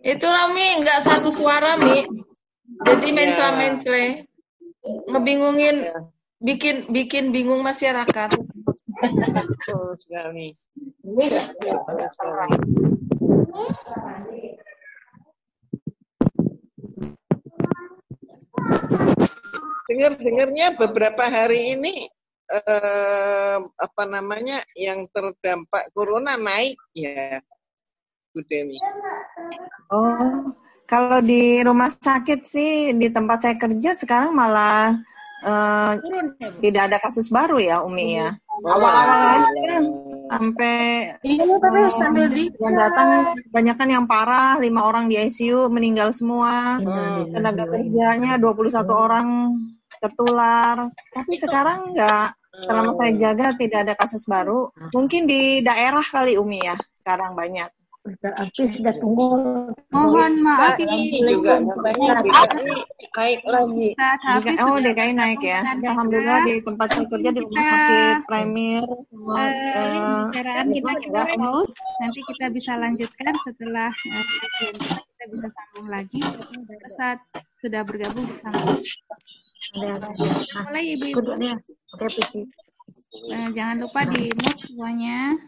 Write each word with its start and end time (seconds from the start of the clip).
Itulah 0.00 0.48
Mi, 0.56 0.80
nggak 0.80 1.04
satu 1.04 1.28
suara 1.28 1.76
Mi. 1.76 2.08
Jadi 2.88 3.08
mensla 3.12 3.52
mensle. 3.60 4.24
Ngebingungin, 5.12 5.92
bikin 6.40 6.88
bikin 6.88 7.28
bingung 7.36 7.60
masyarakat. 7.60 8.32
Betul 9.44 9.92
sekali. 10.00 10.56
Dengar-dengarnya 19.90 20.80
beberapa 20.80 21.28
hari 21.28 21.76
ini 21.76 22.08
eh, 22.48 23.58
apa 23.60 24.02
namanya 24.08 24.64
yang 24.72 25.04
terdampak 25.12 25.92
corona 25.92 26.40
naik 26.40 26.80
ya, 26.96 27.44
Bu 28.30 28.40
Demi. 28.46 28.78
Oh, 29.90 30.54
kalau 30.86 31.18
di 31.18 31.58
rumah 31.66 31.90
sakit 31.90 32.40
sih 32.46 32.94
di 32.94 33.10
tempat 33.10 33.42
saya 33.42 33.56
kerja 33.58 33.98
sekarang 33.98 34.30
malah 34.30 34.94
eh, 35.42 35.92
tidak 36.62 36.82
ada 36.90 36.98
kasus 37.02 37.26
baru 37.26 37.58
ya 37.58 37.82
Umi 37.82 38.18
ya. 38.18 38.38
Awal-awal 38.60 39.40
aja 39.40 39.76
sampai 40.30 40.78
Iya, 41.24 41.58
tapi 41.58 41.78
eh, 41.80 41.90
sambil 41.90 42.26
di 42.30 42.44
yang 42.54 42.76
datang 42.76 43.10
banyak 43.50 43.76
kan 43.78 43.88
yang 43.88 44.06
parah, 44.06 44.60
lima 44.62 44.86
orang 44.86 45.10
di 45.10 45.18
ICU 45.18 45.66
meninggal 45.72 46.14
semua. 46.14 46.78
Hmm. 46.78 47.34
Tenaga 47.34 47.66
kerjanya 47.66 48.38
21 48.38 48.84
orang 48.94 49.28
tertular. 49.98 50.86
Tapi 51.10 51.34
sekarang 51.34 51.94
enggak 51.94 52.36
selama 52.62 52.92
saya 52.94 53.12
jaga 53.16 53.56
tidak 53.58 53.78
ada 53.88 53.94
kasus 53.98 54.22
baru. 54.28 54.70
Mungkin 54.92 55.26
di 55.26 55.64
daerah 55.64 56.04
kali 56.04 56.38
Umi 56.38 56.62
ya 56.62 56.76
sekarang 56.94 57.32
banyak. 57.34 57.79
Ustaz 58.10 58.34
Hafiz 58.34 58.68
sudah 58.74 58.94
tunggu. 58.98 59.28
Mohon 59.94 60.32
maaf 60.42 60.74
ini 60.82 61.22
juga 61.22 61.62
naik 61.62 63.40
lagi. 63.46 63.94
Ustaz 63.94 64.20
Hafiz 64.26 64.58
oh 64.58 64.74
sudah 64.82 64.90
DKI 64.90 65.12
naik 65.14 65.38
ya. 65.38 65.62
dengan 65.62 65.94
Alhamdulillah 65.94 66.38
di 66.42 66.52
tempat 66.66 66.88
saya 66.90 67.06
kerja 67.06 67.30
di 67.30 67.40
rumah 67.46 67.62
sakit 67.62 68.14
Premier 68.26 68.82
semua 69.06 69.34
Eh, 69.40 69.46
eh, 69.46 69.86
pembicaraan 69.94 70.66
kita 70.74 70.92
kita 71.06 71.22
pause 71.38 71.74
nanti 72.02 72.20
kita 72.26 72.46
bisa 72.50 72.72
lanjutkan 72.74 73.32
setelah 73.46 73.90
eh, 73.94 74.24
kita 74.90 75.24
bisa 75.30 75.46
sambung 75.54 75.86
lagi 75.86 76.20
Ustaz 76.90 77.18
sudah 77.62 77.86
bergabung 77.86 78.26
bersama. 78.26 78.74
Nah, 79.78 79.96
mulai 80.66 80.98
ibu-ibu 80.98 81.22
kuduknya. 81.22 81.54
Oke, 81.94 82.06
Pici. 82.10 82.42
Jangan 83.54 83.86
lupa 83.86 84.02
di 84.02 84.26
mute 84.34 84.58
semuanya 84.66 85.38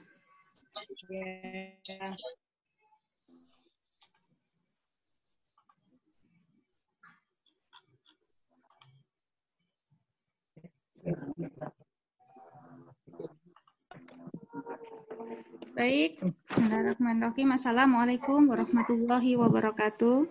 Baik, 15.74 16.22
Bismillahirrahmanirrahim. 16.22 17.48
Assalamualaikum 17.58 18.46
warahmatullahi 18.46 19.34
wabarakatuh. 19.34 20.30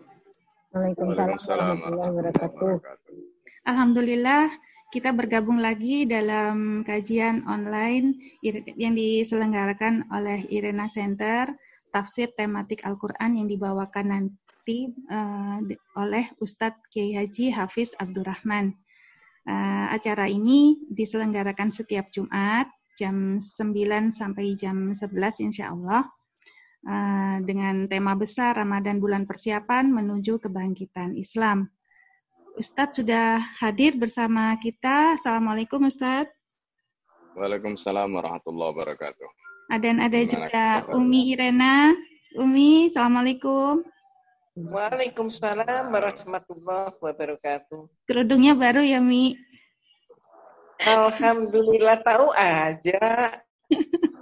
Waalaikumsalam 0.72 1.36
warahmatullahi 1.44 2.12
wabarakatuh. 2.16 2.74
Alhamdulillah 3.68 4.48
kita 4.96 5.12
bergabung 5.12 5.60
lagi 5.60 6.08
dalam 6.08 6.88
kajian 6.88 7.44
online 7.52 8.16
yang 8.80 8.96
diselenggarakan 8.96 10.08
oleh 10.08 10.48
Irena 10.48 10.88
Center 10.88 11.52
tafsir 11.92 12.32
tematik 12.40 12.88
Al-Quran 12.88 13.44
yang 13.44 13.48
dibawakan 13.52 14.08
nanti 14.08 14.96
di- 15.68 15.80
oleh 16.00 16.24
Ustadz 16.40 16.80
Kiai 16.88 17.20
Haji 17.20 17.52
Hafiz 17.52 17.92
Abdurrahman. 18.00 18.72
Eh, 19.42 19.86
acara 19.90 20.30
ini 20.30 20.78
diselenggarakan 20.86 21.74
setiap 21.74 22.14
Jumat 22.14 22.70
jam 22.94 23.42
9 23.42 24.14
sampai 24.14 24.54
jam 24.54 24.94
11 24.94 25.42
insya 25.42 25.74
Allah 25.74 26.06
eh, 26.86 27.38
dengan 27.42 27.90
tema 27.90 28.14
besar 28.14 28.54
Ramadan 28.54 29.02
bulan 29.02 29.26
persiapan 29.26 29.90
menuju 29.90 30.38
kebangkitan 30.46 31.18
Islam. 31.18 31.74
Ustadz 32.54 33.02
sudah 33.02 33.42
hadir 33.64 33.98
bersama 33.98 34.54
kita. 34.62 35.18
Assalamualaikum 35.18 35.90
Ustadz. 35.90 36.30
Waalaikumsalam 37.34 38.14
warahmatullahi 38.14 38.76
wabarakatuh. 38.76 39.30
Dan 39.80 40.04
ada 40.04 40.20
Gimana 40.22 40.52
juga? 40.52 40.68
Umi 40.94 41.32
Irena. 41.32 41.96
Umi, 42.36 42.92
Assalamualaikum. 42.92 43.88
Waalaikumsalam 44.52 45.96
warahmatullahi 45.96 47.00
wabarakatuh. 47.00 47.88
Kerudungnya 48.04 48.52
baru 48.52 48.84
ya 48.84 49.00
Mi. 49.00 49.40
Alhamdulillah 50.84 52.04
tahu 52.04 52.28
aja. 52.36 53.04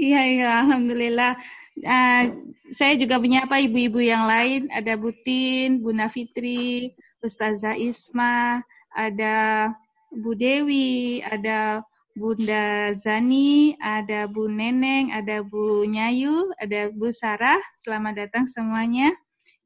Iya, 0.00 0.20
iya, 0.30 0.50
Alhamdulillah. 0.62 1.34
Eh, 1.82 2.22
saya 2.70 2.94
juga 2.94 3.18
menyapa 3.18 3.58
ibu-ibu 3.58 3.98
yang 3.98 4.24
lain. 4.24 4.70
Ada 4.70 4.94
Butin, 4.94 5.82
Bunda 5.82 6.06
Fitri, 6.06 6.94
Ustazah 7.18 7.74
Isma, 7.74 8.62
ada 8.94 9.68
Bu 10.14 10.38
Dewi, 10.38 11.20
ada 11.26 11.82
Bunda 12.14 12.94
Zani, 12.94 13.74
ada 13.82 14.30
Bu 14.30 14.46
Neneng, 14.46 15.12
ada 15.12 15.42
Bu 15.42 15.82
Nyayu, 15.84 16.54
ada 16.62 16.94
Bu 16.94 17.10
Sarah. 17.10 17.60
Selamat 17.82 18.24
datang 18.24 18.46
semuanya. 18.46 19.10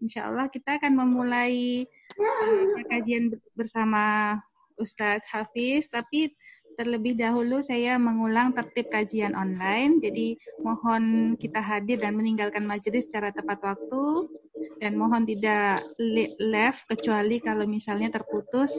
Insya 0.05 0.29
Allah 0.29 0.53
kita 0.53 0.77
akan 0.77 0.93
memulai 1.01 1.89
eh, 2.21 2.85
kajian 2.93 3.33
bersama 3.57 4.37
Ustadz 4.77 5.25
Hafiz, 5.33 5.89
tapi 5.89 6.37
terlebih 6.77 7.17
dahulu 7.17 7.63
saya 7.65 7.97
mengulang 7.97 8.53
tertib 8.53 8.93
kajian 8.93 9.33
online. 9.33 10.03
Jadi 10.05 10.37
mohon 10.61 11.35
kita 11.41 11.65
hadir 11.65 12.03
dan 12.03 12.21
meninggalkan 12.21 12.69
majelis 12.69 13.09
secara 13.09 13.33
tepat 13.33 13.65
waktu 13.65 14.29
dan 14.83 14.99
mohon 14.99 15.25
tidak 15.25 15.81
live 16.37 16.79
kecuali 16.91 17.41
kalau 17.41 17.65
misalnya 17.65 18.13
terputus 18.13 18.75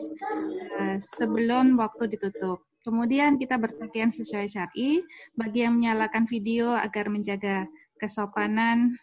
eh, 0.77 1.01
sebelum 1.01 1.79
waktu 1.79 2.13
ditutup. 2.13 2.61
Kemudian 2.85 3.41
kita 3.41 3.57
berpakaian 3.57 4.13
sesuai 4.13 4.45
syar'i. 4.45 5.01
Bagi 5.33 5.65
yang 5.65 5.81
menyalakan 5.81 6.29
video 6.29 6.69
agar 6.77 7.09
menjaga 7.09 7.65
kesopanan 7.97 8.93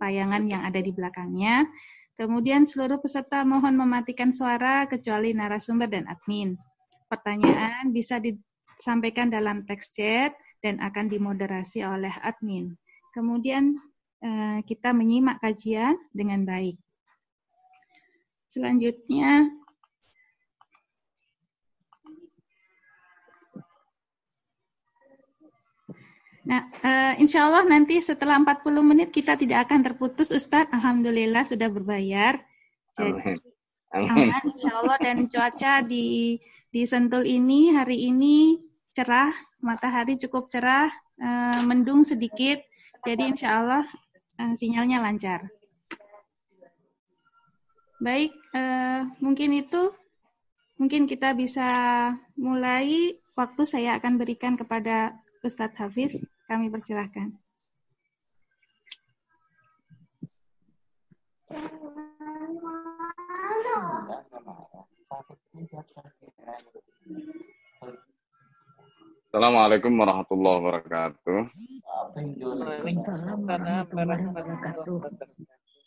tayangan 0.00 0.48
yang 0.48 0.64
ada 0.64 0.80
di 0.80 0.90
belakangnya. 0.90 1.68
Kemudian 2.16 2.64
seluruh 2.64 2.98
peserta 2.98 3.44
mohon 3.44 3.76
mematikan 3.76 4.32
suara 4.32 4.88
kecuali 4.88 5.36
narasumber 5.36 5.88
dan 5.92 6.08
admin. 6.08 6.56
Pertanyaan 7.06 7.92
bisa 7.92 8.16
disampaikan 8.20 9.28
dalam 9.28 9.68
teks 9.68 9.92
chat 9.92 10.32
dan 10.64 10.80
akan 10.80 11.08
dimoderasi 11.12 11.84
oleh 11.84 12.12
admin. 12.24 12.72
Kemudian 13.12 13.76
eh, 14.24 14.58
kita 14.64 14.92
menyimak 14.96 15.40
kajian 15.40 15.96
dengan 16.12 16.44
baik. 16.48 16.76
Selanjutnya, 18.50 19.46
Nah, 26.40 26.72
eh, 26.80 27.20
insya 27.20 27.52
Allah 27.52 27.68
nanti 27.68 28.00
setelah 28.00 28.40
40 28.40 28.80
menit 28.80 29.12
kita 29.12 29.36
tidak 29.36 29.68
akan 29.68 29.84
terputus, 29.84 30.32
Ustadz. 30.32 30.72
Alhamdulillah 30.72 31.44
sudah 31.44 31.68
berbayar. 31.68 32.40
Jadi 32.96 33.36
Amin. 33.92 34.30
aman, 34.32 34.44
insya 34.48 34.72
Allah. 34.80 34.96
Dan 34.96 35.28
cuaca 35.28 35.84
di 35.84 36.40
di 36.70 36.82
Sentul 36.86 37.26
ini 37.28 37.74
hari 37.74 38.08
ini 38.08 38.56
cerah, 38.96 39.34
matahari 39.60 40.16
cukup 40.16 40.48
cerah, 40.48 40.88
eh, 41.20 41.60
mendung 41.66 42.08
sedikit. 42.08 42.64
Jadi 43.04 43.36
insya 43.36 43.60
Allah 43.60 43.84
eh, 44.40 44.52
sinyalnya 44.56 45.04
lancar. 45.04 45.44
Baik, 48.00 48.32
eh, 48.56 49.04
mungkin 49.20 49.60
itu 49.60 49.92
mungkin 50.80 51.04
kita 51.04 51.36
bisa 51.36 51.68
mulai. 52.40 53.12
Waktu 53.36 53.62
saya 53.64 53.96
akan 53.96 54.20
berikan 54.20 54.56
kepada 54.56 55.16
Ustadz 55.40 55.80
Hafiz. 55.80 56.20
Kami 56.44 56.68
persilahkan. 56.68 57.32
Assalamualaikum 69.30 69.96
warahmatullahi 69.96 70.56
wabarakatuh. 70.60 71.38
Waalaikumsalam 72.12 73.40
warahmatullahi 73.48 74.22
wabarakatuh. 74.28 74.94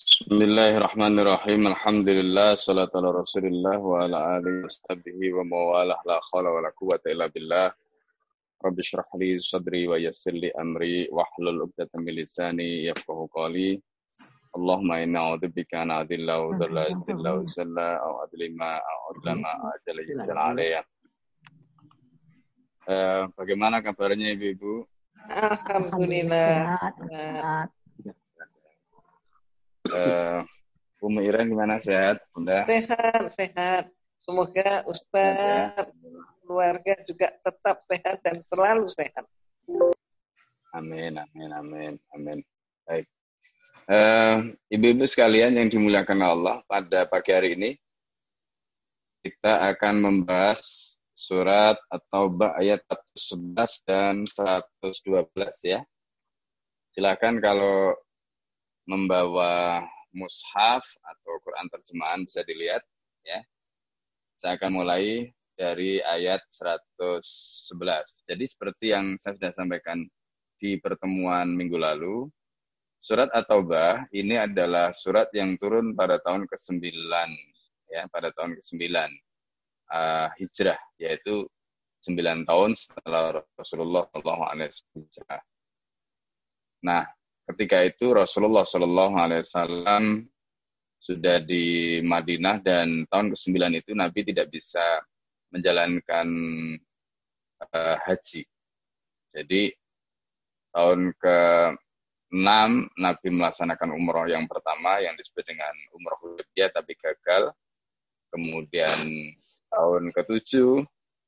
Bismillahirrahmanirrahim. 0.02 1.70
Alhamdulillah 1.70 2.58
salatu 2.58 2.98
ala 2.98 3.22
Rasulillah 3.22 3.78
wa 3.78 4.02
ala 4.02 4.42
alihi 4.42 4.66
wa 4.66 4.72
sahbihi 4.72 5.36
wa 5.38 5.44
mawalah 5.46 6.00
la 6.10 6.18
khawla 6.26 6.50
wa 6.50 6.66
la 6.66 6.74
quwwata 6.74 7.14
illa 7.14 7.30
billah. 7.30 7.70
Rabbi 8.64 8.80
shrah 8.80 9.10
li 9.20 9.36
sadri 9.44 9.84
wa 9.92 10.00
yassir 10.00 10.32
li 10.32 10.50
amri 10.56 11.12
wa 11.12 11.28
hlul 11.36 11.68
'uqdatam 11.68 12.00
min 12.08 12.16
lisani 12.16 12.88
yafqahu 12.88 13.28
qawli. 13.28 13.76
Allahumma 14.56 15.04
inna 15.04 15.20
a'udzubika 15.20 15.84
an 15.84 15.92
adilla 15.92 16.40
wa 16.40 16.56
dhalla 16.56 16.84
zilla 17.04 17.30
wa 17.36 17.44
zalla 17.50 17.88
aw 18.00 18.14
adlima 18.24 18.80
aw 18.80 19.00
adlama 19.12 19.52
ajala 19.76 20.02
yajal 20.08 20.40
alaiya. 20.40 20.82
Eh, 22.88 23.24
bagaimana 23.36 23.84
kabarnya 23.84 24.32
Ibu-ibu? 24.36 24.88
Alhamdulillah. 25.28 26.80
Eh, 29.92 30.40
Umi 31.04 31.22
Iren 31.28 31.52
gimana 31.52 31.84
sehat? 31.84 32.24
Bunda? 32.32 32.64
Sehat, 32.64 33.24
sehat. 33.36 33.86
Semoga 34.24 34.88
Ustaz, 34.88 35.92
keluarga 36.44 36.94
juga 37.08 37.32
tetap 37.40 37.88
sehat 37.88 38.18
dan 38.22 38.38
selalu 38.44 38.86
sehat. 38.92 39.26
Amin, 40.76 41.16
amin, 41.16 41.50
amin, 41.56 41.94
amin. 42.12 42.40
Baik. 42.84 43.08
Eh, 43.88 44.38
Ibu-ibu 44.76 45.08
sekalian 45.08 45.56
yang 45.56 45.72
dimuliakan 45.72 46.20
Allah, 46.24 46.56
pada 46.68 47.08
pagi 47.08 47.32
hari 47.32 47.56
ini 47.56 47.72
kita 49.24 49.72
akan 49.72 50.04
membahas 50.04 50.94
surat 51.16 51.80
atau 51.88 52.36
ayat 52.60 52.84
111 53.16 53.88
dan 53.88 54.16
112 54.28 55.32
ya. 55.64 55.80
Silakan 56.92 57.40
kalau 57.40 57.96
membawa 58.84 59.82
mushaf 60.12 60.84
atau 61.02 61.34
Quran 61.42 61.68
terjemahan 61.72 62.22
bisa 62.28 62.44
dilihat 62.44 62.84
ya. 63.24 63.40
Saya 64.36 64.60
akan 64.60 64.84
mulai 64.84 65.32
dari 65.64 66.04
ayat 66.04 66.44
111. 66.52 67.72
Jadi 68.28 68.44
seperti 68.44 68.92
yang 68.92 69.16
saya 69.16 69.40
sudah 69.40 69.54
sampaikan 69.56 70.04
di 70.60 70.76
pertemuan 70.76 71.56
minggu 71.56 71.80
lalu, 71.80 72.28
surat 73.00 73.32
At-Taubah 73.32 74.12
ini 74.12 74.36
adalah 74.36 74.92
surat 74.92 75.32
yang 75.32 75.56
turun 75.56 75.96
pada 75.96 76.20
tahun 76.20 76.44
ke-9 76.52 76.84
ya, 77.88 78.04
pada 78.12 78.36
tahun 78.36 78.60
ke-9 78.60 78.84
uh, 79.88 80.28
hijrah 80.36 80.80
yaitu 81.00 81.48
9 82.04 82.44
tahun 82.44 82.76
setelah 82.76 83.40
Rasulullah 83.56 84.04
SAW. 84.12 85.40
Nah, 86.84 87.08
ketika 87.48 87.80
itu 87.88 88.12
Rasulullah 88.12 88.68
SAW 88.68 90.28
sudah 91.00 91.38
di 91.44 92.00
Madinah 92.04 92.60
dan 92.60 93.08
tahun 93.08 93.32
ke-9 93.32 93.56
itu 93.80 93.92
Nabi 93.96 94.20
tidak 94.28 94.52
bisa 94.52 94.84
menjalankan 95.54 96.28
uh, 97.62 97.96
haji. 98.04 98.44
Jadi 99.34 99.70
tahun 100.74 101.14
ke-6 101.22 102.50
Nabi 102.98 103.28
melaksanakan 103.30 103.90
umroh 103.94 104.26
yang 104.26 104.50
pertama 104.50 104.98
yang 105.00 105.14
disebut 105.14 105.46
dengan 105.46 105.74
umroh 105.94 106.18
Hudaybiyah 106.22 106.70
tapi 106.74 106.98
gagal. 106.98 107.54
Kemudian 108.34 109.30
tahun 109.70 110.04
ke-7 110.10 110.82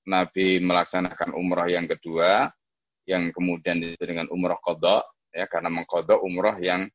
Nabi 0.10 0.62
melaksanakan 0.62 1.38
umroh 1.38 1.70
yang 1.70 1.86
kedua 1.86 2.50
yang 3.06 3.30
kemudian 3.30 3.78
disebut 3.78 4.06
dengan 4.10 4.28
umroh 4.34 4.58
kodok 4.58 5.06
ya 5.30 5.46
karena 5.46 5.70
mengkodok 5.70 6.26
umroh 6.26 6.58
yang 6.58 6.90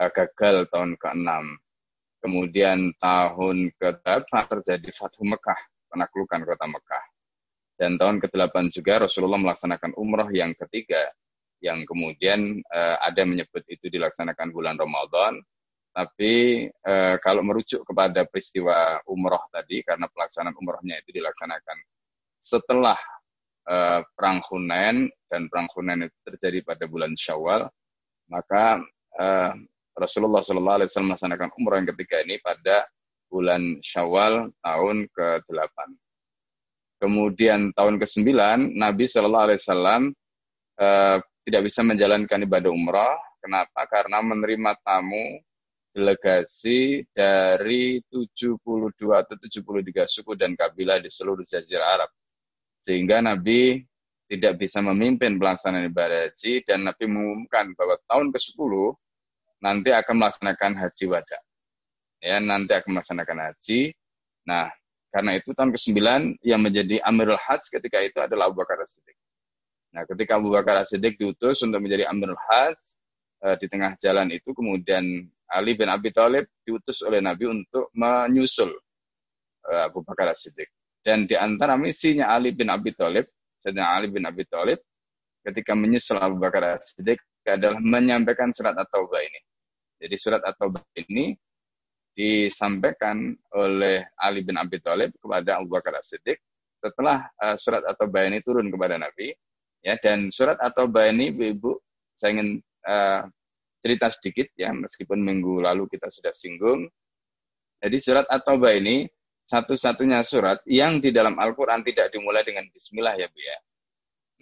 uh, 0.00 0.10
gagal 0.12 0.68
tahun 0.68 1.00
ke-6. 1.00 1.32
Kemudian 2.20 2.90
tahun 2.98 3.70
ke-8 3.76 4.32
terjadi 4.50 4.88
Fathu 4.90 5.22
Mekah, 5.22 5.60
penaklukan 5.96 6.44
kota 6.44 6.66
Mekah. 6.68 7.04
Dan 7.76 7.96
tahun 7.96 8.20
ke-8 8.20 8.72
juga 8.72 9.08
Rasulullah 9.08 9.40
melaksanakan 9.40 9.96
umroh 9.96 10.28
yang 10.32 10.52
ketiga 10.52 11.08
yang 11.64 11.88
kemudian 11.88 12.60
uh, 12.68 12.96
ada 13.00 13.24
menyebut 13.24 13.64
itu 13.72 13.88
dilaksanakan 13.88 14.52
bulan 14.52 14.76
Ramadan 14.76 15.40
tapi 15.96 16.68
eh, 16.68 17.16
kalau 17.24 17.40
merujuk 17.40 17.80
kepada 17.88 18.28
peristiwa 18.28 19.00
umroh 19.08 19.40
tadi, 19.48 19.80
karena 19.80 20.04
pelaksanaan 20.12 20.52
umrohnya 20.60 21.00
itu 21.00 21.08
dilaksanakan 21.08 21.78
setelah 22.36 23.00
eh, 23.64 24.04
perang 24.12 24.44
Hunain 24.44 25.08
dan 25.32 25.48
perang 25.48 25.72
Hunain 25.72 26.04
itu 26.04 26.18
terjadi 26.20 26.60
pada 26.68 26.84
bulan 26.84 27.16
Syawal, 27.16 27.64
maka 28.28 28.84
Rasulullah 29.96 30.44
Wasallam 30.44 31.16
melaksanakan 31.16 31.56
umroh 31.56 31.80
yang 31.80 31.88
ketiga 31.96 32.20
ini 32.20 32.36
pada 32.44 32.84
bulan 33.36 33.76
Syawal 33.84 34.48
tahun 34.64 35.04
ke-8. 35.12 35.76
Kemudian 36.96 37.76
tahun 37.76 38.00
ke-9 38.00 38.32
Nabi 38.72 39.04
Shallallahu 39.04 39.46
Alaihi 39.52 39.60
Wasallam 39.60 40.02
eh, 40.80 41.16
tidak 41.44 41.62
bisa 41.68 41.84
menjalankan 41.84 42.48
ibadah 42.48 42.72
umroh. 42.72 43.16
Kenapa? 43.44 43.84
Karena 43.92 44.24
menerima 44.24 44.80
tamu 44.80 45.44
delegasi 45.92 47.04
dari 47.12 48.00
72 48.08 48.60
atau 49.12 49.36
73 49.36 50.04
suku 50.08 50.32
dan 50.36 50.56
kabilah 50.56 51.00
di 51.00 51.12
seluruh 51.12 51.44
jazirah 51.44 52.00
Arab. 52.00 52.10
Sehingga 52.80 53.20
Nabi 53.20 53.80
tidak 54.26 54.58
bisa 54.58 54.82
memimpin 54.82 55.38
pelaksanaan 55.38 55.88
ibadah 55.88 56.28
haji 56.28 56.66
dan 56.66 56.84
Nabi 56.84 57.04
mengumumkan 57.06 57.72
bahwa 57.78 57.96
tahun 58.10 58.34
ke-10 58.34 58.72
nanti 59.62 59.90
akan 59.94 60.14
melaksanakan 60.18 60.72
haji 60.74 61.04
wada. 61.06 61.38
Ya, 62.20 62.40
nanti 62.40 62.72
akan 62.72 62.96
melaksanakan 62.96 63.38
haji. 63.52 63.92
Nah, 64.48 64.72
karena 65.12 65.36
itu 65.36 65.52
tahun 65.52 65.72
ke-9 65.72 65.98
yang 66.44 66.60
menjadi 66.60 67.00
Amirul 67.04 67.40
Hajj 67.40 67.72
ketika 67.72 68.00
itu 68.04 68.18
adalah 68.20 68.48
Abu 68.48 68.60
Bakar 68.60 68.80
As-Siddiq. 68.80 69.16
Nah, 69.92 70.02
ketika 70.08 70.36
Abu 70.40 70.52
Bakar 70.52 70.84
As-Siddiq 70.84 71.16
diutus 71.20 71.60
untuk 71.64 71.80
menjadi 71.80 72.08
Amirul 72.08 72.36
Hajj, 72.36 72.80
eh, 73.44 73.56
di 73.60 73.66
tengah 73.68 73.96
jalan 74.00 74.32
itu 74.32 74.52
kemudian 74.52 75.04
Ali 75.50 75.78
bin 75.78 75.86
Abi 75.86 76.10
Thalib 76.10 76.50
diutus 76.66 77.06
oleh 77.06 77.22
Nabi 77.22 77.46
untuk 77.46 77.90
menyusul 77.94 78.74
uh, 79.70 79.82
Abu 79.86 80.02
Bakar 80.02 80.34
As-Siddiq. 80.34 80.66
Dan 81.06 81.22
di 81.30 81.38
antara 81.38 81.78
misinya 81.78 82.34
Ali 82.34 82.50
bin 82.50 82.66
Abi 82.66 82.90
Thalib, 82.90 83.30
Sayyidina 83.62 83.94
Ali 83.94 84.10
bin 84.10 84.26
Abi 84.26 84.42
Thalib, 84.42 84.82
ketika 85.46 85.78
menyusul 85.78 86.18
Abu 86.18 86.42
Bakar 86.42 86.82
As-Siddiq 86.82 87.22
adalah 87.46 87.78
menyampaikan 87.78 88.50
surat 88.50 88.74
At-Taubah 88.74 89.22
ini. 89.22 89.40
Jadi 90.02 90.14
surat 90.18 90.42
At-Taubah 90.42 90.82
ini 91.06 91.38
disampaikan 92.16 93.36
oleh 93.52 94.08
Ali 94.16 94.40
bin 94.40 94.56
Abi 94.56 94.80
Thalib 94.80 95.12
kepada 95.20 95.60
Abu 95.60 95.68
Bakar 95.68 96.00
As-Siddiq 96.00 96.40
setelah 96.80 97.28
uh, 97.44 97.56
surat 97.60 97.84
At-Taubah 97.84 98.24
ini 98.24 98.40
turun 98.40 98.72
kepada 98.72 98.96
Nabi. 98.96 99.36
Ya, 99.84 100.00
dan 100.00 100.32
surat 100.32 100.56
At-Taubah 100.58 101.12
ini, 101.12 101.30
Ibu, 101.30 101.76
saya 102.16 102.40
ingin 102.40 102.58
uh, 102.88 103.28
cerita 103.84 104.08
sedikit 104.10 104.48
ya, 104.56 104.72
meskipun 104.72 105.20
minggu 105.20 105.60
lalu 105.62 105.86
kita 105.92 106.08
sudah 106.08 106.32
singgung. 106.32 106.88
Jadi 107.84 107.96
surat 108.00 108.24
At-Taubah 108.32 108.72
ini 108.74 109.04
satu-satunya 109.46 110.24
surat 110.26 110.58
yang 110.66 110.98
di 110.98 111.14
dalam 111.14 111.38
Al-Quran 111.38 111.84
tidak 111.86 112.10
dimulai 112.10 112.42
dengan 112.42 112.66
Bismillah 112.72 113.14
ya 113.14 113.30
Bu 113.30 113.38
ya. 113.38 113.58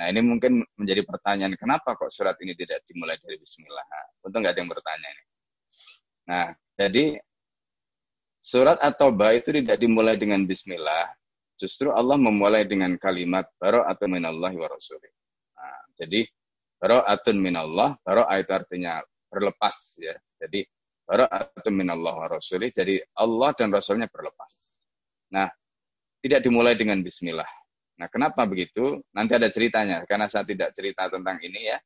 Nah 0.00 0.06
ini 0.10 0.20
mungkin 0.24 0.64
menjadi 0.80 1.04
pertanyaan, 1.04 1.54
kenapa 1.60 1.98
kok 1.98 2.08
surat 2.08 2.38
ini 2.40 2.56
tidak 2.56 2.86
dimulai 2.88 3.18
dari 3.20 3.36
Bismillah? 3.36 3.84
Untuk 4.24 4.38
nggak 4.40 4.54
ada 4.56 4.60
yang 4.64 4.70
bertanya 4.70 5.08
ini. 5.12 5.24
Nah, 6.24 6.46
jadi 6.80 7.20
surat 8.44 8.76
At-Taubah 8.84 9.40
itu 9.40 9.56
tidak 9.56 9.80
dimulai 9.80 10.20
dengan 10.20 10.44
Bismillah, 10.44 11.08
justru 11.56 11.88
Allah 11.88 12.20
memulai 12.20 12.68
dengan 12.68 12.92
kalimat 13.00 13.48
atau 13.56 14.04
minallahi 14.04 14.60
wa 14.60 14.68
rasulih. 14.68 15.12
Nah, 15.56 15.80
jadi 15.96 16.28
atun 16.84 17.40
minallah, 17.40 17.96
baro 18.04 18.28
itu 18.36 18.52
artinya 18.52 19.00
berlepas 19.32 19.96
ya. 19.96 20.12
Jadi 20.36 20.60
bara'atun 21.08 21.72
minallah 21.72 22.12
wa 22.12 22.26
rasulih. 22.28 22.68
Jadi 22.68 23.00
Allah 23.16 23.50
dan 23.56 23.72
Rasulnya 23.72 24.08
berlepas. 24.12 24.80
Nah, 25.32 25.48
tidak 26.20 26.44
dimulai 26.44 26.76
dengan 26.76 27.00
bismillah. 27.00 27.48
Nah, 27.96 28.08
kenapa 28.12 28.44
begitu? 28.44 29.00
Nanti 29.16 29.32
ada 29.36 29.48
ceritanya. 29.48 30.04
Karena 30.04 30.28
saya 30.28 30.44
tidak 30.44 30.76
cerita 30.76 31.08
tentang 31.08 31.40
ini 31.40 31.60
ya. 31.72 31.78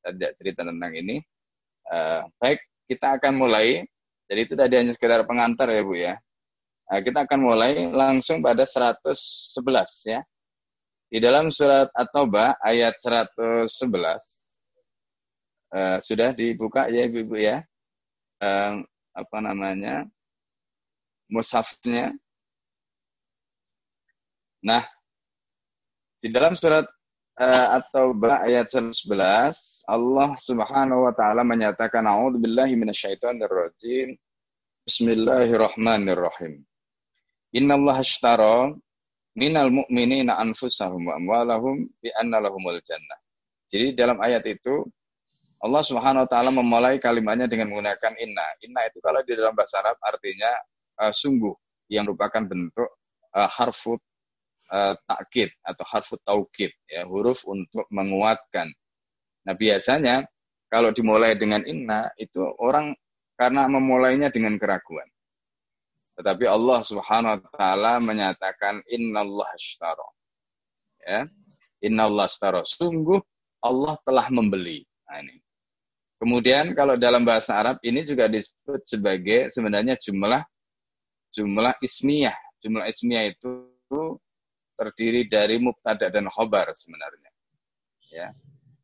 Saya 0.00 0.12
tidak 0.16 0.32
cerita 0.40 0.60
tentang 0.64 0.92
ini. 0.96 1.16
Uh, 1.86 2.22
baik, 2.40 2.60
kita 2.88 3.20
akan 3.20 3.32
mulai. 3.36 3.84
Jadi 4.26 4.40
itu 4.42 4.54
tadi 4.58 4.74
hanya 4.74 4.92
sekedar 4.92 5.22
pengantar 5.22 5.70
ya 5.70 5.82
Bu 5.86 5.94
ya. 5.94 6.14
Nah, 6.86 7.00
kita 7.02 7.26
akan 7.26 7.40
mulai 7.42 7.90
langsung 7.90 8.42
pada 8.42 8.62
111 8.62 9.54
ya. 10.06 10.20
Di 11.06 11.18
dalam 11.22 11.50
surat 11.54 11.90
At-Taubah 11.94 12.58
ayat 12.62 12.98
111 12.98 13.70
uh, 15.72 15.98
sudah 16.02 16.30
dibuka 16.32 16.86
ya 16.92 17.08
ibu-ibu 17.08 17.36
ya 17.38 17.62
uh, 18.42 18.82
apa 19.16 19.36
namanya 19.40 20.04
mushafnya 21.28 22.14
nah 24.62 24.82
di 26.20 26.28
dalam 26.30 26.56
surat 26.58 26.86
uh, 27.40 27.68
atau 27.80 28.16
ayat 28.42 28.68
11 28.72 29.12
Allah 29.86 30.30
Subhanahu 30.40 31.06
wa 31.06 31.12
taala 31.14 31.46
menyatakan 31.46 32.04
a'udzubillahi 32.04 32.74
minasyaitonirrajim 32.74 34.16
Bismillahirrahmanirrahim 34.86 36.64
Innallaha 37.54 38.02
ashtara 38.02 38.74
minal 39.36 39.68
mu'minina 39.68 40.40
anfusahum 40.40 41.12
wa 41.12 41.14
amwalahum 41.20 41.84
bi 42.00 42.08
anna 42.16 42.40
lahumul 42.40 42.80
jannah. 42.80 43.20
Jadi 43.68 43.92
dalam 43.92 44.16
ayat 44.20 44.44
itu 44.48 44.88
Allah 45.60 45.80
Subhanahu 45.84 46.24
wa 46.24 46.30
taala 46.30 46.50
memulai 46.52 46.96
kalimatnya 47.00 47.48
dengan 47.48 47.72
menggunakan 47.72 48.12
inna. 48.20 48.46
Inna 48.64 48.80
itu 48.88 49.00
kalau 49.00 49.20
di 49.24 49.32
dalam 49.36 49.52
bahasa 49.56 49.80
Arab 49.80 49.96
artinya 50.04 50.52
uh, 51.00 51.12
sungguh 51.12 51.52
yang 51.92 52.08
merupakan 52.08 52.44
bentuk 52.44 52.88
uh, 53.36 53.48
harfu 53.48 53.96
uh, 54.72 54.94
atau 55.66 55.84
harfu 55.86 56.16
taukid 56.22 56.72
ya, 56.90 57.06
huruf 57.06 57.46
untuk 57.46 57.86
menguatkan. 57.90 58.70
Nah, 59.46 59.54
biasanya 59.54 60.26
kalau 60.66 60.90
dimulai 60.90 61.38
dengan 61.38 61.62
inna 61.62 62.10
itu 62.18 62.42
orang 62.58 62.94
karena 63.38 63.70
memulainya 63.70 64.32
dengan 64.32 64.58
keraguan. 64.58 65.06
Tetapi 66.16 66.48
Allah 66.48 66.80
Subhanahu 66.80 67.32
wa 67.36 67.40
taala 67.52 67.92
menyatakan 68.00 68.80
innallah 68.88 69.46
ashtara. 69.52 70.08
Ya. 71.04 71.28
Innallah 71.84 72.24
ashtara. 72.24 72.64
Sungguh 72.64 73.20
Allah 73.60 73.94
telah 74.02 74.26
membeli. 74.32 74.82
Nah, 75.06 75.20
ini. 75.20 75.36
Kemudian 76.16 76.72
kalau 76.72 76.96
dalam 76.96 77.28
bahasa 77.28 77.60
Arab 77.60 77.76
ini 77.84 78.00
juga 78.00 78.24
disebut 78.24 78.88
sebagai 78.88 79.52
sebenarnya 79.52 80.00
jumlah 80.00 80.40
jumlah 81.36 81.76
ismiyah. 81.84 82.36
Jumlah 82.64 82.88
ismiyah 82.88 83.36
itu 83.36 83.68
terdiri 84.76 85.24
dari 85.26 85.56
mubtada 85.56 86.12
dan 86.12 86.28
khobar 86.28 86.70
sebenarnya. 86.76 87.30
Ya. 88.12 88.28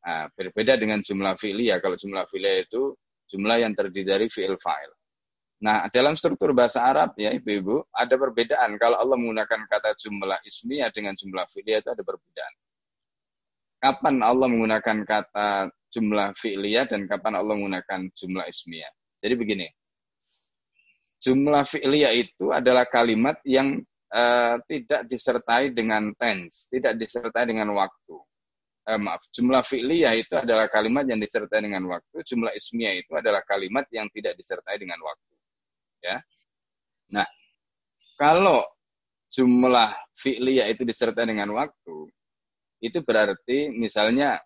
Nah, 0.03 0.27
berbeda 0.35 0.75
dengan 0.75 0.99
jumlah 0.99 1.39
fi'liyah. 1.39 1.79
Kalau 1.79 1.95
jumlah 1.95 2.27
fi'liyah 2.27 2.67
itu 2.67 2.97
jumlah 3.31 3.63
yang 3.63 3.73
terdiri 3.77 4.09
dari 4.09 4.27
fi'il 4.27 4.59
fa'il. 4.59 4.91
Nah, 5.63 5.87
dalam 5.95 6.19
struktur 6.19 6.51
bahasa 6.51 6.83
Arab 6.83 7.15
ya 7.15 7.31
Ibu-ibu, 7.31 7.87
ada 7.95 8.19
perbedaan. 8.19 8.75
Kalau 8.83 8.99
Allah 8.99 9.15
menggunakan 9.15 9.71
kata 9.71 9.95
jumlah 9.95 10.43
ismiyah 10.43 10.91
dengan 10.91 11.15
jumlah 11.15 11.47
fi'liyah 11.47 11.87
itu 11.87 11.91
ada 11.95 12.03
perbedaan. 12.03 12.55
Kapan 13.79 14.15
Allah 14.27 14.47
menggunakan 14.51 14.97
kata 15.07 15.71
jumlah 15.95 16.35
fi'liyah 16.35 16.91
dan 16.91 17.07
kapan 17.07 17.39
Allah 17.39 17.55
menggunakan 17.55 18.11
jumlah 18.11 18.43
ismiyah. 18.51 18.91
Jadi 19.23 19.35
begini, 19.39 19.67
jumlah 21.23 21.63
fi'liyah 21.63 22.11
itu 22.11 22.51
adalah 22.51 22.83
kalimat 22.91 23.39
yang 23.47 23.79
uh, 24.13 24.57
tidak 24.69 25.09
disertai 25.09 25.73
dengan 25.73 26.13
tense, 26.17 26.69
tidak 26.69 26.97
disertai 27.01 27.49
dengan 27.49 27.73
waktu. 27.73 28.17
Uh, 28.83 28.99
maaf, 28.99 29.23
jumlah 29.31 29.63
fi'liyah 29.63 30.19
itu 30.19 30.35
adalah 30.35 30.67
kalimat 30.67 31.07
yang 31.07 31.23
disertai 31.23 31.63
dengan 31.63 31.87
waktu, 31.87 32.17
jumlah 32.27 32.51
ismiyah 32.51 32.99
itu 32.99 33.13
adalah 33.15 33.41
kalimat 33.47 33.87
yang 33.95 34.11
tidak 34.11 34.35
disertai 34.35 34.75
dengan 34.77 34.99
waktu. 35.03 35.35
Ya. 36.03 36.17
Nah, 37.15 37.29
kalau 38.19 38.67
jumlah 39.31 39.95
fi'liyah 40.19 40.67
itu 40.67 40.83
disertai 40.83 41.31
dengan 41.31 41.55
waktu, 41.55 42.11
itu 42.83 42.99
berarti 43.07 43.71
misalnya 43.71 44.43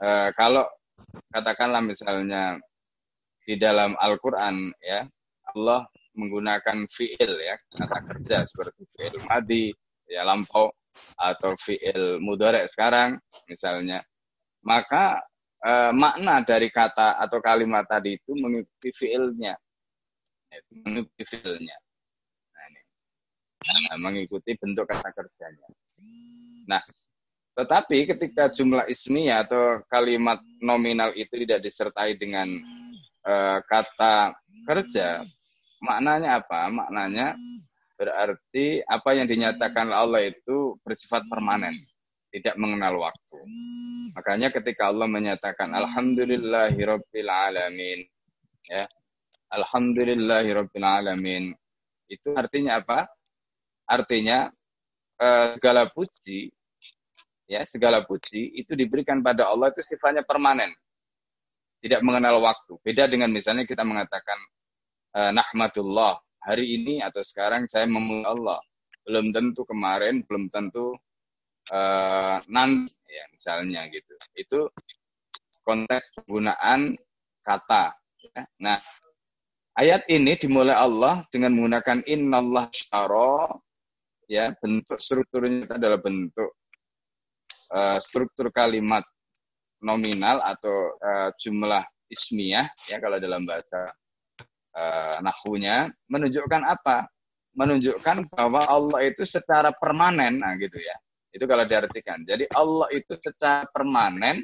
Eh, 0.00 0.30
kalau 0.32 0.64
katakanlah 1.28 1.84
misalnya 1.84 2.56
di 3.44 3.60
dalam 3.60 3.92
Al-Quran 4.00 4.72
ya 4.80 5.04
Allah 5.52 5.84
menggunakan 6.14 6.86
fiil 6.90 7.32
ya 7.38 7.56
kata 7.70 7.98
kerja 8.10 8.36
seperti 8.46 8.82
fiil 8.96 9.14
madi 9.26 9.70
ya 10.10 10.26
lampau 10.26 10.74
atau 11.16 11.54
fiil 11.56 12.18
mudorek 12.18 12.70
sekarang 12.74 13.18
misalnya. 13.46 14.02
Maka 14.60 15.22
eh, 15.64 15.92
makna 15.94 16.42
dari 16.44 16.68
kata 16.68 17.16
atau 17.16 17.38
kalimat 17.40 17.86
tadi 17.86 18.18
itu 18.18 18.32
mengikuti 18.36 18.90
fiilnya. 18.98 19.54
Mengikuti 20.84 21.24
fiilnya. 21.24 21.76
Nah, 22.52 22.62
ini. 22.68 22.80
Nah, 23.62 23.96
mengikuti 24.02 24.50
bentuk 24.58 24.90
kata 24.90 25.08
kerjanya. 25.14 25.68
Nah 26.66 26.82
tetapi 27.60 28.08
ketika 28.08 28.48
jumlah 28.56 28.88
ismiyah 28.88 29.44
atau 29.44 29.84
kalimat 29.92 30.40
nominal 30.64 31.12
itu 31.12 31.44
tidak 31.44 31.60
disertai 31.60 32.16
dengan 32.16 32.48
uh, 33.28 33.60
kata 33.68 34.32
kerja, 34.64 35.26
maknanya 35.80 36.40
apa? 36.44 36.68
Maknanya 36.70 37.34
berarti 37.96 38.80
apa 38.84 39.10
yang 39.12 39.26
dinyatakan 39.28 39.92
Allah 39.92 40.28
itu 40.28 40.80
bersifat 40.86 41.28
permanen, 41.28 41.76
tidak 42.32 42.56
mengenal 42.56 43.00
waktu. 43.10 43.38
Makanya 44.16 44.48
ketika 44.54 44.88
Allah 44.88 45.08
menyatakan 45.10 45.72
alhamdulillahirabbil 45.74 47.30
alamin 47.30 48.00
ya. 48.68 48.84
Alhamdulillahirabbil 49.50 50.86
alamin. 50.86 51.50
Itu 52.06 52.38
artinya 52.38 52.78
apa? 52.78 53.10
Artinya 53.90 54.46
uh, 55.18 55.58
segala 55.58 55.90
puji 55.90 56.54
ya 57.50 57.66
segala 57.66 58.06
puji 58.06 58.54
itu 58.54 58.78
diberikan 58.78 59.20
pada 59.20 59.50
Allah 59.50 59.74
itu 59.74 59.82
sifatnya 59.82 60.22
permanen 60.22 60.70
tidak 61.82 62.00
mengenal 62.06 62.38
waktu 62.38 62.78
beda 62.86 63.10
dengan 63.10 63.34
misalnya 63.34 63.66
kita 63.66 63.82
mengatakan 63.82 64.38
uh, 65.16 65.30
nahmatullah. 65.34 66.18
Hari 66.40 66.64
ini 66.80 67.04
atau 67.04 67.20
sekarang 67.20 67.68
saya 67.68 67.84
memuji 67.84 68.24
Allah. 68.24 68.60
Belum 69.04 69.32
tentu 69.32 69.64
kemarin 69.68 70.24
belum 70.24 70.48
tentu 70.48 70.96
uh, 71.72 72.38
nanti 72.48 72.94
ya 73.10 73.24
misalnya 73.32 73.86
gitu. 73.92 74.14
Itu 74.36 74.60
konteks 75.64 76.24
penggunaan 76.24 76.96
kata 77.44 77.92
ya. 78.34 78.42
nah 78.60 78.78
ayat 79.76 80.04
ini 80.08 80.36
dimulai 80.36 80.76
Allah 80.76 81.24
dengan 81.32 81.56
menggunakan 81.56 82.04
innallah 82.08 82.68
syara 82.72 83.54
ya 84.30 84.54
bentuk 84.58 84.98
strukturnya 84.98 85.66
adalah 85.70 85.98
bentuk 85.98 86.50
uh, 87.74 87.98
struktur 87.98 88.50
kalimat 88.50 89.02
nominal 89.80 90.38
atau 90.44 90.94
uh, 91.00 91.30
jumlah 91.40 91.82
ismiyah 92.10 92.68
ya 92.90 92.96
kalau 93.00 93.16
dalam 93.18 93.46
bahasa 93.48 93.94
uh, 94.80 95.20
nahwunya 95.20 95.92
menunjukkan 96.08 96.64
apa? 96.64 97.04
Menunjukkan 97.52 98.32
bahwa 98.32 98.64
Allah 98.64 99.00
itu 99.04 99.28
secara 99.28 99.74
permanen, 99.76 100.40
nah 100.40 100.56
gitu 100.56 100.80
ya. 100.80 100.96
Itu 101.30 101.44
kalau 101.44 101.68
diartikan. 101.68 102.24
Jadi 102.24 102.48
Allah 102.56 102.88
itu 102.96 103.14
secara 103.20 103.68
permanen 103.68 104.42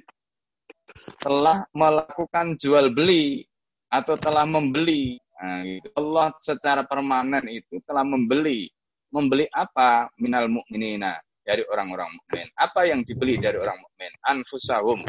telah 1.19 1.67
melakukan 1.75 2.55
jual 2.61 2.93
beli 2.93 3.43
atau 3.91 4.15
telah 4.15 4.45
membeli. 4.45 5.19
Nah, 5.37 5.63
gitu. 5.67 5.89
Allah 5.99 6.27
secara 6.43 6.83
permanen 6.87 7.49
itu 7.49 7.81
telah 7.89 8.05
membeli. 8.05 8.71
Membeli 9.11 9.47
apa? 9.55 10.11
Minal 10.19 10.51
mu'minina 10.51 11.19
dari 11.47 11.63
orang-orang 11.71 12.11
mukmin. 12.11 12.47
Apa 12.59 12.91
yang 12.91 13.07
dibeli 13.07 13.39
dari 13.39 13.57
orang 13.63 13.79
mukmin? 13.79 14.13
Anfusahum. 14.27 15.01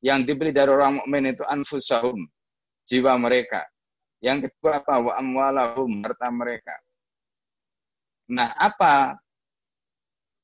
Yang 0.00 0.20
dibeli 0.32 0.54
dari 0.54 0.70
orang 0.70 1.02
mukmin 1.02 1.34
itu 1.34 1.44
anfusahum, 1.44 2.24
jiwa 2.88 3.20
mereka. 3.20 3.68
Yang 4.20 4.52
kedua 4.52 4.84
apa? 4.84 4.94
Wa 5.00 5.12
amwalahum, 5.16 6.04
harta 6.04 6.28
mereka. 6.28 6.76
Nah, 8.30 8.52
apa 8.54 9.16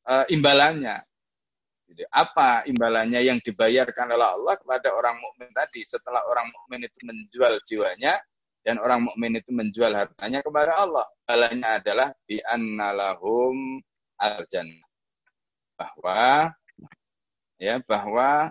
e, 0.02 0.12
imbalannya? 0.32 1.04
Jadi, 1.86 2.02
apa 2.10 2.66
imbalannya 2.66 3.20
yang 3.22 3.38
dibayarkan 3.38 4.10
oleh 4.10 4.26
Allah 4.26 4.54
kepada 4.58 4.90
orang 4.90 5.22
mukmin 5.22 5.54
tadi 5.54 5.86
setelah 5.86 6.26
orang 6.26 6.50
mukmin 6.50 6.82
itu 6.82 6.98
menjual 7.06 7.62
jiwanya 7.62 8.18
dan 8.66 8.82
orang 8.82 9.06
mukmin 9.06 9.38
itu 9.38 9.54
menjual 9.54 9.94
hartanya 9.94 10.42
kepada 10.42 10.74
Allah. 10.74 11.06
Imbalannya 11.22 11.68
adalah 11.78 12.08
bi 12.26 12.42
annalahum 12.42 13.78
al-jannah. 14.18 14.82
Bahwa 15.78 16.50
ya 17.62 17.78
bahwa 17.86 18.50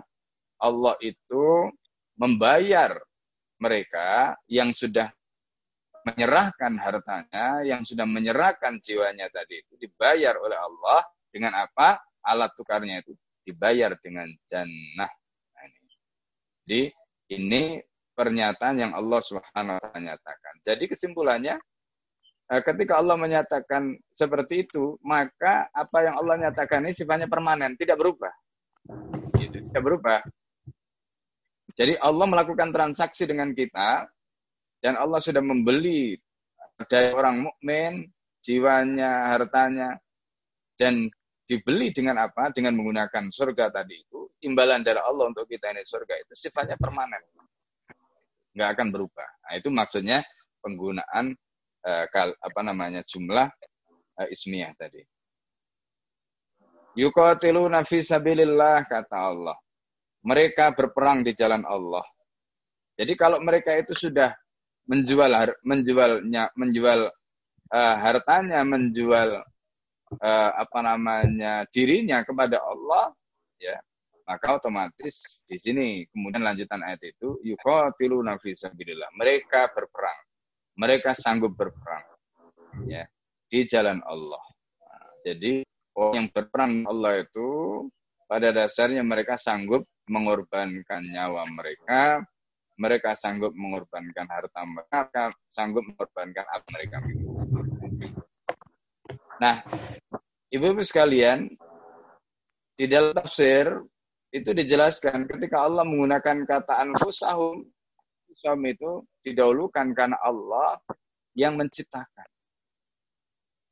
Allah 0.56 0.94
itu 1.04 1.68
membayar 2.16 2.96
mereka 3.60 4.36
yang 4.48 4.72
sudah 4.72 5.12
menyerahkan 6.06 6.78
hartanya, 6.78 7.66
yang 7.66 7.82
sudah 7.82 8.06
menyerahkan 8.06 8.78
jiwanya 8.78 9.26
tadi 9.34 9.58
itu 9.58 9.74
dibayar 9.74 10.38
oleh 10.38 10.54
Allah 10.54 11.02
dengan 11.34 11.58
apa? 11.58 11.98
Alat 12.22 12.54
tukarnya 12.54 13.02
itu 13.02 13.18
dibayar 13.42 13.94
dengan 13.98 14.30
jannah. 14.46 15.10
Nah, 15.10 15.62
ini. 15.66 15.78
Jadi 16.62 16.82
ini 17.34 17.62
pernyataan 18.14 18.76
yang 18.78 18.92
Allah 18.94 19.20
Subhanahu 19.22 19.82
nyatakan. 19.98 20.54
Jadi 20.62 20.84
kesimpulannya 20.86 21.58
Nah, 22.46 22.62
ketika 22.62 23.02
Allah 23.02 23.18
menyatakan 23.18 23.98
seperti 24.14 24.70
itu, 24.70 24.94
maka 25.02 25.66
apa 25.74 25.98
yang 26.06 26.14
Allah 26.14 26.46
nyatakan 26.46 26.86
ini 26.86 26.94
sifatnya 26.94 27.26
permanen, 27.26 27.74
tidak 27.74 27.98
berubah. 27.98 28.30
Itu 29.34 29.66
tidak 29.66 29.82
berubah. 29.82 30.22
Jadi 31.74 31.98
Allah 31.98 32.26
melakukan 32.30 32.70
transaksi 32.70 33.26
dengan 33.26 33.50
kita 33.50 34.06
dan 34.80 34.94
Allah 35.00 35.20
sudah 35.20 35.40
membeli 35.40 36.16
dari 36.84 37.10
orang 37.16 37.48
mukmin 37.48 38.04
jiwanya, 38.44 39.32
hartanya 39.32 39.96
dan 40.76 41.08
dibeli 41.48 41.90
dengan 41.90 42.20
apa? 42.20 42.52
Dengan 42.52 42.76
menggunakan 42.76 43.32
surga 43.32 43.72
tadi 43.72 43.96
itu. 43.96 44.28
Imbalan 44.44 44.84
dari 44.84 45.00
Allah 45.00 45.32
untuk 45.32 45.48
kita 45.48 45.72
ini 45.72 45.82
surga 45.82 46.14
itu 46.20 46.32
sifatnya 46.36 46.76
permanen. 46.76 47.22
Nggak 48.52 48.68
akan 48.76 48.88
berubah. 48.92 49.28
Nah, 49.48 49.52
itu 49.56 49.68
maksudnya 49.72 50.20
penggunaan 50.60 51.32
uh, 51.86 52.04
kal, 52.12 52.36
apa 52.36 52.60
namanya 52.60 53.00
jumlah 53.08 53.48
uh, 54.20 54.28
ismiyah 54.28 54.76
tadi. 54.76 55.00
Yuqatiluna 56.96 57.84
fi 57.84 58.04
sabilillah 58.04 58.84
kata 58.88 59.16
Allah. 59.16 59.56
mereka 60.26 60.74
berperang 60.74 61.22
di 61.22 61.38
jalan 61.38 61.62
Allah. 61.62 62.02
Jadi 62.98 63.14
kalau 63.14 63.38
mereka 63.38 63.78
itu 63.78 63.94
sudah 63.94 64.34
menjual 64.86 65.30
menjualnya 65.66 66.50
menjual 66.54 67.10
uh, 67.70 67.96
hartanya, 68.00 68.62
menjual 68.62 69.42
uh, 70.22 70.50
apa 70.54 70.78
namanya 70.82 71.66
dirinya 71.70 72.22
kepada 72.22 72.62
Allah, 72.62 73.10
ya 73.58 73.76
maka 74.26 74.58
otomatis 74.58 75.42
di 75.46 75.54
sini 75.54 76.02
kemudian 76.10 76.42
lanjutan 76.42 76.82
ayat 76.82 77.02
itu 77.06 77.38
yuqatiluna 77.46 78.38
fi 78.42 78.58
sabilillah. 78.58 79.10
Mereka 79.14 79.70
berperang. 79.70 80.20
Mereka 80.76 81.16
sanggup 81.16 81.56
berperang 81.56 82.04
ya 82.84 83.08
di 83.48 83.64
jalan 83.70 84.04
Allah. 84.04 84.44
Nah, 84.82 85.08
jadi 85.24 85.64
orang 85.96 86.14
yang 86.20 86.28
berperang 86.28 86.72
Allah 86.84 87.24
itu 87.24 87.48
pada 88.28 88.52
dasarnya 88.52 89.00
mereka 89.00 89.40
sanggup 89.40 89.86
mengorbankan 90.10 91.00
nyawa 91.00 91.46
mereka, 91.48 92.20
mereka 92.76 93.16
sanggup 93.16 93.56
mengorbankan 93.56 94.28
harta 94.28 94.60
mereka, 94.64 95.32
sanggup 95.48 95.84
mengorbankan 95.84 96.44
apa 96.44 96.66
mereka 96.76 96.96
miliki. 97.04 98.08
Nah, 99.36 99.60
ibu-ibu 100.52 100.80
sekalian, 100.80 101.52
di 102.76 102.84
dalam 102.88 103.16
tafsir 103.16 103.68
itu 104.32 104.52
dijelaskan 104.52 105.24
ketika 105.24 105.64
Allah 105.64 105.84
menggunakan 105.88 106.44
kata 106.44 106.84
anfusahum, 106.84 107.64
anfusahum 108.28 108.62
itu 108.68 108.90
didahulukan 109.24 109.96
karena 109.96 110.16
Allah 110.20 110.76
yang 111.32 111.56
menciptakan. 111.56 112.28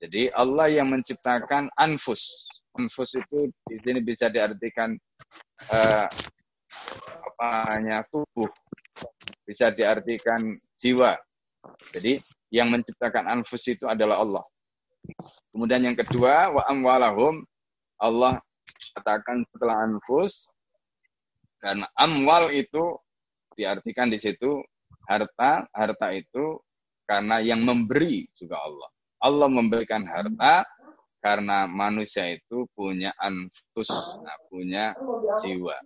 Jadi 0.01 0.29
Allah 0.33 0.69
yang 0.69 0.93
menciptakan 0.93 1.73
anfus. 1.81 2.49
Anfus 2.77 3.13
itu 3.17 3.49
di 3.69 3.77
sini 3.81 4.05
bisa 4.05 4.29
diartikan 4.29 4.93
uh, 5.73 6.09
apa 7.25 7.49
hanya 7.77 8.05
tubuh, 8.13 8.51
bisa 9.45 9.71
diartikan 9.73 10.57
jiwa. 10.81 11.17
Jadi 11.97 12.21
yang 12.53 12.69
menciptakan 12.73 13.29
anfus 13.29 13.65
itu 13.69 13.89
adalah 13.89 14.21
Allah. 14.21 14.45
Kemudian 15.53 15.85
yang 15.85 15.97
kedua 15.97 16.53
wa 16.53 16.63
amwalahum 16.65 17.45
Allah 18.01 18.41
katakan 18.97 19.45
setelah 19.53 19.85
anfus 19.85 20.49
karena 21.61 21.89
amwal 21.97 22.53
itu 22.53 22.97
diartikan 23.57 24.13
di 24.13 24.21
situ 24.21 24.61
harta, 25.09 25.69
harta 25.73 26.09
itu 26.13 26.61
karena 27.05 27.41
yang 27.41 27.61
memberi 27.65 28.29
juga 28.37 28.61
Allah. 28.61 28.89
Allah 29.25 29.49
memberikan 29.49 30.05
harta 30.05 30.69
karena 31.25 31.65
manusia 31.65 32.37
itu 32.37 32.69
punya 32.77 33.17
anfus, 33.17 33.89
nah, 34.21 34.37
punya 34.53 34.93
jiwa. 35.41 35.77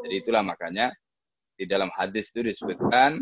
Jadi 0.00 0.14
itulah 0.24 0.40
makanya 0.40 0.88
di 1.60 1.68
dalam 1.68 1.92
hadis 1.92 2.24
itu 2.32 2.40
disebutkan 2.40 3.20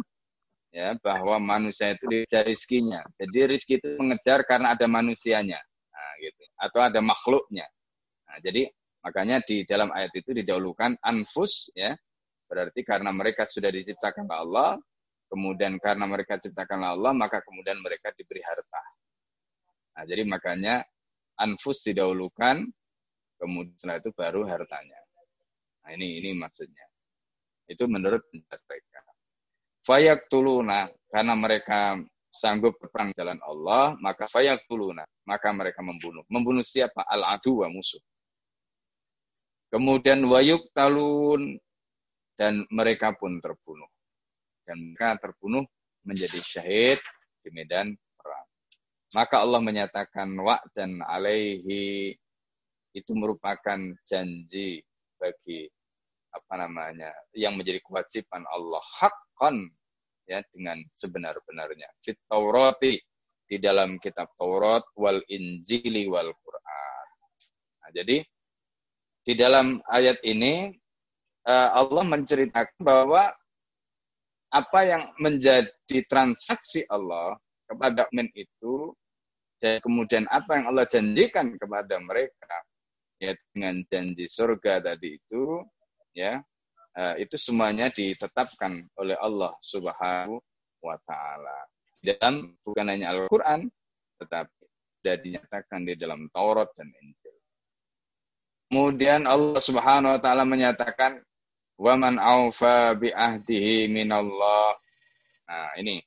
ya 0.70 0.94
bahwa 1.02 1.42
manusia 1.42 1.90
itu 1.98 2.06
dikejar 2.06 2.46
rizkinya. 2.46 3.02
Jadi 3.18 3.38
rizki 3.50 3.82
itu 3.82 3.98
mengejar 3.98 4.46
karena 4.46 4.78
ada 4.78 4.86
manusianya, 4.86 5.58
nah, 5.90 6.12
gitu. 6.22 6.42
Atau 6.54 6.80
ada 6.86 7.02
makhluknya. 7.02 7.66
Nah, 8.30 8.38
jadi 8.38 8.70
Makanya 9.08 9.40
di 9.46 9.62
dalam 9.62 9.94
ayat 9.94 10.10
itu 10.18 10.34
didahulukan 10.34 10.98
anfus 11.00 11.70
ya. 11.72 11.94
Berarti 12.48 12.80
karena 12.84 13.12
mereka 13.12 13.44
sudah 13.44 13.68
diciptakan 13.68 14.24
oleh 14.24 14.40
Allah, 14.40 14.70
kemudian 15.28 15.76
karena 15.76 16.08
mereka 16.08 16.40
diciptakan 16.40 16.80
oleh 16.80 16.92
Allah, 16.96 17.12
maka 17.12 17.44
kemudian 17.44 17.76
mereka 17.84 18.08
diberi 18.16 18.40
harta. 18.40 18.82
Nah, 19.96 20.04
jadi 20.08 20.24
makanya 20.24 20.80
anfus 21.36 21.84
didahulukan, 21.84 22.64
kemudian 23.36 23.76
setelah 23.76 24.00
itu 24.00 24.10
baru 24.16 24.48
hartanya. 24.48 24.96
Nah, 25.84 25.90
ini 25.92 26.24
ini 26.24 26.32
maksudnya. 26.40 26.87
Itu 27.68 27.84
menurut 27.84 28.24
pendapat 28.32 28.60
mereka. 28.64 29.00
Fayak 29.84 30.20
tuluna, 30.32 30.88
karena 31.12 31.34
mereka 31.36 32.00
sanggup 32.28 32.76
berperang 32.80 33.12
jalan 33.16 33.40
Allah, 33.44 33.96
maka 34.00 34.24
fayak 34.28 34.64
tuluna, 34.68 35.04
maka 35.28 35.52
mereka 35.52 35.84
membunuh. 35.84 36.24
Membunuh 36.32 36.64
siapa? 36.64 37.04
Al-adu 37.08 37.64
musuh. 37.68 38.00
Kemudian 39.68 40.24
wayuk 40.24 40.72
talun 40.72 41.60
dan 42.40 42.64
mereka 42.72 43.12
pun 43.12 43.36
terbunuh. 43.36 43.88
Dan 44.64 44.92
mereka 44.92 45.20
terbunuh 45.28 45.64
menjadi 46.04 46.40
syahid 46.40 47.00
di 47.44 47.52
medan 47.52 47.92
perang. 48.16 48.48
Maka 49.12 49.44
Allah 49.44 49.60
menyatakan 49.60 50.32
wa 50.40 50.56
dan 50.72 51.04
alaihi 51.04 52.16
itu 52.96 53.12
merupakan 53.12 53.80
janji 54.08 54.80
bagi 55.20 55.68
apa 56.38 56.54
namanya 56.54 57.10
yang 57.34 57.58
menjadi 57.58 57.82
kewajiban 57.82 58.46
Allah 58.48 58.82
hakkan 59.02 59.66
ya 60.28 60.44
dengan 60.54 60.78
sebenar-benarnya 60.94 61.88
fit 62.04 62.18
Taurati 62.30 63.00
di 63.48 63.56
dalam 63.56 63.96
kitab 63.96 64.28
Taurat 64.36 64.84
wal 64.94 65.24
Injili 65.32 66.04
wal 66.06 66.30
Quran. 66.30 67.06
Nah, 67.80 67.90
jadi 67.96 68.20
di 69.24 69.34
dalam 69.34 69.80
ayat 69.88 70.20
ini 70.22 70.72
eh, 71.48 71.70
Allah 71.72 72.04
menceritakan 72.04 72.80
bahwa 72.80 73.32
apa 74.48 74.80
yang 74.84 75.02
menjadi 75.20 75.98
transaksi 76.08 76.84
Allah 76.88 77.36
kepada 77.68 78.08
mukmin 78.08 78.32
itu 78.32 78.96
dan 79.60 79.82
kemudian 79.84 80.24
apa 80.32 80.56
yang 80.56 80.72
Allah 80.72 80.88
janjikan 80.88 81.58
kepada 81.60 82.00
mereka 82.00 82.54
ya 83.20 83.34
dengan 83.52 83.82
janji 83.90 84.24
surga 84.30 84.80
tadi 84.80 85.18
itu 85.18 85.60
ya 86.14 86.40
eh, 86.98 87.14
itu 87.22 87.36
semuanya 87.38 87.88
ditetapkan 87.92 88.86
oleh 88.98 89.16
Allah 89.18 89.54
Subhanahu 89.62 90.42
wa 90.82 90.96
taala. 91.06 91.58
Dan 91.98 92.54
bukan 92.62 92.86
hanya 92.86 93.10
Al-Qur'an 93.10 93.66
tetapi 94.18 94.62
sudah 94.98 95.16
dinyatakan 95.18 95.80
di 95.86 95.94
dalam 95.94 96.26
Taurat 96.34 96.70
dan 96.74 96.90
Injil. 96.90 97.36
Kemudian 98.68 99.24
Allah 99.24 99.62
Subhanahu 99.62 100.18
wa 100.18 100.20
taala 100.20 100.44
menyatakan 100.44 101.22
waman 101.78 102.18
aufa 102.18 102.92
bi 102.98 103.14
ahdihi 103.14 103.86
minallah. 103.88 104.76
Nah, 105.48 105.70
ini 105.78 106.02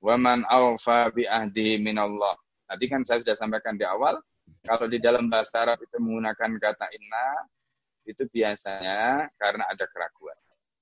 waman 0.00 0.42
aufa 0.48 1.12
bi 1.12 1.28
ahdihi 1.28 1.78
minallah. 1.78 2.34
Tadi 2.66 2.84
kan 2.88 3.04
saya 3.04 3.20
sudah 3.22 3.36
sampaikan 3.36 3.76
di 3.76 3.84
awal, 3.84 4.18
kalau 4.64 4.86
di 4.88 4.98
dalam 4.98 5.28
bahasa 5.28 5.62
Arab 5.62 5.78
itu 5.84 5.96
menggunakan 6.00 6.50
kata 6.58 6.86
inna 6.96 7.26
itu 8.10 8.26
biasanya 8.30 9.30
karena 9.38 9.64
ada 9.70 9.86
keraguan. 9.90 10.36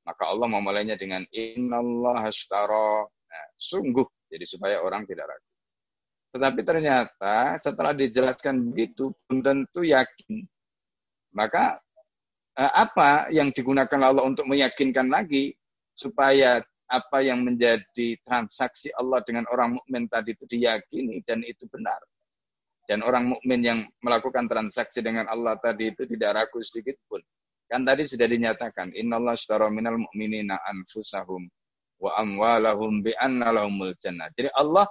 Maka 0.09 0.25
Allah 0.25 0.49
memulainya 0.49 0.97
dengan 0.97 1.23
innallah 1.31 2.25
ashtara. 2.25 3.05
Nah, 3.05 3.47
sungguh 3.61 4.09
jadi 4.33 4.45
supaya 4.49 4.81
orang 4.81 5.05
tidak 5.05 5.29
ragu. 5.29 5.49
Tetapi 6.29 6.61
ternyata 6.65 7.57
setelah 7.61 7.93
dijelaskan 7.97 8.73
begitu 8.73 9.13
belum 9.29 9.41
tentu 9.41 9.81
yakin 9.85 10.45
maka 11.33 11.79
eh, 12.57 12.73
apa 12.73 13.29
yang 13.33 13.53
digunakan 13.53 14.01
Allah 14.01 14.25
untuk 14.25 14.49
meyakinkan 14.49 15.09
lagi 15.09 15.53
supaya 15.93 16.61
apa 16.89 17.21
yang 17.21 17.45
menjadi 17.45 18.17
transaksi 18.25 18.89
Allah 18.97 19.21
dengan 19.23 19.45
orang 19.53 19.77
mukmin 19.77 20.09
tadi 20.09 20.33
itu 20.33 20.49
diyakini 20.49 21.21
dan 21.29 21.45
itu 21.45 21.69
benar. 21.69 22.01
Dan 22.89 23.05
orang 23.05 23.37
mukmin 23.37 23.61
yang 23.61 23.79
melakukan 24.01 24.49
transaksi 24.49 25.05
dengan 25.05 25.29
Allah 25.29 25.61
tadi 25.61 25.93
itu 25.93 26.09
tidak 26.09 26.31
ragu 26.41 26.65
sedikit 26.65 26.97
pun. 27.05 27.21
Kan 27.69 27.85
tadi 27.85 28.09
sudah 28.09 28.25
dinyatakan, 28.25 28.97
Inna 28.97 29.21
Allah 29.21 29.37
ashtara 29.37 29.69
minal 29.69 30.01
mu'minina 30.01 30.57
anfusahum 30.65 31.45
wa 32.01 32.11
amwalahum 32.17 33.05
bi 33.05 33.13
lahumul 33.13 33.93
jannah. 34.01 34.33
Jadi 34.33 34.49
Allah 34.57 34.89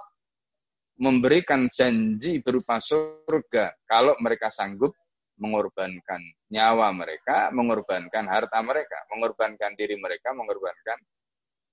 memberikan 1.02 1.66
janji 1.74 2.38
berupa 2.38 2.78
surga 2.78 3.74
kalau 3.82 4.14
mereka 4.22 4.46
sanggup 4.46 4.94
mengorbankan 5.38 6.18
nyawa 6.50 6.90
mereka, 6.90 7.50
mengorbankan 7.54 8.26
harta 8.26 8.58
mereka, 8.62 8.98
mengorbankan 9.14 9.74
diri 9.78 9.94
mereka, 9.98 10.34
mengorbankan 10.34 10.98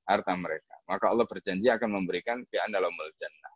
harta 0.05 0.33
mereka. 0.37 0.73
Maka 0.85 1.05
Allah 1.09 1.25
berjanji 1.25 1.69
akan 1.69 1.89
memberikan 2.01 2.45
bi 2.45 2.61
dalamul 2.61 3.09
jannah. 3.17 3.54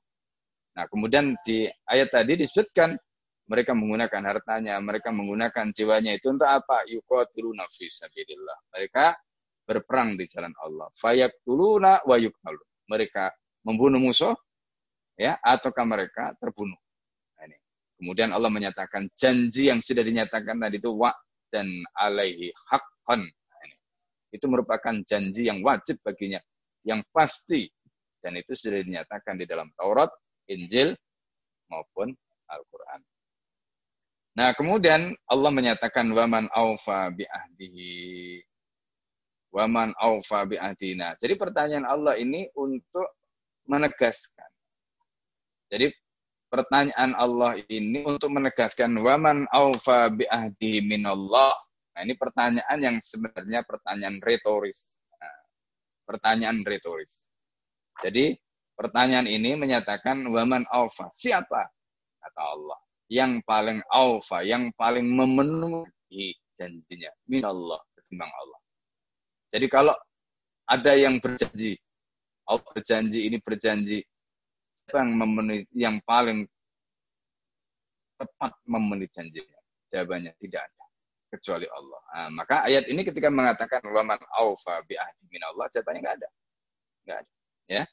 Nah, 0.80 0.88
kemudian 0.88 1.36
di 1.44 1.68
ayat 1.92 2.08
tadi 2.08 2.40
disebutkan 2.40 2.96
mereka 3.52 3.76
menggunakan 3.76 4.24
hartanya, 4.32 4.80
mereka 4.80 5.12
menggunakan 5.12 5.76
jiwanya 5.76 6.16
itu 6.16 6.32
untuk 6.32 6.48
apa? 6.48 6.88
Yuqatiluna 6.88 7.68
fi. 7.68 7.92
Mereka 8.72 9.06
berperang 9.68 10.16
di 10.16 10.24
jalan 10.32 10.56
Allah. 10.64 10.88
Fayaqtuluna 10.96 12.08
wa. 12.08 12.16
Mereka 12.88 13.24
membunuh 13.68 14.00
musuh 14.00 14.32
ya 15.20 15.36
ataukah 15.44 15.84
mereka 15.84 16.32
terbunuh. 16.40 16.80
Kemudian 18.00 18.32
Allah 18.32 18.48
menyatakan 18.48 19.12
janji 19.12 19.68
yang 19.68 19.84
sudah 19.84 20.08
dinyatakan 20.08 20.56
tadi 20.56 20.80
itu 20.80 20.96
wa 20.96 21.12
dan 21.52 21.68
alaihi 22.00 22.56
haqqan. 22.72 23.28
Itu 24.32 24.48
merupakan 24.48 24.96
janji 25.04 25.52
yang 25.52 25.60
wajib 25.60 26.00
baginya, 26.00 26.40
yang 26.88 27.04
pasti. 27.12 27.68
Dan 28.24 28.40
itu 28.40 28.56
sudah 28.56 28.80
dinyatakan 28.80 29.36
di 29.36 29.44
dalam 29.44 29.68
Taurat, 29.76 30.08
Injil, 30.50 30.98
maupun 31.70 32.12
Al-Quran. 32.50 33.02
Nah, 34.40 34.56
kemudian 34.56 35.14
Allah 35.28 35.52
menyatakan 35.52 36.10
waman 36.16 36.50
aufa 36.56 37.12
bi 37.14 37.28
ahdihi. 37.28 38.42
Waman 39.50 39.98
aufa 39.98 40.46
bi'adina. 40.46 41.18
Jadi 41.18 41.34
pertanyaan 41.34 41.82
Allah 41.90 42.14
ini 42.22 42.46
untuk 42.54 43.18
menegaskan. 43.66 44.46
Jadi 45.74 45.90
pertanyaan 46.54 47.18
Allah 47.18 47.58
ini 47.66 48.06
untuk 48.06 48.30
menegaskan 48.30 48.94
waman 49.02 49.50
aufa 49.50 50.14
bi'ahdi 50.14 50.86
minallah. 50.86 51.54
Nah, 51.98 52.02
ini 52.06 52.14
pertanyaan 52.14 52.78
yang 52.78 52.98
sebenarnya 53.02 53.66
pertanyaan 53.66 54.22
retoris. 54.22 55.02
Nah, 55.18 55.38
pertanyaan 56.06 56.62
retoris. 56.62 57.28
Jadi 58.06 58.38
pertanyaan 58.80 59.28
ini 59.28 59.60
menyatakan 59.60 60.24
waman 60.32 60.64
aufa. 60.72 61.12
Siapa? 61.12 61.68
Kata 62.24 62.42
Allah. 62.56 62.80
Yang 63.12 63.44
paling 63.44 63.84
aufa, 63.92 64.40
yang 64.48 64.72
paling 64.80 65.04
memenuhi 65.04 66.32
janjinya. 66.56 67.12
Minallah, 67.28 67.84
ketimbang 68.00 68.32
Allah. 68.32 68.60
Jadi 69.52 69.68
kalau 69.68 69.96
ada 70.64 70.94
yang 70.96 71.20
berjanji, 71.20 71.76
Allah 72.48 72.64
berjanji, 72.72 73.20
ini 73.28 73.38
berjanji, 73.44 74.00
siapa 74.88 75.04
yang 75.04 75.12
memenuhi, 75.18 75.62
yang 75.76 75.98
paling 76.08 76.48
tepat 78.16 78.56
memenuhi 78.64 79.12
janjinya? 79.12 79.60
Jawabannya 79.90 80.38
tidak 80.40 80.70
ada 80.70 80.86
kecuali 81.34 81.68
Allah. 81.70 82.02
Nah, 82.14 82.30
maka 82.42 82.56
ayat 82.70 82.86
ini 82.88 83.02
ketika 83.02 83.34
mengatakan 83.34 83.82
waman 83.90 84.22
aufa 84.38 84.82
bi 84.86 84.94
ahdi 84.96 85.24
min 85.34 85.42
Allah, 85.50 85.66
jawabannya 85.74 86.00
nggak 86.06 86.18
ada. 86.22 86.30
Nggak 87.06 87.18
ada. 87.26 87.34
Ya. 87.70 87.84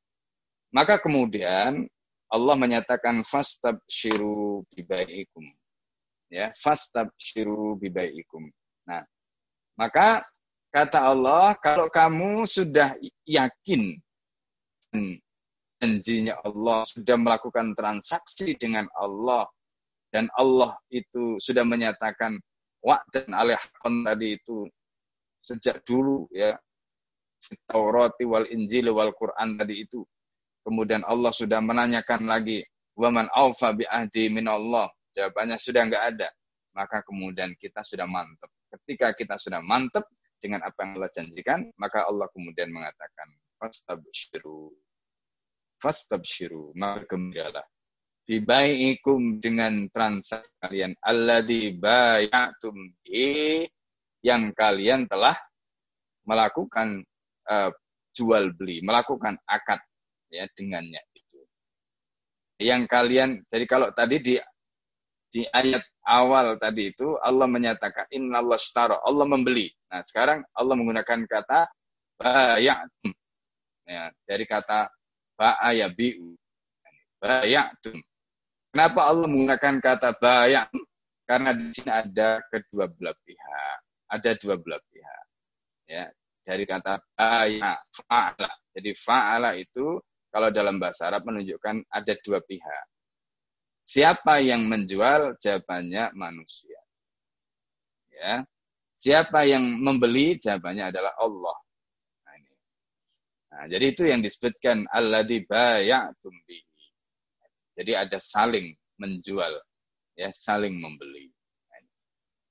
Maka 0.77 1.01
kemudian 1.01 1.89
Allah 2.29 2.55
menyatakan 2.61 3.25
fastab 3.25 3.81
shiru 3.89 4.69
bibaikum. 4.69 5.49
Ya, 6.29 6.53
fastab 6.53 7.09
shiru 7.17 7.81
bibaikum. 7.81 8.53
Nah, 8.85 9.01
maka 9.81 10.29
Kata 10.77 11.09
Allah, 11.09 11.57
kalau 11.57 11.89
kamu 11.89 12.45
sudah 12.45 13.01
yakin 13.25 13.97
janjinya 15.81 16.37
Allah, 16.45 16.85
sudah 16.85 17.17
melakukan 17.17 17.73
transaksi 17.73 18.53
dengan 18.61 18.85
Allah, 18.93 19.49
dan 20.13 20.29
Allah 20.37 20.77
itu 20.93 21.41
sudah 21.41 21.65
menyatakan 21.65 22.37
wa 22.85 23.01
dan 23.09 23.33
alihakon 23.33 24.05
tadi 24.05 24.37
itu 24.37 24.69
sejak 25.41 25.81
dulu 25.81 26.29
ya 26.29 26.61
Taurat 27.65 28.13
wal 28.21 28.45
Injil 28.53 28.93
wal 28.93 29.17
Quran 29.17 29.57
tadi 29.57 29.81
itu 29.81 30.05
kemudian 30.67 31.07
Allah 31.07 31.31
sudah 31.31 31.63
menanyakan 31.63 32.27
lagi 32.27 32.67
waman 32.99 33.31
aufa 33.31 33.71
bi 33.71 33.87
ahdi 33.87 34.27
min 34.35 34.51
Allah 34.51 34.91
jawabannya 35.15 35.57
sudah 35.63 35.87
enggak 35.87 36.05
ada 36.19 36.29
maka 36.75 37.07
kemudian 37.07 37.55
kita 37.55 37.87
sudah 37.87 38.11
mantap 38.11 38.51
ketika 38.75 39.15
kita 39.15 39.39
sudah 39.39 39.63
mantap 39.63 40.05
dengan 40.41 40.63
apa 40.65 40.79
yang 40.85 40.91
Allah 41.01 41.11
janjikan, 41.13 41.61
maka 41.81 42.05
Allah 42.05 42.29
kemudian 42.31 42.71
mengatakan, 42.71 43.29
fastabshiru. 43.57 44.73
Fastabshiru, 45.81 46.77
maka 46.77 47.09
gembiralah. 47.09 47.65
Bibaikum 48.27 49.39
dengan 49.39 49.87
transaksi 49.91 50.51
kalian. 50.59 50.95
Alladhi 51.03 51.79
bayatum 51.79 52.75
bi 53.07 53.63
yang 54.23 54.51
kalian 54.51 55.07
telah 55.07 55.39
melakukan 56.27 57.07
uh, 57.47 57.71
jual 58.11 58.51
beli, 58.59 58.83
melakukan 58.83 59.39
akad 59.47 59.79
ya 60.31 60.45
dengannya 60.53 61.03
itu. 61.15 61.41
Yang 62.63 62.83
kalian, 62.89 63.31
jadi 63.53 63.65
kalau 63.69 63.89
tadi 63.93 64.17
di 64.23 64.35
di 65.31 65.43
ayat 65.53 65.85
awal 66.07 66.57
tadi 66.57 66.95
itu 66.95 67.19
Allah 67.21 67.45
menyatakan 67.45 68.09
Allah 68.33 68.57
staro 68.57 68.97
Allah 69.05 69.27
membeli. 69.29 69.69
Nah, 69.93 70.01
sekarang 70.07 70.41
Allah 70.57 70.75
menggunakan 70.79 71.29
kata 71.29 71.69
bayatum. 72.17 73.13
Ya, 73.87 74.11
dari 74.27 74.45
kata 74.49 74.91
ba'aya 75.37 75.93
bi'u. 75.93 76.35
Bayatum. 77.21 78.01
Kenapa 78.73 79.01
Allah 79.07 79.29
menggunakan 79.29 79.75
kata 79.79 80.17
bayatum? 80.17 80.83
Karena 81.27 81.51
di 81.53 81.75
sini 81.75 81.91
ada 81.91 82.41
kedua 82.49 82.87
belah 82.89 83.15
pihak. 83.27 83.79
Ada 84.11 84.31
dua 84.39 84.55
belah 84.57 84.81
pihak. 84.91 85.25
Ya, 85.87 86.11
dari 86.47 86.65
kata 86.67 87.03
baya 87.15 87.79
fa'ala. 87.95 88.51
Jadi 88.75 88.91
fa'ala 88.95 89.55
itu 89.59 89.99
kalau 90.37 90.53
dalam 90.53 90.77
bahasa 90.77 91.09
Arab 91.09 91.25
menunjukkan 91.25 91.89
ada 91.89 92.13
dua 92.21 92.45
pihak. 92.45 92.85
Siapa 93.89 94.45
yang 94.45 94.69
menjual? 94.69 95.41
Jawabannya 95.41 96.13
manusia. 96.13 96.77
Ya. 98.13 98.45
Siapa 99.01 99.49
yang 99.49 99.65
membeli? 99.81 100.37
Jawabannya 100.37 100.93
adalah 100.93 101.17
Allah. 101.17 101.57
Nah, 102.29 102.35
ini. 102.37 102.57
Nah, 103.49 103.65
jadi 103.65 103.85
itu 103.97 104.05
yang 104.05 104.21
disebutkan 104.21 104.85
alladzi 104.93 105.49
baya'tum 105.49 106.37
bihi. 106.45 106.85
Jadi 107.81 107.97
ada 107.97 108.21
saling 108.21 108.77
menjual, 109.01 109.57
ya, 110.21 110.29
saling 110.37 110.77
membeli. 110.77 111.33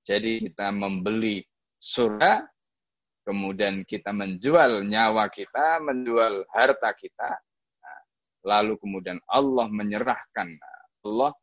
Jadi 0.06 0.50
kita 0.50 0.74
membeli 0.74 1.46
surga, 1.78 2.50
kemudian 3.26 3.86
kita 3.86 4.10
menjual 4.10 4.86
nyawa 4.86 5.30
kita, 5.34 5.82
menjual 5.82 6.46
harta 6.54 6.94
kita, 6.94 7.42
lalu 8.46 8.78
kemudian 8.78 9.18
Allah 9.26 9.66
menyerahkan 9.68 10.54
Allah 11.06 11.34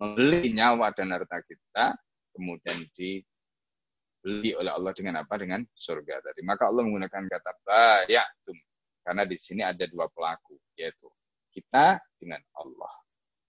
membeli 0.00 0.56
nyawa 0.56 0.92
dan 0.96 1.12
harta 1.12 1.44
kita, 1.44 1.92
kemudian 2.32 2.88
dibeli 2.96 4.56
oleh 4.56 4.72
Allah 4.72 4.92
dengan 4.96 5.20
apa? 5.20 5.36
Dengan 5.36 5.60
surga 5.76 6.24
tadi. 6.24 6.40
Maka 6.40 6.72
Allah 6.72 6.88
menggunakan 6.88 7.28
kata 7.28 7.50
bayatum. 7.68 8.56
Karena 9.04 9.28
di 9.28 9.36
sini 9.36 9.60
ada 9.60 9.84
dua 9.84 10.08
pelaku, 10.08 10.56
yaitu 10.76 11.08
kita 11.52 12.00
dengan 12.16 12.40
Allah. 12.56 12.92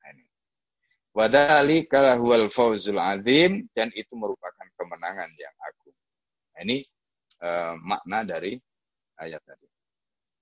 Nah, 0.04 0.08
ini. 0.12 0.24
Wadhalika 1.16 2.20
huwal 2.20 2.52
fawzul 2.52 3.00
azim 3.00 3.68
dan 3.72 3.92
itu 3.96 4.12
merupakan 4.16 4.68
kemenangan 4.76 5.32
yang 5.40 5.56
agung. 5.64 5.96
Nah, 6.56 6.60
ini 6.68 6.78
uh, 7.44 7.76
makna 7.80 8.28
dari 8.28 8.60
ayat 9.20 9.40
tadi. 9.48 9.68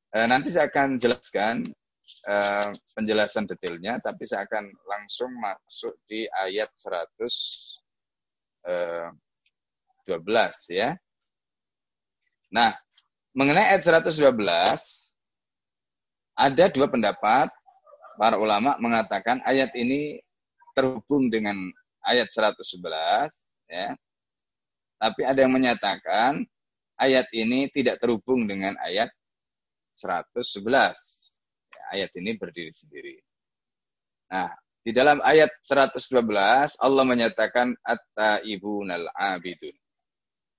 Uh, 0.10 0.26
nanti 0.26 0.50
saya 0.50 0.74
akan 0.74 0.98
jelaskan 0.98 1.70
uh, 2.28 2.70
penjelasan 2.96 3.46
detailnya, 3.48 3.98
tapi 4.02 4.26
saya 4.26 4.46
akan 4.46 4.70
langsung 4.86 5.32
masuk 5.38 5.96
di 6.10 6.26
ayat 6.30 6.70
112 6.78 7.26
uh, 8.70 10.52
ya. 10.70 10.96
Nah, 12.50 12.74
mengenai 13.38 13.78
ayat 13.78 13.86
112 13.86 14.34
ada 16.40 16.66
dua 16.72 16.88
pendapat 16.88 17.52
para 18.16 18.40
ulama 18.40 18.80
mengatakan 18.80 19.44
ayat 19.44 19.76
ini 19.76 20.24
terhubung 20.74 21.28
dengan 21.28 21.56
ayat 22.08 22.32
111 22.32 23.30
ya. 23.70 23.94
Tapi 25.00 25.22
ada 25.24 25.40
yang 25.44 25.56
menyatakan 25.56 26.44
ayat 27.00 27.28
ini 27.32 27.72
tidak 27.72 28.00
terhubung 28.04 28.48
dengan 28.48 28.76
ayat 28.84 29.08
111 29.96 31.19
ayat 31.90 32.12
ini 32.18 32.38
berdiri 32.38 32.74
sendiri. 32.74 33.16
Nah, 34.30 34.54
di 34.80 34.96
dalam 34.96 35.20
ayat 35.22 35.52
112 35.62 36.80
Allah 36.80 37.04
menyatakan 37.06 37.76
at-taibunal 37.84 39.12
abidun. 39.14 39.76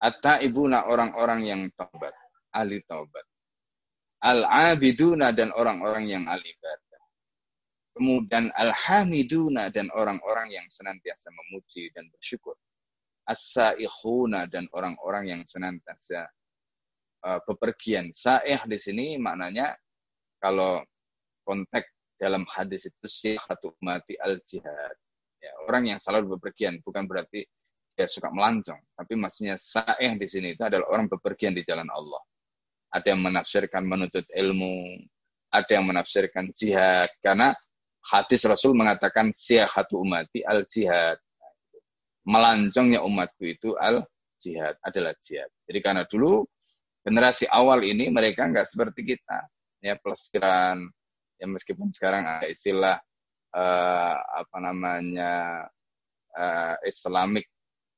At-taibuna 0.01 0.89
orang-orang 0.89 1.41
yang 1.45 1.61
taubat, 1.77 2.17
ahli 2.57 2.81
taubat. 2.89 3.25
Al-abiduna 4.21 5.33
dan 5.33 5.53
orang-orang 5.53 6.09
yang 6.09 6.25
ahli. 6.29 6.53
Kemudian 7.97 8.49
al-hamiduna 8.57 9.69
dan 9.69 9.93
orang-orang 9.93 10.57
yang 10.57 10.65
senantiasa 10.73 11.29
memuji 11.37 11.93
dan 11.93 12.09
bersyukur. 12.09 12.57
As-saihuna 13.29 14.49
dan 14.49 14.69
orang-orang 14.73 15.37
yang 15.37 15.43
senantiasa 15.45 16.29
uh, 17.25 17.41
bepergian. 17.45 18.11
Saih 18.17 18.61
di 18.65 18.79
sini 18.81 19.21
maknanya 19.21 19.77
kalau 20.41 20.81
konteks 21.51 21.91
dalam 22.15 22.47
hadis 22.47 22.87
itu 22.87 23.07
satu 23.35 23.75
mati 23.83 24.15
al 24.23 24.39
jihad. 24.47 24.95
Ya, 25.43 25.51
orang 25.67 25.97
yang 25.97 25.99
selalu 25.99 26.39
bepergian 26.39 26.79
bukan 26.85 27.11
berarti 27.11 27.43
dia 27.97 28.07
suka 28.07 28.31
melancong, 28.31 28.79
tapi 28.95 29.19
maksudnya 29.19 29.59
sa'ih 29.59 30.15
di 30.15 30.27
sini 30.31 30.55
itu 30.55 30.63
adalah 30.63 30.87
orang 30.95 31.11
bepergian 31.11 31.57
di 31.57 31.67
jalan 31.67 31.91
Allah. 31.91 32.23
Ada 32.95 33.17
yang 33.17 33.25
menafsirkan 33.27 33.83
menuntut 33.83 34.29
ilmu, 34.31 35.01
ada 35.51 35.71
yang 35.75 35.91
menafsirkan 35.91 36.55
jihad 36.55 37.11
karena 37.19 37.51
hadis 38.05 38.47
Rasul 38.47 38.79
mengatakan 38.79 39.35
satu 39.35 40.01
umati 40.05 40.47
al 40.47 40.69
jihad. 40.71 41.19
Melancongnya 42.29 43.03
umatku 43.03 43.43
itu 43.49 43.75
al 43.81 44.07
jihad 44.39 44.77
adalah 44.85 45.17
jihad. 45.19 45.49
Jadi 45.65 45.79
karena 45.81 46.05
dulu 46.05 46.45
generasi 47.01 47.49
awal 47.49 47.81
ini 47.81 48.13
mereka 48.13 48.45
nggak 48.45 48.69
seperti 48.69 49.17
kita, 49.17 49.41
ya 49.81 49.97
pelesiran, 49.97 50.85
ya 51.41 51.47
meskipun 51.49 51.89
sekarang 51.89 52.29
ada 52.29 52.47
istilah 52.47 53.01
uh, 53.57 54.17
apa 54.45 54.57
namanya 54.61 55.65
uh, 56.37 56.77
Islamic 56.85 57.49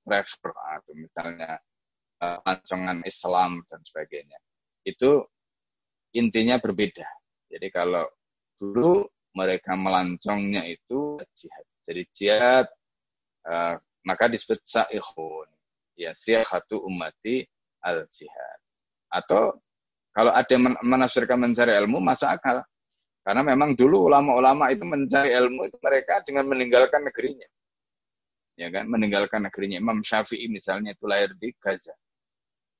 travel 0.06 0.54
atau 0.54 0.92
misalnya 0.94 1.58
uh, 2.22 3.02
Islam 3.02 3.66
dan 3.66 3.80
sebagainya. 3.82 4.38
itu 4.82 5.22
intinya 6.18 6.58
berbeda. 6.58 7.06
Jadi 7.46 7.70
kalau 7.70 8.02
dulu 8.58 9.06
mereka 9.38 9.78
melancongnya 9.78 10.66
itu 10.66 11.22
jihad. 11.38 11.66
Jadi 11.86 12.02
jihad 12.10 12.66
uh, 13.46 13.78
maka 14.02 14.26
disebut 14.26 14.58
sa'ihun. 14.62 15.48
Ya, 15.94 16.16
satu 16.16 16.82
ummati 16.82 17.46
al-jihad. 17.84 18.58
Atau 19.12 19.60
kalau 20.12 20.32
ada 20.32 20.48
yang 20.50 20.74
menafsirkan 20.82 21.38
mencari 21.38 21.72
ilmu, 21.78 22.00
masuk 22.00 22.28
akal. 22.28 22.64
Karena 23.22 23.42
memang 23.46 23.78
dulu 23.78 24.10
ulama-ulama 24.10 24.74
itu 24.74 24.82
mencari 24.82 25.30
ilmu 25.30 25.70
itu 25.70 25.78
mereka 25.78 26.26
dengan 26.26 26.50
meninggalkan 26.50 27.06
negerinya. 27.06 27.46
Ya 28.58 28.68
kan, 28.68 28.90
meninggalkan 28.90 29.46
negerinya. 29.46 29.78
Imam 29.78 30.02
Syafi'i 30.02 30.50
misalnya 30.50 30.92
itu 30.92 31.06
lahir 31.06 31.30
di 31.38 31.54
Gaza. 31.54 31.94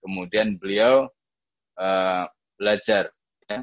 Kemudian 0.03 0.59
beliau 0.59 1.07
uh, 1.79 2.25
belajar 2.59 3.15
ya, 3.47 3.63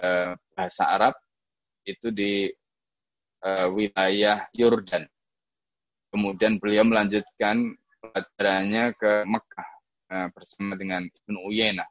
uh, 0.00 0.32
bahasa 0.56 0.82
Arab 0.96 1.14
itu 1.84 2.08
di 2.08 2.48
uh, 3.44 3.68
wilayah 3.68 4.48
Yordan. 4.56 5.04
Kemudian 6.08 6.56
beliau 6.56 6.88
melanjutkan 6.88 7.76
pelajarannya 8.00 8.96
ke 8.96 9.12
Mekah 9.28 9.68
uh, 10.08 10.28
bersama 10.32 10.72
dengan 10.74 11.04
Ibnu 11.04 11.52
Uyainah. 11.52 11.86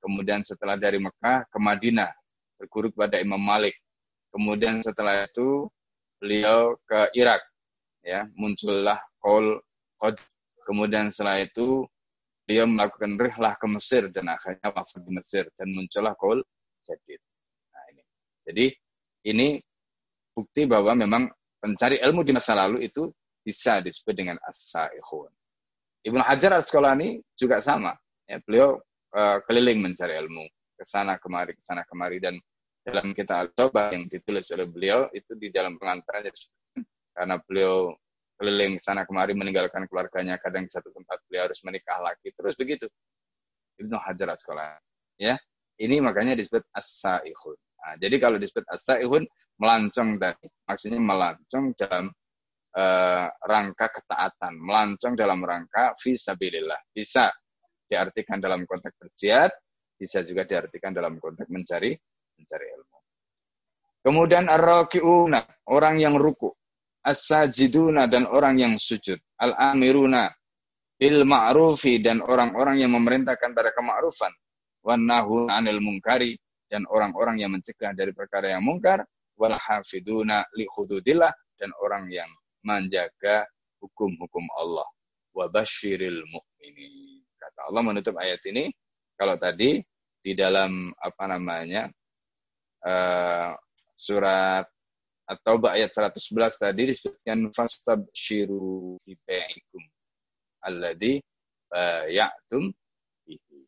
Kemudian 0.00 0.40
setelah 0.40 0.80
dari 0.80 0.96
Mekah 1.00 1.44
ke 1.52 1.58
Madinah 1.60 2.23
berguru 2.58 2.90
kepada 2.94 3.20
Imam 3.20 3.40
Malik. 3.40 3.74
Kemudian 4.34 4.82
setelah 4.82 5.26
itu 5.26 5.70
beliau 6.18 6.74
ke 6.88 7.14
Irak, 7.14 7.42
ya 8.02 8.26
muncullah 8.34 8.98
Qaul 9.22 9.62
Qad. 10.00 10.18
Kemudian 10.64 11.12
setelah 11.12 11.44
itu 11.44 11.84
beliau 12.48 12.64
melakukan 12.66 13.20
rihlah 13.20 13.54
ke 13.60 13.66
Mesir 13.68 14.08
dan 14.08 14.32
akhirnya 14.32 14.68
wafat 14.72 15.00
di 15.04 15.12
Mesir 15.12 15.44
dan 15.54 15.68
muncullah 15.70 16.16
Qaul 16.16 16.40
Jadid. 16.82 17.20
Nah 17.72 17.84
ini. 17.92 18.02
Jadi 18.44 18.66
ini 19.30 19.48
bukti 20.34 20.66
bahwa 20.66 20.98
memang 20.98 21.30
pencari 21.62 22.02
ilmu 22.02 22.26
di 22.26 22.32
masa 22.34 22.52
lalu 22.58 22.84
itu 22.84 23.08
bisa 23.44 23.80
disebut 23.84 24.14
dengan 24.16 24.36
as-saihun. 24.44 25.30
Ibnu 26.04 26.20
Hajar 26.20 26.60
Al-Asqalani 26.60 27.20
juga 27.32 27.60
sama. 27.64 27.96
Ya, 28.28 28.40
beliau 28.44 28.80
uh, 29.16 29.38
keliling 29.48 29.84
mencari 29.84 30.16
ilmu 30.16 30.44
ke 30.74 30.84
sana 30.84 31.16
kemari 31.16 31.54
ke 31.54 31.62
sana 31.62 31.82
kemari. 31.86 32.18
Dan 32.18 32.36
dalam 32.84 33.16
kita 33.16 33.48
coba 33.56 33.94
yang 33.96 34.04
ditulis 34.10 34.44
oleh 34.52 34.68
beliau 34.68 35.08
itu 35.16 35.32
di 35.38 35.48
dalam 35.48 35.80
pengantaran 35.80 36.28
karena 37.14 37.38
beliau 37.40 37.94
keliling 38.34 38.76
sana 38.82 39.06
kemari 39.06 39.32
meninggalkan 39.32 39.86
keluarganya 39.86 40.36
kadang 40.42 40.66
di 40.66 40.70
satu 40.74 40.90
tempat 40.90 41.22
beliau 41.30 41.48
harus 41.48 41.62
menikah 41.64 41.98
lagi 42.02 42.28
terus 42.34 42.58
begitu. 42.58 42.90
Ibnu 43.78 43.96
Hajar 43.98 44.34
sekolah 44.34 44.78
ya. 45.18 45.38
Ini 45.74 45.98
makanya 45.98 46.38
disebut 46.38 46.62
as-saihun. 46.70 47.58
Nah, 47.58 47.94
jadi 47.98 48.22
kalau 48.22 48.38
disebut 48.38 48.62
as-saihun 48.70 49.26
melancong 49.58 50.22
dari 50.22 50.46
maksudnya 50.70 51.02
melancong 51.02 51.74
dalam 51.74 52.14
uh, 52.78 53.26
rangka 53.42 53.90
ketaatan. 53.90 54.54
Melancong 54.54 55.14
dalam 55.18 55.42
rangka 55.42 55.98
visabilillah 55.98 56.78
bisa 56.94 57.30
diartikan 57.90 58.38
dalam 58.38 58.62
konteks 58.66 58.94
berjihad 58.98 59.50
bisa 59.94 60.26
juga 60.26 60.44
diartikan 60.44 60.90
dalam 60.90 61.16
konteks 61.22 61.48
mencari 61.48 61.94
mencari 62.38 62.66
ilmu. 62.74 62.98
Kemudian 64.04 64.52
ar-raki'una, 64.52 65.40
orang 65.72 65.96
yang 65.96 66.20
ruku. 66.20 66.52
As-sajiduna 67.04 68.04
dan 68.08 68.28
orang 68.28 68.60
yang 68.60 68.74
sujud. 68.76 69.16
Al-amiruna 69.40 70.28
bil 71.00 71.24
ma'rufi 71.24 72.00
dan 72.00 72.20
orang-orang 72.20 72.84
yang 72.84 72.92
memerintahkan 72.92 73.56
pada 73.56 73.72
kema'rufan. 73.72 74.32
Wan 74.84 75.08
anil 75.08 75.80
mungkari 75.80 76.36
dan 76.68 76.84
orang-orang 76.84 77.40
yang 77.40 77.56
mencegah 77.56 77.96
dari 77.96 78.12
perkara 78.12 78.52
yang 78.52 78.64
mungkar. 78.64 79.04
Wal 79.40 79.56
hafiduna 79.56 80.44
li 80.52 80.68
hududillah 80.68 81.32
dan 81.56 81.72
orang 81.80 82.12
yang 82.12 82.28
menjaga 82.60 83.48
hukum-hukum 83.80 84.44
Allah. 84.60 84.84
Wa 85.32 85.48
basyiril 85.48 86.28
mu'minin. 86.28 87.24
Kata 87.40 87.72
Allah 87.72 87.82
menutup 87.84 88.20
ayat 88.20 88.40
ini. 88.48 88.68
Kalau 89.14 89.38
tadi 89.38 89.78
di 90.24 90.32
dalam 90.32 90.90
apa 90.96 91.24
namanya 91.28 91.86
uh, 92.82 93.52
surat 93.94 94.66
atau 95.24 95.56
ayat 95.70 95.88
111 95.88 96.60
tadi 96.60 96.82
disebutkan 96.92 97.48
fastabshiru 97.54 99.00
bibaikum 99.04 99.82
alladhi 100.64 101.20
bayatum 101.68 102.72
bihi. 103.24 103.60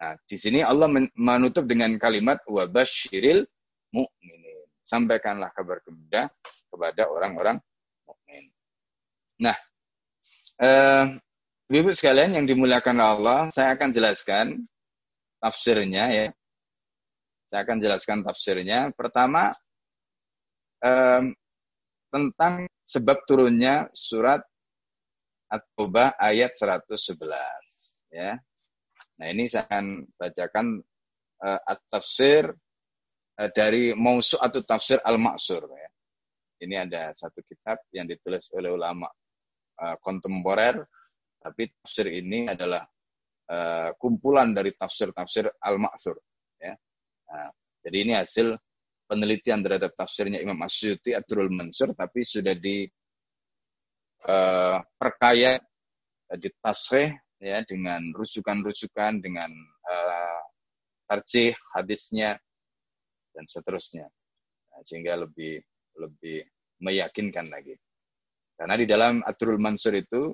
Nah, 0.00 0.14
di 0.24 0.36
sini 0.38 0.62
Allah 0.62 0.88
menutup 1.18 1.66
dengan 1.66 1.92
kalimat 1.98 2.40
wa 2.46 2.64
basyiril 2.66 3.44
mu'minin. 3.92 4.66
Sampaikanlah 4.86 5.50
kabar 5.54 5.82
gembira 5.84 6.26
kepada 6.70 7.10
orang-orang 7.10 7.58
mukmin. 8.06 8.44
Nah, 9.42 9.56
eh, 10.62 11.06
Ibu 11.70 11.94
sekalian 11.94 12.34
yang 12.34 12.50
dimuliakan 12.50 12.98
Allah, 12.98 13.46
saya 13.54 13.78
akan 13.78 13.94
jelaskan 13.94 14.66
tafsirnya 15.40 16.04
ya. 16.12 16.26
Saya 17.50 17.60
akan 17.66 17.78
jelaskan 17.82 18.22
tafsirnya. 18.22 18.94
Pertama, 18.94 19.50
um, 20.84 21.34
tentang 22.10 22.70
sebab 22.86 23.22
turunnya 23.26 23.90
surat 23.90 24.42
At-Taubah 25.50 26.14
ayat 26.14 26.54
111. 26.54 27.26
Ya. 28.14 28.38
Nah 29.18 29.26
ini 29.26 29.50
saya 29.50 29.66
akan 29.66 30.06
bacakan 30.14 30.78
uh, 31.42 31.60
at-tafsir 31.66 32.54
uh, 33.34 33.50
dari 33.50 33.90
Mausu 33.98 34.38
atau 34.38 34.62
tafsir 34.62 35.02
Al-Maksur. 35.02 35.66
Ya. 35.66 35.90
Ini 36.60 36.74
ada 36.86 37.10
satu 37.18 37.42
kitab 37.42 37.82
yang 37.90 38.06
ditulis 38.06 38.46
oleh 38.54 38.70
ulama 38.70 39.10
uh, 39.80 39.96
kontemporer, 39.98 40.86
tapi 41.40 41.72
tafsir 41.82 42.10
ini 42.14 42.46
adalah 42.46 42.86
uh, 43.50 43.90
kumpulan 43.98 44.54
dari 44.54 44.70
tafsir-tafsir 44.72 45.50
Al-Maksur. 45.58 46.16
Ya. 46.62 46.78
Nah, 47.26 47.50
jadi 47.82 47.96
ini 48.06 48.12
hasil 48.14 48.54
penelitian 49.10 49.66
terhadap 49.66 49.98
tafsirnya 49.98 50.38
Imam 50.38 50.62
Asyuti 50.62 51.10
Aturul 51.10 51.50
Mansur, 51.50 51.90
tapi 51.98 52.22
sudah 52.22 52.54
di 52.54 52.86
uh, 54.30 54.78
perkaya, 54.94 55.58
ditasreh 56.30 57.10
ya 57.42 57.58
dengan 57.66 58.14
rujukan-rujukan, 58.14 59.18
dengan 59.18 59.50
uh, 59.90 60.42
tarjih 61.10 61.50
hadisnya 61.74 62.38
dan 63.34 63.44
seterusnya, 63.50 64.06
nah, 64.70 64.80
sehingga 64.86 65.18
lebih 65.18 65.58
lebih 65.98 66.46
meyakinkan 66.78 67.50
lagi. 67.50 67.74
Karena 68.54 68.78
di 68.78 68.86
dalam 68.86 69.24
Aturul 69.26 69.58
Mansur 69.58 69.98
itu 69.98 70.30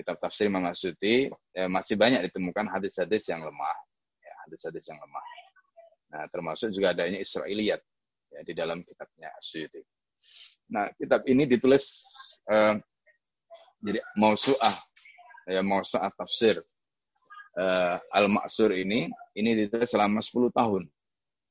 kitab 0.00 0.16
tafsir 0.16 0.48
Imam 0.48 0.64
Asyuti 0.64 1.28
ya, 1.52 1.68
masih 1.68 2.00
banyak 2.00 2.24
ditemukan 2.32 2.72
hadis-hadis 2.72 3.28
yang 3.28 3.44
lemah, 3.44 3.76
ya, 4.24 4.32
hadis-hadis 4.48 4.88
yang 4.88 4.96
lemah. 4.96 5.26
Nah, 6.10 6.24
termasuk 6.32 6.72
juga 6.72 6.96
adanya 6.96 7.20
Israiliyat 7.20 7.84
ya, 8.32 8.40
di 8.40 8.52
dalam 8.56 8.80
kitabnya 8.80 9.28
Asyuti. 9.36 9.84
Nah, 10.72 10.88
kitab 10.96 11.28
ini 11.28 11.44
ditulis 11.44 12.08
uh, 12.48 12.80
jadi 13.80 14.00
mausu'ah 14.16 14.76
ya 15.48 15.60
mausu'ah 15.64 16.12
tafsir 16.14 16.60
uh, 17.58 17.96
Al-Ma'sur 18.12 18.72
ini 18.76 19.08
ini 19.36 19.50
ditulis 19.56 19.90
selama 19.90 20.24
10 20.24 20.52
tahun. 20.52 20.82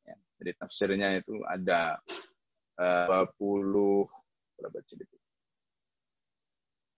Ya, 0.05 0.15
jadi 0.41 0.51
tafsirnya 0.57 1.09
itu 1.21 1.37
ada 1.45 2.01
uh, 2.79 3.27
20 3.37 4.09
berapa 4.59 4.79
jilid? 4.87 5.09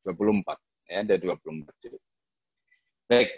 24 0.02 0.71
ya 0.92 1.08
ada 1.08 1.16
24 1.16 1.72
jilid. 1.80 2.04
Baik, 3.08 3.30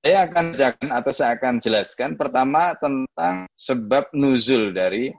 saya 0.00 0.18
akan 0.24 0.44
bacakan 0.56 0.88
atau 0.96 1.12
saya 1.12 1.30
akan 1.36 1.54
jelaskan 1.60 2.10
pertama 2.16 2.72
tentang 2.80 3.44
sebab 3.52 4.08
nuzul 4.16 4.72
dari 4.72 5.12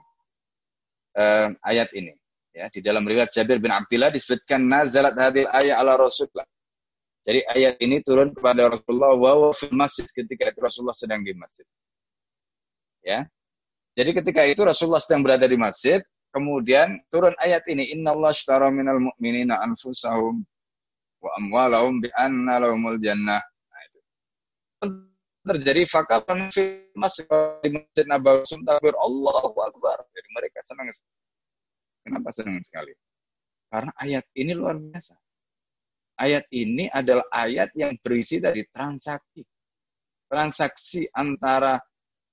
uh, 1.14 1.48
ayat 1.62 1.94
ini. 1.94 2.10
Ya, 2.54 2.70
di 2.70 2.82
dalam 2.82 3.02
riwayat 3.02 3.34
Jabir 3.34 3.58
bin 3.58 3.74
Abdullah 3.74 4.14
disebutkan 4.14 4.62
nazalat 4.62 5.14
hadil 5.18 5.50
ayat 5.50 5.78
ala 5.78 5.98
Rasulullah. 5.98 6.46
Jadi 7.24 7.40
ayat 7.50 7.80
ini 7.80 8.04
turun 8.04 8.30
kepada 8.30 8.70
Rasulullah 8.70 9.16
wa 9.16 9.50
fil 9.50 9.74
masjid 9.74 10.06
ketika 10.12 10.52
itu 10.52 10.60
Rasulullah 10.60 10.94
sedang 10.94 11.24
di 11.24 11.32
masjid. 11.34 11.66
Ya. 13.02 13.26
Jadi 13.94 14.10
ketika 14.20 14.42
itu 14.46 14.62
Rasulullah 14.62 15.02
sedang 15.02 15.24
berada 15.24 15.48
di 15.48 15.56
masjid, 15.56 16.04
kemudian 16.30 17.00
turun 17.08 17.32
ayat 17.40 17.64
ini 17.72 17.90
innallaha 17.94 18.36
ashtara 18.36 18.68
minal 18.68 19.00
mu'minina 19.00 19.58
anfusahum 19.64 20.44
wa 21.24 21.30
amwalahum 21.40 22.04
bi 22.04 22.12
anna 22.20 22.60
lahumul 22.60 23.00
jannah 23.00 23.40
terjadi 25.44 25.84
fakar 25.84 26.24
masih 26.24 26.88
di 27.60 27.68
masjid 27.76 28.06
Nabawi 28.08 28.48
takbir 28.48 28.96
Allahu 28.96 29.52
Akbar. 29.60 30.00
Jadi 30.16 30.28
mereka 30.32 30.58
senang. 30.64 30.88
Kenapa 32.00 32.28
senang 32.32 32.64
sekali? 32.64 32.92
Karena 33.68 33.92
ayat 34.00 34.24
ini 34.32 34.52
luar 34.56 34.80
biasa. 34.80 35.14
Ayat 36.16 36.48
ini 36.48 36.88
adalah 36.88 37.26
ayat 37.28 37.70
yang 37.76 37.92
berisi 38.00 38.40
dari 38.40 38.64
transaksi. 38.72 39.44
transaksi 40.24 41.06
antara 41.14 41.78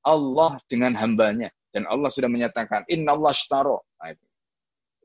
Allah 0.02 0.58
dengan 0.66 0.96
hambanya. 0.98 1.52
Dan 1.70 1.86
Allah 1.86 2.10
sudah 2.10 2.32
menyatakan, 2.32 2.82
Inna 2.90 3.14
Allah. 3.14 3.36
Nah, 4.02 4.10
itu. 4.10 4.26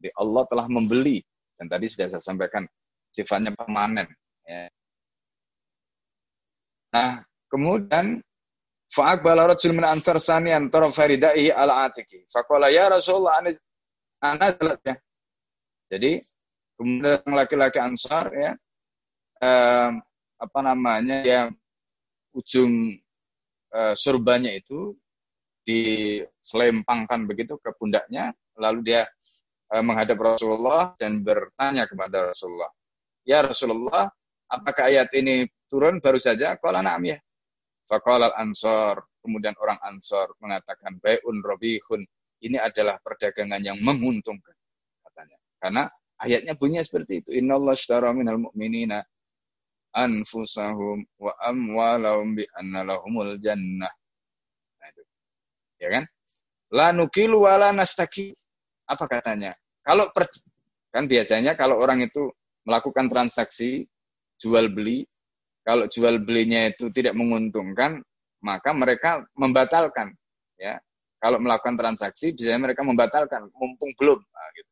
Jadi 0.01 0.09
Allah 0.17 0.43
telah 0.49 0.67
membeli. 0.71 1.21
Dan 1.61 1.69
tadi 1.69 1.93
sudah 1.93 2.09
saya 2.09 2.25
sampaikan, 2.25 2.65
sifatnya 3.17 3.57
permanen. 3.57 4.05
Ya. 4.45 4.69
Nah, 6.93 7.25
kemudian 7.49 8.21
Fa'akbala 8.87 9.51
rajul 9.51 9.75
min 9.75 9.85
antar 9.85 10.17
sani 10.23 10.55
antara 10.55 10.87
faridaihi 10.89 11.51
ala 11.51 11.91
atiki. 11.91 12.23
Faqala 12.31 12.71
ya 12.71 12.87
Rasulullah 12.87 13.43
ana 13.43 14.49
ya. 14.87 14.95
Jadi 15.91 16.23
kemudian 16.79 17.27
laki-laki 17.27 17.83
Ansar 17.83 18.31
ya 18.33 18.53
eh, 19.43 19.91
apa 20.37 20.59
namanya 20.63 21.19
ya 21.25 21.41
ujung 22.37 22.95
eh, 23.75 23.95
surbannya 23.97 24.55
itu 24.61 24.95
diselempangkan 25.67 27.27
begitu 27.27 27.59
ke 27.59 27.75
pundaknya 27.75 28.31
lalu 28.61 28.93
dia 28.93 29.03
eh, 29.73 29.83
menghadap 29.83 30.17
Rasulullah 30.21 30.95
dan 31.01 31.21
bertanya 31.27 31.85
kepada 31.91 32.31
Rasulullah 32.31 32.71
ya 33.27 33.43
Rasulullah 33.43 34.07
apakah 34.47 34.89
ayat 34.89 35.11
ini 35.19 35.45
turun 35.67 35.99
baru 35.99 36.17
saja 36.17 36.55
kalau 36.63 36.81
na'am 36.81 37.03
ya 37.03 37.19
Fakalal 37.87 38.35
ansor, 38.35 38.99
kemudian 39.23 39.55
orang 39.63 39.79
ansor 39.87 40.35
mengatakan, 40.43 40.99
Bayun 40.99 41.39
robihun, 41.39 42.03
ini 42.43 42.59
adalah 42.59 42.99
perdagangan 42.99 43.63
yang 43.63 43.79
menguntungkan, 43.79 44.59
katanya. 45.07 45.39
Karena 45.63 45.83
ayatnya 46.19 46.59
bunyinya 46.59 46.83
seperti 46.83 47.23
itu. 47.23 47.31
Inna 47.39 47.55
Allah 47.55 47.79
shtara 47.79 48.11
minal 48.11 48.43
mu'minina 48.43 49.07
anfusahum 49.95 51.07
wa 51.15 51.33
amwalahum 51.47 52.35
bi 52.35 52.43
anna 52.59 52.83
lahumul 52.83 53.39
jannah. 53.39 53.95
Nah, 54.83 54.87
itu. 54.91 55.03
Ya 55.79 55.89
kan? 55.95 56.05
La 56.75 56.91
nukilu 56.91 57.47
wa 57.47 57.55
la 57.55 57.71
nastaki. 57.71 58.35
Apa 58.91 59.07
katanya? 59.07 59.55
Kalau 59.87 60.11
per, 60.11 60.27
kan 60.91 61.07
biasanya 61.07 61.55
kalau 61.55 61.79
orang 61.79 62.03
itu 62.03 62.35
melakukan 62.67 63.07
transaksi 63.07 63.87
jual 64.37 64.69
beli 64.69 65.07
kalau 65.67 65.91
jual 65.91 66.23
belinya 66.23 66.71
itu 66.71 66.95
tidak 66.95 67.19
menguntungkan, 67.19 67.99
maka 68.39 68.71
mereka 68.71 69.27
membatalkan. 69.35 70.15
Ya, 70.55 70.79
kalau 71.19 71.43
melakukan 71.43 71.75
transaksi, 71.75 72.31
biasanya 72.39 72.71
mereka 72.71 72.87
membatalkan, 72.87 73.51
mumpung 73.51 73.91
belum. 73.99 74.15
Nah, 74.15 74.49
gitu. 74.55 74.71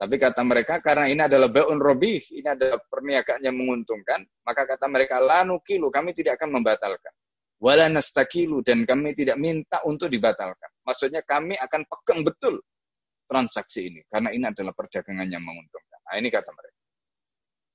Tapi 0.00 0.14
kata 0.16 0.40
mereka, 0.40 0.80
karena 0.80 1.12
ini 1.12 1.28
adalah 1.28 1.52
be'un 1.52 1.76
robih, 1.76 2.24
ini 2.32 2.48
adalah 2.48 2.80
perniagaan 2.88 3.44
yang 3.44 3.52
menguntungkan, 3.52 4.24
maka 4.48 4.64
kata 4.64 4.88
mereka, 4.88 5.20
la 5.20 5.44
nukilu, 5.44 5.92
kami 5.92 6.16
tidak 6.16 6.40
akan 6.40 6.56
membatalkan. 6.56 7.12
Wala 7.60 7.92
nastakilu, 7.92 8.64
dan 8.64 8.88
kami 8.88 9.12
tidak 9.12 9.36
minta 9.36 9.84
untuk 9.84 10.08
dibatalkan. 10.08 10.72
Maksudnya 10.88 11.20
kami 11.20 11.52
akan 11.60 11.84
pegang 11.84 12.24
betul 12.24 12.64
transaksi 13.28 13.92
ini, 13.92 14.00
karena 14.08 14.32
ini 14.32 14.48
adalah 14.48 14.72
perdagangan 14.72 15.28
yang 15.28 15.44
menguntungkan. 15.44 16.00
Nah, 16.00 16.16
ini 16.16 16.32
kata 16.32 16.48
mereka. 16.48 16.73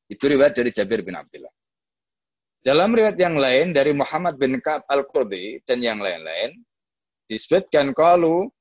Itu 0.09 0.25
riwayat 0.25 0.57
dari 0.57 0.73
Jabir 0.73 1.05
bin 1.05 1.13
Abdullah. 1.13 1.53
Dalam 2.59 2.91
riwayat 2.91 3.15
yang 3.15 3.39
lain 3.39 3.71
dari 3.71 3.95
Muhammad 3.95 4.35
bin 4.35 4.59
Ka'ab 4.59 4.83
al-Qurdi 4.89 5.63
dan 5.63 5.79
yang 5.79 6.01
lain-lain 6.01 6.59
disebutkan 7.29 7.95
kalau 7.95 8.51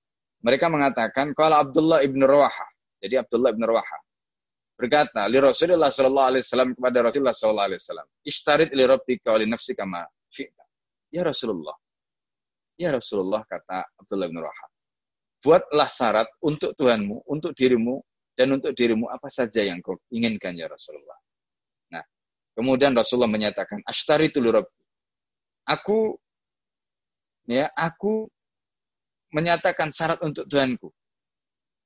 mereka 0.45 0.71
mengatakan 0.71 1.35
kalau 1.35 1.67
Abdullah 1.67 2.05
ibn 2.07 2.23
Rawaha. 2.23 2.69
Jadi 3.03 3.19
Abdullah 3.19 3.51
ibn 3.51 3.65
Rawaha 3.67 3.99
berkata 4.79 5.27
li 5.27 5.43
Rasulullah 5.43 5.91
sallallahu 5.91 6.29
alaihi 6.31 6.45
wasallam 6.47 6.71
kepada 6.79 6.99
Rasulullah 7.03 7.35
sallallahu 7.35 7.69
alaihi 7.75 7.81
wasallam, 7.83 8.07
"Ishtarit 8.23 8.71
li 8.71 8.85
rabbika 8.87 9.35
wa 9.35 9.39
li 9.43 9.47
nafsika 9.51 9.83
ma 9.83 10.07
fi'ta." 10.31 10.63
Ya 11.11 11.27
Rasulullah. 11.27 11.75
Ya 12.79 12.95
Rasulullah 12.95 13.43
kata 13.43 13.83
Abdullah 13.99 14.31
bin 14.31 14.39
Rawaha. 14.39 14.67
Buatlah 15.43 15.89
syarat 15.91 16.29
untuk 16.47 16.79
Tuhanmu, 16.79 17.27
untuk 17.27 17.59
dirimu 17.59 17.99
dan 18.39 18.55
untuk 18.55 18.71
dirimu 18.71 19.11
apa 19.11 19.27
saja 19.27 19.67
yang 19.67 19.83
kau 19.83 19.99
inginkan 20.15 20.55
ya 20.55 20.71
Rasulullah. 20.71 21.19
Kemudian 22.59 22.91
Rasulullah 22.91 23.31
menyatakan, 23.31 23.79
Ashtari 23.87 24.35
Rabbi. 24.35 24.75
Aku, 25.71 26.19
ya, 27.47 27.71
aku 27.71 28.27
menyatakan 29.31 29.95
syarat 29.95 30.19
untuk 30.27 30.51
Tuhanku. 30.51 30.91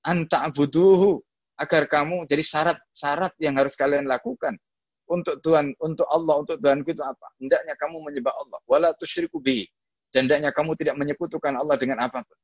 Anta 0.01 0.49
abuduhu. 0.49 1.21
Agar 1.61 1.85
kamu, 1.85 2.25
jadi 2.25 2.41
syarat-syarat 2.41 3.37
yang 3.37 3.61
harus 3.61 3.77
kalian 3.77 4.09
lakukan. 4.09 4.57
Untuk 5.05 5.45
Tuhan, 5.45 5.77
untuk 5.77 6.09
Allah, 6.09 6.41
untuk 6.41 6.57
Tuhanku 6.57 6.89
itu 6.89 7.05
apa? 7.05 7.29
Hendaknya 7.37 7.77
kamu 7.77 8.09
menyembah 8.09 8.33
Allah. 8.33 8.59
Wala 8.65 8.97
tusyriku 8.97 9.45
bihi. 9.45 9.69
Dan 10.09 10.25
hendaknya 10.25 10.57
kamu 10.57 10.73
tidak 10.81 10.97
menyekutukan 10.97 11.53
Allah 11.53 11.77
dengan 11.77 12.01
apa 12.01 12.25
pun. 12.25 12.39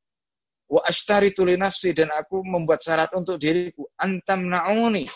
Wa 0.68 0.84
ashtari 0.84 1.32
tuli 1.32 1.56
nafsi. 1.56 1.96
Dan 1.96 2.12
aku 2.12 2.44
membuat 2.44 2.84
syarat 2.84 3.08
untuk 3.16 3.40
diriku. 3.40 3.88
Antam 3.96 4.52
na'uni. 4.52 5.08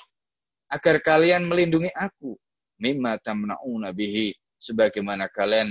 Agar 0.73 1.05
kalian 1.05 1.45
melindungi 1.45 1.93
aku 1.93 2.41
mimma 2.83 3.23
tamna'una 3.23 3.95
bihi 3.95 4.35
sebagaimana 4.59 5.31
kalian 5.31 5.71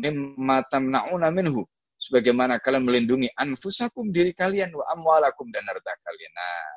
mimma 0.00 0.64
tamna'una 0.72 1.28
minhu 1.28 1.68
sebagaimana 1.98 2.62
kalian 2.62 2.86
melindungi 2.86 3.28
anfusakum 3.34 4.08
diri 4.14 4.32
kalian 4.32 4.70
wa 4.72 4.86
amwalakum 4.94 5.50
dan 5.50 5.66
harta 5.66 5.92
kalian. 6.00 6.32
Nah, 6.32 6.72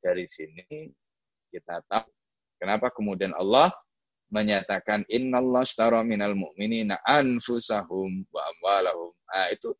dari 0.00 0.24
sini 0.30 0.88
kita 1.50 1.82
tahu 1.90 2.06
kenapa 2.62 2.94
kemudian 2.94 3.34
Allah 3.34 3.74
menyatakan 4.30 5.02
innallahu 5.10 5.66
ashtara 5.66 6.02
minal 6.06 6.38
mu'minina 6.38 7.02
anfusahum 7.02 8.26
wa 8.30 8.42
amwalahum. 8.54 9.12
Nah, 9.26 9.46
itu 9.50 9.74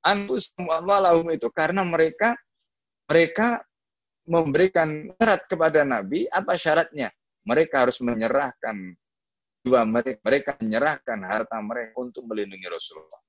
anfusahum 0.00 0.64
wa 0.72 0.74
amwalahum 0.80 1.26
itu 1.32 1.48
karena 1.52 1.84
mereka 1.84 2.32
mereka 3.06 3.62
memberikan 4.26 5.12
syarat 5.14 5.46
kepada 5.46 5.86
Nabi 5.86 6.26
apa 6.32 6.58
syaratnya? 6.58 7.12
Mereka 7.46 7.86
harus 7.86 8.02
menyerahkan 8.02 8.92
dua 9.62 9.82
mereka, 9.86 10.18
mereka 10.22 10.50
menyerahkan 10.58 11.18
harta 11.26 11.56
mereka 11.62 11.94
untuk 11.98 12.22
melindungi 12.26 12.66
Rasulullah. 12.66 13.22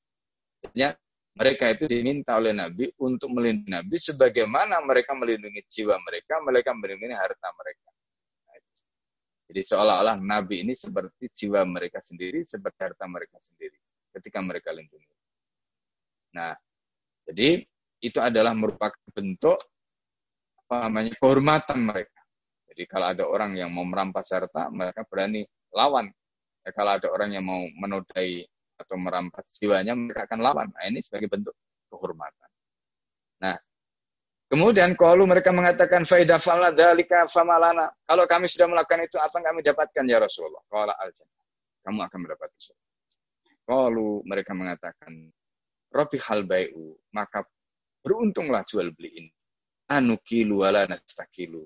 Artinya 0.65 0.89
mereka 1.38 1.65
itu 1.69 1.86
diminta 1.86 2.34
oleh 2.38 2.53
Nabi 2.53 2.89
untuk 2.97 3.30
melindungi 3.30 3.69
Nabi 3.69 3.95
sebagaimana 4.01 4.82
mereka 4.82 5.13
melindungi 5.13 5.62
jiwa 5.69 5.95
mereka, 6.01 6.41
mereka 6.41 6.73
melindungi 6.73 7.13
harta 7.13 7.49
mereka. 7.53 7.89
Jadi 9.47 9.62
seolah-olah 9.63 10.19
Nabi 10.19 10.67
ini 10.67 10.75
seperti 10.75 11.32
jiwa 11.32 11.63
mereka 11.63 12.03
sendiri, 12.03 12.43
seperti 12.43 12.80
harta 12.84 13.08
mereka 13.08 13.39
sendiri 13.39 13.80
ketika 14.12 14.43
mereka 14.43 14.75
lindungi. 14.75 15.13
Nah, 16.36 16.51
jadi 17.23 17.63
itu 18.03 18.19
adalah 18.19 18.51
merupakan 18.51 18.97
bentuk 19.13 19.56
apa 20.67 20.89
namanya 20.89 21.13
kehormatan 21.15 21.80
mereka. 21.80 22.16
Jadi 22.78 22.94
kalau 22.94 23.10
ada 23.10 23.26
orang 23.26 23.58
yang 23.58 23.74
mau 23.74 23.82
merampas 23.82 24.30
harta, 24.30 24.70
mereka 24.70 25.02
berani 25.10 25.42
lawan. 25.74 26.13
Ya, 26.62 26.70
kalau 26.70 26.94
ada 26.94 27.10
orang 27.10 27.34
yang 27.34 27.42
mau 27.42 27.66
menodai 27.74 28.46
atau 28.78 29.02
merampas 29.02 29.50
jiwanya, 29.58 29.98
mereka 29.98 30.30
akan 30.30 30.46
lawan. 30.46 30.70
Nah, 30.70 30.86
ini 30.86 31.02
sebagai 31.02 31.26
bentuk 31.26 31.58
kehormatan. 31.90 32.50
Nah, 33.42 33.58
kemudian 34.46 34.94
kalau 34.94 35.26
mereka 35.26 35.50
mengatakan 35.50 36.06
faida 36.06 36.38
dalika 36.70 37.26
famalana. 37.26 37.90
Kalau 38.06 38.30
kami 38.30 38.46
sudah 38.46 38.70
melakukan 38.70 39.10
itu, 39.10 39.18
apa 39.18 39.34
yang 39.42 39.46
kami 39.50 39.60
dapatkan 39.66 40.04
ya 40.06 40.22
Rasulullah? 40.22 40.62
Kalau 40.70 40.94
al 40.94 41.10
Kamu 41.82 42.00
akan 42.06 42.20
mendapat 42.30 42.54
itu. 42.62 42.78
Kalau 43.66 44.22
mereka 44.22 44.54
mengatakan 44.54 45.34
Robi 45.90 46.22
hal 46.22 46.46
bayu, 46.46 46.94
maka 47.10 47.42
beruntunglah 48.06 48.62
jual 48.70 48.94
beli 48.94 49.26
ini. 49.26 49.32
Anukilu 49.90 50.62
ala 50.62 50.86
nastakilu 50.86 51.66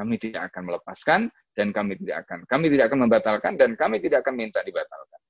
kami 0.00 0.16
tidak 0.16 0.48
akan 0.48 0.62
melepaskan 0.72 1.20
dan 1.52 1.76
kami 1.76 2.00
tidak 2.00 2.24
akan 2.24 2.48
kami 2.48 2.72
tidak 2.72 2.88
akan 2.88 3.00
membatalkan 3.04 3.52
dan 3.60 3.76
kami 3.76 4.00
tidak 4.00 4.24
akan 4.24 4.34
minta 4.40 4.64
dibatalkan. 4.64 5.20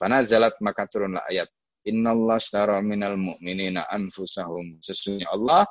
Fana 0.00 0.24
zalat 0.24 0.56
maka 0.64 0.88
turunlah 0.88 1.20
ayat 1.28 1.52
Innallah 1.86 2.42
ashtara 2.42 2.82
minal 2.82 3.14
mu'minina 3.14 3.86
anfusahum. 3.86 4.82
Sesungguhnya 4.82 5.30
Allah 5.30 5.62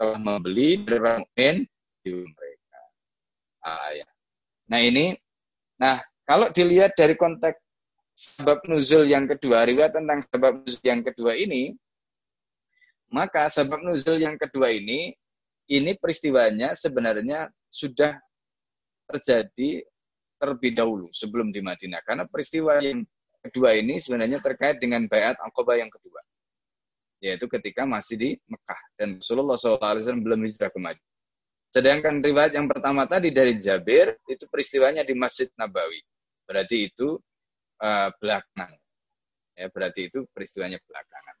telah 0.00 0.16
membeli 0.16 0.80
dari 0.80 1.68
di 2.00 2.10
mereka. 2.24 2.80
Ayat. 3.68 4.08
Nah 4.72 4.80
ini, 4.80 5.12
nah 5.76 6.00
kalau 6.24 6.48
dilihat 6.48 6.96
dari 6.96 7.20
konteks 7.20 7.60
sebab 8.16 8.64
nuzul 8.64 9.04
yang 9.04 9.28
kedua, 9.28 9.68
riwayat 9.68 9.92
tentang 9.92 10.24
sebab 10.24 10.64
nuzul 10.64 10.84
yang 10.88 11.04
kedua 11.04 11.36
ini, 11.36 11.76
maka 13.12 13.52
sebab 13.52 13.84
nuzul 13.84 14.16
yang 14.16 14.40
kedua 14.40 14.72
ini, 14.72 15.12
ini 15.68 15.92
peristiwanya 16.00 16.72
sebenarnya 16.72 17.52
sudah 17.68 18.16
terjadi 19.08 19.84
terlebih 20.38 20.72
dahulu 20.76 21.08
sebelum 21.10 21.50
di 21.50 21.60
Madinah. 21.64 22.00
Karena 22.06 22.24
peristiwa 22.24 22.78
yang 22.78 23.02
kedua 23.42 23.74
ini 23.74 23.98
sebenarnya 23.98 24.38
terkait 24.38 24.78
dengan 24.78 25.04
bayat 25.10 25.34
Aqabah 25.42 25.76
yang 25.80 25.90
kedua. 25.90 26.20
Yaitu 27.18 27.50
ketika 27.50 27.82
masih 27.82 28.16
di 28.16 28.30
Mekah. 28.46 28.80
Dan 28.94 29.18
Rasulullah 29.18 29.58
SAW 29.58 30.22
belum 30.22 30.46
hijrah 30.46 30.70
ke 30.70 30.78
Madinah. 30.78 31.08
Sedangkan 31.68 32.24
riwayat 32.24 32.56
yang 32.56 32.64
pertama 32.64 33.04
tadi 33.04 33.28
dari 33.28 33.60
Jabir, 33.60 34.16
itu 34.24 34.48
peristiwanya 34.48 35.04
di 35.04 35.12
Masjid 35.12 35.52
Nabawi. 35.60 36.00
Berarti 36.48 36.88
itu 36.88 37.20
uh, 37.84 38.08
belakangan. 38.16 38.72
Ya, 39.58 39.66
berarti 39.68 40.08
itu 40.08 40.24
peristiwanya 40.32 40.80
belakangan. 40.86 41.36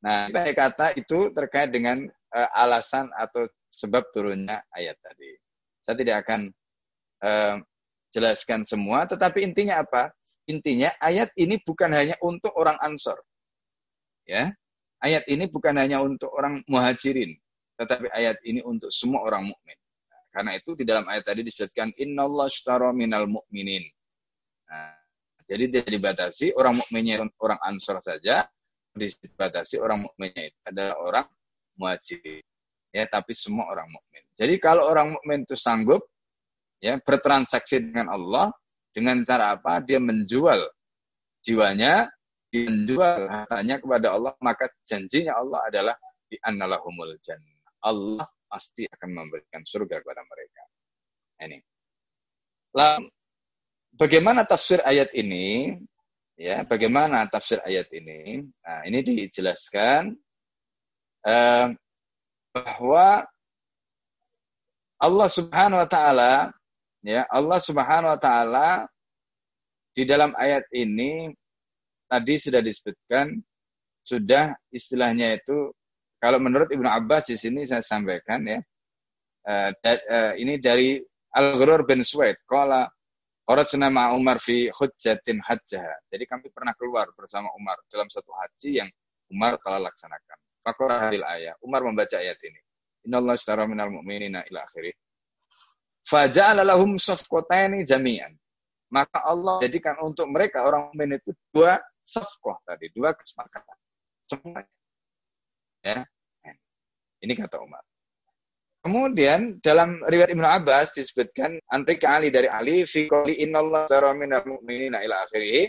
Nah, 0.00 0.20
pakai 0.32 0.54
kata 0.56 0.86
itu 0.96 1.28
terkait 1.36 1.68
dengan 1.68 2.08
uh, 2.08 2.48
alasan 2.56 3.12
atau 3.12 3.44
sebab 3.70 4.10
turunnya 4.10 4.66
ayat 4.74 4.98
tadi. 5.00 5.30
Saya 5.86 5.96
tidak 5.96 6.16
akan 6.26 6.40
uh, 7.24 7.56
jelaskan 8.10 8.66
semua, 8.66 9.06
tetapi 9.06 9.46
intinya 9.46 9.80
apa? 9.80 10.10
Intinya 10.50 10.90
ayat 10.98 11.30
ini 11.38 11.62
bukan 11.62 11.94
hanya 11.94 12.18
untuk 12.20 12.50
orang 12.58 12.76
Ansor. 12.82 13.22
Ya. 14.26 14.50
Ayat 15.00 15.24
ini 15.32 15.48
bukan 15.48 15.72
hanya 15.80 16.04
untuk 16.04 16.28
orang 16.36 16.60
Muhajirin, 16.68 17.32
tetapi 17.80 18.12
ayat 18.12 18.36
ini 18.44 18.60
untuk 18.60 18.92
semua 18.92 19.24
orang 19.24 19.48
mukmin. 19.48 19.78
Nah, 20.12 20.20
karena 20.28 20.50
itu 20.60 20.76
di 20.76 20.84
dalam 20.84 21.08
ayat 21.08 21.24
tadi 21.24 21.40
disebutkan 21.40 21.96
innallaha 21.96 22.52
ashtara 22.52 22.92
minal 22.92 23.24
mu'minin. 23.24 23.80
Nah, 24.68 24.92
jadi 25.48 25.72
tidak 25.72 25.88
dibatasi 25.88 26.52
orang 26.52 26.76
mukminnya 26.76 27.24
orang 27.40 27.56
Ansor 27.64 28.04
saja, 28.04 28.44
dibatasi 28.92 29.80
orang 29.80 30.04
mukminnya 30.04 30.52
itu 30.52 30.58
adalah 30.68 30.94
orang 31.00 31.26
muhajir. 31.80 32.44
Ya, 32.90 33.06
tapi 33.06 33.32
semua 33.38 33.70
orang 33.70 33.86
mukmin. 33.86 34.24
Jadi 34.34 34.54
kalau 34.58 34.90
orang 34.90 35.14
mukmin 35.14 35.46
itu 35.46 35.54
sanggup 35.54 36.02
ya 36.82 36.98
bertransaksi 36.98 37.78
dengan 37.86 38.10
Allah 38.10 38.50
dengan 38.90 39.22
cara 39.22 39.54
apa? 39.54 39.78
Dia 39.82 40.02
menjual 40.02 40.66
jiwanya, 41.44 42.10
dia 42.50 42.66
menjual 42.66 43.30
hartanya 43.30 43.76
kepada 43.78 44.06
Allah, 44.18 44.34
maka 44.42 44.66
janjinya 44.82 45.38
Allah 45.38 45.60
adalah 45.70 45.96
di 46.26 46.36
annalahumul 46.42 47.14
jannah. 47.22 47.70
Allah 47.86 48.26
pasti 48.50 48.84
akan 48.90 49.10
memberikan 49.14 49.62
surga 49.62 50.02
kepada 50.02 50.22
mereka. 50.26 50.62
Ini. 51.46 51.58
Lalu 52.74 53.08
bagaimana 53.94 54.42
tafsir 54.44 54.82
ayat 54.82 55.14
ini? 55.16 55.78
Ya, 56.40 56.64
bagaimana 56.64 57.28
tafsir 57.28 57.60
ayat 57.62 57.92
ini? 57.92 58.40
Nah, 58.64 58.80
ini 58.88 58.98
dijelaskan 59.04 60.16
eh, 61.28 61.66
bahwa 62.50 63.24
Allah 65.00 65.28
Subhanahu 65.32 65.80
wa 65.80 65.88
taala 65.88 66.32
ya, 67.00 67.24
Allah 67.30 67.58
Subhanahu 67.62 68.12
wa 68.12 68.20
taala 68.20 68.68
di 69.96 70.04
dalam 70.06 70.36
ayat 70.36 70.66
ini 70.76 71.32
tadi 72.06 72.34
sudah 72.36 72.60
disebutkan 72.62 73.38
sudah 74.04 74.54
istilahnya 74.74 75.38
itu 75.38 75.70
kalau 76.20 76.36
menurut 76.36 76.68
Ibnu 76.68 76.84
Abbas 76.84 77.32
di 77.32 77.36
sini 77.40 77.64
saya 77.64 77.80
sampaikan 77.80 78.44
ya. 78.44 78.60
Da, 79.80 79.92
uh, 79.96 80.32
ini 80.36 80.60
dari 80.60 81.00
Al-Ghurur 81.32 81.88
bin 81.88 82.04
Suwaid. 82.04 82.36
Qala 82.44 82.84
Kharajna 83.48 83.88
ma 83.88 84.12
Umar 84.12 84.36
fi 84.36 84.68
hujjatin 84.68 85.40
hajjah. 85.40 85.82
Jadi 86.12 86.24
kami 86.28 86.52
pernah 86.52 86.76
keluar 86.76 87.08
bersama 87.16 87.48
Umar 87.56 87.80
dalam 87.88 88.06
satu 88.12 88.30
haji 88.36 88.84
yang 88.84 88.88
Umar 89.32 89.56
telah 89.64 89.90
laksanakan. 89.90 90.38
Faqara 90.60 91.08
hadil 91.08 91.24
ayat. 91.24 91.56
Umar 91.64 91.80
membaca 91.84 92.16
ayat 92.20 92.36
ini. 92.44 92.60
Innallaha 93.08 93.36
ashtara 93.36 93.64
minal 93.64 93.88
mu'minina 93.88 94.44
ila 94.52 94.60
akhirih. 94.68 94.92
Faja'ala 96.04 96.66
lahum 96.66 96.96
jami'an. 97.86 98.32
Maka 98.90 99.22
Allah 99.22 99.62
jadikan 99.62 99.94
untuk 100.02 100.26
mereka 100.26 100.66
orang 100.66 100.90
mukmin 100.90 101.14
itu 101.16 101.30
dua 101.54 101.78
safqah 102.02 102.58
tadi, 102.66 102.90
dua 102.90 103.14
kesepakatan. 103.14 103.78
Semuanya. 104.26 104.66
Ya. 105.86 106.02
Ini 107.22 107.32
kata 107.38 107.62
Umar. 107.62 107.86
Kemudian 108.80 109.60
dalam 109.60 110.00
riwayat 110.08 110.32
Ibnu 110.32 110.42
Abbas 110.42 110.96
disebutkan 110.96 111.60
antri 111.68 112.00
Ali 112.02 112.32
dari 112.32 112.48
Ali 112.48 112.88
fi 112.88 113.06
qouli 113.06 113.44
innallaha 113.44 113.86
tara 113.86 114.10
minal 114.16 114.42
mu'minina 114.42 115.04
ila 115.04 115.22
akhirih. 115.28 115.68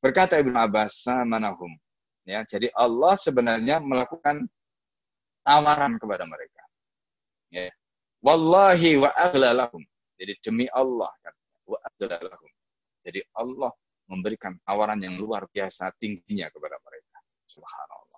Berkata 0.00 0.40
Ibnu 0.40 0.56
Abbas 0.56 1.04
samanahum. 1.06 1.70
Ya, 2.28 2.44
jadi 2.44 2.68
Allah 2.76 3.16
sebenarnya 3.16 3.80
melakukan 3.80 4.44
tawaran 5.40 5.96
kepada 5.96 6.28
mereka. 6.28 6.60
Ya. 7.48 7.72
Wallahi 8.20 9.00
wa 9.00 9.08
aghla 9.16 9.56
lahum. 9.56 9.80
Jadi 10.20 10.36
demi 10.44 10.68
Allah 10.68 11.08
kan. 11.24 11.32
Wa 11.64 11.80
aghla 11.88 12.20
lahum. 12.20 12.50
Jadi 13.00 13.24
Allah 13.32 13.72
memberikan 14.12 14.60
tawaran 14.60 15.00
yang 15.00 15.16
luar 15.16 15.48
biasa 15.48 15.88
tingginya 15.96 16.52
kepada 16.52 16.76
mereka. 16.84 17.16
Subhanallah 17.48 18.08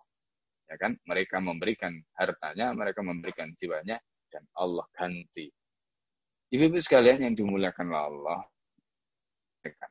ya 0.70 0.78
kan 0.78 0.94
mereka 1.02 1.42
memberikan 1.42 1.98
hartanya 2.14 2.70
mereka 2.70 3.02
memberikan 3.02 3.50
jiwanya 3.58 3.98
dan 4.30 4.46
Allah 4.54 4.86
ganti 4.94 5.50
ibu-ibu 6.54 6.78
sekalian 6.78 7.26
yang 7.26 7.34
dimuliakan 7.34 7.90
Allah 7.90 8.46
ya 9.66 9.74
kan? 9.74 9.90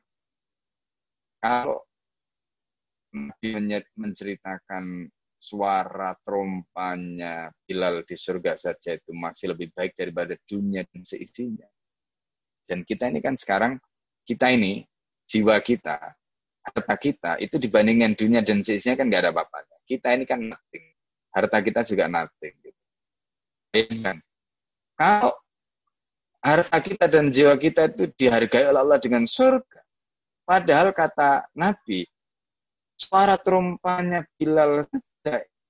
kalau 1.44 1.84
Nabi 3.10 3.82
menceritakan 3.98 5.10
suara 5.40 6.12
trompanya 6.20 7.48
Bilal 7.64 8.04
di 8.04 8.12
surga 8.12 8.54
saja 8.60 8.94
itu 8.94 9.10
masih 9.16 9.56
lebih 9.56 9.72
baik 9.72 9.96
daripada 9.96 10.36
dunia 10.44 10.84
dan 10.84 11.02
seisinya. 11.02 11.66
Dan 12.68 12.86
kita 12.86 13.08
ini 13.10 13.18
kan 13.24 13.34
sekarang, 13.34 13.80
kita 14.22 14.52
ini, 14.52 14.84
jiwa 15.26 15.58
kita, 15.58 15.96
harta 16.60 16.94
kita 17.00 17.32
itu 17.40 17.56
dibandingkan 17.56 18.14
dunia 18.14 18.44
dan 18.44 18.60
seisinya 18.60 19.00
kan 19.00 19.08
nggak 19.08 19.22
ada 19.26 19.30
apa-apanya. 19.32 19.76
Kita 19.88 20.08
ini 20.14 20.24
kan 20.28 20.38
nothing. 20.44 20.86
Harta 21.32 21.58
kita 21.64 21.80
juga 21.88 22.04
nothing. 22.06 22.54
Gitu. 22.62 22.78
Kan? 24.04 24.20
Kalau 24.94 25.34
harta 26.44 26.78
kita 26.84 27.08
dan 27.08 27.32
jiwa 27.32 27.56
kita 27.56 27.88
itu 27.90 28.12
dihargai 28.12 28.68
oleh 28.68 28.80
Allah 28.84 29.00
dengan 29.00 29.24
surga. 29.24 29.80
Padahal 30.44 30.90
kata 30.92 31.48
Nabi, 31.56 32.04
suara 33.00 33.40
terumpanya 33.40 34.20
Bilal 34.36 34.84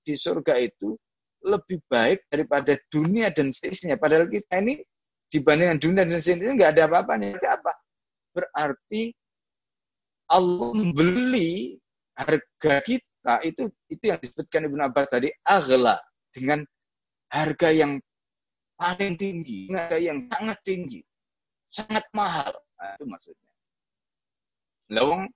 di 0.03 0.15
surga 0.19 0.59
itu 0.59 0.99
lebih 1.47 1.79
baik 1.87 2.27
daripada 2.27 2.75
dunia 2.91 3.31
dan 3.31 3.55
seisinya. 3.55 3.95
Padahal 3.95 4.27
kita 4.27 4.59
ini 4.59 4.83
dibandingkan 5.31 5.79
dunia 5.79 6.03
dan 6.03 6.19
seisinya 6.19 6.59
nggak 6.59 6.73
ada 6.77 6.83
apa-apanya. 6.91 7.39
Apa? 7.39 7.73
Berarti 8.35 9.15
Allah 10.31 10.71
membeli 10.75 11.79
harga 12.19 12.75
kita 12.85 13.41
itu 13.47 13.71
itu 13.89 14.05
yang 14.05 14.19
disebutkan 14.21 14.67
Ibnu 14.69 14.83
Abbas 14.85 15.09
tadi 15.11 15.31
aghla 15.47 15.97
dengan 16.35 16.63
harga 17.31 17.71
yang 17.71 18.03
paling 18.77 19.15
tinggi, 19.17 19.71
harga 19.71 19.99
yang 19.99 20.27
sangat 20.29 20.59
tinggi, 20.67 21.01
sangat 21.71 22.05
mahal. 22.17 22.51
Nah, 22.81 22.97
itu 22.97 23.05
maksudnya. 23.07 23.53
Lawang 24.91 25.31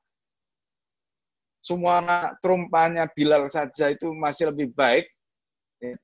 semua 1.65 2.37
terumpanya 2.45 3.09
Bilal 3.09 3.49
saja 3.49 3.89
itu 3.89 4.13
masih 4.13 4.53
lebih 4.53 4.77
baik 4.77 5.09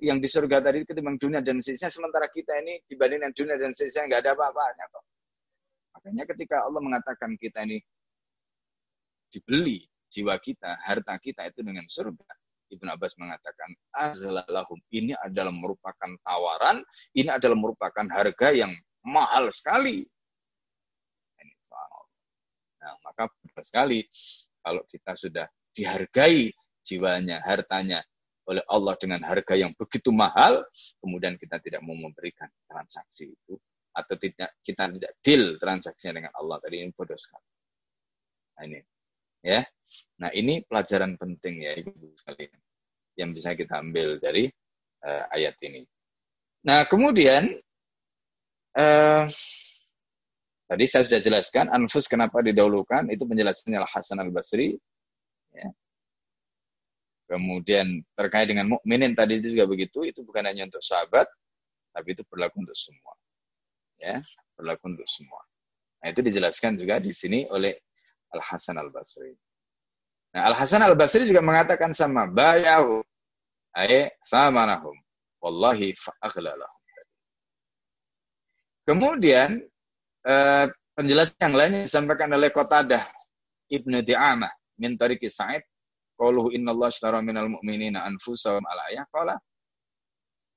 yang 0.00 0.16
di 0.16 0.28
surga 0.28 0.64
tadi 0.64 0.88
ketimbang 0.88 1.20
dunia 1.20 1.44
dan 1.44 1.60
sisinya 1.60 1.92
sementara 1.92 2.32
kita 2.32 2.56
ini 2.64 2.80
dibandingkan 2.88 3.32
dunia 3.36 3.60
dan 3.60 3.76
sisinya 3.76 4.08
nggak 4.08 4.20
ada 4.24 4.30
apa-apanya 4.36 4.84
kok. 4.88 5.04
Makanya 5.96 6.24
ketika 6.32 6.56
Allah 6.64 6.80
mengatakan 6.80 7.36
kita 7.36 7.64
ini 7.68 7.76
dibeli 9.28 9.84
jiwa 10.10 10.34
kita, 10.40 10.80
harta 10.80 11.14
kita 11.20 11.44
itu 11.48 11.60
dengan 11.60 11.84
surga. 11.84 12.28
Ibn 12.70 12.86
Abbas 12.86 13.18
mengatakan, 13.18 13.68
azlalahum 13.90 14.78
ini 14.94 15.10
adalah 15.18 15.50
merupakan 15.50 16.10
tawaran, 16.22 16.86
ini 17.18 17.26
adalah 17.26 17.58
merupakan 17.58 18.06
harga 18.14 18.48
yang 18.54 18.70
mahal 19.02 19.50
sekali. 19.50 20.06
Ini 21.34 21.54
Nah, 22.80 22.96
maka 23.04 23.28
sekali 23.60 24.06
kalau 24.60 24.84
kita 24.86 25.12
sudah 25.16 25.46
dihargai 25.74 26.52
jiwanya, 26.84 27.40
hartanya 27.44 28.00
oleh 28.48 28.64
Allah 28.66 28.94
dengan 28.98 29.22
harga 29.24 29.54
yang 29.54 29.70
begitu 29.76 30.10
mahal, 30.10 30.64
kemudian 30.98 31.38
kita 31.38 31.60
tidak 31.62 31.80
mau 31.86 31.94
memberikan 31.94 32.48
transaksi 32.66 33.30
itu 33.30 33.54
atau 33.90 34.14
tidak 34.16 34.54
kita 34.62 34.86
tidak 34.86 35.12
deal 35.22 35.58
transaksinya 35.58 36.22
dengan 36.22 36.32
Allah 36.38 36.56
tadi 36.62 36.82
ini 36.82 36.90
bodoh 36.94 37.18
sekali. 37.18 37.48
Nah, 38.58 38.64
ini 38.66 38.80
Ya. 39.40 39.64
Nah, 40.20 40.30
ini 40.36 40.60
pelajaran 40.68 41.16
penting 41.16 41.64
ya 41.64 41.72
Ibu 41.80 42.12
sekalian 42.20 42.60
yang 43.16 43.30
bisa 43.32 43.56
kita 43.56 43.80
ambil 43.80 44.20
dari 44.20 44.46
uh, 45.04 45.24
ayat 45.32 45.56
ini. 45.64 45.82
Nah, 46.68 46.84
kemudian 46.84 47.56
uh, 48.76 49.24
tadi 50.70 50.84
saya 50.86 51.02
sudah 51.02 51.18
jelaskan 51.18 51.66
anfus 51.74 52.06
kenapa 52.06 52.38
didahulukan 52.46 53.10
itu 53.10 53.26
penjelasannya 53.26 53.82
Al 53.82 53.90
Hasan 53.90 54.22
Al 54.22 54.30
Basri 54.30 54.78
ya. 55.50 55.66
Kemudian 57.30 58.02
terkait 58.18 58.50
dengan 58.50 58.66
mukminin 58.74 59.14
tadi 59.14 59.38
itu 59.38 59.54
juga 59.54 59.70
begitu, 59.70 60.02
itu 60.02 60.26
bukan 60.26 60.50
hanya 60.50 60.66
untuk 60.66 60.82
sahabat, 60.82 61.30
tapi 61.94 62.18
itu 62.18 62.26
berlaku 62.26 62.66
untuk 62.66 62.74
semua. 62.74 63.14
Ya, 64.02 64.18
berlaku 64.58 64.90
untuk 64.90 65.06
semua. 65.06 65.38
Nah, 66.02 66.10
itu 66.10 66.26
dijelaskan 66.26 66.74
juga 66.74 66.98
di 66.98 67.14
sini 67.14 67.46
oleh 67.54 67.70
Al-Hasan 68.34 68.82
Al-Basri. 68.82 69.30
Nah, 70.34 70.42
Al-Hasan 70.50 70.82
Al-Basri 70.82 71.22
juga 71.30 71.38
mengatakan 71.38 71.94
sama, 71.94 72.26
bayahu 72.26 72.98
ay 73.78 74.10
samanahum 74.26 74.98
wallahi 75.38 75.94
fa'aglalahum. 75.94 76.82
Kemudian 78.90 79.62
eh, 80.26 80.66
penjelasan 80.96 81.38
yang 81.50 81.54
lainnya 81.56 81.80
disampaikan 81.86 82.28
oleh 82.34 82.52
Qatadah 82.52 83.04
Ibnu 83.70 84.02
Di'amah 84.02 84.50
min 84.80 84.98
tariqi 84.98 85.30
Sa'id 85.30 85.62
qauluhu 86.20 86.52
innallaha 86.52 86.92
ashtara 86.92 87.24
minal 87.24 87.48
mu'minina 87.48 88.04
anfusahum 88.04 88.64
al 88.68 88.80
ayah. 88.92 89.04
Qala 89.08 89.40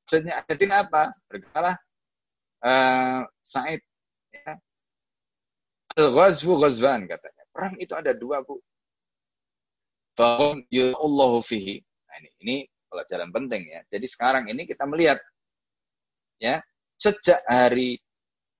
maksudnya 0.03 0.43
ayatin 0.43 0.71
apa? 0.75 1.15
Berkala 1.31 1.71
uh, 2.61 3.23
Sa'id 3.41 3.79
ya. 4.35 4.59
al-ghazwu 5.95 6.59
ghazwan 6.59 7.07
katanya. 7.07 7.43
Perang 7.53 7.73
itu 7.79 7.93
ada 7.95 8.11
dua 8.11 8.43
bu. 8.43 8.59
Fahum 10.13 10.61
Allahu 10.75 11.41
fihi. 11.41 11.81
Nah, 11.81 12.15
ini, 12.21 12.29
ini 12.45 12.55
pelajaran 12.85 13.33
penting 13.33 13.65
ya. 13.65 13.81
Jadi 13.89 14.05
sekarang 14.05 14.45
ini 14.51 14.69
kita 14.69 14.85
melihat 14.85 15.17
ya 16.37 16.61
sejak 16.99 17.41
hari 17.49 17.97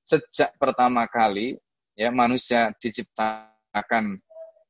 sejak 0.03 0.55
pertama 0.59 1.07
kali 1.07 1.55
ya 1.95 2.11
manusia 2.11 2.71
diciptakan 2.77 4.19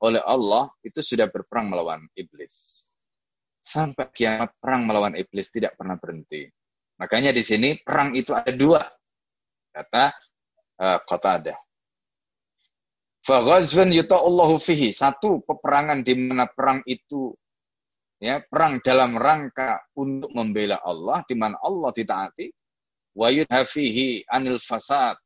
oleh 0.04 0.22
Allah 0.24 0.68
itu 0.84 1.00
sudah 1.00 1.32
berperang 1.32 1.72
melawan 1.72 2.04
iblis. 2.20 2.84
Sampai 3.64 4.12
kiamat 4.12 4.52
perang 4.60 4.84
melawan 4.84 5.16
iblis 5.16 5.48
tidak 5.48 5.80
pernah 5.80 5.96
berhenti. 5.96 6.44
Makanya 7.00 7.32
di 7.32 7.40
sini 7.40 7.80
perang 7.80 8.12
itu 8.12 8.36
ada 8.36 8.52
dua. 8.52 8.84
Kata 9.72 10.12
uh, 10.84 11.00
ada. 11.08 11.56
Faghazwan 13.24 13.96
yuta'allahu 13.96 14.60
fihi. 14.60 14.92
Satu 14.92 15.40
peperangan 15.48 16.04
di 16.04 16.14
mana 16.20 16.52
perang 16.52 16.84
itu 16.84 17.32
ya 18.20 18.44
perang 18.44 18.84
dalam 18.84 19.16
rangka 19.16 19.80
untuk 19.96 20.32
membela 20.36 20.84
Allah 20.84 21.24
di 21.24 21.36
mana 21.40 21.56
Allah 21.64 21.92
ditaati 21.96 22.48
wa 23.14 23.28
yudhafihi 23.30 24.26
anil 24.30 24.58
fasad 24.58 25.18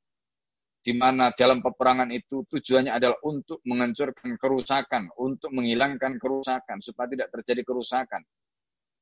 di 0.88 0.96
mana 0.96 1.36
dalam 1.36 1.60
peperangan 1.60 2.08
itu 2.16 2.48
tujuannya 2.48 2.96
adalah 2.96 3.20
untuk 3.28 3.60
menghancurkan 3.68 4.40
kerusakan, 4.40 5.12
untuk 5.20 5.52
menghilangkan 5.52 6.16
kerusakan 6.16 6.80
supaya 6.80 7.12
tidak 7.12 7.28
terjadi 7.36 7.68
kerusakan. 7.68 8.24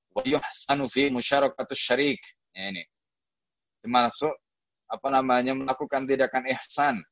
Wa 0.09 0.25
yuhsanu 0.25 0.89
fi 0.89 1.13
musyarakatu 1.13 1.77
syarik. 1.77 2.17
Ya, 2.57 2.73
ini. 2.73 2.81
Termasuk 3.85 4.33
apa 4.89 5.07
namanya 5.13 5.53
melakukan 5.53 6.09
tindakan 6.09 6.49
ihsan. 6.57 7.05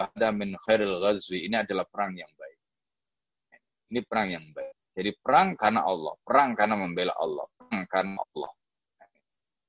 Pada 0.00 0.32
min 0.32 0.56
khairil 0.64 1.04
ghazwi. 1.04 1.44
Ini 1.44 1.68
adalah 1.68 1.84
perang 1.84 2.16
yang 2.16 2.32
baik. 2.40 2.58
Ini 3.92 4.00
perang 4.08 4.32
yang 4.32 4.46
baik. 4.56 4.74
Jadi 4.96 5.10
perang 5.20 5.60
karena 5.60 5.84
Allah, 5.84 6.16
perang 6.24 6.56
karena 6.56 6.74
membela 6.80 7.12
Allah, 7.20 7.44
perang 7.52 7.84
karena 7.84 8.16
Allah. 8.16 8.52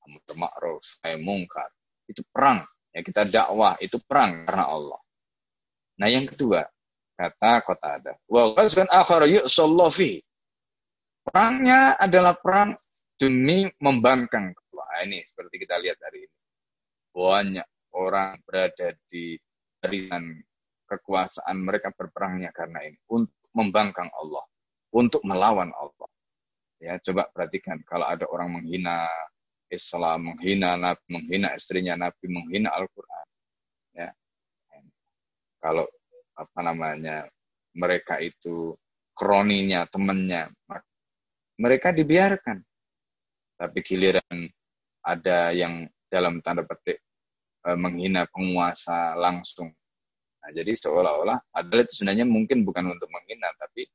Amr 0.06 0.22
ma'ruf, 0.38 0.86
mungkar. 1.20 1.70
Itu 2.06 2.22
perang 2.30 2.62
Ya, 2.96 3.04
kita 3.04 3.28
dakwah 3.28 3.76
itu 3.84 4.00
perang 4.00 4.48
karena 4.48 4.72
Allah. 4.72 4.96
Nah, 6.00 6.08
yang 6.08 6.24
kedua, 6.24 6.64
kata 7.20 7.60
kota 7.68 8.00
ada. 8.00 8.16
Wa 8.24 8.56
ghazwan 8.56 8.88
akhar 8.88 9.28
fi. 9.92 10.24
Perangnya 11.28 12.00
adalah 12.00 12.40
perang 12.40 12.72
demi 13.20 13.68
membangkang 13.84 14.56
Allah. 14.56 14.88
Nah, 14.96 15.02
ini 15.12 15.20
seperti 15.28 15.68
kita 15.68 15.76
lihat 15.84 16.00
hari 16.00 16.24
ini. 16.24 16.38
Banyak 17.12 17.68
orang 18.00 18.40
berada 18.48 18.96
di 19.12 19.36
barisan 19.84 20.40
kekuasaan 20.88 21.58
mereka 21.60 21.92
berperangnya 21.92 22.56
karena 22.56 22.80
ini 22.88 22.96
untuk 23.12 23.36
membangkang 23.52 24.08
Allah, 24.16 24.44
untuk 24.96 25.20
melawan 25.28 25.76
Allah. 25.76 26.08
Ya, 26.80 26.96
coba 27.04 27.28
perhatikan 27.28 27.84
kalau 27.84 28.08
ada 28.08 28.24
orang 28.32 28.56
menghina 28.56 29.12
Islam, 29.70 30.34
menghina 30.34 30.78
Nabi, 30.78 31.06
menghina 31.10 31.54
istrinya 31.58 31.96
Nabi, 31.98 32.26
menghina 32.30 32.70
Al-Quran. 32.74 33.28
Ya. 33.96 34.10
Kalau 35.60 35.86
apa 36.36 36.60
namanya 36.62 37.26
mereka 37.76 38.22
itu 38.22 38.76
kroninya, 39.16 39.88
temannya, 39.90 40.52
mereka 41.58 41.96
dibiarkan. 41.96 42.62
Tapi 43.56 43.80
giliran 43.82 44.38
ada 45.00 45.56
yang 45.56 45.88
dalam 46.12 46.44
tanda 46.44 46.68
petik 46.68 47.00
e, 47.64 47.70
menghina 47.80 48.28
penguasa 48.28 49.16
langsung. 49.16 49.72
Nah, 50.44 50.52
jadi 50.52 50.76
seolah-olah 50.76 51.56
adalah 51.56 51.88
sebenarnya 51.88 52.28
mungkin 52.28 52.68
bukan 52.68 52.92
untuk 52.92 53.08
menghina, 53.10 53.48
tapi 53.56 53.88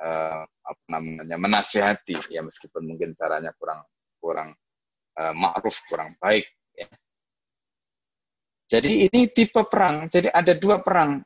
uh, 0.00 0.42
apa 0.44 0.84
namanya 0.88 1.36
menasihati 1.36 2.32
ya 2.32 2.40
meskipun 2.40 2.88
mungkin 2.88 3.12
caranya 3.12 3.52
kurang 3.56 3.84
kurang 4.20 4.56
uh, 5.18 5.34
ma'ruf 5.34 5.82
kurang 5.88 6.14
baik. 6.20 6.46
Ya. 6.76 6.86
Jadi 8.70 9.10
ini 9.10 9.26
tipe 9.34 9.66
perang. 9.66 10.06
Jadi 10.06 10.30
ada 10.30 10.54
dua 10.54 10.78
perang. 10.78 11.18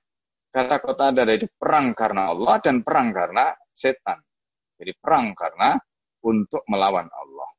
Kata 0.55 0.79
kota 0.79 1.11
ada 1.11 1.27
itu 1.35 1.51
perang 1.59 1.93
karena 1.93 2.31
Allah 2.31 2.63
dan 2.63 2.87
perang 2.87 3.11
karena 3.11 3.51
setan. 3.75 4.23
Jadi 4.79 4.95
perang 4.97 5.35
karena 5.35 5.75
untuk 6.25 6.63
melawan 6.71 7.11
Allah. 7.11 7.51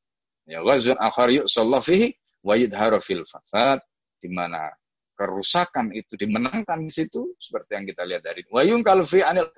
Ya 0.48 0.64
ghazun 0.64 0.98
akhar 0.98 1.30
yu'sallahu 1.30 1.84
fihi 1.84 2.08
wa 2.46 2.56
fil 3.02 3.26
fasad 3.26 3.82
di 4.22 4.30
mana 4.30 4.70
kerusakan 5.18 5.90
itu 5.96 6.14
dimenangkan 6.14 6.86
di 6.86 6.92
situ 6.94 7.34
seperti 7.42 7.72
yang 7.74 7.86
kita 7.90 8.04
lihat 8.06 8.22
dari 8.22 8.46
wa 8.52 8.62
yunqal 8.62 9.02
fi 9.02 9.26
anil 9.26 9.50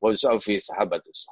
wa 0.00 0.10
fi 0.40 0.56
sahabatus 0.56 1.28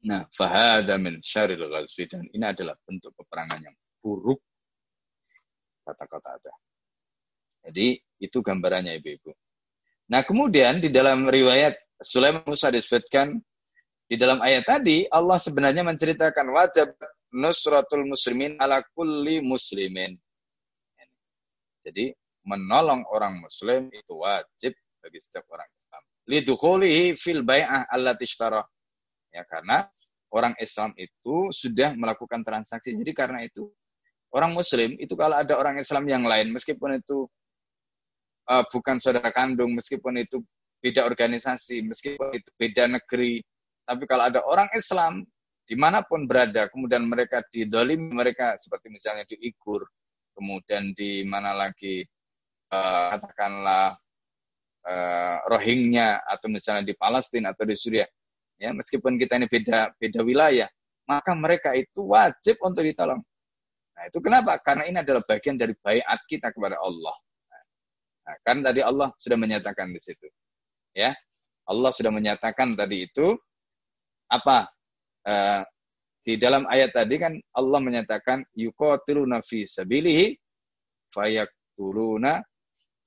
Nah, 0.00 0.24
fahada 0.32 0.96
min 0.96 1.20
syaril 1.20 1.68
ghazwi 1.68 2.08
dan 2.08 2.24
ini 2.32 2.44
adalah 2.44 2.72
bentuk 2.88 3.12
peperangan 3.12 3.60
yang 3.60 3.76
buruk 4.00 4.40
kata-kata 5.84 6.28
ada. 6.40 6.52
Jadi 7.68 8.00
itu 8.20 8.38
gambarannya 8.40 8.96
ibu-ibu. 8.96 9.32
Nah 10.10 10.24
kemudian 10.24 10.80
di 10.80 10.88
dalam 10.88 11.28
riwayat 11.28 11.76
Sulaiman 12.00 12.42
Musa 12.48 12.72
disebutkan 12.72 13.36
di 14.10 14.16
dalam 14.16 14.42
ayat 14.42 14.66
tadi 14.66 15.06
Allah 15.06 15.38
sebenarnya 15.38 15.86
menceritakan 15.86 16.50
wajib 16.50 16.96
nusratul 17.30 18.08
muslimin 18.08 18.58
ala 18.58 18.82
kulli 18.96 19.38
muslimin. 19.44 20.16
Jadi 21.84 22.10
menolong 22.44 23.06
orang 23.12 23.44
muslim 23.44 23.92
itu 23.92 24.12
wajib 24.16 24.72
bagi 25.00 25.18
setiap 25.20 25.46
orang 25.52 25.68
Islam. 25.78 26.02
Lidukhulihi 26.28 27.14
fil 27.16 27.44
bai'ah 27.46 27.88
allati 27.88 28.26
ishtara 28.26 28.60
Ya, 29.30 29.46
karena 29.46 29.86
orang 30.34 30.54
Islam 30.58 30.94
itu 30.98 31.50
sudah 31.50 31.94
melakukan 31.94 32.42
transaksi. 32.42 32.94
Jadi 32.94 33.12
karena 33.14 33.46
itu 33.46 33.70
orang 34.34 34.54
Muslim 34.54 34.94
itu 34.98 35.14
kalau 35.18 35.38
ada 35.38 35.58
orang 35.58 35.78
Islam 35.78 36.06
yang 36.06 36.22
lain, 36.26 36.54
meskipun 36.54 36.98
itu 37.02 37.26
uh, 38.50 38.64
bukan 38.70 38.98
saudara 39.02 39.30
kandung, 39.34 39.74
meskipun 39.74 40.22
itu 40.22 40.42
beda 40.80 41.04
organisasi, 41.04 41.84
meskipun 41.84 42.40
itu 42.40 42.50
beda 42.56 42.88
negeri, 42.88 43.42
tapi 43.84 44.06
kalau 44.06 44.30
ada 44.30 44.40
orang 44.46 44.70
Islam 44.72 45.26
di 45.66 45.78
mana 45.78 46.02
pun 46.02 46.26
berada, 46.26 46.66
kemudian 46.66 47.06
mereka 47.06 47.46
didolim, 47.50 48.10
mereka 48.10 48.58
seperti 48.58 48.90
misalnya 48.90 49.22
di 49.26 49.38
Igur, 49.38 49.86
kemudian 50.34 50.90
di 50.94 51.22
mana 51.26 51.54
lagi 51.54 52.02
uh, 52.74 53.14
katakanlah 53.14 53.94
uh, 54.86 55.36
Rohingya 55.46 56.26
atau 56.26 56.50
misalnya 56.50 56.90
di 56.90 56.94
Palestina 56.98 57.54
atau 57.54 57.66
di 57.66 57.78
Suriah, 57.78 58.08
ya 58.60 58.76
meskipun 58.76 59.16
kita 59.16 59.40
ini 59.40 59.48
beda 59.48 59.96
beda 59.96 60.20
wilayah, 60.20 60.68
maka 61.08 61.32
mereka 61.32 61.72
itu 61.72 62.04
wajib 62.04 62.60
untuk 62.60 62.84
ditolong. 62.84 63.18
Nah, 63.96 64.02
itu 64.06 64.18
kenapa? 64.20 64.60
Karena 64.60 64.84
ini 64.86 65.00
adalah 65.00 65.24
bagian 65.24 65.56
dari 65.56 65.72
bayat 65.80 66.20
kita 66.28 66.52
kepada 66.52 66.76
Allah. 66.78 67.16
Nah, 68.28 68.36
kan 68.44 68.60
tadi 68.60 68.84
Allah 68.84 69.10
sudah 69.16 69.36
menyatakan 69.40 69.90
di 69.90 70.00
situ. 70.00 70.28
Ya. 70.94 71.16
Allah 71.68 71.90
sudah 71.94 72.10
menyatakan 72.10 72.74
tadi 72.74 73.06
itu 73.08 73.36
apa? 74.30 74.66
Uh, 75.26 75.62
di 76.24 76.36
dalam 76.36 76.68
ayat 76.68 76.92
tadi 76.92 77.16
kan 77.16 77.36
Allah 77.56 77.80
menyatakan 77.80 78.44
yuqatiluna 78.56 79.40
fi 79.44 79.64
sabilihi 79.64 80.36
fayaktuluna 81.12 82.40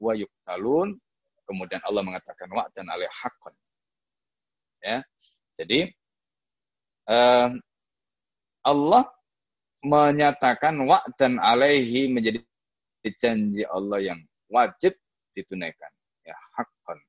wa 0.02 0.14
yuqtalun 0.18 0.98
kemudian 1.46 1.82
Allah 1.86 2.02
mengatakan 2.02 2.50
wa'dan 2.50 2.90
alaihi 2.90 3.14
haqqan 3.14 3.54
ya 4.82 4.98
jadi 5.60 5.92
uh, 7.10 7.54
Allah 8.64 9.04
menyatakan 9.84 10.80
dan 11.20 11.38
alaihi 11.38 12.08
menjadi 12.08 12.40
janji 13.20 13.68
Allah 13.68 14.00
yang 14.00 14.20
wajib 14.48 14.96
ditunaikan. 15.36 15.92
Ya 16.24 16.40
hakkan 16.56 17.04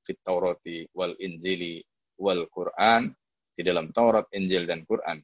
fit 0.00 0.16
Taurati 0.24 0.88
wal 0.96 1.12
Injili 1.20 1.84
wal 2.16 2.48
Quran 2.48 3.12
di 3.52 3.60
dalam 3.60 3.92
Taurat, 3.92 4.24
Injil 4.32 4.64
dan 4.64 4.88
Quran. 4.88 5.20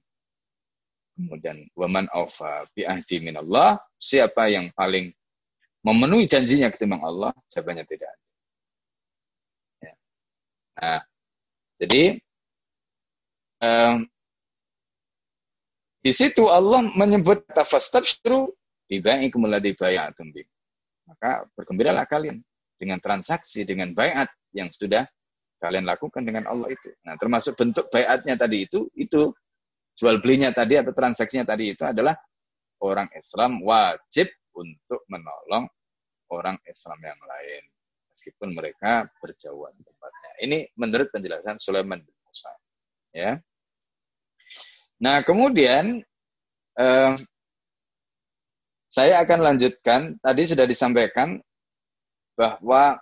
Kemudian 1.14 1.64
waman 1.78 2.10
aufa 2.12 2.66
bi 2.74 2.84
ahdi 2.84 3.22
min 3.22 3.38
Allah, 3.40 3.78
siapa 3.96 4.50
yang 4.50 4.68
paling 4.74 5.14
memenuhi 5.86 6.26
janjinya 6.26 6.68
ketimbang 6.74 7.00
Allah, 7.06 7.30
jawabannya 7.48 7.86
tidak 7.86 8.10
ada. 8.10 8.26
Ya. 9.78 9.94
Nah, 10.74 11.00
jadi 11.81 12.18
di 16.05 16.12
situ 16.12 16.45
Allah 16.53 16.85
menyebut 16.93 17.49
tafastabshiru 17.49 18.53
biba'ikum 18.89 19.49
alladhi 19.49 19.72
bay'atum 19.72 20.29
bi. 20.31 20.45
Maka 21.09 21.49
bergembiralah 21.57 22.05
kalian 22.05 22.41
dengan 22.77 23.01
transaksi, 23.01 23.64
dengan 23.64 23.93
bayat 23.97 24.29
yang 24.53 24.68
sudah 24.68 25.09
kalian 25.61 25.89
lakukan 25.89 26.20
dengan 26.25 26.45
Allah 26.45 26.68
itu. 26.72 26.93
Nah, 27.09 27.16
termasuk 27.16 27.57
bentuk 27.57 27.89
bayatnya 27.89 28.37
tadi 28.37 28.68
itu, 28.68 28.85
itu 28.97 29.33
jual 29.97 30.20
belinya 30.20 30.53
tadi 30.53 30.77
atau 30.77 30.93
transaksinya 30.93 31.49
tadi 31.49 31.72
itu 31.72 31.85
adalah 31.89 32.12
orang 32.85 33.09
Islam 33.16 33.64
wajib 33.64 34.29
untuk 34.53 35.09
menolong 35.09 35.64
orang 36.33 36.61
Islam 36.68 36.99
yang 37.01 37.20
lain 37.20 37.62
meskipun 38.12 38.49
mereka 38.53 39.09
berjauhan 39.20 39.75
tempatnya. 39.81 40.24
Ini 40.43 40.74
menurut 40.74 41.11
penjelasan 41.14 41.62
Sulaiman 41.62 42.03
bin 42.03 42.16
Musa. 42.26 42.51
Ya. 43.14 43.39
Nah, 44.99 45.22
kemudian 45.22 46.03
eh, 46.78 47.12
saya 48.95 49.14
akan 49.26 49.41
lanjutkan. 49.43 50.14
Tadi 50.22 50.43
sudah 50.47 50.66
disampaikan 50.70 51.43
bahwa 52.39 52.95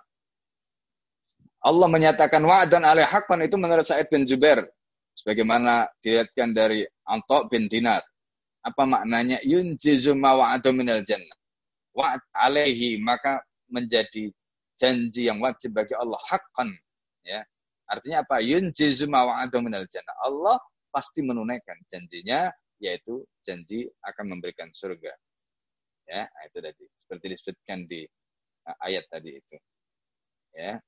Allah 1.63 1.87
menyatakan 1.87 2.41
wa'dan 2.41 2.83
alaih 2.83 3.05
haqqan 3.05 3.45
itu 3.45 3.55
menurut 3.61 3.85
Sa'id 3.85 4.09
bin 4.09 4.25
Jubair. 4.25 4.65
Sebagaimana 5.13 5.85
dilihatkan 6.01 6.57
dari 6.57 6.81
Antok 7.05 7.53
bin 7.53 7.69
Dinar. 7.69 8.01
Apa 8.65 8.89
maknanya? 8.89 9.37
Yunjizu 9.45 10.17
mawa'adu 10.17 10.73
minal 10.73 11.05
jannah. 11.05 11.37
Wa'ad 11.93 12.25
alaihi. 12.33 12.97
Maka 12.97 13.45
menjadi 13.69 14.33
janji 14.73 15.29
yang 15.29 15.37
wajib 15.39 15.77
bagi 15.77 15.93
Allah. 15.93 16.17
Haqqan. 16.25 16.73
Ya. 17.23 17.43
Artinya 17.87 18.23
apa? 18.23 18.39
Yunjizu 18.39 19.07
mawa'adu 19.07 19.59
minal 19.63 19.87
jannah. 19.87 20.15
Allah 20.23 20.59
pasti 20.91 21.23
menunaikan 21.23 21.79
janjinya. 21.87 22.51
Yaitu 22.83 23.23
janji 23.47 23.87
akan 24.03 24.35
memberikan 24.35 24.67
surga. 24.75 25.11
Ya, 26.03 26.27
itu 26.43 26.59
tadi. 26.59 26.83
Seperti 27.07 27.25
disebutkan 27.31 27.79
di 27.87 28.03
uh, 28.67 28.77
ayat 28.83 29.07
tadi 29.07 29.39
itu. 29.39 29.55
Ya, 30.53 30.83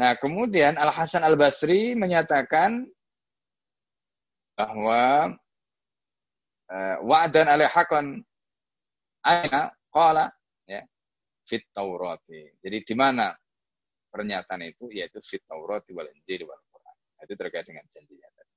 Nah, 0.00 0.16
kemudian 0.16 0.80
Al 0.80 0.88
Hasan 0.88 1.20
Al 1.20 1.36
Basri 1.36 1.92
menyatakan 1.92 2.88
bahwa 4.56 5.36
uh, 6.72 6.96
wa'dan 7.04 7.44
alaih 7.44 7.68
hakon 7.68 8.24
aina 9.20 9.68
qala 9.92 10.32
ya 10.64 10.80
fit 11.44 11.68
Taurati. 11.76 12.48
Jadi 12.64 12.78
di 12.80 12.94
mana 12.96 13.28
pernyataan 14.10 14.66
itu 14.66 14.90
yaitu 14.90 15.22
fit 15.22 15.40
Taurati 15.46 15.94
wal 15.94 16.10
Injil 16.10 16.44
wal 16.44 16.60
Quran. 16.68 16.96
Nah, 17.16 17.22
itu 17.24 17.34
terkait 17.38 17.64
dengan 17.64 17.86
janjinya 17.88 18.28
tadi. 18.34 18.52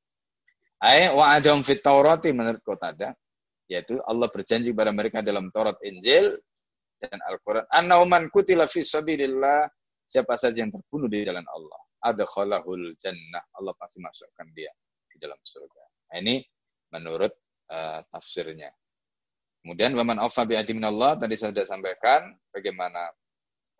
Ai 0.83 1.01
wa'adhum 1.13 1.61
fit 1.61 1.79
Taurati 1.79 2.33
menurut 2.33 2.59
Qatada 2.65 3.13
yaitu 3.71 4.01
Allah 4.03 4.27
berjanji 4.27 4.75
kepada 4.75 4.91
mereka 4.91 5.23
dalam 5.23 5.47
Taurat 5.53 5.79
Injil 5.85 6.35
dan 6.99 7.15
Al-Quran. 7.23 7.63
Annahu 7.71 8.03
man 8.03 8.27
kutila 8.27 8.67
fi 8.67 8.83
sabilillah 8.83 9.71
Siapa 10.13 10.37
saja 10.37 10.61
yang 10.61 10.69
terbunuh 10.69 11.09
di 11.09 11.25
jalan 11.25 11.41
Allah, 11.41 11.81
ada 12.05 12.21
khalahul 12.29 12.93
jannah. 13.01 13.41
Allah 13.57 13.73
pasti 13.81 13.97
masukkan 13.97 14.45
dia 14.53 14.69
di 15.09 15.17
dalam 15.17 15.41
surga. 15.41 15.83
Nah, 16.13 16.17
ini 16.21 16.37
menurut 16.93 17.33
uh, 17.73 17.97
tafsirnya. 18.13 18.69
Kemudian 19.65 19.97
waman 19.97 20.21
aufa 20.21 20.45
bi 20.45 20.53
Allah 20.53 21.17
tadi 21.17 21.33
saya 21.33 21.49
sudah 21.55 21.65
sampaikan 21.65 22.29
bagaimana 22.53 23.09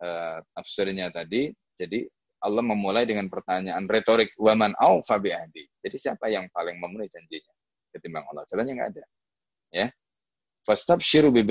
uh, 0.02 0.42
tafsirnya 0.58 1.14
tadi. 1.14 1.54
Jadi 1.74 2.06
Allah 2.44 2.60
memulai 2.60 3.08
dengan 3.08 3.26
pertanyaan 3.32 3.88
retorik 3.88 4.36
waman 4.36 4.76
aufa 4.76 5.16
bi 5.16 5.32
Jadi 5.80 5.96
siapa 5.96 6.28
yang 6.28 6.46
paling 6.52 6.76
memenuhi 6.76 7.08
janjinya 7.08 7.52
ketimbang 7.88 8.24
Allah? 8.28 8.44
Jalannya 8.52 8.72
nggak 8.76 8.90
ada. 8.92 9.04
Ya. 9.72 9.86
Fastabshiru 10.60 11.32
bi 11.32 11.42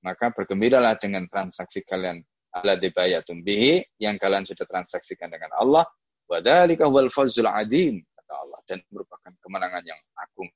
Maka 0.00 0.32
bergembiralah 0.32 0.96
dengan 0.96 1.28
transaksi 1.28 1.84
kalian. 1.84 2.24
Ala 2.48 2.80
dibayatum 2.80 3.44
bihi 3.44 3.84
yang 4.00 4.16
kalian 4.16 4.48
sudah 4.48 4.64
transaksikan 4.64 5.28
dengan 5.28 5.52
Allah. 5.60 5.84
Wadzalika 6.24 6.88
wal 6.88 7.12
fawzul 7.12 7.44
adim 7.44 8.00
kata 8.16 8.32
Allah. 8.32 8.60
Dan 8.64 8.80
merupakan 8.88 9.32
kemenangan 9.44 9.84
yang 9.84 10.00
agung 10.16 10.48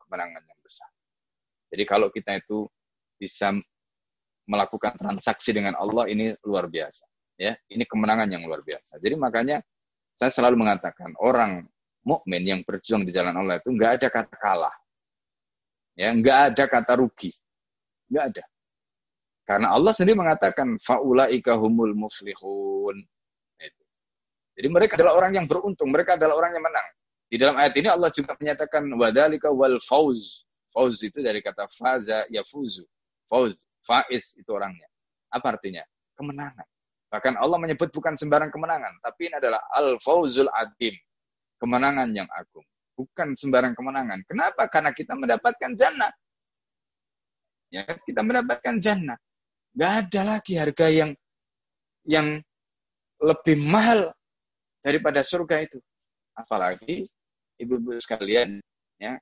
kemenangan 0.00 0.40
yang 0.40 0.60
besar. 0.64 0.88
Jadi 1.68 1.84
kalau 1.84 2.08
kita 2.08 2.40
itu 2.40 2.64
bisa 3.20 3.52
melakukan 4.48 4.96
transaksi 4.96 5.52
dengan 5.52 5.76
Allah 5.76 6.08
ini 6.08 6.32
luar 6.48 6.72
biasa 6.72 7.07
ya 7.38 7.54
ini 7.70 7.86
kemenangan 7.86 8.28
yang 8.28 8.42
luar 8.44 8.60
biasa 8.66 8.98
jadi 8.98 9.14
makanya 9.14 9.62
saya 10.18 10.34
selalu 10.34 10.66
mengatakan 10.66 11.14
orang 11.22 11.64
mukmin 12.02 12.42
yang 12.42 12.60
berjuang 12.66 13.06
di 13.06 13.14
jalan 13.14 13.32
Allah 13.38 13.62
itu 13.62 13.70
nggak 13.70 14.02
ada 14.02 14.08
kata 14.10 14.36
kalah 14.36 14.76
ya 15.94 16.10
nggak 16.10 16.38
ada 16.52 16.64
kata 16.66 16.92
rugi 16.98 17.30
nggak 18.10 18.24
ada 18.34 18.44
karena 19.48 19.72
Allah 19.72 19.96
sendiri 19.96 20.20
mengatakan 20.20 20.76
faulaika 20.76 21.56
humul 21.56 21.96
muflihun. 21.96 23.00
Jadi 24.58 24.68
mereka 24.68 25.00
adalah 25.00 25.16
orang 25.16 25.40
yang 25.40 25.46
beruntung, 25.48 25.88
mereka 25.88 26.20
adalah 26.20 26.36
orang 26.36 26.52
yang 26.52 26.64
menang. 26.68 26.88
Di 27.32 27.40
dalam 27.40 27.56
ayat 27.56 27.72
ini 27.80 27.88
Allah 27.88 28.12
juga 28.12 28.36
menyatakan 28.36 28.84
wadalika 28.92 29.48
wal 29.48 29.80
fauz. 29.80 30.44
Fauz 30.68 31.00
itu 31.00 31.24
dari 31.24 31.40
kata 31.40 31.64
faza 31.72 32.28
yafuzu. 32.28 32.84
Fauz, 33.24 33.56
faiz 33.80 34.36
itu 34.36 34.50
orangnya. 34.52 34.84
Apa 35.32 35.56
artinya? 35.56 35.80
Kemenangan. 36.12 36.66
Bahkan 37.08 37.40
Allah 37.40 37.56
menyebut 37.56 37.88
bukan 37.88 38.20
sembarang 38.20 38.52
kemenangan, 38.52 39.00
tapi 39.00 39.32
ini 39.32 39.40
adalah 39.40 39.64
al-fauzul 39.72 40.52
adim. 40.52 40.92
Kemenangan 41.56 42.12
yang 42.12 42.28
agung. 42.30 42.64
Bukan 42.94 43.34
sembarang 43.34 43.72
kemenangan. 43.72 44.22
Kenapa? 44.28 44.68
Karena 44.68 44.92
kita 44.92 45.16
mendapatkan 45.16 45.72
jannah. 45.74 46.12
Ya, 47.72 47.84
kita 48.04 48.20
mendapatkan 48.20 48.76
jannah. 48.78 49.16
Nggak 49.74 49.92
ada 50.04 50.20
lagi 50.36 50.52
harga 50.54 50.86
yang 50.92 51.10
yang 52.06 52.40
lebih 53.20 53.56
mahal 53.66 54.12
daripada 54.84 55.24
surga 55.24 55.64
itu. 55.64 55.78
Apalagi 56.36 57.08
ibu-ibu 57.58 57.98
sekalian, 57.98 58.62
ya. 59.00 59.18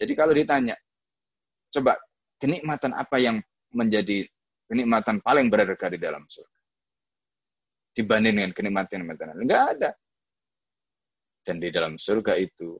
Jadi 0.00 0.12
kalau 0.16 0.32
ditanya, 0.32 0.76
coba 1.72 2.00
kenikmatan 2.40 2.96
apa 2.96 3.16
yang 3.20 3.36
menjadi 3.72 4.24
kenikmatan 4.68 5.20
paling 5.20 5.52
berharga 5.52 5.92
di 5.92 6.00
dalam 6.00 6.24
surga? 6.24 6.55
Dibanding 7.96 8.36
dengan 8.36 8.52
kenikmatan-kenikmatan 8.52 9.40
Enggak 9.40 9.64
ada. 9.76 9.90
Dan 11.40 11.62
di 11.62 11.72
dalam 11.72 11.96
surga 11.96 12.36
itu, 12.36 12.76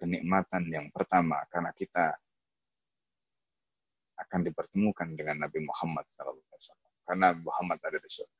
kenikmatan 0.00 0.66
yang 0.66 0.90
pertama, 0.90 1.44
karena 1.46 1.70
kita 1.70 2.10
akan 4.16 4.40
dipertemukan 4.48 5.12
dengan 5.12 5.46
Nabi 5.46 5.60
Muhammad 5.62 6.08
SAW. 6.16 6.74
Karena 7.06 7.36
Muhammad 7.36 7.78
ada 7.84 8.00
di 8.00 8.10
surga. 8.10 8.38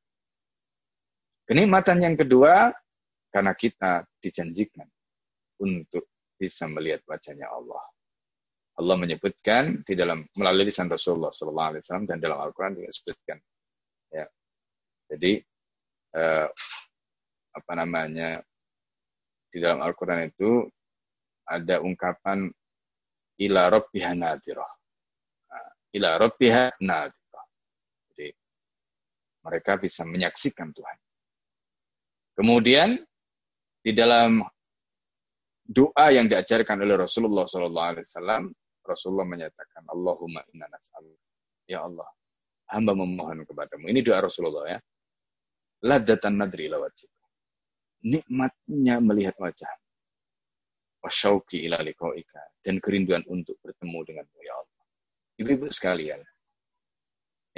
Kenikmatan 1.46 2.02
yang 2.02 2.16
kedua, 2.18 2.74
karena 3.30 3.52
kita 3.54 4.02
dijanjikan 4.18 4.88
untuk 5.62 6.10
bisa 6.34 6.66
melihat 6.66 7.04
wajahnya 7.06 7.46
Allah. 7.46 7.84
Allah 8.76 8.96
menyebutkan 9.00 9.80
di 9.88 9.96
dalam 9.96 10.24
melalui 10.36 10.68
lisan 10.68 10.88
Rasulullah 10.88 11.32
SAW 11.32 12.04
dan 12.04 12.20
dalam 12.20 12.36
Al-Quran 12.36 12.76
juga 12.76 12.88
disebutkan. 12.92 13.38
Ya. 14.12 14.26
Jadi 15.08 15.40
eh, 16.14 16.46
apa 17.56 17.72
namanya 17.72 18.38
di 19.50 19.58
dalam 19.58 19.80
Al-Quran 19.80 20.28
itu 20.28 20.68
ada 21.48 21.80
ungkapan 21.80 22.50
ila 23.40 23.72
rabbiha 23.72 24.12
nadirah 24.12 24.76
ila 25.96 26.20
rabbiha 26.20 26.76
nadhirah. 26.84 27.46
Jadi 28.12 28.28
mereka 29.48 29.80
bisa 29.80 30.04
menyaksikan 30.04 30.68
Tuhan. 30.76 30.98
Kemudian 32.36 33.00
di 33.80 33.92
dalam 33.96 34.44
doa 35.64 36.06
yang 36.12 36.28
diajarkan 36.28 36.84
oleh 36.84 37.00
Rasulullah 37.00 37.48
SAW, 37.48 38.52
Rasulullah 38.84 39.26
menyatakan, 39.26 39.82
Allahumma 39.88 40.44
inna 40.52 40.68
nas'al. 40.68 41.08
Ya 41.66 41.82
Allah, 41.82 42.06
hamba 42.70 42.92
memohon 42.94 43.42
kepadamu. 43.48 43.88
Ini 43.90 44.04
doa 44.04 44.22
Rasulullah 44.22 44.76
ya. 44.76 44.78
Ladatan 45.84 46.40
nadri 46.40 46.72
ila 46.72 46.88
Nikmatnya 48.06 49.02
melihat 49.02 49.36
wajah. 49.36 49.68
Wasyauki 51.02 51.66
ila 51.68 51.82
liqa'ika. 51.82 52.62
Dan 52.64 52.80
kerinduan 52.80 53.26
untuk 53.28 53.58
bertemu 53.60 53.98
denganmu 54.06 54.38
ya 54.40 54.54
Allah. 54.56 54.84
Ibu-ibu 55.36 55.68
sekalian, 55.68 56.24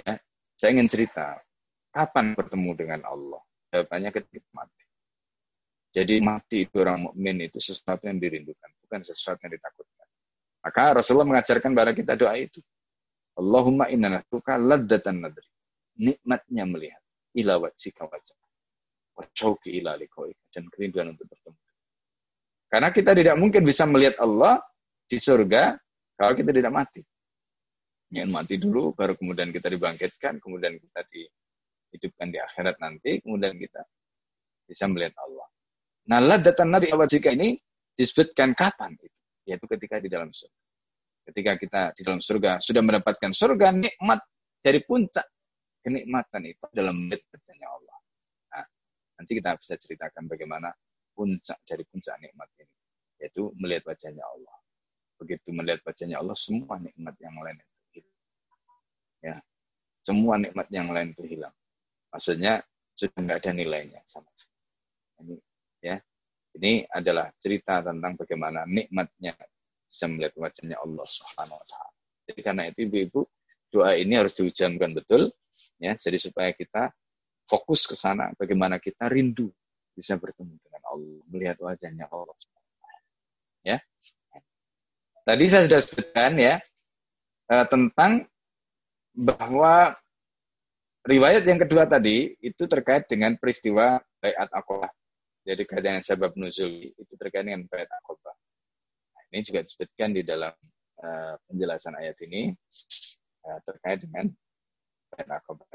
ya, 0.02 0.18
saya 0.58 0.70
ingin 0.74 0.90
cerita, 0.90 1.38
kapan 1.94 2.34
bertemu 2.34 2.70
dengan 2.74 3.00
Allah? 3.06 3.38
Jawabannya 3.70 4.10
ketika 4.10 4.50
mati. 4.50 4.82
Jadi 5.94 6.14
mati 6.18 6.66
itu 6.66 6.76
orang 6.82 7.10
mukmin 7.10 7.46
itu 7.46 7.62
sesuatu 7.62 8.10
yang 8.10 8.18
dirindukan, 8.18 8.70
bukan 8.82 9.00
sesuatu 9.06 9.40
yang 9.46 9.54
ditakutkan. 9.54 10.06
Maka 10.58 10.82
Rasulullah 11.00 11.38
mengajarkan 11.38 11.70
kepada 11.72 11.92
kita 11.94 12.12
doa 12.18 12.34
itu. 12.34 12.60
Allahumma 13.38 13.86
inna 13.88 14.18
nasruka 14.18 14.58
laddatan 14.58 15.22
nadri. 15.22 15.46
Nikmatnya 16.02 16.64
melihat. 16.66 17.02
Ila 17.38 17.62
wajhika 17.62 18.04
wajah. 18.04 18.38
Wajhauki 19.14 19.78
ila 19.82 19.94
likoika. 19.94 20.42
Dan 20.50 20.66
kerinduan 20.70 21.14
untuk 21.14 21.30
bertemu. 21.30 21.58
Karena 22.68 22.88
kita 22.92 23.16
tidak 23.16 23.36
mungkin 23.40 23.62
bisa 23.64 23.88
melihat 23.88 24.20
Allah 24.20 24.60
di 25.08 25.16
surga 25.16 25.78
kalau 26.18 26.34
kita 26.36 26.52
tidak 26.52 26.74
mati 26.74 27.00
yang 28.08 28.32
mati 28.32 28.56
dulu, 28.56 28.96
baru 28.96 29.12
kemudian 29.16 29.52
kita 29.52 29.68
dibangkitkan, 29.68 30.40
kemudian 30.40 30.80
kita 30.80 31.00
di, 31.12 31.28
hidupkan 31.92 32.32
di 32.32 32.38
akhirat 32.40 32.80
nanti, 32.80 33.20
kemudian 33.20 33.52
kita 33.60 33.84
bisa 34.64 34.88
melihat 34.88 35.12
Allah. 35.20 35.48
Nah, 36.08 36.18
ladatan 36.24 36.72
nari 36.72 36.88
jika 36.88 37.36
ini 37.36 37.60
disebutkan 37.92 38.56
kapan 38.56 38.96
itu? 38.96 39.08
Yaitu 39.48 39.66
ketika 39.68 40.00
di 40.00 40.08
dalam 40.08 40.32
surga. 40.32 40.60
Ketika 41.28 41.52
kita 41.60 41.82
di 41.92 42.02
dalam 42.04 42.20
surga 42.24 42.56
sudah 42.64 42.80
mendapatkan 42.80 43.32
surga, 43.36 43.76
nikmat 43.76 44.24
dari 44.64 44.80
puncak 44.80 45.28
kenikmatan 45.82 46.42
itu 46.48 46.64
dalam 46.74 47.08
melihat 47.08 47.24
Allah. 47.68 47.98
Nah, 48.54 48.64
nanti 49.20 49.32
kita 49.38 49.56
bisa 49.58 49.74
ceritakan 49.78 50.26
bagaimana 50.26 50.72
puncak 51.14 51.58
dari 51.66 51.82
puncak 51.86 52.18
nikmat 52.22 52.48
ini, 52.58 52.74
yaitu 53.22 53.50
melihat 53.58 53.90
wajahnya 53.90 54.22
Allah. 54.22 54.56
Begitu 55.18 55.50
melihat 55.50 55.82
wajahnya 55.82 56.22
Allah, 56.22 56.36
semua 56.38 56.78
nikmat 56.78 57.14
yang 57.18 57.34
lain 57.42 57.58
itu 57.58 57.98
hilang. 57.98 58.18
Ya, 59.18 59.36
semua 60.06 60.34
nikmat 60.38 60.66
yang 60.70 60.88
lain 60.94 61.10
itu 61.10 61.24
hilang. 61.26 61.54
Maksudnya 62.14 62.62
sudah 62.94 63.18
nggak 63.18 63.38
ada 63.42 63.52
nilainya 63.54 64.00
sama 64.06 64.30
sekali. 64.34 64.62
Ini 65.18 65.34
ya, 65.82 65.96
ini 66.54 66.86
adalah 66.90 67.30
cerita 67.38 67.82
tentang 67.82 68.14
bagaimana 68.14 68.62
nikmatnya 68.66 69.34
bisa 69.88 70.06
melihat 70.06 70.34
wajahnya 70.38 70.76
Allah 70.78 71.06
Subhanahu 71.06 71.58
wa 71.58 71.66
taala. 71.66 71.92
Jadi 72.28 72.40
karena 72.44 72.62
itu 72.68 72.78
ibu-ibu 72.86 73.20
doa 73.72 73.96
ini 73.96 74.14
harus 74.16 74.36
diucapkan 74.36 74.92
betul 74.92 75.32
ya 75.78 75.94
jadi 75.94 76.18
supaya 76.18 76.50
kita 76.52 76.90
fokus 77.48 77.88
ke 77.88 77.96
sana 77.96 78.30
bagaimana 78.36 78.76
kita 78.76 79.08
rindu 79.08 79.48
bisa 79.98 80.14
bertemu 80.14 80.54
dengan 80.62 80.82
Allah, 80.86 81.18
melihat 81.26 81.58
wajahnya 81.58 82.06
Allah. 82.06 82.36
Ya. 83.66 83.82
Tadi 85.26 85.44
saya 85.50 85.66
sudah 85.66 85.80
sebutkan 85.82 86.38
ya 86.38 86.62
eh, 87.50 87.66
tentang 87.66 88.30
bahwa 89.18 89.98
riwayat 91.02 91.42
yang 91.42 91.58
kedua 91.58 91.90
tadi 91.90 92.38
itu 92.38 92.62
terkait 92.70 93.10
dengan 93.10 93.34
peristiwa 93.34 93.98
Bayat 94.22 94.50
Aqobah. 94.54 94.92
Jadi 95.42 95.62
dengan 95.66 96.04
sebab 96.04 96.38
nuzul 96.38 96.94
itu 96.94 97.12
terkait 97.18 97.42
dengan 97.42 97.66
Bayat 97.66 97.90
Aqobah. 97.98 98.36
Nah, 99.18 99.22
ini 99.34 99.42
juga 99.42 99.66
disebutkan 99.66 100.14
di 100.14 100.22
dalam 100.22 100.54
uh, 101.02 101.34
penjelasan 101.50 101.98
ayat 101.98 102.14
ini 102.22 102.54
uh, 103.48 103.58
terkait 103.66 104.06
dengan 104.06 104.30
Aqobah. 105.26 105.66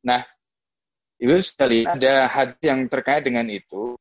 Nah, 0.00 0.24
Ibu 1.20 1.36
sekali 1.44 1.84
ada 1.84 2.24
hadis 2.32 2.64
yang 2.64 2.88
terkait 2.88 3.20
dengan 3.20 3.44
itu. 3.52 3.92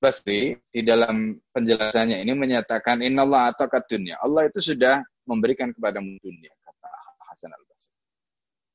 Basri 0.00 0.56
di 0.72 0.80
dalam 0.80 1.36
penjelasannya 1.52 2.24
ini 2.24 2.32
menyatakan 2.32 3.04
Allah 3.04 3.52
atau 3.52 3.68
dunia. 3.84 4.16
Allah 4.16 4.48
itu 4.48 4.72
sudah 4.72 5.04
memberikan 5.28 5.76
kepada 5.76 6.00
dunia 6.00 6.52
kata 6.56 6.88
Hasan 7.28 7.52
al 7.52 7.60
Basri. 7.68 7.92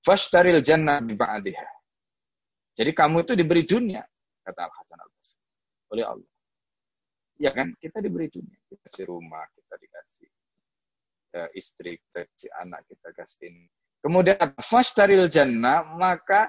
Fashtaril 0.05 0.61
jannah 0.61 1.01
bi. 1.01 1.17
Jadi 2.77 2.91
kamu 2.93 3.25
itu 3.25 3.33
diberi 3.33 3.65
dunia 3.65 4.05
kata 4.45 4.69
Al 4.69 4.73
Hasan 4.77 5.01
al 5.01 5.09
Basri 5.09 5.41
oleh 5.97 6.05
Allah. 6.05 6.31
Ya 7.41 7.49
kan 7.57 7.73
kita 7.81 8.05
diberi 8.05 8.29
dunia, 8.29 8.61
kita 8.69 8.85
dikasih 8.85 9.05
rumah, 9.09 9.49
kita 9.57 9.81
dikasih 9.81 10.29
ya, 11.35 11.45
istri, 11.51 11.99
kita 11.99 12.23
dikasih 12.23 12.51
anak, 12.63 12.81
kita 12.87 13.09
kasih 13.11 13.51
ini. 13.51 13.67
Kemudian 13.99 14.37
fashtaril 14.61 15.27
jannah 15.27 15.83
maka 15.97 16.47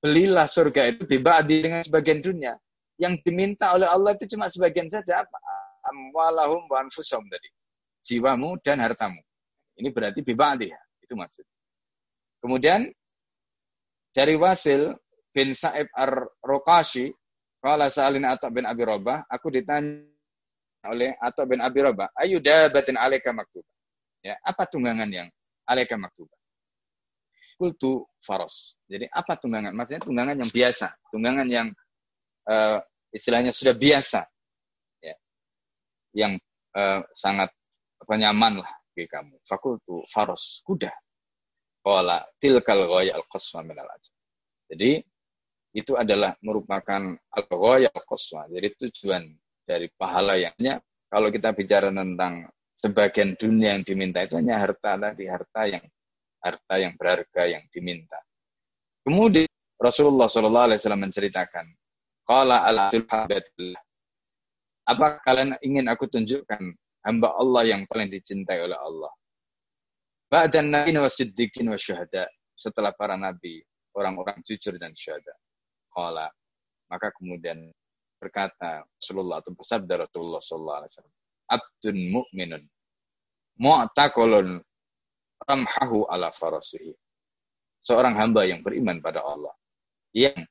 belilah 0.00 0.46
surga 0.46 0.94
itu 0.94 1.04
dibagi 1.04 1.60
dengan 1.60 1.82
sebagian 1.84 2.24
dunia. 2.24 2.54
Yang 2.98 3.22
diminta 3.26 3.74
oleh 3.76 3.86
Allah 3.86 4.16
itu 4.16 4.34
cuma 4.34 4.48
sebagian 4.50 4.88
saja 4.90 5.22
apa? 5.22 5.38
Amwalahum 5.90 6.66
wa 6.66 6.82
anfusahum 6.82 7.26
tadi. 7.30 7.50
Jiwamu 8.06 8.58
dan 8.64 8.80
hartamu. 8.82 9.20
Ini 9.78 9.94
berarti 9.94 10.24
bibadi 10.24 10.72
Itu 11.02 11.14
maksud. 11.14 11.46
Kemudian 12.42 12.90
dari 14.14 14.34
Wasil 14.34 14.94
bin 15.30 15.54
Sa'ib 15.54 15.86
ar-Rokashi, 15.94 17.14
kalau 17.58 17.86
Sa'alin 17.90 18.26
Atta 18.26 18.50
bin 18.50 18.66
Abi 18.66 18.82
Robah, 18.86 19.26
aku 19.30 19.50
ditanya 19.50 20.02
oleh 20.86 21.14
Atta 21.18 21.42
bin 21.46 21.58
Abi 21.58 21.82
Robah, 21.82 22.10
ayu 22.18 22.38
dabatin 22.38 22.94
alaika 22.94 23.34
maktubah. 23.34 23.77
Ya, 24.24 24.34
apa 24.42 24.66
tunggangan 24.66 25.08
yang 25.08 25.28
alaika 25.68 25.94
maktubah? 25.94 26.38
kultu 27.58 28.06
faros. 28.22 28.78
Jadi 28.86 29.10
apa 29.10 29.34
tunggangan? 29.34 29.74
Maksudnya 29.74 30.02
tunggangan 30.06 30.36
yang 30.38 30.50
biasa, 30.54 30.94
tunggangan 31.10 31.48
yang 31.50 31.68
uh, 32.46 32.78
istilahnya 33.10 33.50
sudah 33.50 33.74
biasa, 33.74 34.22
ya, 35.02 35.14
yang 36.14 36.32
uh, 36.78 37.02
sangat 37.10 37.50
apa, 37.98 38.14
nyaman 38.14 38.62
lah 38.62 38.70
bagi 38.94 39.10
kamu. 39.10 39.42
Fakultu 39.42 40.06
faros, 40.06 40.62
kuda. 40.62 40.94
Wala 41.82 42.22
tilkal 42.38 42.86
al 42.86 43.26
qaswa 43.26 43.64
minal 43.66 43.90
Jadi 44.70 45.02
itu 45.74 45.92
adalah 45.98 46.38
merupakan 46.46 47.02
al 47.10 47.44
al 47.50 48.04
qaswa. 48.06 48.46
Jadi 48.54 48.68
tujuan 48.86 49.26
dari 49.66 49.90
pahala 49.98 50.38
yangnya 50.38 50.78
kalau 51.10 51.28
kita 51.32 51.52
bicara 51.56 51.90
tentang 51.90 52.46
sebagian 52.78 53.34
dunia 53.34 53.74
yang 53.74 53.82
diminta 53.82 54.22
itu 54.22 54.38
hanya 54.38 54.62
harta 54.62 54.94
tadi, 54.94 55.26
harta 55.26 55.62
yang 55.66 55.84
harta 56.38 56.74
yang 56.78 56.94
berharga 56.94 57.42
yang 57.50 57.64
diminta. 57.74 58.18
Kemudian 59.02 59.50
Rasulullah 59.78 60.30
Shallallahu 60.30 60.66
Alaihi 60.70 60.78
Wasallam 60.82 61.02
menceritakan, 61.10 61.66
"Qala 62.22 62.66
alatul 62.66 63.06
habatillah." 63.06 63.82
Apa 64.88 65.20
kalian 65.20 65.58
ingin 65.60 65.86
aku 65.90 66.08
tunjukkan 66.08 66.62
hamba 67.04 67.28
Allah 67.36 67.62
yang 67.76 67.82
paling 67.90 68.08
dicintai 68.08 68.62
oleh 68.64 68.78
Allah? 68.78 69.12
Ba'dan 70.28 70.72
nabi 70.72 70.96
wa 70.96 71.08
siddiqin 71.08 71.68
wa 71.68 71.76
syuhada. 71.76 72.28
Setelah 72.58 72.90
para 72.92 73.14
nabi, 73.14 73.62
orang-orang 73.94 74.42
jujur 74.44 74.76
dan 74.76 74.92
syuhada. 74.92 75.34
Qala. 75.92 76.28
Maka 76.88 77.12
kemudian 77.16 77.68
berkata 78.18 78.82
Rasulullah 78.98 79.40
atau 79.44 79.54
bersabda 79.54 80.08
Rasulullah 80.08 80.42
sallallahu 80.42 80.78
alaihi 80.84 80.92
wasallam, 80.92 81.17
"Abdun 81.48 81.96
mu'minun 82.12 82.62
mu'taqalun 83.58 84.62
ramhahu 85.44 86.06
ala 86.06 86.30
farasihi. 86.30 86.94
Seorang 87.82 88.14
hamba 88.18 88.46
yang 88.46 88.62
beriman 88.62 89.02
pada 89.02 89.22
Allah. 89.26 89.54
Yang 90.14 90.46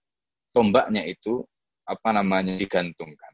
tombaknya 0.52 1.06
itu 1.08 1.44
apa 1.88 2.10
namanya 2.12 2.56
digantungkan 2.60 3.34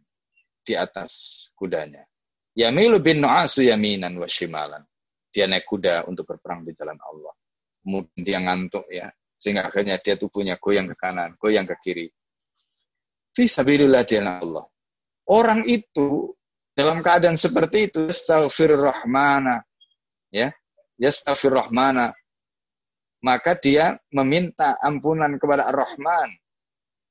di 0.63 0.73
atas 0.77 1.47
kudanya. 1.57 2.05
Yamilu 2.53 3.01
bin 3.01 3.25
nu'asu 3.25 3.65
yaminan 3.65 4.13
wa 4.17 4.29
shimalan. 4.29 4.85
Dia 5.33 5.49
naik 5.49 5.65
kuda 5.65 6.05
untuk 6.05 6.29
berperang 6.29 6.61
di 6.61 6.77
jalan 6.77 6.99
Allah. 7.01 7.33
Kemudian 7.81 8.21
dia 8.21 8.39
ngantuk 8.39 8.85
ya. 8.93 9.09
Sehingga 9.41 9.67
akhirnya 9.67 9.97
dia 9.99 10.15
tubuhnya 10.15 10.61
goyang 10.61 10.87
ke 10.93 10.95
kanan, 10.95 11.35
goyang 11.35 11.65
ke 11.65 11.75
kiri. 11.81 12.07
Fi 13.33 13.49
sabilillah 13.49 14.05
Allah. 14.39 14.65
Orang 15.25 15.65
itu 15.65 16.31
dalam 16.73 17.05
keadaan 17.05 17.37
seperti 17.37 17.89
itu, 17.89 18.09
astaghfirullah 18.09 19.05
ya, 20.33 20.49
yastaghfir 20.97 21.53
rahmana 21.53 22.13
maka 23.23 23.55
dia 23.55 23.95
meminta 24.11 24.75
ampunan 24.83 25.39
kepada 25.39 25.71
Ar-Rahman. 25.71 26.29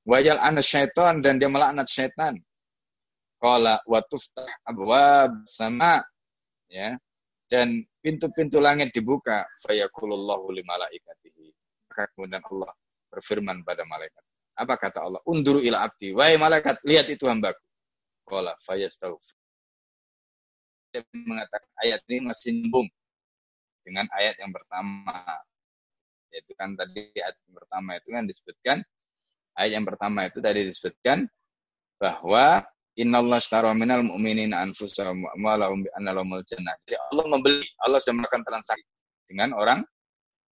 Wajal 0.04 0.36
anas 0.36 0.68
syaitan 0.68 1.24
dan 1.24 1.40
dia 1.40 1.48
melaknat 1.48 1.88
syaitan. 1.88 2.36
Qala 3.40 3.80
wa 3.88 4.00
tuftah 4.04 4.46
abwab 4.68 5.32
sama 5.48 6.04
ya. 6.68 7.00
Dan 7.48 7.80
pintu-pintu 8.04 8.60
langit 8.60 8.92
dibuka. 8.92 9.48
Fayaqulullahu 9.64 10.52
li 10.52 10.62
malaikatihi. 10.68 11.48
Maka 11.88 12.12
kemudian 12.12 12.44
Allah 12.44 12.72
berfirman 13.08 13.64
pada 13.64 13.88
malaikat. 13.88 14.24
Apa 14.52 14.76
kata 14.76 15.00
Allah? 15.00 15.20
Unduru 15.24 15.64
ila 15.64 15.88
abdi. 15.88 16.12
Wahai 16.12 16.36
malaikat 16.36 16.76
lihat 16.84 17.08
itu 17.08 17.24
hambaku. 17.24 17.64
Qala 18.28 18.52
mengatakan 21.14 21.70
ayat 21.80 22.00
ini 22.10 22.28
masih 22.28 22.50
nyambung 22.60 22.88
dengan 23.82 24.06
ayat 24.12 24.36
yang 24.36 24.52
pertama. 24.52 25.20
Yaitu 26.32 26.52
kan 26.56 26.72
tadi 26.76 27.12
ayat 27.16 27.36
yang 27.44 27.54
pertama 27.56 27.90
itu 27.96 28.08
kan 28.08 28.24
disebutkan, 28.24 28.76
ayat 29.56 29.70
yang 29.76 29.84
pertama 29.84 30.18
itu 30.28 30.38
tadi 30.40 30.60
disebutkan 30.64 31.28
bahwa 32.00 32.64
Innallah 32.92 33.40
astara 33.40 33.72
minal 33.72 34.04
mu'minin 34.04 34.52
anfusahum 34.52 35.24
wa 35.24 35.32
amwalahum 35.32 35.80
bi 35.80 35.88
jannah. 36.44 36.76
Jadi 36.84 37.00
Allah 37.00 37.24
membeli, 37.24 37.64
Allah 37.80 37.98
sudah 38.04 38.20
melakukan 38.20 38.44
transaksi 38.44 38.84
dengan 39.24 39.56
orang 39.56 39.80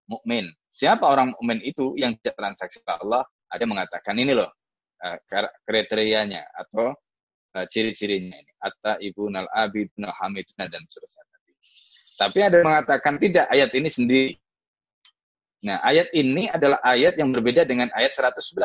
mukmin. 0.08 0.48
Siapa 0.72 1.04
orang 1.04 1.36
mukmin 1.36 1.60
itu 1.68 2.00
yang 2.00 2.16
tidak 2.24 2.40
transaksi 2.40 2.80
Allah? 2.88 3.28
Ada 3.52 3.68
mengatakan 3.68 4.16
ini 4.16 4.40
loh 4.40 4.48
eh, 5.04 5.20
kriterianya 5.68 6.48
atau 6.56 6.96
uh, 7.56 7.66
ciri-cirinya 7.70 8.36
ini. 8.36 8.52
Atta 8.60 9.00
ibunal 9.00 9.48
abidunal 9.50 10.14
hamiduna 10.14 10.68
dan 10.68 10.84
seterusnya. 10.86 11.24
Tapi 12.20 12.44
ada 12.44 12.60
yang 12.60 12.68
mengatakan 12.68 13.16
tidak 13.16 13.48
ayat 13.48 13.72
ini 13.72 13.88
sendiri. 13.88 14.30
Nah, 15.64 15.80
ayat 15.80 16.12
ini 16.12 16.52
adalah 16.52 16.84
ayat 16.84 17.16
yang 17.16 17.32
berbeda 17.32 17.64
dengan 17.64 17.88
ayat 17.96 18.12
111. 18.12 18.60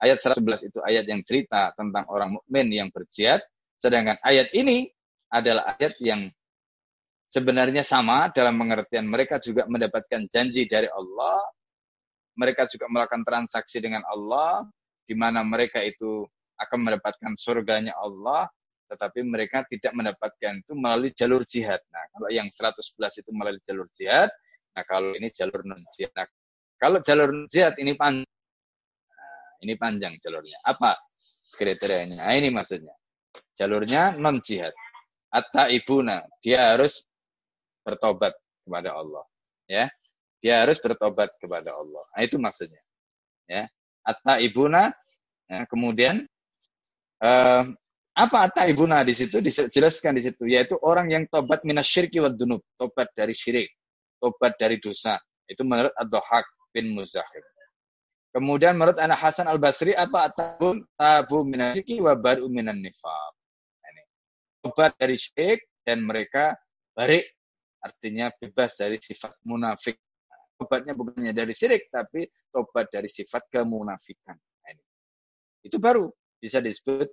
Ayat 0.00 0.18
111 0.20 0.68
itu 0.72 0.78
ayat 0.80 1.04
yang 1.04 1.20
cerita 1.20 1.72
tentang 1.76 2.04
orang 2.08 2.36
mukmin 2.40 2.68
yang 2.68 2.88
berjihad, 2.92 3.40
sedangkan 3.80 4.16
ayat 4.24 4.52
ini 4.52 4.88
adalah 5.32 5.76
ayat 5.76 5.96
yang 6.00 6.28
sebenarnya 7.32 7.80
sama 7.84 8.28
dalam 8.32 8.56
pengertian 8.60 9.08
mereka 9.08 9.40
juga 9.40 9.64
mendapatkan 9.68 10.28
janji 10.28 10.68
dari 10.68 10.88
Allah 10.88 11.40
mereka 12.36 12.68
juga 12.68 12.86
melakukan 12.92 13.24
transaksi 13.24 13.80
dengan 13.80 14.04
Allah, 14.06 14.68
di 15.08 15.16
mana 15.16 15.40
mereka 15.40 15.80
itu 15.80 16.28
akan 16.56 16.78
mendapatkan 16.84 17.32
surganya 17.36 17.92
Allah, 18.00 18.48
tetapi 18.86 19.26
mereka 19.26 19.66
tidak 19.66 19.92
mendapatkan 19.92 20.62
itu 20.62 20.72
melalui 20.78 21.10
jalur 21.12 21.42
jihad. 21.42 21.82
Nah, 21.90 22.04
kalau 22.14 22.28
yang 22.30 22.48
111 22.48 23.20
itu 23.22 23.30
melalui 23.34 23.62
jalur 23.66 23.86
jihad, 23.98 24.30
nah 24.72 24.84
kalau 24.86 25.10
ini 25.18 25.28
jalur 25.34 25.66
non 25.66 25.82
jihad. 25.90 26.14
Nah, 26.14 26.26
kalau 26.78 26.98
jalur 27.02 27.28
non 27.34 27.46
jihad 27.50 27.74
ini 27.82 27.92
panjang. 27.98 28.30
Nah, 29.10 29.50
ini 29.66 29.74
panjang 29.74 30.14
jalurnya. 30.22 30.58
Apa 30.62 30.94
kriterianya? 31.58 32.22
Nah, 32.22 32.34
ini 32.38 32.48
maksudnya. 32.54 32.94
Jalurnya 33.58 34.14
non 34.16 34.38
jihad. 34.40 34.72
Atta 35.34 35.68
ibuna, 35.68 36.22
dia 36.40 36.72
harus 36.72 37.04
bertobat 37.82 38.32
kepada 38.64 38.94
Allah. 38.94 39.26
Ya, 39.66 39.90
dia 40.38 40.62
harus 40.62 40.78
bertobat 40.78 41.34
kepada 41.42 41.74
Allah. 41.74 42.04
Nah, 42.14 42.22
itu 42.22 42.38
maksudnya. 42.38 42.80
Ya, 43.50 43.66
atta 44.06 44.38
ibuna. 44.38 44.94
Nah, 45.46 45.62
kemudian 45.70 46.26
uh, 47.22 47.64
apa 48.16 48.36
atta 48.48 48.64
ibuna 48.64 49.04
di 49.04 49.12
situ 49.12 49.44
dijelaskan 49.44 50.16
di 50.16 50.22
situ 50.24 50.48
yaitu 50.48 50.80
orang 50.80 51.12
yang 51.12 51.24
tobat 51.28 51.60
minasyirki 51.68 52.16
wa 52.16 52.32
dunub, 52.32 52.64
tobat 52.80 53.12
dari 53.12 53.36
syirik, 53.36 53.68
tobat 54.16 54.56
dari 54.56 54.80
dosa. 54.80 55.20
Itu 55.46 55.62
menurut 55.62 55.92
Ad-Dhahak 55.94 56.72
bin 56.72 56.96
Muzahim. 56.96 57.44
Kemudian 58.32 58.76
menurut 58.76 59.00
Anak 59.00 59.20
Hasan 59.20 59.48
Al-Basri 59.48 59.96
apa 59.96 60.28
tabu 60.32 60.84
tabu 60.96 61.44
minasyirki 61.44 62.00
wa 62.04 62.12
baru 62.16 62.48
minan 62.48 62.80
nifaq. 62.80 63.32
Nah, 63.80 63.88
ini. 63.92 64.04
Tobat 64.64 64.92
dari 64.96 65.16
syirik 65.16 65.64
dan 65.84 66.04
mereka 66.04 66.56
barik 66.92 67.24
artinya 67.80 68.32
bebas 68.34 68.76
dari 68.76 68.98
sifat 69.00 69.40
munafik 69.46 69.96
tobatnya 70.56 70.96
bukannya 70.96 71.36
dari 71.36 71.52
syirik, 71.52 71.92
tapi 71.92 72.24
tobat 72.48 72.88
dari 72.88 73.06
sifat 73.06 73.44
kemunafikan. 73.52 74.34
Nah, 74.34 74.68
ini. 74.72 74.84
Itu 75.62 75.76
baru 75.76 76.08
bisa 76.40 76.60
disebut 76.60 77.08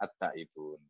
at-taibun. 0.00 0.80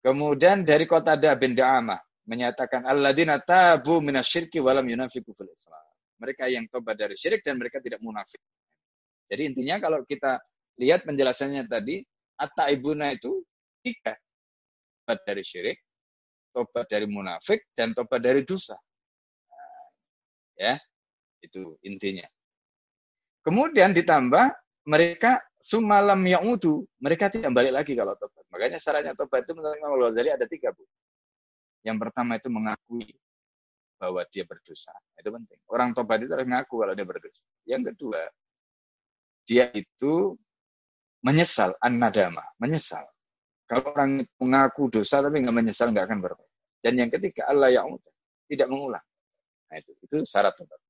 Kemudian 0.00 0.64
dari 0.64 0.88
kota 0.88 1.16
Da 1.16 1.36
bin 1.36 1.52
Da'amah 1.52 2.00
menyatakan 2.24 2.88
alladzina 2.88 3.40
tabu 3.42 4.00
minasyirki 4.00 4.62
walam 4.62 4.88
yunafiku 4.88 5.34
fil 5.36 5.50
Islam. 5.50 5.84
Mereka 6.20 6.48
yang 6.52 6.68
tobat 6.68 7.00
dari 7.00 7.16
syirik 7.16 7.40
dan 7.40 7.56
mereka 7.56 7.80
tidak 7.80 8.00
munafik. 8.04 8.40
Jadi 9.28 9.42
intinya 9.52 9.80
kalau 9.80 10.04
kita 10.04 10.40
lihat 10.80 11.04
penjelasannya 11.04 11.68
tadi, 11.68 12.00
at-taibuna 12.40 13.12
itu 13.12 13.40
tiga. 13.84 14.16
Tobat 15.04 15.20
dari 15.24 15.42
syirik, 15.44 15.78
tobat 16.52 16.86
dari 16.88 17.06
munafik, 17.08 17.68
dan 17.76 17.96
tobat 17.96 18.20
dari 18.20 18.44
dosa. 18.44 18.76
Nah, 19.48 19.84
ya, 20.56 20.74
itu 21.40 21.76
intinya. 21.84 22.28
Kemudian 23.40 23.96
ditambah 23.96 24.52
mereka 24.88 25.40
sumalam 25.60 26.24
utuh, 26.48 26.82
mereka 26.98 27.28
tidak 27.28 27.52
balik 27.52 27.76
lagi 27.76 27.92
kalau 27.92 28.16
tobat. 28.16 28.44
Makanya 28.48 28.78
syaratnya 28.80 29.12
tobat 29.12 29.44
itu 29.44 29.52
menurut 29.52 29.76
Imam 29.76 29.92
Al-Ghazali 30.00 30.30
ada 30.32 30.46
tiga, 30.48 30.72
Bu. 30.72 30.82
Yang 31.84 31.96
pertama 32.00 32.40
itu 32.40 32.48
mengakui 32.48 33.12
bahwa 34.00 34.24
dia 34.32 34.44
berdosa. 34.48 34.92
Itu 35.20 35.28
penting. 35.28 35.60
Orang 35.68 35.92
tobat 35.92 36.24
itu 36.24 36.32
harus 36.32 36.48
mengaku 36.48 36.80
kalau 36.80 36.92
dia 36.96 37.06
berdosa. 37.06 37.44
Yang 37.68 37.82
kedua, 37.92 38.20
dia 39.44 39.64
itu 39.76 40.34
menyesal, 41.20 41.76
an-nadama, 41.84 42.42
menyesal. 42.56 43.04
Kalau 43.68 43.92
orang 43.92 44.24
mengaku 44.40 44.88
dosa 44.90 45.20
tapi 45.20 45.44
nggak 45.44 45.54
menyesal, 45.54 45.92
nggak 45.92 46.08
akan 46.08 46.18
bertobat. 46.24 46.50
Dan 46.80 46.96
yang 46.96 47.12
ketiga, 47.12 47.44
Allah 47.46 47.68
yang 47.68 47.92
tidak 48.48 48.66
mengulang. 48.72 49.04
Nah 49.68 49.76
itu, 49.76 49.92
itu 50.00 50.16
syarat 50.24 50.56
tobat. 50.56 50.80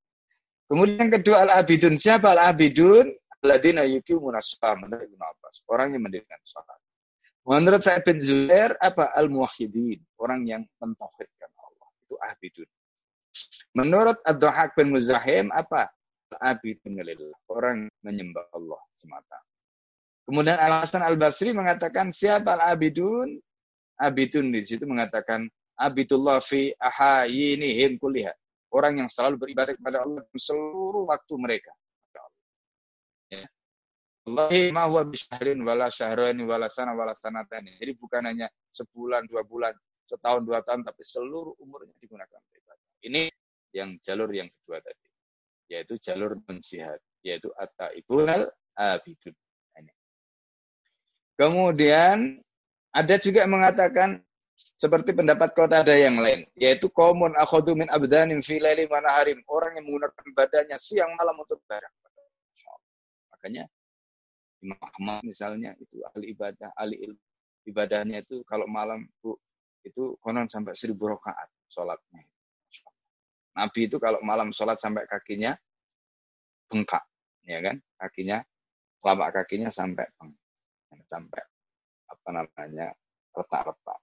Kemudian 0.70 1.02
yang 1.02 1.12
kedua 1.18 1.36
al-abidun. 1.50 1.98
Siapa 1.98 2.30
al-abidun? 2.30 3.10
Alladzina 3.40 3.88
yuqimuna 3.88 4.40
menurut 4.76 5.06
Ibnu 5.08 5.24
Abbas. 5.24 5.64
Orang 5.68 5.96
yang 5.96 6.04
mendirikan 6.04 6.40
salat. 6.44 6.76
Menurut 7.48 7.80
saya 7.80 8.04
bin 8.04 8.20
Zubair 8.20 8.76
apa 8.76 9.16
al-muwahhidin, 9.16 10.04
orang 10.20 10.44
yang 10.44 10.62
mentauhidkan 10.76 11.50
Allah. 11.56 11.88
Itu 12.04 12.14
abidun. 12.20 12.68
Menurut 13.72 14.18
Ad-Dhahak 14.28 14.76
bin 14.76 14.92
Muzahim 14.92 15.48
apa? 15.50 15.88
Al-abidun 16.36 17.00
lillah, 17.00 17.38
orang 17.48 17.88
menyembah 18.04 18.44
Allah 18.52 18.80
semata. 18.94 19.40
Kemudian 20.28 20.60
Al-Hasan 20.60 21.02
Al-Basri 21.02 21.56
mengatakan 21.56 22.12
siapa 22.12 22.54
al-abidun? 22.60 23.40
Abidun 23.98 24.52
di 24.52 24.62
situ 24.64 24.84
mengatakan 24.84 25.48
abidullah 25.80 26.44
fi 26.44 26.76
ahayinihim 26.76 27.96
kulihat 27.96 28.36
orang 28.68 29.00
yang 29.00 29.08
selalu 29.08 29.48
beribadah 29.48 29.72
kepada 29.72 30.04
Allah 30.04 30.22
seluruh 30.36 31.08
waktu 31.08 31.34
mereka. 31.40 31.72
Jadi 37.78 37.92
bukan 37.98 38.22
hanya 38.26 38.46
sebulan, 38.70 39.22
dua 39.26 39.42
bulan, 39.42 39.74
setahun, 40.06 40.42
dua 40.46 40.60
tahun, 40.62 40.86
tapi 40.86 41.02
seluruh 41.02 41.54
umurnya 41.58 41.94
digunakan 41.98 42.40
beribadah. 42.50 42.88
Ini 43.06 43.22
yang 43.74 43.98
jalur 44.02 44.30
yang 44.34 44.48
kedua 44.50 44.78
tadi. 44.82 45.06
Yaitu 45.70 45.98
jalur 46.02 46.38
menjihad. 46.46 46.98
Yaitu 47.22 47.50
at-taibunal 47.58 48.50
abidun. 48.74 49.34
Kemudian 51.40 52.36
ada 52.92 53.16
juga 53.16 53.48
mengatakan 53.48 54.20
seperti 54.76 55.16
pendapat 55.16 55.56
kota 55.56 55.80
ada 55.80 55.96
yang 55.96 56.20
lain, 56.20 56.44
yaitu 56.52 56.92
komun 56.92 57.32
akhodu 57.32 57.72
min 57.72 57.88
abdanin 57.88 58.44
fi 58.44 58.60
laili 58.60 58.84
manaharim, 58.92 59.40
orang 59.48 59.76
yang 59.80 59.88
menggunakan 59.88 60.24
badannya 60.36 60.76
siang 60.76 61.16
malam 61.16 61.36
untuk 61.40 61.64
barang. 61.64 61.94
Makanya 63.32 63.64
Imam 64.60 65.20
misalnya 65.24 65.72
itu 65.80 66.04
ahli 66.04 66.36
ibadah, 66.36 66.70
ahli 66.76 66.96
ilmu. 67.08 67.22
Ibadahnya 67.68 68.24
itu 68.24 68.44
kalau 68.44 68.68
malam 68.68 69.08
bu, 69.20 69.36
itu 69.84 70.16
konon 70.20 70.48
sampai 70.48 70.76
seribu 70.76 71.08
rakaat 71.12 71.48
sholatnya. 71.68 72.24
Nabi 73.56 73.88
itu 73.88 73.96
kalau 73.96 74.20
malam 74.20 74.52
sholat 74.52 74.80
sampai 74.80 75.04
kakinya 75.08 75.56
bengkak, 76.68 77.04
ya 77.44 77.60
kan? 77.60 77.76
Kakinya, 78.00 78.40
telapak 79.00 79.28
kakinya 79.42 79.68
sampai 79.72 80.06
bengkak, 80.16 81.04
sampai 81.08 81.42
apa 82.08 82.28
namanya 82.30 82.92
retak-retak. 83.32 84.00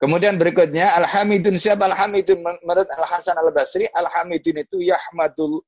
Kemudian 0.00 0.40
berikutnya 0.40 0.96
Alhamidun 0.96 1.60
siapa 1.60 1.84
Alhamidun 1.84 2.40
menurut 2.40 2.88
Al 2.88 3.04
Hasan 3.04 3.36
Al 3.36 3.52
Basri 3.52 3.84
Alhamidun 3.92 4.64
itu 4.64 4.80
yahmadul 4.80 5.60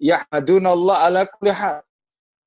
yahmadunallah 0.00 1.04
ala 1.04 1.20
kulli 1.28 1.52
hal. 1.52 1.84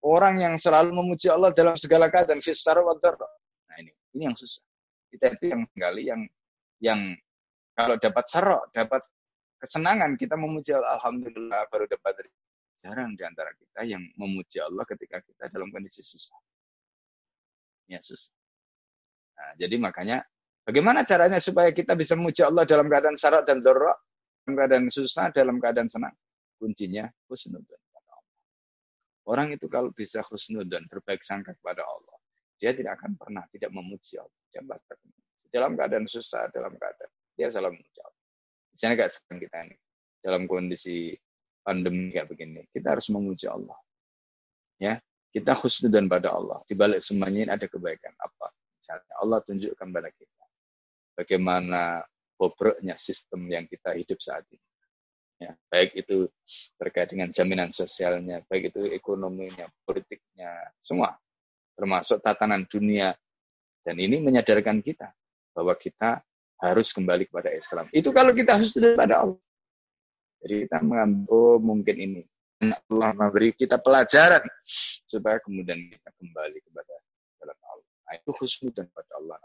Orang 0.06 0.40
yang 0.40 0.56
selalu 0.56 0.94
memuji 0.94 1.28
Allah 1.28 1.50
dalam 1.52 1.74
segala 1.74 2.08
keadaan 2.08 2.40
fisar 2.40 2.78
Nah 2.78 3.76
ini 3.82 3.92
ini 4.14 4.24
yang 4.30 4.38
susah. 4.38 4.62
Kita 5.10 5.34
itu 5.34 5.46
yang 5.50 5.62
sekali 5.66 6.02
yang 6.06 6.22
yang 6.84 7.00
kalau 7.74 7.98
dapat 7.98 8.26
serok, 8.30 8.70
dapat 8.74 9.02
kesenangan 9.58 10.14
kita 10.18 10.38
memuji 10.38 10.74
Allah 10.78 11.02
alhamdulillah 11.02 11.66
baru 11.74 11.90
dapat 11.90 12.30
jarang 12.86 13.18
di 13.18 13.24
antara 13.26 13.50
kita 13.58 13.86
yang 13.90 14.06
memuji 14.22 14.62
Allah 14.62 14.86
ketika 14.86 15.22
kita 15.26 15.50
dalam 15.50 15.74
kondisi 15.74 16.06
susah. 16.06 16.38
Ya 17.90 17.98
susah. 18.04 18.34
Nah, 19.38 19.54
jadi 19.58 19.76
makanya 19.82 20.26
Bagaimana 20.68 21.08
caranya 21.08 21.40
supaya 21.40 21.72
kita 21.72 21.96
bisa 21.96 22.20
memuji 22.20 22.44
Allah 22.44 22.68
dalam 22.68 22.92
keadaan 22.92 23.16
syarat 23.16 23.48
dan 23.48 23.64
dorok, 23.64 24.04
dalam 24.44 24.54
keadaan 24.60 24.86
susah, 24.92 25.32
dalam 25.32 25.64
keadaan 25.64 25.88
senang? 25.88 26.12
Kuncinya 26.60 27.08
husnudun. 27.32 27.80
Orang 29.28 29.52
itu 29.52 29.68
kalau 29.68 29.92
bisa 29.92 30.24
husnudun, 30.24 30.88
berbaik 30.88 31.20
sangka 31.20 31.52
kepada 31.60 31.84
Allah, 31.84 32.18
dia 32.56 32.72
tidak 32.72 33.04
akan 33.04 33.20
pernah 33.20 33.44
tidak 33.52 33.76
memuji 33.76 34.16
Allah. 34.16 34.80
Dalam 35.52 35.76
keadaan 35.76 36.08
susah, 36.08 36.48
dalam 36.56 36.74
keadaan 36.80 37.12
dia 37.36 37.52
selalu 37.52 37.76
memuji 37.76 38.00
Allah. 38.02 38.24
Misalnya 38.72 38.96
kayak 39.04 39.12
sekarang 39.12 39.40
kita 39.44 39.58
ini, 39.68 39.78
dalam 40.24 40.42
kondisi 40.48 40.98
pandemi 41.60 42.10
kayak 42.16 42.28
begini, 42.32 42.62
kita 42.72 42.96
harus 42.96 43.12
memuji 43.12 43.46
Allah. 43.52 43.78
Ya, 44.80 45.04
kita 45.36 45.54
husnudun 45.60 46.08
pada 46.08 46.32
Allah. 46.32 46.64
Di 46.64 46.74
balik 46.74 47.04
semuanya 47.04 47.40
ini 47.44 47.52
ada 47.52 47.68
kebaikan 47.68 48.16
apa? 48.16 48.48
Misalnya 48.80 49.14
Allah 49.20 49.40
tunjukkan 49.44 49.88
pada 49.92 50.10
kita 50.16 50.38
bagaimana 51.18 52.06
bobroknya 52.38 52.94
sistem 52.94 53.50
yang 53.50 53.66
kita 53.66 53.98
hidup 53.98 54.22
saat 54.22 54.46
ini. 54.54 54.62
Ya, 55.38 55.54
baik 55.70 55.94
itu 55.94 56.26
terkait 56.82 57.14
dengan 57.14 57.30
jaminan 57.30 57.70
sosialnya, 57.70 58.42
baik 58.50 58.74
itu 58.74 58.90
ekonominya, 58.90 59.70
politiknya, 59.86 60.50
semua. 60.82 61.14
Termasuk 61.78 62.26
tatanan 62.26 62.66
dunia. 62.66 63.14
Dan 63.86 64.02
ini 64.02 64.18
menyadarkan 64.20 64.82
kita 64.82 65.14
bahwa 65.54 65.78
kita 65.78 66.26
harus 66.58 66.90
kembali 66.90 67.30
kepada 67.30 67.54
Islam. 67.54 67.86
Itu 67.94 68.10
kalau 68.10 68.34
kita 68.34 68.58
harus 68.58 68.74
kepada 68.74 69.30
Allah. 69.30 69.40
Jadi 70.42 70.66
kita 70.66 70.78
mengambil, 70.82 71.30
oh 71.30 71.58
mungkin 71.62 71.96
ini. 71.98 72.22
Allah 72.58 73.14
memberi 73.14 73.54
kita 73.54 73.78
pelajaran 73.78 74.42
supaya 75.06 75.38
kemudian 75.38 75.78
kita 75.78 76.10
kembali 76.18 76.58
kepada 76.66 76.94
jalan 77.38 77.58
Allah. 77.62 77.90
Nah, 78.10 78.14
itu 78.18 78.32
dan 78.74 78.90
pada 78.90 79.12
Allah. 79.22 79.38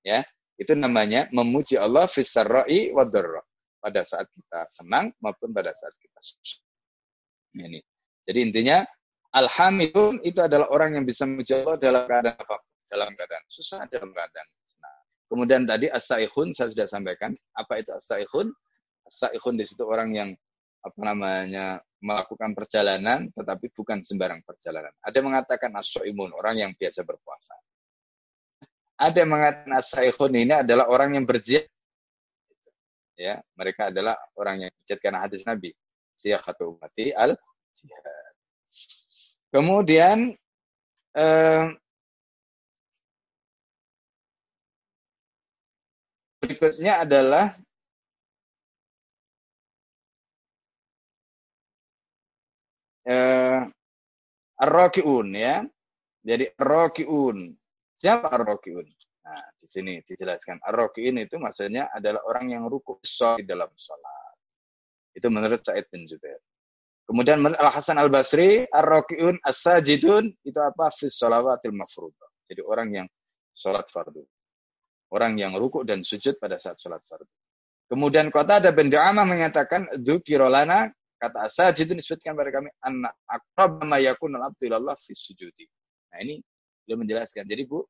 Ya, 0.00 0.24
itu 0.56 0.72
namanya 0.72 1.28
memuji 1.36 1.76
Allah 1.76 2.08
fisarra'i 2.08 2.96
wa 2.96 3.04
Pada 3.76 4.02
saat 4.02 4.26
kita 4.32 4.66
senang 4.72 5.14
maupun 5.22 5.52
pada 5.54 5.70
saat 5.76 5.94
kita 6.00 6.18
susah. 6.18 6.60
Ini. 7.56 7.80
Jadi 8.26 8.38
intinya 8.42 8.82
alhamidun 9.30 10.18
itu 10.26 10.42
adalah 10.42 10.68
orang 10.74 10.98
yang 10.98 11.04
bisa 11.06 11.28
menjawab 11.28 11.78
dalam 11.78 12.04
keadaan 12.08 12.36
apa? 12.36 12.56
Dalam 12.90 13.10
keadaan 13.14 13.44
susah, 13.46 13.86
dalam 13.86 14.10
keadaan 14.10 14.48
senang. 14.66 15.00
Kemudian 15.30 15.62
tadi 15.68 15.86
as-saihun 15.86 16.56
saya 16.56 16.72
sudah 16.72 16.88
sampaikan. 16.88 17.36
Apa 17.54 17.78
itu 17.78 17.94
as-saihun? 17.94 18.50
As-saihun 19.06 19.54
di 19.54 19.64
situ 19.68 19.86
orang 19.86 20.10
yang 20.16 20.30
apa 20.86 21.00
namanya 21.02 21.82
melakukan 21.98 22.54
perjalanan 22.54 23.26
tetapi 23.34 23.74
bukan 23.74 24.06
sembarang 24.06 24.38
perjalanan. 24.46 24.94
Ada 25.02 25.18
yang 25.18 25.26
mengatakan 25.34 25.70
as 25.74 25.90
orang 25.98 26.54
yang 26.62 26.70
biasa 26.78 27.02
berpuasa. 27.02 27.54
Ada 28.96 29.26
yang 29.26 29.30
mengatakan 29.34 29.72
as 29.74 29.90
ini 30.30 30.54
adalah 30.54 30.86
orang 30.86 31.18
yang 31.18 31.26
berjihad. 31.26 31.66
Ya, 33.16 33.40
mereka 33.56 33.88
adalah 33.88 34.14
orang 34.36 34.68
yang 34.68 34.72
berjihad 34.76 35.00
karena 35.00 35.20
hadis 35.24 35.42
Nabi. 35.48 35.72
Siyakatu 36.16 36.76
umati 36.76 37.12
al 37.16 37.32
jihad. 37.72 38.34
Kemudian 39.52 40.36
eh, 41.16 41.64
berikutnya 46.44 47.08
adalah 47.08 47.56
eh, 53.08 53.60
Ar-Raki'un 54.60 55.28
ya. 55.36 55.64
Jadi 56.26 56.44
Ar-Raki'un. 56.58 57.38
Siapa 57.96 58.28
Ar-Raki'un? 58.28 58.95
Di 59.66 59.82
sini 59.82 59.98
dijelaskan. 60.06 60.62
Ar-Raki'un 60.62 61.18
itu 61.18 61.42
maksudnya 61.42 61.90
adalah 61.90 62.22
orang 62.30 62.54
yang 62.54 62.62
ruku 62.70 63.02
di 63.02 63.42
dalam 63.42 63.66
sholat. 63.74 64.34
Itu 65.10 65.26
menurut 65.26 65.58
Sa'id 65.58 65.90
bin 65.90 66.06
Jubair. 66.06 66.38
Kemudian 67.02 67.42
Al-Hasan 67.42 67.98
Al-Basri, 67.98 68.62
Ar-Raki'un 68.70 69.42
As-Sajidun, 69.42 70.30
itu 70.46 70.58
apa? 70.62 70.86
Fis 70.94 71.18
sholawatil 71.18 71.74
mafruḍah. 71.74 72.30
Jadi 72.46 72.62
orang 72.62 72.88
yang 72.94 73.06
sholat 73.50 73.90
fardu. 73.90 74.22
Orang 75.10 75.34
yang 75.34 75.58
ruku 75.58 75.82
dan 75.82 76.06
sujud 76.06 76.38
pada 76.38 76.62
saat 76.62 76.78
sholat 76.78 77.02
fardu. 77.10 77.30
Kemudian 77.90 78.30
kota 78.30 78.62
ada 78.62 78.70
bin 78.70 78.86
Du'amah 78.86 79.26
mengatakan, 79.26 79.90
Dzukirolana 79.98 80.94
Kata 81.16 81.48
asajid 81.48 81.88
itu 81.88 81.94
disebutkan 81.96 82.36
pada 82.36 82.52
kami 82.52 82.68
anak 82.84 83.16
akrab 83.24 83.80
ma 83.88 83.96
yakunul 83.96 84.44
abdu 84.44 84.68
fi 85.00 85.12
sujudi. 85.16 85.64
Nah 86.12 86.20
ini 86.20 86.44
beliau 86.84 87.00
menjelaskan. 87.00 87.48
Jadi 87.48 87.64
Bu, 87.64 87.80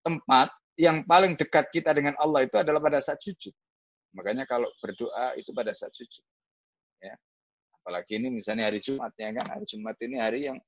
tempat 0.00 0.48
yang 0.76 1.04
paling 1.04 1.36
dekat 1.36 1.68
kita 1.68 1.92
dengan 1.92 2.16
Allah 2.16 2.48
itu 2.48 2.56
adalah 2.56 2.80
pada 2.80 2.98
saat 3.00 3.20
sujud. 3.20 3.52
Makanya 4.16 4.44
kalau 4.44 4.68
berdoa 4.80 5.36
itu 5.36 5.52
pada 5.52 5.72
saat 5.72 5.92
sujud. 5.92 6.24
Ya. 7.00 7.16
Apalagi 7.82 8.20
ini 8.20 8.28
misalnya 8.30 8.68
hari 8.68 8.80
Jumat 8.80 9.12
ya 9.16 9.32
kan. 9.32 9.46
Hari 9.48 9.64
Jumat 9.68 9.96
ini 10.00 10.16
hari 10.20 10.40
yang 10.48 10.58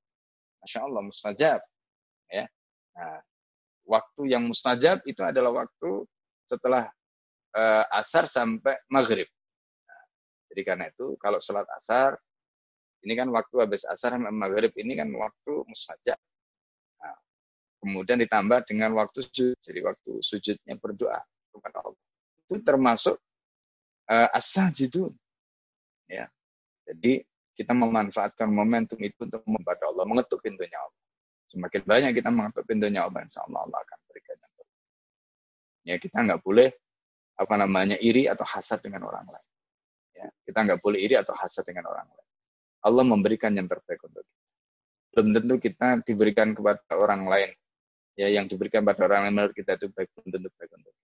Masya 0.64 0.80
Allah 0.84 1.02
mustajab. 1.05 1.61
Ya. 2.28 2.44
Nah, 2.96 3.20
waktu 3.84 4.22
yang 4.32 4.44
mustajab 4.48 5.05
itu 5.05 5.20
adalah 5.20 5.64
waktu 5.64 6.09
setelah 6.48 6.88
uh, 7.57 7.84
asar 7.96 8.28
sampai 8.28 8.76
maghrib. 8.88 9.28
Jadi 10.55 10.62
karena 10.62 10.86
itu 10.86 11.18
kalau 11.18 11.42
sholat 11.42 11.66
asar, 11.74 12.14
ini 13.02 13.18
kan 13.18 13.28
waktu 13.28 13.57
habis 13.59 13.82
asar 13.84 14.16
maghrib 14.16 14.70
ini 14.78 14.94
kan 14.94 15.11
waktu 15.11 15.52
mustajab. 15.66 16.18
Kemudian 17.85 18.16
ditambah 18.16 18.64
dengan 18.64 18.97
waktu 18.97 19.20
sujud. 19.20 19.61
Jadi 19.61 19.85
waktu 19.85 20.11
sujudnya 20.24 20.74
berdoa 20.80 21.20
kepada 21.53 21.85
Allah. 21.85 22.01
Itu 22.49 22.64
termasuk 22.64 23.20
uh, 24.09 24.28
as-sajidun. 24.32 25.12
Ya. 26.09 26.32
Jadi 26.89 27.28
kita 27.53 27.76
memanfaatkan 27.76 28.49
momentum 28.49 28.97
itu 29.05 29.20
untuk 29.20 29.45
membaca 29.45 29.85
Allah, 29.85 30.09
mengetuk 30.09 30.41
pintunya 30.41 30.80
Allah. 30.80 31.01
Semakin 31.53 31.82
banyak 31.85 32.11
kita 32.18 32.32
mengetuk 32.32 32.64
pintunya 32.64 33.05
Allah, 33.05 33.20
insya 33.22 33.45
Allah 33.45 33.68
Allah 33.68 33.78
akan 33.78 33.99
berikan 34.11 34.37
yang 34.41 34.53
terbaik. 34.59 34.80
Ya, 35.85 35.97
kita 36.01 36.16
nggak 36.24 36.41
boleh 36.41 36.68
apa 37.35 37.55
namanya 37.55 37.97
iri 38.01 38.26
atau 38.26 38.43
hasad 38.43 38.80
dengan 38.80 39.07
orang 39.07 39.28
lain. 39.28 39.49
Ya, 40.18 40.26
kita 40.49 40.59
nggak 40.66 40.80
boleh 40.82 40.99
iri 40.99 41.14
atau 41.14 41.37
hasad 41.37 41.62
dengan 41.68 41.87
orang 41.93 42.09
lain. 42.11 42.30
Allah 42.85 43.05
memberikan 43.07 43.55
yang 43.55 43.70
terbaik 43.70 44.03
untuk 44.03 44.24
kita. 44.26 44.43
Belum 45.14 45.28
tentu 45.30 45.55
kita 45.62 45.87
diberikan 46.03 46.59
kepada 46.59 46.82
orang 46.99 47.30
lain. 47.30 47.55
Ya, 48.15 48.31
yang 48.31 48.47
diberikan 48.47 48.87
pada 48.87 49.11
orang 49.11 49.27
lain 49.27 49.35
menurut 49.35 49.55
kita 49.59 49.75
itu 49.75 49.91
baik 49.91 50.07
belum 50.15 50.27
tentu 50.31 50.49
baik 50.55 50.71
untuk. 50.79 50.95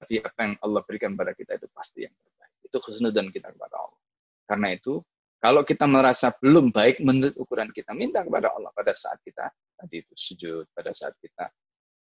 Tapi 0.00 0.14
apa 0.22 0.40
yang 0.46 0.54
Allah 0.62 0.80
berikan 0.86 1.12
pada 1.18 1.34
kita 1.34 1.58
itu 1.58 1.66
pasti 1.74 2.06
yang 2.06 2.14
terbaik. 2.14 2.54
Itu 2.62 2.76
khusnudan 2.78 3.26
kita 3.34 3.50
kepada 3.50 3.76
Allah. 3.82 4.00
Karena 4.46 4.68
itu, 4.70 5.02
kalau 5.42 5.66
kita 5.66 5.90
merasa 5.90 6.30
belum 6.30 6.70
baik 6.70 7.02
menurut 7.02 7.34
ukuran 7.34 7.74
kita, 7.74 7.90
minta 7.98 8.22
kepada 8.22 8.54
Allah 8.54 8.70
pada 8.70 8.94
saat 8.94 9.18
kita 9.26 9.50
tadi 9.74 10.06
itu 10.06 10.14
sujud, 10.14 10.64
pada 10.70 10.94
saat 10.94 11.18
kita 11.18 11.50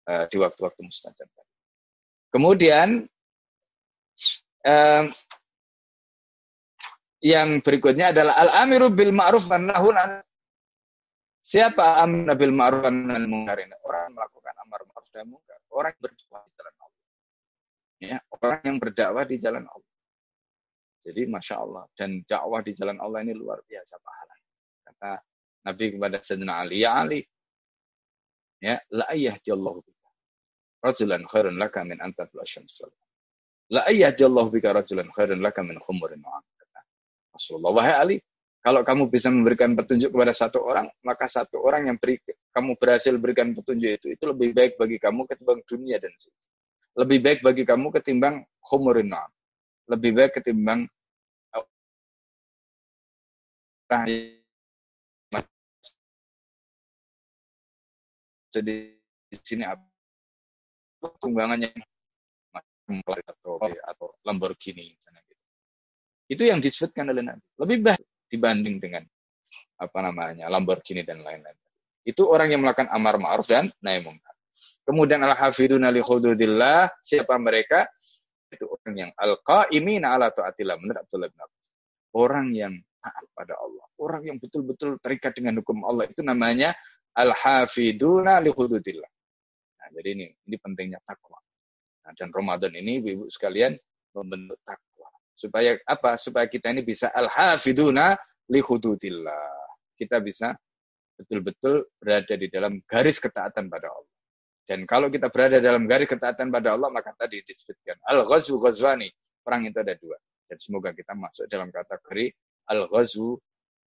uh, 0.09 0.25
di 0.25 0.37
waktu-waktu 0.41 0.81
mustajab. 0.81 1.29
Kemudian 2.33 3.05
Um, 4.65 5.13
yang 7.21 7.61
berikutnya 7.61 8.09
adalah 8.09 8.33
al-amiru 8.33 8.89
bil 8.89 9.13
ma'ruf 9.13 9.45
wa 9.45 9.61
nahun 9.61 9.95
Siapa 11.45 12.01
amir 12.01 12.33
bil 12.33 12.49
ma'ruf 12.49 12.81
wa 12.81 12.89
nahun 12.89 13.45
Orang 13.85 14.17
melakukan 14.17 14.53
amar 14.65 14.81
ma'ruf 14.89 15.09
dan 15.13 15.29
munkar. 15.29 15.61
Orang 15.69 15.93
yang 15.93 16.01
berdakwah 16.01 16.41
di 16.49 16.57
jalan 16.57 16.73
Allah. 16.81 17.01
Ya, 18.01 18.17
orang 18.33 18.61
yang 18.65 18.77
berdakwah 18.81 19.25
di 19.29 19.37
jalan 19.37 19.65
Allah. 19.69 19.93
Jadi 21.05 21.21
Masya 21.29 21.55
Allah. 21.61 21.83
Dan 21.93 22.09
dakwah 22.25 22.61
di 22.65 22.73
jalan 22.73 22.97
Allah 22.97 23.19
ini 23.21 23.37
luar 23.37 23.61
biasa 23.61 23.93
pahala. 24.01 24.35
Kata 24.89 25.11
Nabi 25.69 25.85
kepada 25.93 26.17
Sayyidina 26.17 26.53
Ali, 26.65 26.75
Ya 26.81 26.91
Ali, 26.97 27.21
ya, 28.57 28.81
la 28.89 29.05
ayyahdi 29.13 29.49
Allah 29.53 29.73
bika. 29.85 30.07
Rajulan 30.81 31.21
khairun 31.29 31.61
laka 31.61 31.85
min 31.85 32.01
antatul 32.01 32.41
asyamsul. 32.41 32.89
La 33.69 33.85
ayyadallahu 33.85 34.49
bika 34.53 34.73
rajulan 34.73 35.09
khairan 35.13 35.41
laka 35.41 35.65
min 35.65 35.77
khumurin 35.81 36.21
Rasulullah, 37.33 37.73
wahai 37.73 37.95
Ali, 37.97 38.17
kalau 38.65 38.81
kamu 38.81 39.13
bisa 39.13 39.29
memberikan 39.29 39.77
petunjuk 39.77 40.09
kepada 40.09 40.33
satu 40.33 40.65
orang, 40.65 40.89
maka 41.05 41.29
satu 41.29 41.61
orang 41.61 41.85
yang 41.85 42.01
beri, 42.01 42.17
kamu 42.49 42.73
berhasil 42.81 43.13
berikan 43.21 43.53
petunjuk 43.53 44.01
itu, 44.01 44.07
itu 44.17 44.23
lebih 44.25 44.57
baik 44.57 44.73
bagi 44.81 44.97
kamu 44.97 45.29
ketimbang 45.29 45.61
dunia 45.69 46.01
dan 46.01 46.09
suci. 46.17 46.49
Lebih 46.97 47.19
baik 47.21 47.39
bagi 47.45 47.61
kamu 47.61 47.93
ketimbang 47.93 48.41
khumurin 48.65 49.13
Lebih 49.85 50.17
baik 50.17 50.41
ketimbang 50.41 50.89
jadi 58.49 58.75
di 59.29 59.37
sini 59.45 59.61
apa 59.61 59.85
tunggangannya 61.21 61.69
atau 63.29 63.61
atau 63.61 64.07
Lamborghini 64.25 64.89
gitu. 64.97 65.09
Itu 66.33 66.43
yang 66.49 66.57
disebutkan 66.57 67.13
oleh 67.13 67.21
Nabi. 67.21 67.45
Lebih 67.61 67.77
baik 67.85 68.14
dibanding 68.35 68.83
dengan 68.83 69.03
apa 69.79 69.99
namanya 70.03 70.51
Lamborghini 70.51 71.03
dan 71.07 71.23
lain-lain. 71.23 71.55
Itu 72.05 72.29
orang 72.29 72.53
yang 72.53 72.61
melakukan 72.61 72.91
amar 72.93 73.17
ma'ruf 73.17 73.49
dan 73.49 73.71
nahi 73.81 74.03
mungkar. 74.03 74.35
Kemudian 74.85 75.25
al-hafiduna 75.25 75.89
li 75.89 75.99
hududillah, 75.99 76.93
siapa 77.01 77.33
mereka? 77.41 77.89
Itu 78.53 78.69
orang 78.69 78.93
yang 78.93 79.11
al-qa'imina 79.17 80.13
ala 80.13 80.29
ta'atillah 80.29 80.77
menurut 80.77 81.01
Abdullah 81.01 81.29
bin 81.33 81.39
Abbas. 81.41 81.63
Orang 82.15 82.47
yang 82.53 82.73
taat 83.01 83.25
pada 83.33 83.57
Allah, 83.57 83.85
orang 83.97 84.21
yang 84.23 84.37
betul-betul 84.37 85.01
terikat 85.01 85.33
dengan 85.33 85.59
hukum 85.59 85.81
Allah 85.83 86.05
itu 86.05 86.21
namanya 86.21 86.77
al-hafiduna 87.17 88.37
li 88.39 88.53
hududillah. 88.53 89.11
Nah, 89.81 89.87
jadi 89.97 90.09
ini 90.13 90.25
ini 90.29 90.55
pentingnya 90.61 91.01
takwa. 91.01 91.41
Nah, 92.05 92.13
dan 92.13 92.29
Ramadan 92.29 92.71
ini 92.77 93.01
ibu-ibu 93.01 93.25
sekalian 93.33 93.73
membentuk 94.13 94.61
takwa. 94.61 94.84
Supaya 95.35 95.75
apa? 95.83 96.15
Supaya 96.15 96.47
kita 96.47 96.71
ini 96.71 96.81
bisa 96.81 97.11
al-hafiduna 97.11 98.15
li. 98.47 98.63
Kita 99.95 100.17
bisa 100.23 100.55
betul-betul 101.15 101.87
berada 101.99 102.35
di 102.35 102.47
dalam 102.47 102.79
garis 102.87 103.19
ketaatan 103.19 103.67
pada 103.67 103.91
Allah. 103.91 104.15
Dan 104.65 104.87
kalau 104.89 105.13
kita 105.13 105.29
berada 105.29 105.61
dalam 105.61 105.85
garis 105.85 106.09
ketaatan 106.09 106.49
pada 106.49 106.73
Allah, 106.73 106.89
maka 106.89 107.13
tadi 107.13 107.43
disebutkan 107.45 108.01
al-ghazwu 108.09 108.57
ghazwani. 108.63 109.11
Perang 109.45 109.67
itu 109.67 109.77
ada 109.77 109.93
dua. 109.93 110.17
Dan 110.49 110.57
semoga 110.57 110.89
kita 110.95 111.13
masuk 111.13 111.45
dalam 111.45 111.69
kategori 111.69 112.33
al-ghazwu 112.73 113.37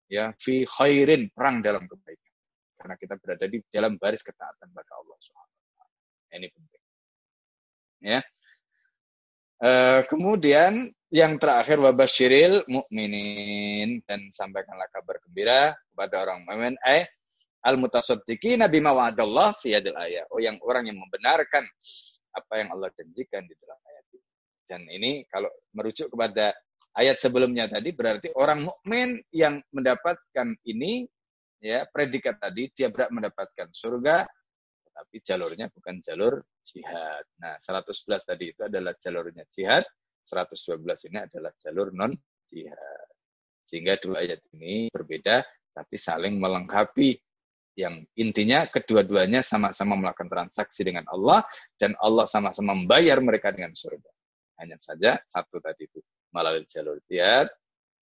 ya 0.06 0.30
fi 0.38 0.62
khairin, 0.62 1.34
perang 1.34 1.64
dalam 1.64 1.84
kebaikan. 1.84 2.34
Karena 2.78 2.94
kita 2.94 3.14
berada 3.18 3.44
di 3.50 3.58
dalam 3.68 3.98
baris 3.98 4.22
ketaatan 4.22 4.70
pada 4.70 4.92
Allah 5.02 5.18
Subhanahu 5.18 5.56
Ini 6.38 6.46
penting. 6.46 6.84
Ya. 7.98 8.20
Uh, 9.58 10.06
kemudian 10.06 10.94
yang 11.08 11.40
terakhir 11.40 11.80
wabasyiril 11.80 12.68
mukminin 12.68 14.04
dan 14.04 14.28
sampaikanlah 14.28 14.88
kabar 14.92 15.16
gembira 15.24 15.72
kepada 15.88 16.28
orang 16.28 16.44
mukmin 16.44 16.74
eh 16.84 17.08
al 17.64 17.80
mutasaddiqina 17.80 18.68
bima 18.68 18.92
wa'adallah 18.92 19.56
fi 19.56 19.76
hadil 19.80 19.96
ayat. 19.96 20.28
Oh 20.30 20.40
yang 20.40 20.60
orang 20.62 20.88
yang 20.88 21.00
membenarkan 21.00 21.64
apa 22.36 22.52
yang 22.60 22.68
Allah 22.76 22.92
janjikan 22.92 23.48
di 23.48 23.54
dalam 23.56 23.80
ayat 23.88 24.04
ini. 24.12 24.28
Dan 24.68 24.82
ini 24.92 25.12
kalau 25.32 25.48
merujuk 25.72 26.12
kepada 26.12 26.52
ayat 26.94 27.16
sebelumnya 27.16 27.66
tadi 27.72 27.90
berarti 27.96 28.28
orang 28.36 28.68
mukmin 28.68 29.16
yang 29.32 29.64
mendapatkan 29.72 30.54
ini 30.68 31.08
ya 31.58 31.88
predikat 31.88 32.38
tadi 32.38 32.70
dia 32.70 32.92
berhak 32.92 33.10
mendapatkan 33.10 33.72
surga 33.74 34.28
tapi 34.98 35.16
jalurnya 35.22 35.70
bukan 35.70 36.02
jalur 36.02 36.42
jihad. 36.66 37.22
Nah, 37.38 37.54
111 37.62 38.18
tadi 38.26 38.50
itu 38.50 38.66
adalah 38.66 38.98
jalurnya 38.98 39.46
jihad, 39.46 39.86
112 40.28 41.08
ini 41.08 41.18
adalah 41.24 41.52
jalur 41.56 41.88
non 41.96 42.12
jihad. 42.52 43.08
Sehingga 43.64 43.96
dua 43.96 44.24
ayat 44.24 44.44
ini 44.52 44.92
berbeda 44.92 45.44
tapi 45.72 45.96
saling 45.96 46.36
melengkapi 46.36 47.16
yang 47.78 48.02
intinya 48.18 48.66
kedua-duanya 48.66 49.38
sama-sama 49.38 49.94
melakukan 49.94 50.26
transaksi 50.26 50.82
dengan 50.82 51.06
Allah 51.06 51.46
dan 51.78 51.94
Allah 52.02 52.26
sama-sama 52.26 52.74
membayar 52.74 53.22
mereka 53.22 53.54
dengan 53.54 53.70
surga. 53.70 54.10
Hanya 54.58 54.74
saja 54.82 55.22
satu 55.22 55.62
tadi 55.62 55.86
itu 55.86 56.02
melalui 56.34 56.66
jalur 56.66 56.98
jihad 57.06 57.46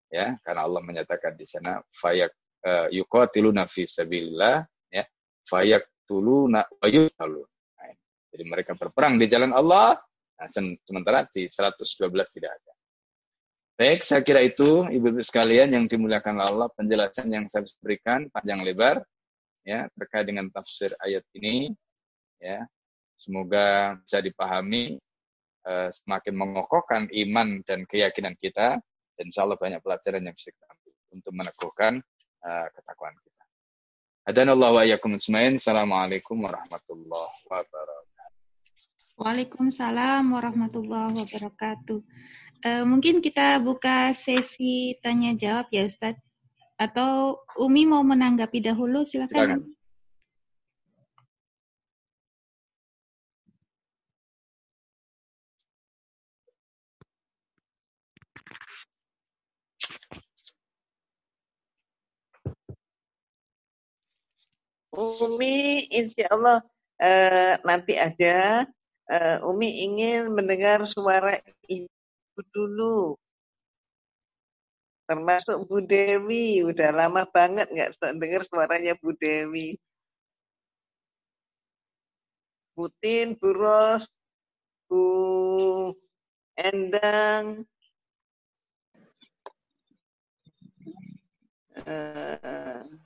ya 0.08 0.38
karena 0.40 0.64
Allah 0.64 0.80
menyatakan 0.80 1.36
di 1.36 1.44
sana 1.44 1.76
fayak 1.92 2.32
uh, 2.64 2.88
yuqatiluna 2.88 3.68
fi 3.68 3.84
sabilillah 3.84 4.64
ya 4.88 5.04
fayak 5.44 5.84
tuluna. 6.08 6.64
Nah, 6.64 7.92
jadi 8.32 8.44
mereka 8.48 8.72
berperang 8.72 9.20
di 9.20 9.28
jalan 9.28 9.52
Allah 9.52 10.00
nah, 10.36 10.48
sementara 10.84 11.24
di 11.32 11.48
112 11.48 11.80
tidak 12.36 12.52
ada. 12.52 12.72
Baik, 13.76 14.00
saya 14.00 14.24
kira 14.24 14.40
itu 14.40 14.88
ibu-ibu 14.88 15.20
sekalian 15.20 15.68
yang 15.68 15.84
dimuliakan 15.84 16.40
Allah 16.40 16.72
penjelasan 16.72 17.28
yang 17.28 17.44
saya 17.44 17.68
berikan 17.84 18.24
panjang 18.32 18.64
lebar 18.64 19.04
ya 19.66 19.84
terkait 19.98 20.24
dengan 20.24 20.48
tafsir 20.48 20.94
ayat 21.04 21.26
ini 21.36 21.74
ya 22.40 22.64
semoga 23.18 23.98
bisa 24.00 24.24
dipahami 24.24 24.96
uh, 25.66 25.92
semakin 25.92 26.34
mengokohkan 26.38 27.02
iman 27.10 27.60
dan 27.66 27.84
keyakinan 27.84 28.32
kita 28.40 28.80
dan 29.16 29.24
insya 29.28 29.44
Allah 29.44 29.60
banyak 29.60 29.82
pelajaran 29.82 30.22
yang 30.22 30.32
bisa 30.32 30.54
kita 30.54 30.66
ambil 30.70 30.92
untuk 31.12 31.32
meneguhkan 31.34 31.92
uh, 32.46 32.66
ketakwaan 32.72 33.16
kita. 33.20 33.44
Hadanallahu 34.24 34.76
wa 34.78 34.82
iyyakum 34.88 35.16
Assalamualaikum 35.18 36.36
warahmatullahi 36.40 37.36
wabarakatuh. 37.48 38.05
Waalaikumsalam 39.16 40.28
warahmatullahi 40.28 41.16
wabarakatuh. 41.16 42.04
Uh, 42.60 42.84
mungkin 42.84 43.24
kita 43.24 43.56
buka 43.64 44.12
sesi 44.12 44.92
tanya 45.00 45.32
jawab 45.32 45.72
ya 45.72 45.88
Ustadz. 45.88 46.20
Atau 46.76 47.40
Umi 47.56 47.88
mau 47.88 48.04
menanggapi 48.04 48.60
dahulu, 48.60 49.08
silakan. 49.08 49.64
silakan. 49.64 49.72
Umi, 64.92 65.88
insya 65.88 66.28
Allah 66.28 66.60
uh, 67.00 67.54
nanti 67.64 67.96
aja. 67.96 68.68
Uh, 69.06 69.38
Umi 69.46 69.86
ingin 69.86 70.34
mendengar 70.34 70.82
suara 70.82 71.38
ibu 71.70 72.40
dulu. 72.50 73.14
Termasuk 75.06 75.70
Bu 75.70 75.78
Dewi. 75.86 76.66
Udah 76.66 76.90
lama 76.90 77.22
banget 77.30 77.70
nggak 77.70 77.94
dengar 78.18 78.42
suaranya 78.42 78.98
Bu 78.98 79.14
Dewi. 79.14 79.78
Putin, 82.76 83.38
Bu 83.40 83.56
Ros, 83.56 84.04
Bu 84.84 85.02
Endang, 86.56 87.64
uh, 91.86 93.05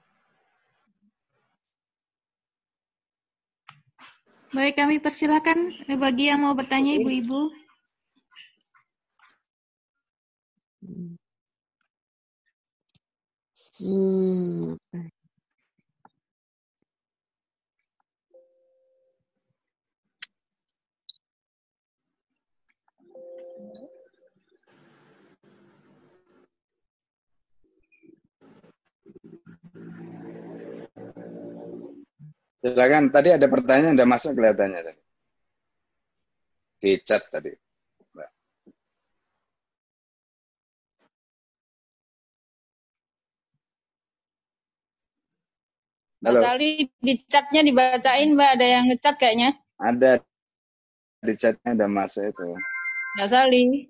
Baik, 4.51 4.75
kami 4.83 4.99
persilakan 4.99 5.59
bagi 5.95 6.27
yang 6.27 6.43
mau 6.43 6.55
bertanya 6.59 6.99
ibu-ibu. 6.99 7.55
Hmm. 13.81 14.75
Silakan. 32.61 33.09
Tadi 33.09 33.29
ada 33.33 33.47
pertanyaan 33.49 33.97
udah 33.97 34.09
masuk 34.09 34.37
kelihatannya 34.37 34.81
tadi. 34.85 35.03
Di 36.81 36.93
chat 37.01 37.25
tadi. 37.33 37.53
Mbak 46.21 46.37
Sali 46.37 46.85
di 47.01 47.17
chatnya 47.25 47.65
dibacain 47.65 48.37
Mbak, 48.37 48.51
ada 48.61 48.67
yang 48.69 48.85
ngecat 48.93 49.17
kayaknya. 49.17 49.57
Ada 49.81 50.21
di 51.25 51.33
chatnya 51.41 51.73
ada 51.73 51.89
masuk 51.89 52.29
itu. 52.29 52.45
Mbak 53.17 53.29
Sali. 53.33 53.89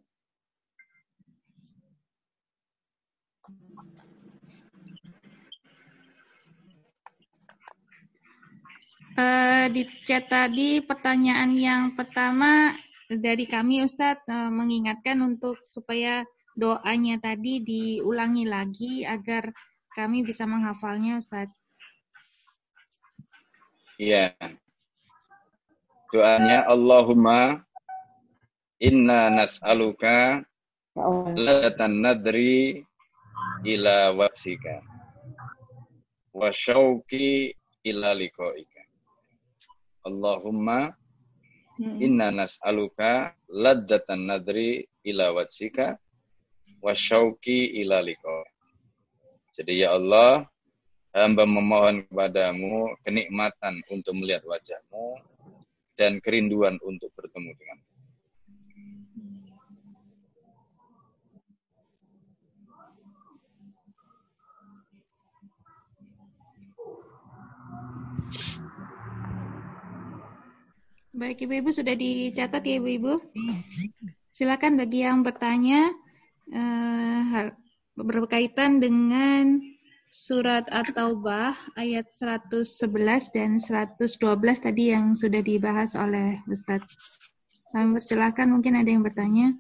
Uh, 9.21 9.69
di 9.69 9.85
chat 10.09 10.33
tadi 10.33 10.81
pertanyaan 10.81 11.53
yang 11.53 11.93
pertama 11.93 12.73
dari 13.05 13.45
kami 13.45 13.85
Ustadz 13.85 14.25
uh, 14.33 14.49
mengingatkan 14.49 15.21
untuk 15.21 15.61
supaya 15.61 16.25
doanya 16.57 17.21
tadi 17.21 17.61
diulangi 17.61 18.49
lagi 18.49 19.05
agar 19.05 19.53
kami 19.93 20.25
bisa 20.25 20.49
menghafalnya 20.49 21.21
Ustadz. 21.21 21.53
Iya. 24.01 24.33
Doanya 26.17 26.65
Allahumma 26.65 27.61
inna 28.81 29.29
nas'aluka 29.37 30.41
ladatan 31.37 32.01
nadri 32.01 32.89
ila 33.69 34.17
wajhika 34.17 34.81
wa 36.33 36.49
syauqi 36.49 37.53
ila 37.85 38.17
liqa'ika. 38.17 38.80
Allahumma 40.07 40.95
hmm. 41.81 41.99
inna 42.01 42.33
nas'aluka 42.33 43.37
ladzatan 43.51 44.29
nadri 44.31 44.87
ila 45.05 45.33
wajhika 45.37 46.01
wa 46.81 46.93
syauqi 46.97 47.85
ila 47.85 48.01
liqa'ika. 48.01 48.59
Jadi 49.61 49.85
ya 49.85 49.93
Allah, 49.93 50.49
hamba 51.13 51.45
memohon 51.45 52.07
kepadamu 52.09 52.97
kenikmatan 53.05 53.83
untuk 53.91 54.15
melihat 54.17 54.47
wajahmu 54.47 55.21
dan 55.99 56.23
kerinduan 56.23 56.81
untuk 56.87 57.13
bertemu 57.19 57.51
dengan 57.59 57.79
Baik, 71.11 71.43
Ibu-Ibu 71.43 71.75
sudah 71.75 71.99
dicatat 71.99 72.63
ya 72.63 72.79
Ibu-Ibu? 72.79 73.19
Silakan 74.31 74.79
bagi 74.79 75.03
yang 75.03 75.27
bertanya 75.27 75.91
eh, 76.55 77.51
berkaitan 77.99 78.79
dengan 78.79 79.59
surat 80.07 80.71
At-Taubah 80.71 81.75
ayat 81.75 82.15
111 82.15 83.35
dan 83.35 83.59
112 83.59 83.99
tadi 84.63 84.95
yang 84.95 85.19
sudah 85.19 85.43
dibahas 85.43 85.99
oleh 85.99 86.39
Ustadz. 86.47 86.95
Kami 87.75 87.99
persilahkan 87.99 88.47
mungkin 88.47 88.79
ada 88.79 88.91
yang 88.95 89.03
bertanya. 89.03 89.51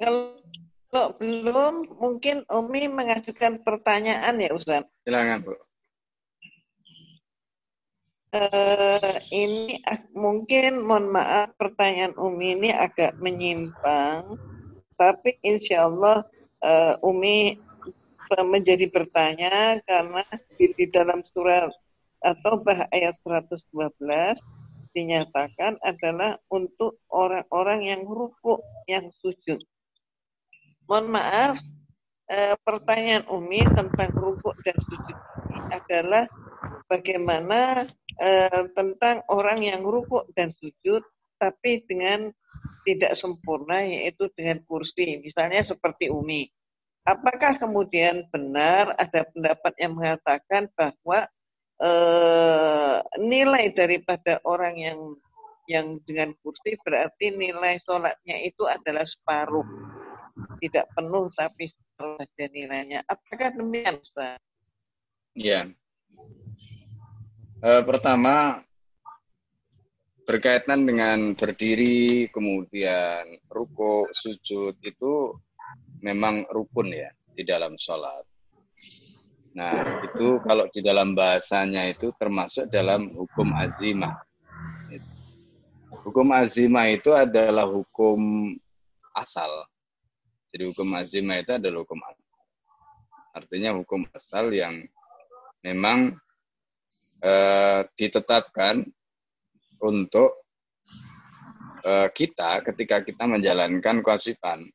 Kalau 0.00 1.14
belum, 1.20 2.00
mungkin 2.00 2.42
Umi 2.50 2.88
mengajukan 2.88 3.62
pertanyaan 3.62 4.40
ya 4.40 4.50
Ustaz. 4.56 4.88
Silakan 5.06 5.44
Bu 5.44 5.54
uh, 8.34 9.16
ini 9.30 9.82
mungkin 10.14 10.86
mohon 10.86 11.10
maaf 11.10 11.54
pertanyaan 11.58 12.14
Umi 12.18 12.58
ini 12.58 12.70
agak 12.70 13.18
menyimpang, 13.18 14.38
tapi 14.94 15.38
insya 15.42 15.90
Allah 15.90 16.26
uh, 16.62 16.94
Umi 17.02 17.58
menjadi 18.30 18.86
bertanya 18.86 19.82
karena 19.82 20.22
di, 20.54 20.70
di 20.78 20.86
dalam 20.86 21.26
surat 21.34 21.74
atau 22.22 22.62
bah 22.62 22.86
ayat 22.94 23.18
112 23.26 23.66
dinyatakan 24.94 25.78
adalah 25.82 26.38
untuk 26.46 27.02
orang-orang 27.10 27.90
yang 27.90 28.02
rukuk, 28.06 28.62
yang 28.86 29.10
sujud. 29.18 29.58
Mohon 30.90 31.22
maaf, 31.22 31.54
eh, 32.26 32.58
pertanyaan 32.66 33.22
Umi 33.30 33.62
tentang 33.62 34.10
rukuk 34.10 34.58
dan 34.66 34.74
sujud 34.74 35.18
adalah 35.70 36.26
bagaimana 36.90 37.86
eh, 38.18 38.66
tentang 38.74 39.22
orang 39.30 39.62
yang 39.62 39.86
rukuk 39.86 40.26
dan 40.34 40.50
sujud 40.50 41.06
tapi 41.38 41.86
dengan 41.86 42.34
tidak 42.82 43.14
sempurna 43.14 43.86
yaitu 43.86 44.34
dengan 44.34 44.66
kursi. 44.66 45.22
Misalnya 45.22 45.62
seperti 45.62 46.10
Umi. 46.10 46.50
Apakah 47.06 47.62
kemudian 47.62 48.26
benar 48.34 48.90
ada 48.98 49.30
pendapat 49.30 49.72
yang 49.78 49.94
mengatakan 49.94 50.66
bahwa 50.74 51.30
eh, 51.78 52.98
nilai 53.22 53.70
daripada 53.78 54.42
orang 54.42 54.74
yang 54.74 54.98
yang 55.70 56.02
dengan 56.02 56.34
kursi 56.42 56.74
berarti 56.82 57.30
nilai 57.30 57.78
sholatnya 57.78 58.42
itu 58.42 58.66
adalah 58.66 59.06
separuh 59.06 59.62
tidak 60.60 60.86
penuh 60.92 61.32
tapi 61.34 61.72
saja 61.96 62.44
nilainya 62.52 63.00
apakah 63.08 63.52
demikian 63.56 63.96
Ustaz? 64.00 64.36
Ya, 65.34 65.68
Uh, 67.60 67.84
pertama 67.84 68.64
berkaitan 70.24 70.88
dengan 70.88 71.36
berdiri, 71.36 72.32
kemudian 72.32 73.36
ruko, 73.52 74.08
sujud 74.16 74.80
itu 74.80 75.36
memang 76.00 76.48
rukun 76.48 76.88
ya 76.88 77.12
di 77.36 77.44
dalam 77.44 77.76
sholat. 77.76 78.24
Nah 79.52 79.76
itu 80.08 80.40
kalau 80.40 80.72
di 80.72 80.80
dalam 80.80 81.12
bahasanya 81.12 81.84
itu 81.92 82.16
termasuk 82.16 82.72
dalam 82.72 83.12
hukum 83.12 83.52
azimah. 83.52 84.16
Hukum 86.00 86.32
azimah 86.32 86.96
itu 86.96 87.12
adalah 87.12 87.68
hukum 87.68 88.56
asal. 89.12 89.68
Jadi 90.50 90.62
hukum 90.66 90.88
azimah 90.98 91.38
itu 91.38 91.52
adalah 91.54 91.86
hukum 91.86 92.00
asal. 92.02 92.30
Artinya 93.30 93.70
hukum 93.78 94.02
asal 94.10 94.50
yang 94.50 94.82
memang 95.62 96.18
eh, 97.22 97.80
ditetapkan 97.94 98.82
untuk 99.78 100.42
eh, 101.86 102.08
kita 102.10 102.66
ketika 102.66 103.06
kita 103.06 103.24
menjalankan 103.30 104.02
kewajiban. 104.02 104.66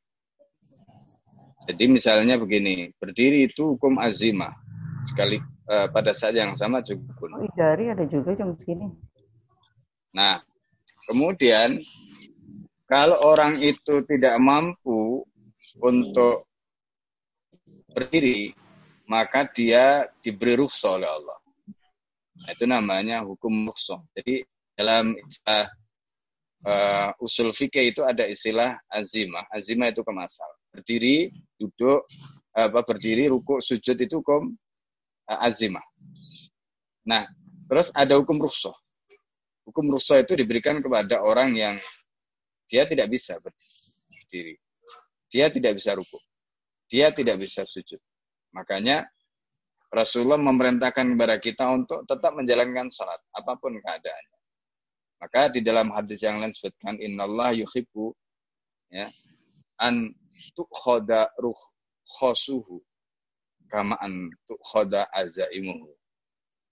Jadi 1.66 1.84
misalnya 1.90 2.38
begini, 2.38 2.94
berdiri 2.96 3.52
itu 3.52 3.76
hukum 3.76 4.00
azimah. 4.00 4.56
Sekali 5.04 5.36
eh, 5.44 5.88
pada 5.92 6.16
saat 6.16 6.40
yang 6.40 6.56
sama 6.56 6.80
cukup. 6.88 7.36
Oh, 7.36 7.52
dari 7.52 7.92
ada 7.92 8.08
juga 8.08 8.32
jam 8.32 8.56
segini. 8.56 8.88
Nah, 10.16 10.40
kemudian 11.12 11.84
kalau 12.88 13.20
orang 13.28 13.60
itu 13.60 14.06
tidak 14.08 14.40
mampu 14.40 15.28
untuk 15.82 16.46
berdiri, 17.96 18.52
maka 19.08 19.48
dia 19.50 20.10
diberi 20.20 20.60
rukhsah 20.60 21.00
oleh 21.00 21.10
Allah. 21.10 21.40
Nah, 22.36 22.50
itu 22.52 22.66
namanya 22.68 23.24
hukum 23.24 23.72
rukhsah. 23.72 24.04
Jadi 24.12 24.44
dalam 24.76 25.16
istilah 25.16 25.72
uh, 26.68 27.10
usul 27.24 27.56
fikih 27.56 27.96
itu 27.96 28.02
ada 28.04 28.28
istilah 28.28 28.76
azimah. 28.92 29.48
Azimah 29.54 29.88
itu 29.94 30.04
kemasal. 30.04 30.52
Berdiri, 30.76 31.32
duduk, 31.56 32.04
apa 32.52 32.84
berdiri, 32.84 33.32
ruku, 33.32 33.64
sujud 33.64 33.96
itu 33.96 34.20
hukum 34.20 34.52
uh, 35.32 35.40
azimah. 35.48 35.84
Nah, 37.08 37.24
terus 37.72 37.88
ada 37.96 38.20
hukum 38.20 38.42
rukhsah. 38.42 38.76
Hukum 39.64 39.88
rukhsah 39.96 40.22
itu 40.22 40.36
diberikan 40.36 40.84
kepada 40.84 41.24
orang 41.24 41.56
yang 41.56 41.76
dia 42.68 42.84
tidak 42.84 43.08
bisa 43.14 43.40
berdiri. 43.40 44.60
Dia 45.36 45.52
tidak 45.52 45.76
bisa 45.76 45.92
ruku. 45.92 46.16
Dia 46.88 47.12
tidak 47.12 47.44
bisa 47.44 47.68
sujud. 47.68 48.00
Makanya 48.56 49.04
Rasulullah 49.92 50.40
memerintahkan 50.40 51.12
kepada 51.12 51.36
kita 51.44 51.68
untuk 51.76 52.08
tetap 52.08 52.40
menjalankan 52.40 52.88
salat 52.88 53.20
apa 53.36 53.60
pun 53.60 53.76
keadaannya. 53.76 54.40
Maka 55.20 55.52
di 55.52 55.60
dalam 55.60 55.92
hadis 55.92 56.24
yang 56.24 56.40
lain 56.40 56.56
sebutkan 56.56 56.96
innallah 57.04 57.52
yuhibbu 57.52 58.16
ya 58.96 59.12
an 59.84 60.16
ruh 61.40 61.60
khosuhu 62.08 62.80
kama 63.68 64.00
an 64.00 64.32
tukhada 64.48 65.10
azaimuhu. 65.12 65.92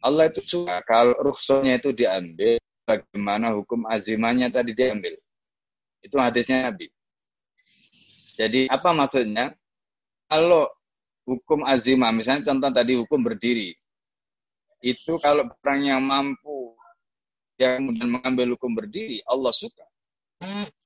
Allah 0.03 0.31
itu 0.31 0.43
suka 0.43 0.83
kalau 0.87 1.15
ruhsanya 1.19 1.79
itu 1.79 1.95
diambil 1.95 2.59
bagaimana 2.83 3.55
hukum 3.55 3.87
azimanya 3.87 4.51
tadi 4.51 4.75
diambil. 4.75 5.15
Itu 6.03 6.19
hadisnya 6.19 6.69
Nabi. 6.69 6.92
Jadi 8.33 8.65
apa 8.69 8.89
maksudnya? 8.91 9.53
Kalau 10.27 10.65
hukum 11.29 11.61
azimah, 11.63 12.09
misalnya 12.09 12.49
contoh 12.49 12.71
tadi 12.73 12.97
hukum 12.97 13.21
berdiri, 13.21 13.71
itu 14.81 15.15
kalau 15.21 15.45
orang 15.63 15.81
yang 15.85 16.01
mampu 16.01 16.73
yang 17.61 17.85
kemudian 17.85 18.09
mengambil 18.09 18.57
hukum 18.57 18.73
berdiri, 18.73 19.21
Allah 19.29 19.53
suka. 19.53 19.85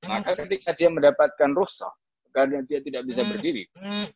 Maka 0.05 0.35
ketika 0.45 0.75
dia 0.75 0.91
mendapatkan 0.91 1.49
rukhsah, 1.55 1.89
karena 2.35 2.61
dia 2.67 2.83
tidak 2.83 3.07
bisa 3.07 3.23
berdiri, 3.25 3.65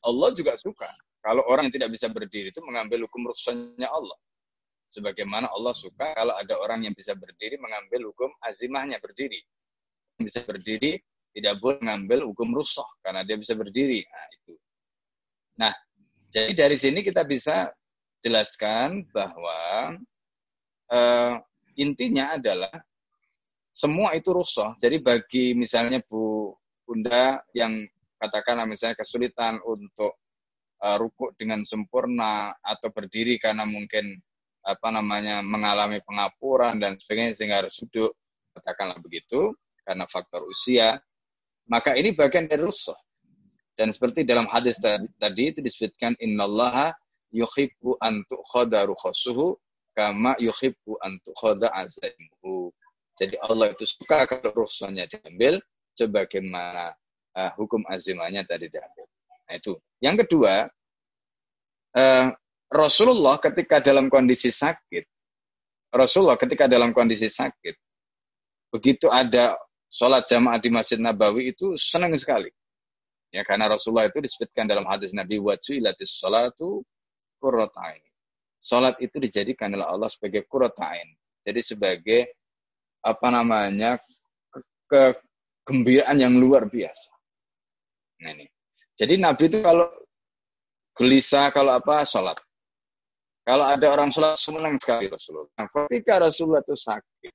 Allah 0.03 0.29
juga 0.35 0.59
suka. 0.59 0.91
Kalau 1.21 1.45
orang 1.47 1.69
yang 1.69 1.75
tidak 1.81 1.89
bisa 1.95 2.09
berdiri 2.09 2.49
itu 2.49 2.61
mengambil 2.65 3.05
hukum 3.05 3.29
rukhsahnya 3.29 3.87
Allah. 3.87 4.17
Sebagaimana 4.91 5.47
Allah 5.47 5.71
suka 5.71 6.11
kalau 6.17 6.35
ada 6.35 6.59
orang 6.59 6.83
yang 6.83 6.91
bisa 6.91 7.15
berdiri 7.15 7.55
mengambil 7.55 8.11
hukum 8.11 8.29
azimahnya 8.43 8.99
berdiri. 8.99 9.39
Bisa 10.19 10.43
berdiri 10.43 10.99
tidak 11.31 11.59
boleh 11.63 11.79
mengambil 11.79 12.27
hukum 12.27 12.51
rukhsah 12.51 12.87
karena 13.03 13.23
dia 13.23 13.39
bisa 13.39 13.55
berdiri. 13.55 14.03
Nah, 14.03 14.25
itu. 14.35 14.53
Nah, 15.59 15.73
jadi 16.31 16.51
dari 16.55 16.77
sini 16.79 16.99
kita 17.03 17.23
bisa 17.23 17.71
jelaskan 18.21 19.03
bahwa 19.09 19.95
uh, 20.91 21.33
intinya 21.75 22.35
adalah 22.37 22.71
semua 23.71 24.13
itu 24.13 24.35
rusuh. 24.35 24.75
Jadi 24.77 24.99
bagi 24.99 25.55
misalnya 25.55 26.03
Bu 26.03 26.51
Bunda 26.83 27.39
yang 27.55 27.87
katakanlah 28.19 28.67
misalnya 28.67 28.99
kesulitan 28.99 29.63
untuk 29.63 30.19
uh, 30.83 30.95
rukuk 30.99 31.33
dengan 31.39 31.63
sempurna 31.63 32.51
atau 32.59 32.91
berdiri 32.91 33.39
karena 33.39 33.63
mungkin 33.63 34.19
apa 34.61 34.93
namanya 34.93 35.41
mengalami 35.41 36.03
pengapuran 36.05 36.77
dan 36.77 36.99
sebagainya 36.99 37.33
sehingga 37.33 37.65
harus 37.65 37.81
duduk 37.81 38.13
katakanlah 38.53 38.99
begitu 39.01 39.55
karena 39.81 40.05
faktor 40.05 40.45
usia 40.45 41.01
maka 41.71 41.95
ini 41.95 42.11
bagian 42.11 42.51
dari 42.51 42.59
rusuh 42.59 42.95
dan 43.79 43.89
seperti 43.95 44.27
dalam 44.27 44.45
hadis 44.51 44.75
tadi 45.17 45.43
itu 45.55 45.63
disebutkan 45.63 46.13
innallaha 46.19 46.91
yuhibbu 47.31 47.95
an 48.03 48.21
tu'khadha 48.27 48.85
rukhasuhu 48.91 49.55
kama 49.95 50.35
yuhibbu 50.37 50.99
an 51.01 51.17
tu'khadha 51.23 51.71
azaimuhu. 51.71 52.71
Jadi 53.15 53.35
Allah 53.39 53.71
itu 53.71 53.87
suka 53.87 54.27
kalau 54.27 54.51
rukhsahnya 54.65 55.07
diambil 55.07 55.59
sebagaimana 55.95 56.95
uh, 57.35 57.51
hukum 57.59 57.83
azimahnya 57.87 58.43
tadi 58.47 58.67
diambil. 58.71 59.07
Nah 59.47 59.55
itu. 59.55 59.73
Yang 60.03 60.27
kedua, 60.27 60.67
uh, 61.95 62.27
Rasulullah 62.71 63.35
ketika 63.39 63.83
dalam 63.83 64.07
kondisi 64.07 64.47
sakit, 64.51 65.03
Rasulullah 65.91 66.39
ketika 66.39 66.71
dalam 66.71 66.95
kondisi 66.95 67.27
sakit, 67.27 67.75
begitu 68.71 69.11
ada 69.11 69.59
sholat 69.91 70.23
jamaah 70.25 70.57
di 70.57 70.71
Masjid 70.71 70.95
Nabawi 70.97 71.51
itu 71.51 71.75
senang 71.75 72.15
sekali. 72.15 72.47
Ya, 73.31 73.43
karena 73.47 73.71
Rasulullah 73.71 74.07
itu 74.07 74.19
disebutkan 74.23 74.67
dalam 74.67 74.87
hadis 74.87 75.11
Nabi 75.11 75.39
wajilatis 75.39 76.19
salatu 76.19 76.83
qurratain. 77.39 78.03
Salat 78.61 78.99
itu 79.01 79.17
dijadikan 79.17 79.73
oleh 79.73 79.87
Allah 79.87 80.07
sebagai 80.11 80.47
qurratain. 80.47 81.15
Jadi 81.41 81.59
sebagai 81.65 82.21
apa 83.01 83.27
namanya 83.33 83.97
kegembiraan 84.85 86.17
yang 86.21 86.37
luar 86.37 86.69
biasa. 86.69 87.09
Nah 88.21 88.31
ini. 88.37 88.45
Jadi 88.93 89.17
Nabi 89.17 89.49
itu 89.49 89.59
kalau 89.65 89.89
gelisah, 90.93 91.49
kalau 91.49 91.73
apa, 91.73 92.05
sholat. 92.05 92.37
Kalau 93.41 93.65
ada 93.65 93.87
orang 93.89 94.13
sholat, 94.13 94.37
senang 94.37 94.77
sekali 94.77 95.09
Rasulullah. 95.09 95.49
Nah, 95.57 95.65
ketika 95.73 96.21
Rasulullah 96.21 96.61
itu 96.61 96.77
sakit, 96.77 97.33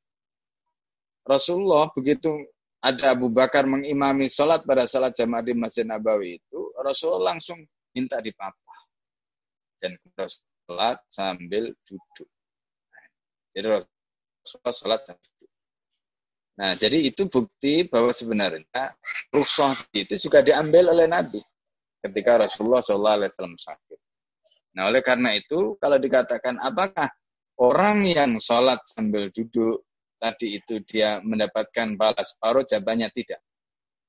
Rasulullah 1.26 1.90
begitu 1.90 2.46
ada 2.78 3.18
Abu 3.18 3.26
Bakar 3.26 3.66
mengimami 3.66 4.30
sholat 4.30 4.62
pada 4.62 4.86
salat 4.86 5.10
jamaah 5.18 5.42
di 5.42 5.52
Masjid 5.58 5.82
Nabawi 5.82 6.38
itu, 6.38 6.70
Rasulullah 6.78 7.34
langsung 7.34 7.58
minta 7.90 8.22
dipapah. 8.22 8.78
Dan 9.82 9.98
sholat 10.22 11.02
sambil 11.10 11.74
duduk. 11.82 12.30
Jadi 13.50 13.66
Rasulullah 13.66 14.74
sholat 14.76 15.00
sambil 15.02 15.26
duduk. 15.26 15.52
Nah, 16.56 16.72
jadi 16.78 16.98
itu 17.04 17.22
bukti 17.28 17.84
bahwa 17.84 18.14
sebenarnya 18.14 18.96
rukhsah 19.34 19.76
itu 19.92 20.16
juga 20.16 20.40
diambil 20.40 20.94
oleh 20.94 21.10
Nabi 21.10 21.42
ketika 22.00 22.46
Rasulullah 22.46 22.80
SAW 22.80 23.28
sakit. 23.58 24.00
Nah, 24.78 24.88
oleh 24.88 25.02
karena 25.02 25.34
itu, 25.36 25.74
kalau 25.80 25.98
dikatakan 25.98 26.60
apakah 26.60 27.10
orang 27.60 28.04
yang 28.04 28.36
sholat 28.40 28.80
sambil 28.88 29.28
duduk 29.32 29.84
tadi 30.26 30.58
itu 30.58 30.82
dia 30.82 31.22
mendapatkan 31.22 31.94
balas 31.94 32.34
separuh, 32.34 32.66
jawabannya 32.66 33.06
tidak. 33.14 33.38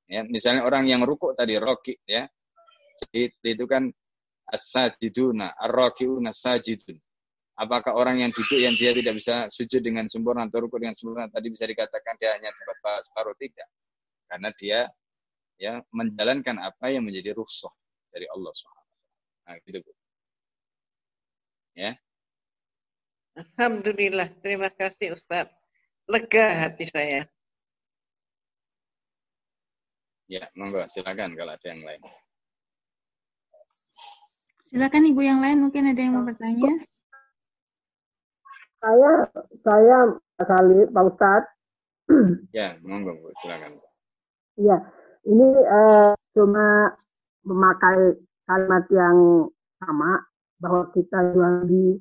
Ya, 0.09 0.25
misalnya 0.25 0.65
orang 0.65 0.89
yang 0.89 1.05
rukuk 1.05 1.37
tadi 1.37 1.59
roki, 1.61 1.99
ya, 2.07 2.25
jadi 2.97 3.29
itu 3.43 3.65
kan 3.69 3.91
as-sajiduna, 4.49 5.53
sajidun. 6.33 6.97
Apakah 7.57 7.97
orang 7.97 8.21
yang 8.21 8.31
duduk 8.33 8.57
yang 8.57 8.77
dia 8.77 8.93
tidak 8.93 9.17
bisa 9.17 9.49
sujud 9.49 9.81
dengan 9.81 10.05
sempurna 10.05 10.45
atau 10.45 10.65
rukuk 10.65 10.77
dengan 10.77 10.93
sempurna 10.93 11.25
tadi 11.25 11.49
bisa 11.49 11.65
dikatakan 11.65 12.13
dia 12.21 12.37
hanya 12.37 12.53
dapat 12.53 12.77
balas 12.85 13.05
tidak? 13.41 13.67
Karena 14.29 14.49
dia 14.53 14.79
ya 15.57 15.81
menjalankan 15.89 16.61
apa 16.61 16.93
yang 16.93 17.01
menjadi 17.01 17.33
rukhsah 17.33 17.73
dari 18.13 18.29
Allah 18.29 18.51
SWT. 18.53 18.77
Nah, 19.49 19.55
gitu 19.65 19.79
Bu. 19.81 19.91
Ya. 21.73 21.97
Alhamdulillah, 23.37 24.33
terima 24.41 24.69
kasih 24.69 25.17
Ustaz. 25.17 25.49
Lega 26.07 26.45
hati 26.63 26.87
saya. 26.87 27.27
Ya, 30.31 30.47
monggo 30.55 30.79
silakan 30.87 31.35
kalau 31.35 31.51
ada 31.51 31.67
yang 31.67 31.83
lain. 31.83 31.99
Silakan 34.71 35.03
Ibu 35.11 35.19
yang 35.19 35.43
lain 35.43 35.67
mungkin 35.67 35.91
ada 35.91 35.99
yang 35.99 36.15
mau 36.15 36.23
bertanya. 36.23 36.87
Saya 38.79 39.11
saya 39.67 39.97
kali 40.39 40.87
Pak 40.87 41.03
Ustadz. 41.11 41.51
Ya, 42.55 42.79
monggo 42.87 43.11
Bu, 43.19 43.35
silakan. 43.43 43.83
Iya, 44.55 44.79
ini 45.27 45.47
uh, 45.59 46.15
cuma 46.31 46.95
memakai 47.43 48.15
kalimat 48.47 48.87
yang 48.95 49.51
sama 49.83 50.23
bahwa 50.63 50.87
kita 50.95 51.35
jual 51.35 51.67
di 51.67 51.99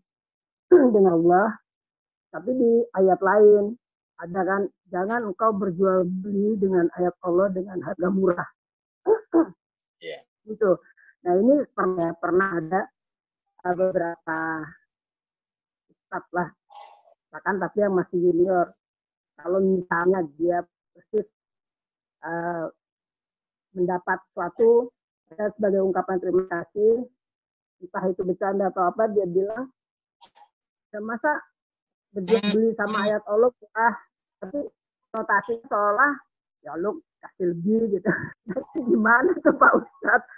dengan 0.95 1.19
Allah, 1.19 1.59
tapi 2.31 2.55
di 2.55 2.87
ayat 2.95 3.19
lain 3.19 3.75
ada 4.17 4.41
kan 4.49 4.63
jangan 4.89 5.29
engkau 5.29 5.53
berjual 5.53 6.09
beli 6.09 6.57
dengan 6.57 6.89
ayat 6.97 7.13
Allah 7.21 7.49
dengan 7.53 7.79
harga 7.85 8.09
murah. 8.09 8.49
yeah. 10.01 10.23
Gitu. 10.47 10.79
Nah 11.27 11.35
ini 11.43 11.67
pernah 11.75 12.15
pernah 12.23 12.49
ada 12.55 12.87
beberapa 13.75 14.63
ustad 15.91 16.25
lah, 16.31 16.49
bahkan 17.35 17.59
tapi 17.59 17.83
yang 17.83 17.99
masih 17.99 18.31
junior. 18.31 18.71
Kalau 19.35 19.59
misalnya 19.59 20.23
dia 20.39 20.63
persis 20.95 21.27
uh, 22.23 22.71
mendapat 23.75 24.23
suatu 24.33 24.95
ya, 25.35 25.51
sebagai 25.59 25.83
ungkapan 25.83 26.17
terima 26.23 26.47
kasih, 26.47 27.11
entah 27.83 28.05
itu 28.07 28.23
bercanda 28.23 28.71
atau 28.71 28.87
apa, 28.89 29.11
dia 29.13 29.27
bilang, 29.27 29.69
ya 30.95 31.03
masa 31.03 31.43
beli 32.25 32.73
sama 32.79 33.05
ayat 33.05 33.23
Allah 33.29 33.51
ah 33.77 33.95
tapi 34.41 34.61
notasi 35.13 35.61
seolah 35.69 36.13
ya 36.65 36.73
lu 36.81 37.01
kasih 37.21 37.53
lebih 37.57 37.99
gitu. 37.99 38.11
Gimana 38.89 39.33
tuh 39.41 39.55
Pak 39.57 39.73
Ustadz? 39.77 40.29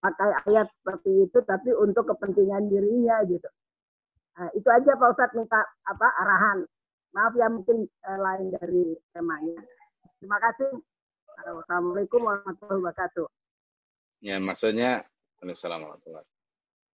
Pakai 0.00 0.32
ayat 0.48 0.66
seperti 0.80 1.28
itu 1.28 1.38
tapi 1.44 1.70
untuk 1.76 2.08
kepentingan 2.08 2.72
dirinya 2.72 3.20
gitu. 3.28 3.48
Nah, 4.34 4.48
itu 4.56 4.68
aja 4.68 4.96
Pak 4.96 5.10
Ustadz 5.14 5.36
minta 5.36 5.60
apa 5.86 6.08
arahan. 6.24 6.58
Maaf 7.14 7.32
ya 7.38 7.46
mungkin 7.46 7.86
eh, 7.86 8.18
lain 8.18 8.50
dari 8.58 8.96
temanya. 9.14 9.60
Terima 10.18 10.38
kasih. 10.40 10.72
Assalamualaikum 11.34 12.22
warahmatullahi 12.24 12.80
wabarakatuh. 12.80 13.26
Ya 14.24 14.40
maksudnya 14.40 15.04
Assalamualaikum 15.44 16.16
warahmatullahi 16.16 16.34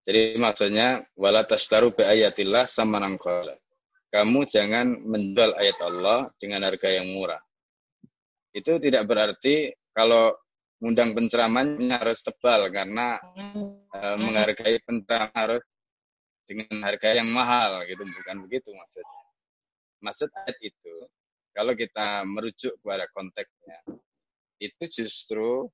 jadi 0.08 0.40
maksudnya 0.40 1.04
wala 1.20 1.44
tastaru 1.44 1.92
bi 1.92 2.08
ayatillah 2.08 2.64
sama 2.64 2.96
nangkola. 3.04 3.60
Kamu 4.08 4.48
jangan 4.48 5.04
menjual 5.04 5.56
ayat 5.60 5.78
Allah 5.84 6.32
dengan 6.40 6.64
harga 6.64 6.88
yang 6.88 7.12
murah. 7.12 7.42
Itu 8.56 8.80
tidak 8.80 9.04
berarti 9.06 9.76
kalau 9.92 10.32
undang 10.80 11.12
penceramannya 11.12 11.92
harus 11.98 12.24
tebal 12.24 12.72
karena 12.72 13.20
e, 13.92 14.00
menghargai 14.22 14.78
penceramah 14.86 15.34
harus 15.36 15.64
dengan 16.48 16.80
harga 16.88 17.18
yang 17.18 17.28
mahal 17.28 17.84
gitu 17.84 18.02
bukan 18.08 18.48
begitu 18.48 18.72
maksudnya. 18.72 19.24
Maksud 20.00 20.30
ayat 20.48 20.58
itu 20.64 20.96
kalau 21.52 21.74
kita 21.76 22.24
merujuk 22.24 22.80
kepada 22.80 23.10
konteksnya 23.12 23.84
itu 24.62 24.84
justru 24.90 25.68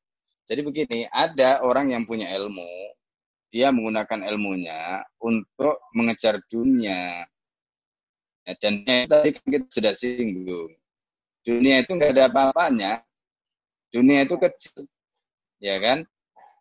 jadi 0.43 0.60
begini, 0.60 1.07
ada 1.07 1.64
orang 1.64 1.95
yang 1.95 2.03
punya 2.03 2.27
ilmu 2.35 2.68
dia 3.53 3.69
menggunakan 3.69 4.26
ilmunya 4.34 5.05
untuk 5.22 5.77
mengejar 5.93 6.41
dunia. 6.49 7.22
Ya, 8.43 8.53
dan 8.59 8.83
tadi 8.83 9.29
kan 9.35 9.45
kita 9.47 9.67
sudah 9.71 9.93
singgung. 9.95 10.71
Dunia 11.43 11.83
itu 11.83 11.95
nggak 11.95 12.11
ada 12.15 12.23
apa-apanya. 12.27 12.91
Dunia 13.91 14.27
itu 14.27 14.35
kecil. 14.35 14.83
Ya 15.63 15.79
kan? 15.79 16.03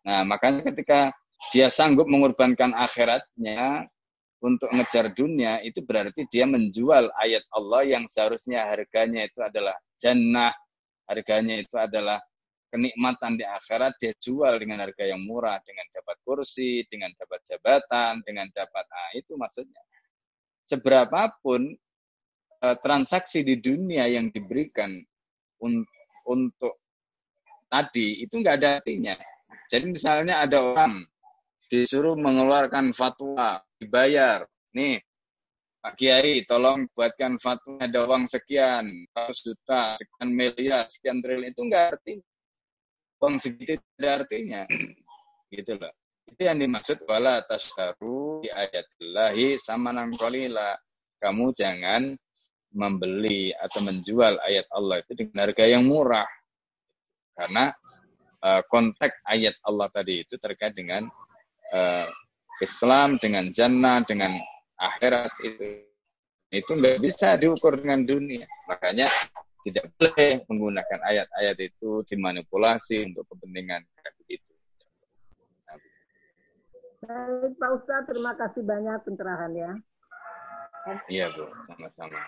Nah, 0.07 0.23
makanya 0.23 0.63
ketika 0.71 1.11
dia 1.51 1.67
sanggup 1.67 2.07
mengorbankan 2.07 2.71
akhiratnya 2.71 3.87
untuk 4.43 4.71
mengejar 4.71 5.11
dunia, 5.11 5.59
itu 5.63 5.83
berarti 5.83 6.27
dia 6.31 6.47
menjual 6.47 7.11
ayat 7.19 7.43
Allah 7.51 7.83
yang 7.83 8.03
seharusnya 8.07 8.63
harganya 8.67 9.27
itu 9.27 9.39
adalah 9.43 9.75
jannah, 9.99 10.51
harganya 11.07 11.59
itu 11.59 11.75
adalah 11.75 12.19
kenikmatan 12.71 13.37
di 13.37 13.45
akhirat 13.45 13.95
dia 14.01 14.11
jual 14.19 14.59
dengan 14.59 14.83
harga 14.83 15.03
yang 15.07 15.23
murah, 15.23 15.59
dengan 15.63 15.87
dapat 15.93 16.17
kursi, 16.25 16.83
dengan 16.89 17.13
dapat 17.15 17.39
jabatan, 17.45 18.23
dengan 18.25 18.47
dapat 18.51 18.83
ah, 18.87 19.11
itu 19.15 19.35
maksudnya. 19.35 19.79
Seberapapun 20.73 21.69
eh, 22.65 22.77
transaksi 22.81 23.45
di 23.45 23.61
dunia 23.61 24.09
yang 24.09 24.33
diberikan 24.33 24.97
un 25.61 25.85
untuk 26.25 26.81
tadi 27.69 28.25
itu 28.25 28.41
nggak 28.41 28.55
ada 28.57 28.69
artinya. 28.81 29.13
Jadi 29.69 29.85
misalnya 29.93 30.41
ada 30.41 30.61
orang 30.61 31.05
disuruh 31.69 32.17
mengeluarkan 32.17 32.93
fatwa, 32.93 33.61
dibayar, 33.77 34.45
nih 34.73 35.01
Pak 35.83 35.99
Kiai, 35.99 36.45
tolong 36.47 36.87
buatkan 36.95 37.41
fatwa 37.41 37.81
ada 37.81 38.07
uang 38.07 38.29
sekian, 38.29 38.87
100 39.11 39.45
juta, 39.45 39.97
sekian 39.99 40.29
miliar, 40.31 40.85
sekian 40.87 41.19
triliun, 41.19 41.51
itu 41.51 41.61
nggak 41.65 41.85
artinya 41.97 42.23
uang 43.23 43.39
segitu 43.39 43.79
ada 44.03 44.09
artinya. 44.19 44.67
Gitu 45.47 45.79
loh. 45.79 45.93
Itu 46.33 46.49
yang 46.49 46.65
dimaksud 46.65 47.05
wala 47.05 47.45
tasharu 47.45 48.41
di 48.41 48.49
ayatillahi 48.49 49.53
sama 49.61 49.93
qalila. 50.17 50.73
Kamu 51.21 51.53
jangan 51.53 52.09
membeli 52.73 53.53
atau 53.53 53.85
menjual 53.85 54.41
ayat 54.41 54.65
Allah 54.73 55.05
itu 55.05 55.13
dengan 55.13 55.45
harga 55.45 55.69
yang 55.69 55.85
murah. 55.85 56.25
Karena 57.37 57.69
uh, 58.41 58.65
konteks 58.65 59.13
ayat 59.29 59.53
Allah 59.61 59.93
tadi 59.93 60.25
itu 60.25 60.33
terkait 60.41 60.73
dengan 60.73 61.05
uh, 61.69 62.09
Islam, 62.65 63.21
dengan 63.21 63.53
jannah, 63.53 64.01
dengan 64.01 64.33
akhirat 64.81 65.37
itu. 65.45 65.85
Itu 66.49 66.81
nggak 66.81 66.97
bisa 66.97 67.37
diukur 67.37 67.77
dengan 67.77 68.09
dunia. 68.09 68.49
Makanya 68.65 69.05
tidak 69.69 69.85
boleh 70.01 70.41
menggunakan 70.49 70.99
ayat-ayat 71.13 71.57
itu 71.61 72.01
dimanipulasi 72.09 73.05
untuk 73.05 73.29
kepentingan. 73.29 73.85
Baik 77.03 77.59
Pak 77.59 77.69
Ustadz, 77.75 78.07
terima 78.07 78.31
kasih 78.39 78.63
banyak 78.63 78.95
pencerahan 79.03 79.51
ya. 79.51 79.71
Iya 81.11 81.27
Bu, 81.35 81.43
sama-sama. 81.67 82.19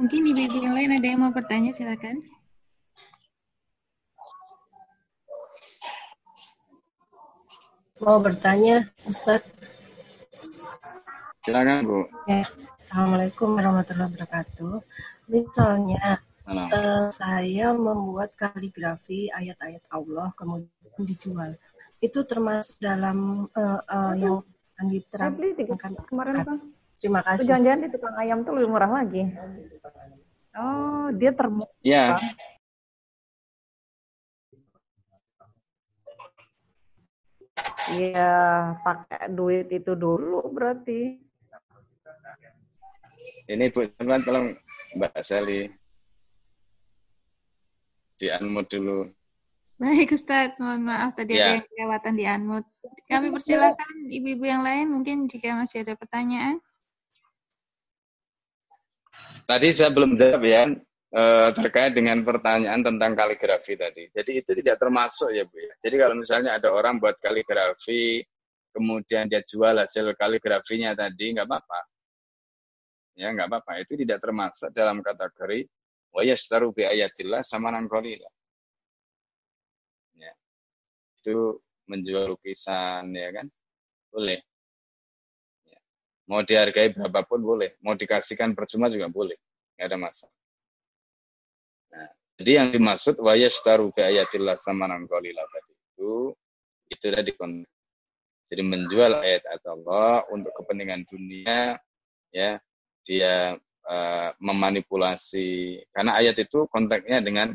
Mungkin 0.00 0.20
ibu-ibu 0.32 0.56
yang 0.64 0.72
lain 0.72 0.96
ada 0.96 1.06
yang 1.12 1.20
mau 1.20 1.32
bertanya, 1.36 1.76
silakan. 1.76 2.24
Mau 8.00 8.16
bertanya, 8.24 8.88
Ustadz? 9.04 9.44
Silakan 11.44 11.84
Bu. 11.84 12.08
Ya. 12.24 12.48
Assalamualaikum 12.88 13.60
warahmatullahi 13.60 14.08
wabarakatuh. 14.08 14.80
Misalnya 15.28 16.24
uh, 16.50 17.06
saya 17.14 17.70
membuat 17.70 18.34
kaligrafi 18.34 19.30
ayat-ayat 19.30 19.82
Allah 19.94 20.34
kemudian 20.34 20.68
dijual, 21.06 21.54
itu 22.02 22.20
termasuk 22.26 22.82
dalam 22.82 23.48
uh, 23.54 23.80
uh, 23.86 24.14
yang 24.18 24.42
akan 24.76 24.86
diterapkan 24.90 25.92
kemarin 26.08 26.34
bang. 26.42 26.60
Terima 27.00 27.20
kasih. 27.24 27.48
Jangan-jangan 27.48 27.80
di 27.80 27.88
tukang 27.88 28.16
ayam 28.20 28.38
tuh 28.44 28.52
lebih 28.60 28.68
murah 28.76 28.90
lagi. 28.92 29.24
Oh, 30.52 31.08
dia 31.16 31.32
termus. 31.32 31.70
Ya. 31.80 32.20
Iya, 37.90 38.32
pakai 38.84 39.32
duit 39.32 39.72
itu 39.72 39.96
dulu 39.96 40.44
berarti. 40.52 41.18
Ini 43.50 43.66
Bu 43.74 43.88
teman 43.98 44.22
tolong 44.22 44.54
Mbak 44.94 45.24
Sally 45.26 45.79
di 48.20 48.28
unmute 48.28 48.76
dulu. 48.76 49.08
Baik 49.80 50.12
Ustaz, 50.12 50.60
mohon 50.60 50.84
maaf 50.84 51.16
tadi 51.16 51.40
Ya. 51.40 51.40
ada 51.40 51.50
yang 51.56 51.64
kelewatan 51.72 52.12
di 52.20 52.24
unmute. 52.28 52.68
Kami 53.08 53.32
persilakan 53.32 53.94
ibu-ibu 54.12 54.44
yang 54.44 54.60
lain 54.60 54.92
mungkin 54.92 55.24
jika 55.24 55.56
masih 55.56 55.80
ada 55.88 55.96
pertanyaan. 55.96 56.60
Tadi 59.48 59.66
saya 59.72 59.88
belum 59.90 60.20
jawab 60.20 60.44
ya 60.44 60.68
eh, 61.10 61.48
terkait 61.56 61.96
dengan 61.96 62.20
pertanyaan 62.22 62.84
tentang 62.84 63.16
kaligrafi 63.16 63.74
tadi. 63.74 64.04
Jadi 64.12 64.44
itu 64.44 64.50
tidak 64.62 64.76
termasuk 64.78 65.32
ya 65.32 65.48
Bu 65.48 65.56
ya. 65.58 65.72
Jadi 65.80 65.96
kalau 65.96 66.14
misalnya 66.14 66.60
ada 66.60 66.68
orang 66.70 67.00
buat 67.00 67.16
kaligrafi, 67.18 68.20
kemudian 68.76 69.26
dia 69.32 69.40
jual 69.42 69.80
hasil 69.80 70.12
kaligrafinya 70.14 70.92
tadi, 70.92 71.34
nggak 71.34 71.48
apa-apa. 71.48 71.80
Ya 73.16 73.32
nggak 73.32 73.48
apa-apa. 73.48 73.80
Itu 73.80 73.96
tidak 73.96 74.22
termasuk 74.22 74.70
dalam 74.76 75.00
kategori 75.00 75.66
wa 76.10 76.22
yastaru 76.26 76.74
bi 76.74 76.86
ayatillah 76.86 77.46
sama 77.46 77.70
qalila. 77.86 78.30
Ya. 80.18 80.32
Itu 81.22 81.62
menjual 81.86 82.34
lukisan 82.34 83.10
ya 83.14 83.30
kan? 83.34 83.46
Boleh. 84.10 84.38
Ya. 85.66 85.78
Mau 86.26 86.42
dihargai 86.42 86.94
berapapun 86.94 87.42
boleh, 87.42 87.78
mau 87.82 87.94
dikasihkan 87.94 88.54
percuma 88.54 88.90
juga 88.90 89.06
boleh, 89.10 89.38
nggak 89.78 89.86
ada 89.86 89.98
masalah. 89.98 90.38
Nah, 91.90 92.10
jadi 92.38 92.50
yang 92.62 92.68
dimaksud 92.74 93.18
wa 93.18 93.34
yastaru 93.34 93.90
bi 93.90 94.02
ayatillah 94.06 94.58
samanan 94.58 95.06
qalila 95.10 95.42
tadi 95.50 95.72
itu 95.74 96.12
itu 96.90 97.06
tadi 97.10 97.30
konteks. 97.34 97.78
Jadi 98.50 98.62
menjual 98.66 99.22
ayat 99.22 99.46
Allah 99.62 100.26
untuk 100.34 100.50
kepentingan 100.58 101.06
dunia 101.06 101.78
ya 102.34 102.58
dia 103.06 103.54
uh, 103.88 104.30
memanipulasi 104.42 105.80
karena 105.94 106.18
ayat 106.18 106.36
itu 106.40 106.66
konteksnya 106.68 107.22
dengan 107.24 107.54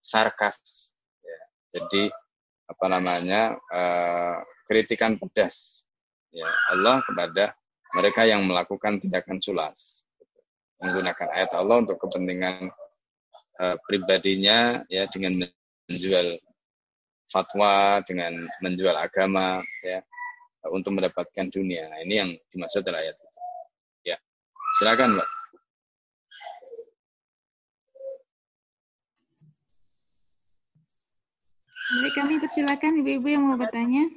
sarkas 0.00 0.92
ya. 1.20 1.40
Jadi 1.76 2.08
apa 2.66 2.86
namanya 2.90 3.54
uh, 3.70 4.40
kritikan 4.66 5.18
pedas 5.18 5.86
ya 6.34 6.46
Allah 6.74 7.02
kepada 7.06 7.54
mereka 7.94 8.26
yang 8.26 8.44
melakukan 8.44 8.98
tindakan 8.98 9.38
culas 9.38 10.04
menggunakan 10.82 11.28
ayat 11.32 11.50
Allah 11.56 11.76
untuk 11.84 11.96
kepentingan 12.02 12.68
uh, 13.62 13.76
pribadinya 13.88 14.84
ya 14.92 15.08
dengan 15.08 15.40
menjual 15.88 16.36
fatwa 17.26 18.02
dengan 18.06 18.46
menjual 18.62 18.94
agama 18.94 19.62
ya 19.82 20.02
untuk 20.70 20.98
mendapatkan 20.98 21.46
dunia. 21.50 21.86
Nah, 21.90 22.02
ini 22.02 22.14
yang 22.18 22.30
dimaksud 22.50 22.82
dalam 22.82 23.02
ayat. 23.02 23.14
Ya. 24.02 24.18
Silakan, 24.78 25.18
Mbak. 25.18 25.35
Baik, 31.86 32.18
kami 32.18 32.42
persilakan 32.42 32.98
ibu-ibu 32.98 33.30
yang 33.30 33.46
mau 33.46 33.54
bertanya. 33.54 34.10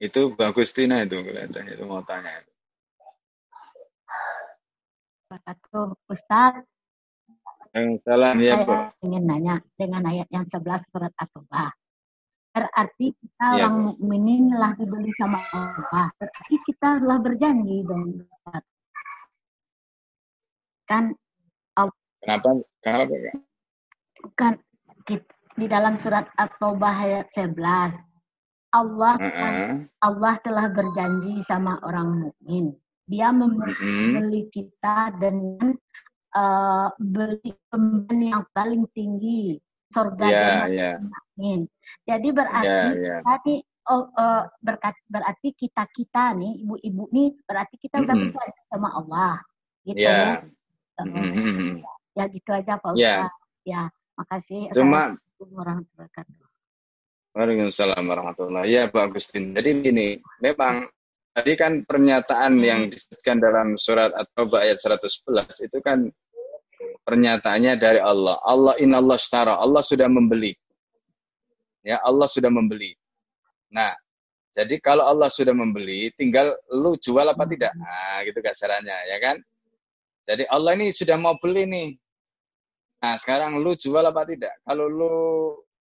Itu 0.00 0.32
Mbak 0.32 0.56
Gustina 0.56 1.04
itu 1.04 1.20
kelihatannya 1.20 1.76
itu 1.76 1.84
mau 1.84 2.00
tanya. 2.08 2.40
Wabarakatuh, 5.28 6.08
Ustaz. 6.08 6.64
Salam 8.04 8.36
ya, 8.40 8.64
Bu. 8.64 8.72
Ingin 9.04 9.24
nanya 9.28 9.60
dengan 9.76 10.08
ayat 10.08 10.28
yang 10.32 10.48
11 10.48 10.88
surat 10.88 11.12
At-Taubah. 11.20 11.83
Berarti 12.54 13.06
kita 13.18 13.46
Iya, 13.50 13.66
orang 13.66 13.76
mukminin 13.90 14.54
telah 14.54 14.72
dibeli 14.78 15.10
sama 15.18 15.42
Allah. 15.50 16.06
Berarti 16.14 16.54
kita 16.62 17.02
telah 17.02 17.18
berjanji 17.18 17.76
dong, 17.82 18.22
Ustaz. 18.22 18.62
Kan 20.86 21.04
Kenapa? 22.24 22.56
Kenapa, 22.80 23.04
Kak? 23.12 23.36
kan 24.32 24.54
kit- 25.04 25.28
di 25.60 25.66
dalam 25.68 26.00
surat 26.00 26.24
At-Taubah 26.40 26.94
ayat 27.04 27.28
11 27.36 27.92
Allah 28.72 29.14
Heeh. 29.20 29.84
Allah 30.00 30.34
telah 30.40 30.66
berjanji 30.72 31.44
sama 31.44 31.76
orang 31.84 32.24
mukmin. 32.24 32.72
Dia 33.04 33.28
membeli 33.28 34.48
kita 34.48 35.12
dengan 35.20 35.76
eh, 36.32 36.88
beli 36.96 37.52
pembelian 37.68 38.40
yang 38.40 38.44
paling 38.56 38.88
tinggi 38.96 39.60
surga 39.90 40.26
Ya, 40.26 40.40
dan 40.46 40.58
ya. 40.72 40.92
mukmin. 41.00 41.60
Jadi 42.04 42.28
berarti 42.30 42.66
Ya, 42.66 42.92
ya. 42.94 43.16
tadi 43.22 43.54
oh, 43.88 44.08
eh, 44.10 44.42
berkat 44.60 44.94
berarti 45.06 45.48
kita 45.52 45.84
kita 45.90 46.32
nih 46.34 46.64
ibu-ibu 46.64 47.04
nih 47.12 47.28
berarti 47.44 47.76
kita 47.76 48.00
udah 48.00 48.14
Mm-mm. 48.16 48.32
berjanji 48.32 48.62
sama 48.72 48.88
Allah 48.96 49.34
gitu. 49.84 50.00
Ya. 50.00 50.40
Eh, 50.94 51.04
Mhm. 51.04 51.82
ya 52.14 52.24
gitu 52.30 52.50
aja 52.54 52.78
Pak 52.78 52.92
Ya. 52.94 53.26
Ustaz. 53.28 53.32
Ya, 53.64 53.82
makasih. 54.14 54.60
Cuma-. 54.72 55.16
Waalaikumsalam 57.34 58.04
warahmatullahi 58.06 58.70
Ya, 58.70 58.82
Pak 58.86 59.10
Agustin. 59.10 59.50
Jadi 59.52 59.82
gini, 59.82 60.08
memang 60.38 60.86
tadi 61.34 61.58
kan 61.58 61.82
pernyataan 61.82 62.62
yang 62.62 62.86
disebutkan 62.86 63.42
dalam 63.42 63.74
surat 63.74 64.14
At-Taubah 64.14 64.62
ayat 64.62 64.78
111 64.78 65.66
itu 65.66 65.78
kan 65.82 66.06
pernyataannya 67.04 67.76
dari 67.76 68.00
Allah. 68.00 68.40
Allah 68.42 68.74
inallah 68.80 69.20
shtara. 69.20 69.60
Allah 69.60 69.84
sudah 69.84 70.08
membeli. 70.08 70.56
Ya, 71.84 72.00
Allah 72.00 72.24
sudah 72.24 72.48
membeli. 72.48 72.96
Nah, 73.68 73.92
jadi 74.56 74.80
kalau 74.80 75.04
Allah 75.04 75.28
sudah 75.28 75.52
membeli, 75.52 76.08
tinggal 76.16 76.56
lu 76.72 76.96
jual 76.96 77.28
apa 77.28 77.44
tidak. 77.44 77.76
Nah, 77.76 78.24
gitu 78.24 78.40
kasarannya, 78.40 78.98
ya 79.12 79.18
kan? 79.20 79.36
Jadi 80.24 80.48
Allah 80.48 80.72
ini 80.80 80.88
sudah 80.88 81.20
mau 81.20 81.36
beli 81.36 81.68
nih. 81.68 81.90
Nah, 83.04 83.20
sekarang 83.20 83.60
lu 83.60 83.76
jual 83.76 84.00
apa 84.00 84.24
tidak? 84.24 84.56
Kalau 84.64 84.88
lu 84.88 85.16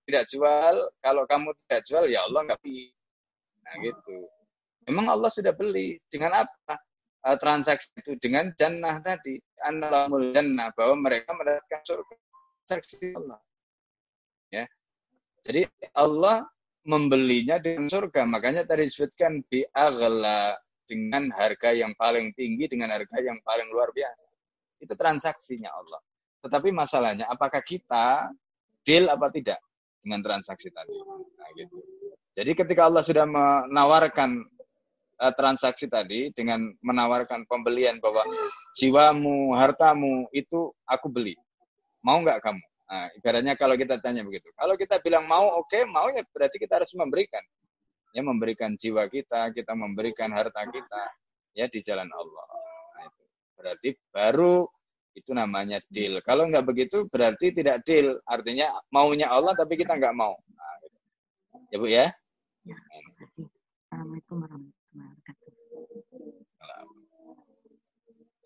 tidak 0.03 0.27
jual, 0.27 0.75
kalau 0.99 1.23
kamu 1.23 1.55
tidak 1.63 1.81
jual, 1.87 2.03
ya 2.11 2.27
Allah 2.27 2.51
nggak 2.51 2.59
beli. 2.59 2.91
Nah, 3.63 3.73
gitu. 3.79 4.17
Memang 4.91 5.07
Allah 5.07 5.31
sudah 5.31 5.55
beli. 5.55 5.95
Dengan 6.11 6.43
apa? 6.43 6.75
Eh, 7.23 7.37
transaksi 7.39 7.87
itu 7.95 8.19
dengan 8.19 8.51
jannah 8.59 8.99
tadi. 8.99 9.39
Analamul 9.63 10.35
jannah. 10.35 10.75
Bahwa 10.75 11.07
mereka 11.07 11.31
mendapatkan 11.31 11.81
surga. 11.87 12.15
Transaksi 12.67 13.15
Allah. 13.15 13.39
Ya. 14.51 14.67
Jadi 15.47 15.67
Allah 15.95 16.43
membelinya 16.83 17.59
dengan 17.63 17.87
surga. 17.87 18.27
Makanya 18.27 18.67
tadi 18.67 18.91
disebutkan 18.91 19.39
bi 19.47 19.63
aghla 19.71 20.59
dengan 20.83 21.31
harga 21.31 21.71
yang 21.71 21.95
paling 21.95 22.35
tinggi 22.35 22.67
dengan 22.67 22.91
harga 22.91 23.17
yang 23.23 23.39
paling 23.47 23.71
luar 23.71 23.87
biasa. 23.95 24.27
Itu 24.83 24.91
transaksinya 24.99 25.71
Allah. 25.71 26.03
Tetapi 26.43 26.75
masalahnya 26.75 27.31
apakah 27.31 27.63
kita 27.63 28.27
deal 28.83 29.07
apa 29.07 29.31
tidak 29.31 29.63
dengan 30.03 30.19
transaksi 30.19 30.67
tadi? 30.75 30.91
Nah, 31.39 31.49
gitu. 31.55 31.79
Jadi 32.35 32.51
ketika 32.51 32.91
Allah 32.91 33.07
sudah 33.07 33.23
menawarkan 33.23 34.43
uh, 35.23 35.33
transaksi 35.33 35.87
tadi 35.87 36.27
dengan 36.35 36.67
menawarkan 36.83 37.47
pembelian 37.47 38.03
bahwa 38.03 38.27
jiwamu, 38.75 39.55
hartamu 39.55 40.27
itu 40.35 40.75
aku 40.83 41.07
beli. 41.07 41.39
Mau 42.03 42.19
nggak 42.19 42.43
kamu? 42.43 42.63
Nah, 42.91 43.07
ibaratnya 43.15 43.55
kalau 43.55 43.79
kita 43.79 43.97
tanya 44.03 44.27
begitu. 44.27 44.51
Kalau 44.59 44.75
kita 44.75 44.99
bilang 44.99 45.23
mau, 45.25 45.63
oke, 45.63 45.71
okay, 45.71 45.87
mau 45.87 46.11
ya 46.11 46.21
berarti 46.35 46.59
kita 46.59 46.83
harus 46.83 46.91
memberikan. 46.93 47.41
Ya 48.13 48.21
memberikan 48.21 48.75
jiwa 48.77 49.07
kita, 49.09 49.49
kita 49.55 49.73
memberikan 49.73 50.29
harta 50.29 50.61
kita 50.69 51.03
ya 51.57 51.65
di 51.71 51.79
jalan 51.81 52.11
Allah. 52.11 52.45
Nah, 52.93 53.03
itu. 53.07 53.23
Berarti 53.57 53.89
baru 54.13 54.67
itu 55.17 55.31
namanya 55.33 55.81
deal. 55.89 56.19
Kalau 56.21 56.45
nggak 56.45 56.65
begitu 56.67 57.09
berarti 57.09 57.49
tidak 57.49 57.81
deal. 57.87 58.19
Artinya 58.29 58.69
maunya 58.93 59.31
Allah 59.31 59.57
tapi 59.57 59.79
kita 59.79 59.97
nggak 59.97 60.13
mau. 60.13 60.37
Nah, 60.37 60.73
gitu. 60.85 60.97
Ya 61.73 61.77
Bu 61.81 61.87
ya? 61.89 62.05
Ya. 62.67 62.77
Assalamualaikum 63.89 64.37
warahmatullahi 64.41 64.82
wabarakatuh. 65.01 65.51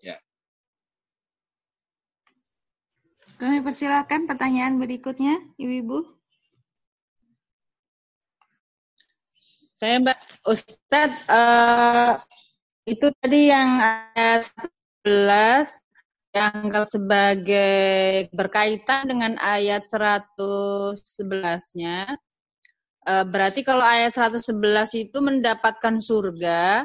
Ya. 0.02 0.18
Kami 3.38 3.62
persilakan 3.62 4.26
pertanyaan 4.26 4.82
berikutnya, 4.82 5.38
Ibu-ibu. 5.58 6.06
Saya 9.78 10.02
Mbak 10.02 10.18
Ustadz, 10.42 11.22
eh, 11.30 12.18
itu 12.90 13.14
tadi 13.22 13.46
yang 13.46 13.78
ayat 13.78 14.42
11 15.06 15.70
yang 16.34 16.66
sebagai 16.82 18.26
berkaitan 18.34 19.06
dengan 19.06 19.38
ayat 19.38 19.86
111-nya. 19.86 22.18
Eh, 23.08 23.24
berarti 23.24 23.64
kalau 23.64 23.80
ayat 23.80 24.12
111 24.12 24.92
itu 24.92 25.18
mendapatkan 25.24 25.96
surga, 25.96 26.84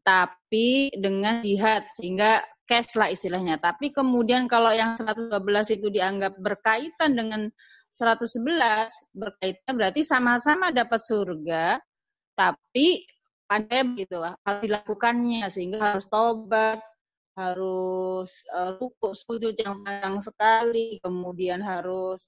tapi 0.00 0.88
dengan 0.96 1.44
jihad, 1.44 1.84
sehingga 1.92 2.40
cash 2.64 2.96
lah 2.96 3.12
istilahnya. 3.12 3.60
Tapi 3.60 3.92
kemudian 3.92 4.48
kalau 4.48 4.72
yang 4.72 4.96
112 4.96 5.68
itu 5.76 5.92
dianggap 5.92 6.40
berkaitan 6.40 7.12
dengan 7.12 7.52
111, 7.92 8.88
berkaitan 9.12 9.76
berarti 9.76 10.00
sama-sama 10.00 10.72
dapat 10.72 11.00
surga, 11.04 11.76
tapi 12.32 13.04
pandai 13.44 13.82
gitu 13.98 14.22
harus 14.22 14.60
dilakukannya 14.62 15.50
sehingga 15.50 15.78
harus 15.82 16.06
tobat 16.06 16.78
harus 17.34 18.30
uh, 18.54 18.78
rukuk 18.78 19.10
sujud 19.18 19.58
yang 19.58 19.82
panjang 19.82 20.22
sekali 20.22 21.02
kemudian 21.02 21.58
harus 21.58 22.22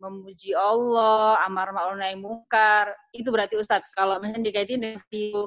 memuji 0.00 0.56
Allah 0.56 1.44
amar 1.44 1.70
ma'ruf 1.76 2.00
nahi 2.00 2.16
mungkar 2.16 2.96
itu 3.12 3.28
berarti 3.28 3.60
Ustadz 3.60 3.92
kalau 3.92 4.16
misalnya 4.18 4.48
dikaitin 4.48 4.80
dengan 4.80 5.00
itu 5.12 5.46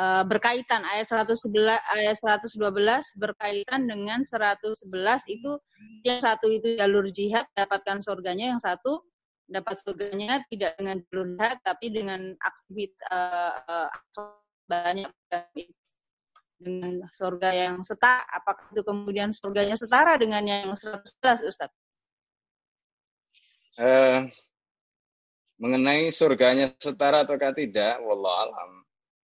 uh, 0.00 0.24
berkaitan 0.24 0.82
ayat 0.88 1.04
111 1.04 1.52
ayat 1.76 2.16
112 2.16 2.56
berkaitan 3.20 3.80
dengan 3.84 4.24
111 4.24 4.88
itu 5.28 5.60
yang 6.08 6.18
satu 6.18 6.48
itu 6.48 6.80
jalur 6.80 7.04
jihad 7.12 7.44
dapatkan 7.52 8.00
surganya 8.00 8.56
yang 8.56 8.60
satu 8.60 9.04
dapat 9.44 9.76
surganya 9.76 10.40
tidak 10.48 10.72
dengan 10.80 10.96
jalur 11.12 11.36
jihad 11.36 11.56
tapi 11.60 11.86
dengan 11.92 12.32
aktivitas 12.40 13.04
uh, 13.12 13.54
uh, 13.68 13.88
banyak 14.64 15.12
dengan 16.62 17.04
surga 17.10 17.50
yang 17.50 17.74
setara 17.82 18.22
apakah 18.30 18.70
itu 18.70 18.82
kemudian 18.86 19.34
surganya 19.34 19.74
setara 19.76 20.14
dengan 20.16 20.46
yang 20.46 20.72
111 20.72 21.44
Ustaz? 21.44 21.68
Uh, 23.72 24.28
mengenai 25.62 26.10
surganya 26.12 26.68
setara 26.76 27.24
atau 27.24 27.38
tidak, 27.54 28.02
wallah 28.04 28.50
alam. 28.50 28.70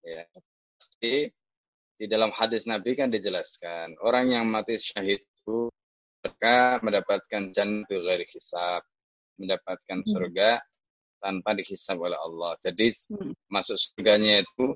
Ya, 0.02 0.26
pasti 0.34 1.30
di 1.94 2.06
dalam 2.10 2.34
hadis 2.34 2.66
Nabi 2.66 2.98
kan 2.98 3.12
dijelaskan 3.12 3.94
orang 4.02 4.34
yang 4.34 4.44
mati 4.50 4.74
syahid 4.74 5.22
itu 5.22 5.70
mereka 6.22 6.82
mendapatkan 6.82 7.42
jannatul 7.54 8.02
ghairi 8.02 8.26
hisab, 8.26 8.82
mendapatkan 9.38 9.98
hmm. 10.02 10.08
surga 10.10 10.50
tanpa 11.22 11.54
dihisab 11.54 12.02
oleh 12.02 12.18
Allah. 12.18 12.58
Jadi 12.58 12.90
hmm. 12.90 13.46
masuk 13.46 13.78
surganya 13.78 14.42
itu 14.42 14.74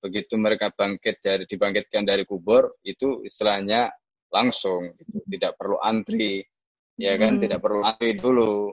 begitu 0.00 0.34
mereka 0.40 0.72
bangkit 0.72 1.20
dari 1.20 1.44
dibangkitkan 1.44 2.06
dari 2.08 2.24
kubur 2.24 2.80
itu 2.86 3.20
istilahnya 3.26 3.92
langsung 4.32 4.96
gitu. 4.96 5.20
tidak 5.28 5.60
perlu 5.60 5.76
antri 5.76 6.40
ya 6.96 7.20
kan 7.20 7.36
hmm. 7.36 7.42
tidak 7.44 7.60
perlu 7.60 7.84
antri 7.84 8.16
dulu 8.16 8.72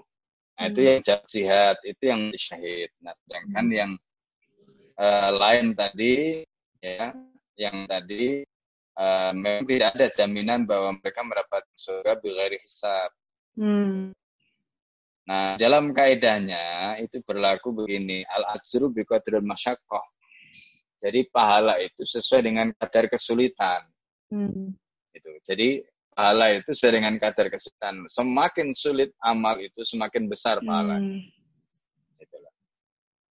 nah 0.58 0.66
itu 0.74 0.82
hmm. 0.82 0.90
yang 1.06 1.24
jihad 1.30 1.78
itu 1.86 2.04
yang 2.10 2.22
syahid 2.34 2.90
nah 3.00 3.14
sedangkan 3.26 3.66
hmm. 3.70 3.78
yang 3.78 3.92
uh, 4.98 5.30
lain 5.38 5.78
tadi 5.78 6.42
ya 6.82 7.14
yang 7.58 7.86
tadi 7.90 8.46
uh, 8.98 9.32
memang 9.34 9.66
tidak 9.66 9.90
ada 9.96 10.08
jaminan 10.14 10.66
bahwa 10.66 10.98
mereka 10.98 11.22
mendapat 11.22 11.64
surga 11.78 12.18
bighairi 12.22 12.58
hisab. 12.62 13.10
Hmm. 13.58 14.12
Nah, 15.28 15.60
dalam 15.60 15.92
kaidahnya 15.92 16.96
itu 17.04 17.20
berlaku 17.28 17.76
begini, 17.76 18.24
al-ajru 18.24 18.94
biqadril 18.94 19.44
masyaqqah. 19.44 20.06
Jadi 21.04 21.30
pahala 21.30 21.78
itu 21.84 22.02
sesuai 22.08 22.42
dengan 22.42 22.68
kadar 22.74 23.12
kesulitan. 23.12 23.86
Hmm. 24.32 24.74
Itu. 25.12 25.32
Jadi 25.44 25.84
pahala 26.18 26.58
itu 26.58 26.74
sesuai 26.74 26.98
dengan 26.98 27.14
kadar 27.22 27.54
kesulitan. 27.54 28.10
Semakin 28.10 28.74
sulit 28.74 29.14
amal 29.22 29.62
itu 29.62 29.86
semakin 29.86 30.26
besar 30.26 30.58
pahala. 30.66 30.98
Hmm. 30.98 31.22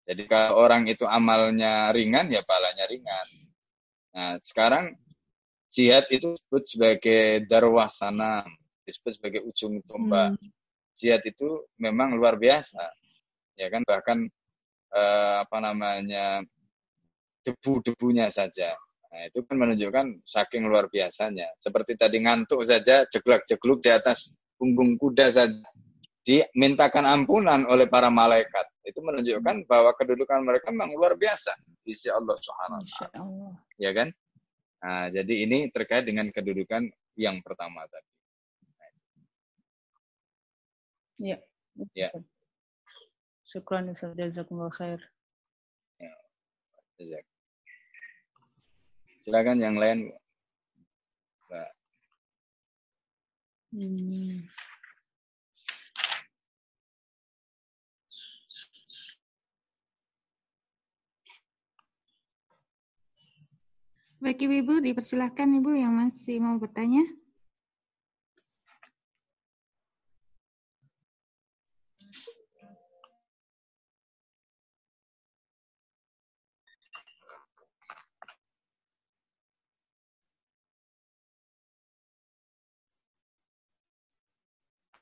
Jadi 0.04 0.28
kalau 0.28 0.60
orang 0.60 0.84
itu 0.84 1.08
amalnya 1.08 1.88
ringan 1.96 2.28
ya 2.28 2.44
pahalanya 2.44 2.84
ringan. 2.92 3.26
Nah, 4.12 4.36
sekarang 4.36 4.92
jihad 5.72 6.04
itu 6.12 6.36
disebut 6.36 6.62
sebagai 6.68 7.48
darwah 7.48 7.88
sanam, 7.88 8.44
disebut 8.84 9.16
sebagai 9.16 9.40
ujung 9.48 9.80
tombak. 9.88 10.36
Hmm. 10.36 10.48
Jihad 11.00 11.24
itu 11.24 11.64
memang 11.80 12.20
luar 12.20 12.36
biasa. 12.36 12.84
Ya 13.56 13.72
kan 13.72 13.80
bahkan 13.88 14.28
eh, 14.92 15.36
apa 15.40 15.56
namanya 15.56 16.44
debu-debunya 17.48 18.28
saja. 18.28 18.76
Nah, 19.14 19.30
itu 19.30 19.46
kan 19.46 19.54
menunjukkan 19.54 20.26
saking 20.26 20.66
luar 20.66 20.90
biasanya. 20.90 21.46
Seperti 21.62 21.94
tadi 21.94 22.18
ngantuk 22.18 22.66
saja, 22.66 23.06
jeglak-jegluk 23.06 23.78
di 23.78 23.94
atas 23.94 24.34
punggung 24.58 24.98
kuda 24.98 25.30
saja. 25.30 25.54
Dimintakan 26.26 27.06
ampunan 27.06 27.62
oleh 27.70 27.86
para 27.86 28.10
malaikat. 28.10 28.66
Itu 28.82 29.06
menunjukkan 29.06 29.70
bahwa 29.70 29.94
kedudukan 29.94 30.42
mereka 30.42 30.74
memang 30.74 30.98
luar 30.98 31.14
biasa 31.14 31.54
di 31.86 31.94
sisi 31.94 32.10
Allah 32.10 32.34
Subhanahu 32.34 32.82
wa 32.82 33.54
Ya 33.78 33.94
kan? 33.94 34.10
Nah, 34.82 35.06
jadi 35.14 35.46
ini 35.46 35.70
terkait 35.70 36.02
dengan 36.02 36.26
kedudukan 36.34 36.90
yang 37.14 37.38
pertama 37.38 37.86
tadi. 37.86 38.10
Ya. 41.22 41.38
Ya. 41.94 42.10
Syukran 43.46 43.94
Ustaz 43.94 44.18
jazakumullah 44.18 44.74
khair. 44.74 45.00
Ya. 46.98 47.22
Silakan 49.24 49.56
yang 49.56 49.80
lain. 49.80 50.12
Mbak. 51.48 51.70
Hmm. 53.72 54.44
Baik 64.20 64.44
Ibu, 64.44 64.84
dipersilahkan 64.84 65.48
Ibu 65.56 65.72
yang 65.72 65.96
masih 65.96 66.44
mau 66.44 66.60
bertanya. 66.60 67.23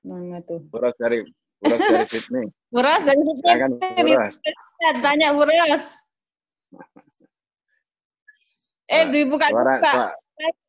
Mana 0.03 0.43
tuh? 0.43 0.61
Buras 0.67 0.95
dari 0.99 1.23
Buras 1.63 1.79
dari 1.79 2.07
Sydney. 2.07 2.47
Buras 2.75 3.03
dari 3.07 3.23
Sydney. 3.23 4.15
Buras. 4.15 4.35
Tanya 4.99 5.29
Buras. 5.31 5.85
Eh, 8.93 9.05
dibuka 9.09 9.49
suara, 9.49 9.79
buka. 9.79 9.93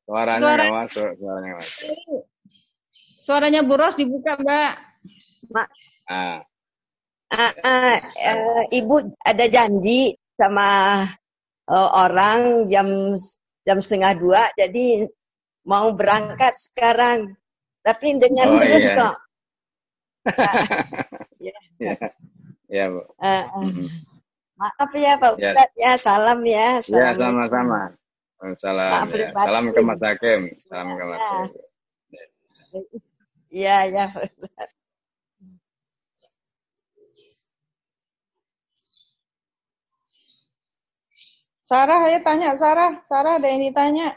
Suara, 0.04 0.34
suaranya 0.36 0.40
suara, 0.40 0.64
nggak 0.64 0.80
masuk, 0.80 1.10
suaranya 1.20 1.52
masuk. 1.60 1.96
Suaranya 3.24 3.62
Buros 3.64 3.96
dibuka, 4.00 4.32
Mbak. 4.40 4.74
Mbak. 5.52 5.68
Ah. 6.08 6.40
Uh, 7.34 7.54
uh, 7.66 7.98
uh, 7.98 8.64
Ibu 8.70 9.10
ada 9.26 9.46
janji 9.50 10.14
sama 10.38 11.02
uh, 11.66 11.90
orang 12.06 12.70
jam 12.70 13.18
jam 13.66 13.78
setengah 13.82 14.14
dua, 14.22 14.44
jadi 14.54 15.10
mau 15.66 15.92
berangkat 15.98 16.54
sekarang. 16.60 17.34
Tapi 17.84 18.16
dengan 18.16 18.48
oh, 18.56 18.60
terus 18.64 18.88
iya. 18.88 18.96
kok. 18.96 19.16
ya. 21.48 21.58
ya, 21.84 21.96
ya 22.72 22.84
Bu. 22.88 23.02
Uh, 23.20 23.28
uh. 23.28 23.44
Mm 23.60 23.72
-hmm. 23.76 23.88
Maaf 24.56 24.92
ya 24.96 25.14
Pak 25.20 25.32
ya. 25.36 25.52
Ustadz 25.52 25.76
ya, 25.76 25.92
salam 26.00 26.40
ya. 26.48 26.70
Salam 26.80 27.04
ya, 27.04 27.20
sama-sama. 27.20 27.82
Salam. 28.64 28.92
Ya. 29.12 29.28
Salam 29.36 29.64
ke 29.68 29.80
Mas 29.84 30.02
Hakim. 30.04 30.42
Salam 30.48 30.88
ke 30.96 31.04
Mas 31.04 31.20
Hakim. 31.20 31.52
Iya, 33.52 33.78
iya. 33.92 34.06
Sarah, 41.64 42.00
ayo 42.06 42.20
tanya 42.22 42.56
Sarah. 42.56 43.02
Sarah 43.04 43.40
ada 43.40 43.48
yang 43.50 43.66
ditanya. 43.66 44.16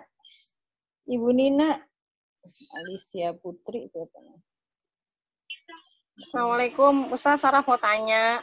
Ibu 1.06 1.30
Nina. 1.34 1.85
Alicia 2.76 3.34
Putri. 3.38 3.90
Assalamualaikum. 6.16 7.12
Ustaz 7.12 7.44
Sarah 7.44 7.64
mau 7.66 7.78
tanya. 7.78 8.40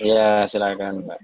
Iya, 0.00 0.48
silakan, 0.48 1.06
Mbak. 1.06 1.20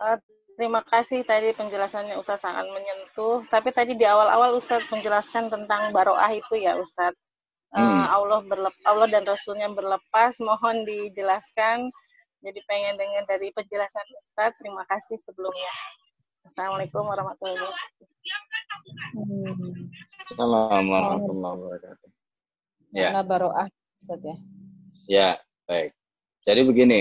Uh, 0.00 0.18
Terima 0.60 0.84
kasih 0.84 1.24
tadi 1.24 1.56
penjelasannya 1.56 2.20
Ustaz 2.20 2.44
sangat 2.44 2.68
menyentuh. 2.68 3.40
Tapi 3.48 3.72
tadi 3.72 3.96
di 3.96 4.04
awal-awal 4.04 4.52
Ustaz 4.60 4.84
menjelaskan 4.92 5.48
tentang 5.48 5.88
baroah 5.88 6.28
itu 6.36 6.60
ya 6.60 6.76
Ustaz. 6.76 7.16
Hmm. 7.72 7.80
Uh, 7.80 8.04
Allah 8.12 8.44
berlep, 8.44 8.76
Allah 8.84 9.08
dan 9.08 9.24
Rasulnya 9.24 9.72
berlepas. 9.72 10.36
Mohon 10.36 10.84
dijelaskan. 10.84 11.88
Jadi 12.44 12.60
pengen 12.68 13.00
dengar 13.00 13.24
dari 13.24 13.48
penjelasan 13.56 14.04
Ustaz. 14.20 14.52
Terima 14.60 14.84
kasih 14.84 15.16
sebelumnya. 15.24 15.72
Assalamualaikum 16.40 17.04
warahmatullahi 17.04 17.56
wabarakatuh. 17.60 18.06
Assalamualaikum 20.32 20.88
warahmatullahi 20.88 21.56
wabarakatuh. 21.60 22.08
Ya. 22.96 23.22
baroah 23.22 23.68
Ustaz 24.00 24.20
ya. 24.24 24.36
Ya, 25.10 25.30
baik. 25.68 25.92
Jadi 26.48 26.60
begini, 26.64 27.00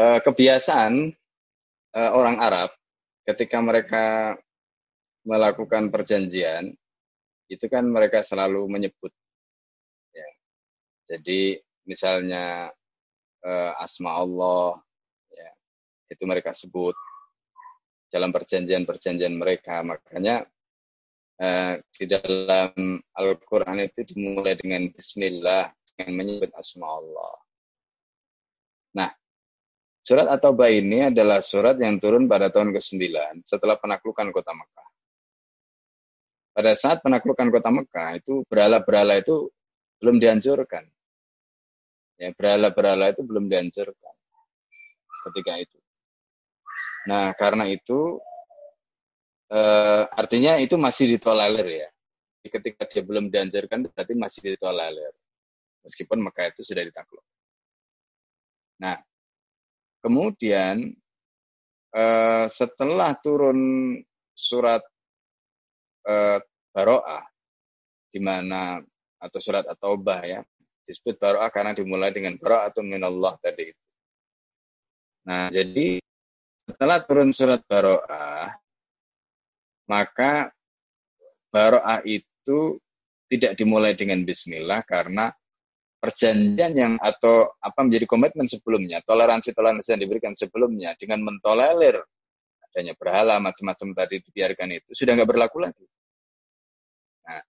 uh, 0.00 0.18
kebiasaan 0.24 1.12
uh, 1.92 2.10
orang 2.16 2.40
Arab 2.40 2.72
ketika 3.28 3.60
mereka 3.60 4.34
melakukan 5.28 5.92
perjanjian 5.92 6.72
itu 7.52 7.66
kan 7.68 7.84
mereka 7.84 8.24
selalu 8.24 8.64
menyebut 8.70 9.12
ya. 10.16 10.28
Jadi 11.12 11.60
misalnya 11.84 12.72
uh, 13.44 13.72
asma 13.76 14.16
Allah 14.16 14.80
ya. 14.80 14.89
Itu 16.10 16.24
mereka 16.26 16.50
sebut 16.50 16.92
dalam 18.10 18.34
perjanjian-perjanjian 18.34 19.38
mereka. 19.38 19.80
Makanya 19.86 20.42
eh, 21.38 21.74
di 21.86 22.04
dalam 22.10 22.98
Al-Quran 23.14 23.86
itu 23.86 24.02
dimulai 24.10 24.58
dengan 24.58 24.90
Bismillah 24.90 25.70
dengan 25.94 26.12
menyebut 26.18 26.50
asma 26.58 26.90
Allah. 26.90 27.34
Nah, 28.98 29.10
surat 30.02 30.26
At-Taubah 30.26 30.68
ini 30.74 31.08
adalah 31.08 31.38
surat 31.38 31.78
yang 31.78 32.02
turun 32.02 32.26
pada 32.26 32.50
tahun 32.50 32.74
ke-9 32.74 33.00
setelah 33.46 33.78
penaklukan 33.78 34.34
kota 34.34 34.50
Mekah. 34.50 34.88
Pada 36.50 36.72
saat 36.74 36.98
penaklukan 37.00 37.48
kota 37.48 37.70
Mekah 37.70 38.18
itu 38.18 38.42
berhala-berhala 38.50 39.22
itu 39.22 39.48
belum 40.02 40.18
dihancurkan. 40.18 40.84
Ya, 42.20 42.34
berhala-berhala 42.36 43.16
itu 43.16 43.22
belum 43.24 43.48
dihancurkan 43.48 44.14
ketika 45.30 45.52
itu. 45.56 45.79
Nah, 47.08 47.32
karena 47.32 47.64
itu 47.64 48.20
eh, 49.48 50.04
artinya 50.10 50.60
itu 50.60 50.76
masih 50.76 51.16
ditolerir 51.16 51.68
ya. 51.86 51.88
Ketika 52.40 52.88
dia 52.88 53.02
belum 53.04 53.28
dianjurkan 53.28 53.88
berarti 53.88 54.14
masih 54.16 54.56
ditolerir. 54.56 55.12
Meskipun 55.80 56.20
Mekah 56.20 56.52
itu 56.52 56.60
sudah 56.60 56.84
ditakluk. 56.84 57.24
Nah, 58.80 59.00
kemudian 60.04 60.92
eh, 61.96 62.46
setelah 62.48 63.16
turun 63.20 63.60
surat 64.36 64.84
eh, 66.04 66.40
Baro'ah, 66.70 67.24
di 68.10 68.20
mana 68.22 68.78
atau 69.20 69.40
surat 69.40 69.68
At-Taubah 69.68 70.20
ya, 70.24 70.40
disebut 70.88 71.16
Baro'ah 71.20 71.50
karena 71.52 71.72
dimulai 71.76 72.12
dengan 72.12 72.36
Baro'ah 72.40 72.72
atau 72.72 72.80
minallah 72.84 73.36
tadi 73.40 73.72
itu. 73.72 73.84
Nah, 75.28 75.52
jadi 75.52 76.00
setelah 76.70 77.02
turun 77.02 77.34
surat 77.34 77.66
Baro'ah, 77.66 78.54
maka 79.90 80.54
Baro'ah 81.50 81.98
itu 82.06 82.78
tidak 83.26 83.58
dimulai 83.58 83.98
dengan 83.98 84.22
Bismillah 84.22 84.86
karena 84.86 85.34
perjanjian 85.98 86.72
yang 86.78 86.94
atau 87.02 87.50
apa 87.58 87.82
menjadi 87.82 88.06
komitmen 88.06 88.46
sebelumnya, 88.46 89.02
toleransi-toleransi 89.02 89.98
yang 89.98 90.02
diberikan 90.06 90.32
sebelumnya 90.38 90.94
dengan 90.94 91.26
mentolerir 91.26 91.98
adanya 92.70 92.94
berhala 92.94 93.42
macam-macam 93.42 93.98
tadi 93.98 94.22
dibiarkan 94.22 94.68
itu 94.78 94.90
sudah 94.94 95.18
nggak 95.18 95.30
berlaku 95.30 95.58
lagi. 95.58 95.86
Nah, 97.26 97.42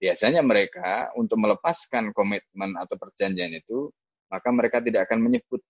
biasanya 0.00 0.40
mereka 0.40 1.12
untuk 1.12 1.36
melepaskan 1.44 2.16
komitmen 2.16 2.72
atau 2.80 2.96
perjanjian 2.96 3.52
itu, 3.52 3.92
maka 4.32 4.48
mereka 4.48 4.80
tidak 4.80 5.12
akan 5.12 5.28
menyebut 5.28 5.60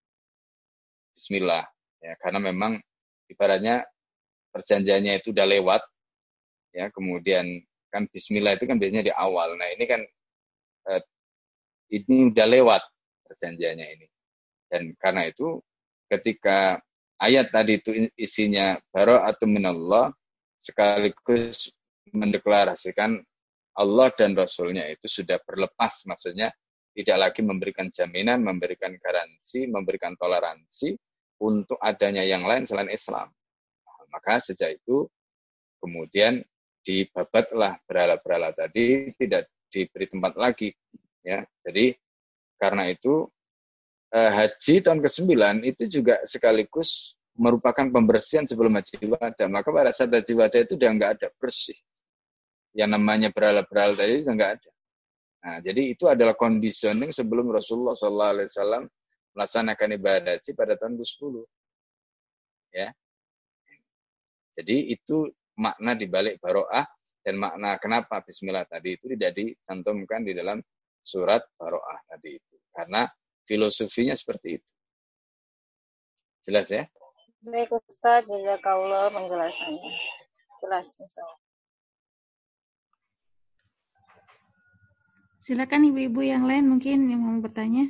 Bismillah 1.19 1.67
ya 2.07 2.15
karena 2.23 2.39
memang 2.39 2.79
ibaratnya 3.27 3.83
perjanjiannya 4.55 5.19
itu 5.19 5.35
udah 5.35 5.47
lewat 5.51 5.83
ya 6.71 6.87
kemudian 6.95 7.67
kan 7.91 8.05
Bismillah 8.13 8.61
itu 8.61 8.69
kan 8.69 8.77
biasanya 8.77 9.09
di 9.09 9.13
awal. 9.15 9.57
Nah 9.57 9.69
ini 9.73 9.85
kan 9.89 10.05
eh, 10.93 11.03
ini 11.97 12.29
udah 12.29 12.47
lewat 12.47 12.83
perjanjiannya 13.25 13.87
ini. 13.97 14.07
Dan 14.69 14.93
karena 15.01 15.31
itu 15.31 15.63
ketika 16.11 16.77
ayat 17.17 17.49
tadi 17.49 17.81
itu 17.81 17.91
isinya 18.19 18.77
atau 18.93 19.47
minallah 19.49 20.13
sekaligus 20.61 21.73
mendeklarasikan 22.13 23.23
Allah 23.77 24.09
dan 24.13 24.37
Rasulnya 24.37 24.89
itu 24.89 25.07
sudah 25.09 25.41
berlepas 25.45 26.05
maksudnya 26.09 26.53
tidak 26.97 27.17
lagi 27.29 27.41
memberikan 27.45 27.93
jaminan, 27.93 28.41
memberikan 28.41 28.97
garansi, 28.97 29.69
memberikan 29.69 30.17
toleransi 30.17 30.97
untuk 31.41 31.77
adanya 31.81 32.25
yang 32.25 32.45
lain 32.45 32.65
selain 32.65 32.89
Islam. 32.89 33.29
Maka 34.09 34.41
sejak 34.41 34.81
itu 34.81 35.05
kemudian 35.83 36.41
dibabatlah 36.87 37.77
berhala-berhala 37.85 38.55
tadi 38.55 39.13
tidak 39.19 39.51
diberi 39.69 40.07
tempat 40.09 40.33
lagi 40.39 40.71
ya. 41.21 41.45
Jadi 41.67 41.93
karena 42.57 42.89
itu 42.89 43.29
eh, 44.15 44.31
haji 44.33 44.75
tahun 44.81 45.01
ke-9 45.05 45.33
itu 45.67 45.83
juga 45.91 46.23
sekaligus 46.25 47.19
merupakan 47.37 47.85
pembersihan 47.93 48.49
sebelum 48.49 48.81
haji 48.81 48.97
wada. 49.13 49.45
Maka 49.51 49.69
pada 49.69 49.93
saat 49.93 50.09
haji 50.15 50.33
wada 50.33 50.59
itu 50.63 50.79
udah 50.79 50.91
nggak 50.97 51.11
ada 51.21 51.29
bersih. 51.37 51.77
Yang 52.73 52.91
namanya 52.97 53.29
berhala-berhala 53.35 53.93
tadi 53.93 54.25
udah 54.25 54.35
nggak 54.37 54.53
ada. 54.61 54.71
Nah, 55.47 55.57
jadi 55.63 55.83
itu 55.95 56.11
adalah 56.11 56.35
conditioning 56.35 57.15
sebelum 57.15 57.53
Rasulullah 57.55 57.95
SAW 57.95 58.89
melaksanakan 59.37 60.01
ibadah 60.01 60.41
haji 60.41 60.51
pada 60.57 60.81
tahun 60.81 60.97
ke-10. 60.97 61.35
Ya. 62.73 62.89
Jadi 64.57 64.77
itu 64.97 65.29
makna 65.61 65.93
di 65.93 66.09
balik 66.09 66.41
baroah 66.41 66.89
dan 67.21 67.37
makna 67.37 67.77
kenapa 67.77 68.25
bismillah 68.25 68.65
tadi 68.65 68.97
itu 68.97 69.13
tidak 69.13 69.37
dicantumkan 69.37 70.25
di 70.25 70.33
dalam 70.33 70.65
surat 71.05 71.45
baroah 71.61 72.01
tadi 72.09 72.41
itu. 72.41 72.57
Karena 72.73 73.05
filosofinya 73.45 74.17
seperti 74.17 74.57
itu. 74.57 74.69
Jelas 76.49 76.73
ya? 76.73 76.89
Baik 77.45 77.77
Ustaz, 77.77 78.25
jazakallah 78.25 79.13
penjelasannya. 79.13 79.93
Jelas 80.65 80.89
Silakan 85.47 85.87
ibu-ibu 85.87 86.27
yang 86.27 86.43
lain 86.43 86.67
mungkin 86.67 87.07
yang 87.07 87.23
mau 87.23 87.39
bertanya. 87.39 87.87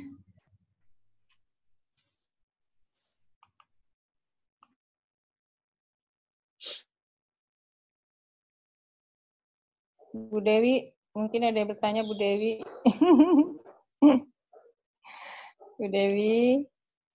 Bu 10.33 10.41
Dewi, 10.41 10.89
mungkin 11.13 11.45
ada 11.45 11.57
yang 11.61 11.69
bertanya 11.69 12.01
Bu 12.01 12.17
Dewi. 12.17 12.65
Bu 15.77 15.85
Dewi, 15.93 16.65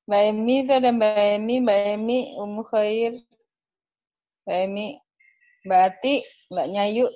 Mbak 0.07 0.23
Emi 0.31 0.55
itu 0.63 0.73
ada 0.75 0.95
Mbak 0.95 1.19
Emi, 1.43 1.55
Mbak 1.59 1.79
Emi, 1.99 2.19
Umu 2.39 2.63
Khair, 2.71 3.19
Mbak 4.47 4.59
Emi, 4.71 4.87
Mbak 5.67 5.81
Ati, 5.83 6.15
Mbak 6.55 6.67
Nyayu. 6.71 7.07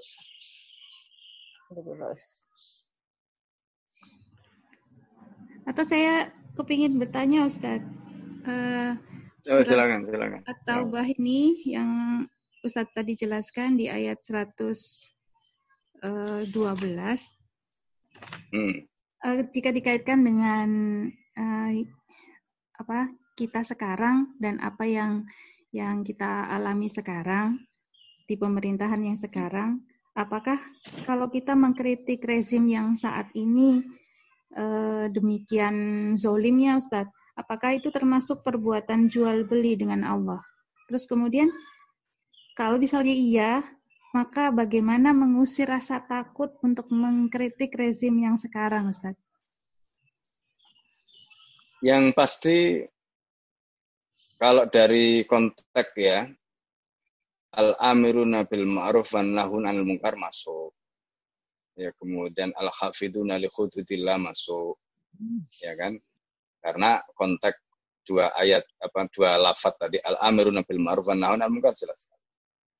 Atau 5.66 5.82
saya 5.86 6.34
kepingin 6.58 6.98
bertanya 6.98 7.46
Ustadz. 7.46 7.86
Uh, 8.46 8.94
oh, 9.50 9.62
silakan, 9.66 10.06
silakan. 10.06 10.40
Atau 10.46 10.86
bah 10.90 11.06
ini 11.06 11.58
yang 11.66 12.22
Ustadz 12.62 12.94
tadi 12.94 13.18
jelaskan 13.18 13.78
di 13.78 13.90
ayat 13.90 14.22
100 14.22 15.15
12 16.02 16.52
hmm. 18.52 18.74
uh, 19.24 19.40
jika 19.52 19.70
dikaitkan 19.72 20.20
dengan 20.24 20.68
uh, 21.38 21.70
apa 22.76 23.12
kita 23.36 23.64
sekarang 23.64 24.36
dan 24.40 24.60
apa 24.64 24.84
yang 24.88 25.24
yang 25.72 26.00
kita 26.04 26.48
alami 26.48 26.88
sekarang 26.88 27.60
di 28.24 28.34
pemerintahan 28.34 29.00
yang 29.00 29.16
sekarang 29.16 29.84
apakah 30.16 30.56
kalau 31.04 31.28
kita 31.28 31.52
mengkritik 31.52 32.24
rezim 32.24 32.64
yang 32.66 32.96
saat 32.96 33.28
ini 33.36 33.84
uh, 34.56 35.06
demikian 35.12 36.12
zolimnya 36.16 36.80
Ustadz 36.80 37.12
apakah 37.36 37.76
itu 37.76 37.92
termasuk 37.92 38.40
perbuatan 38.40 39.12
jual 39.12 39.44
beli 39.44 39.76
dengan 39.76 40.02
Allah 40.02 40.40
terus 40.88 41.04
kemudian 41.04 41.52
kalau 42.56 42.80
misalnya 42.80 43.12
iya 43.12 43.60
maka 44.16 44.48
bagaimana 44.48 45.12
mengusir 45.12 45.68
rasa 45.68 46.00
takut 46.00 46.56
untuk 46.64 46.88
mengkritik 46.88 47.76
rezim 47.76 48.16
yang 48.16 48.40
sekarang, 48.40 48.88
Ustaz? 48.88 49.12
Yang 51.84 52.04
pasti 52.16 52.58
kalau 54.40 54.64
dari 54.72 55.28
konteks 55.28 55.92
ya, 56.00 56.24
al-amiruna 57.52 58.48
bil 58.48 58.64
ma'ruf 58.64 59.12
wan 59.12 59.36
nahun 59.36 59.68
anil 59.68 59.84
munkar 59.84 60.16
masuk. 60.16 60.72
Ya, 61.76 61.92
kemudian 62.00 62.56
al-hafiduna 62.56 63.36
li 63.36 63.52
hududillah 63.52 64.16
masuk. 64.16 64.80
Ya 65.60 65.76
kan? 65.76 66.00
Karena 66.64 67.04
konteks 67.12 67.60
dua 68.08 68.32
ayat 68.32 68.64
apa 68.80 69.12
dua 69.12 69.36
lafaz 69.36 69.76
tadi 69.76 70.00
al-amiruna 70.00 70.64
bil 70.64 70.80
ma'ruf 70.80 71.04
wan 71.04 71.20
nahun 71.20 71.44
anil 71.44 71.60
munkar 71.60 71.76
jelas 71.76 72.08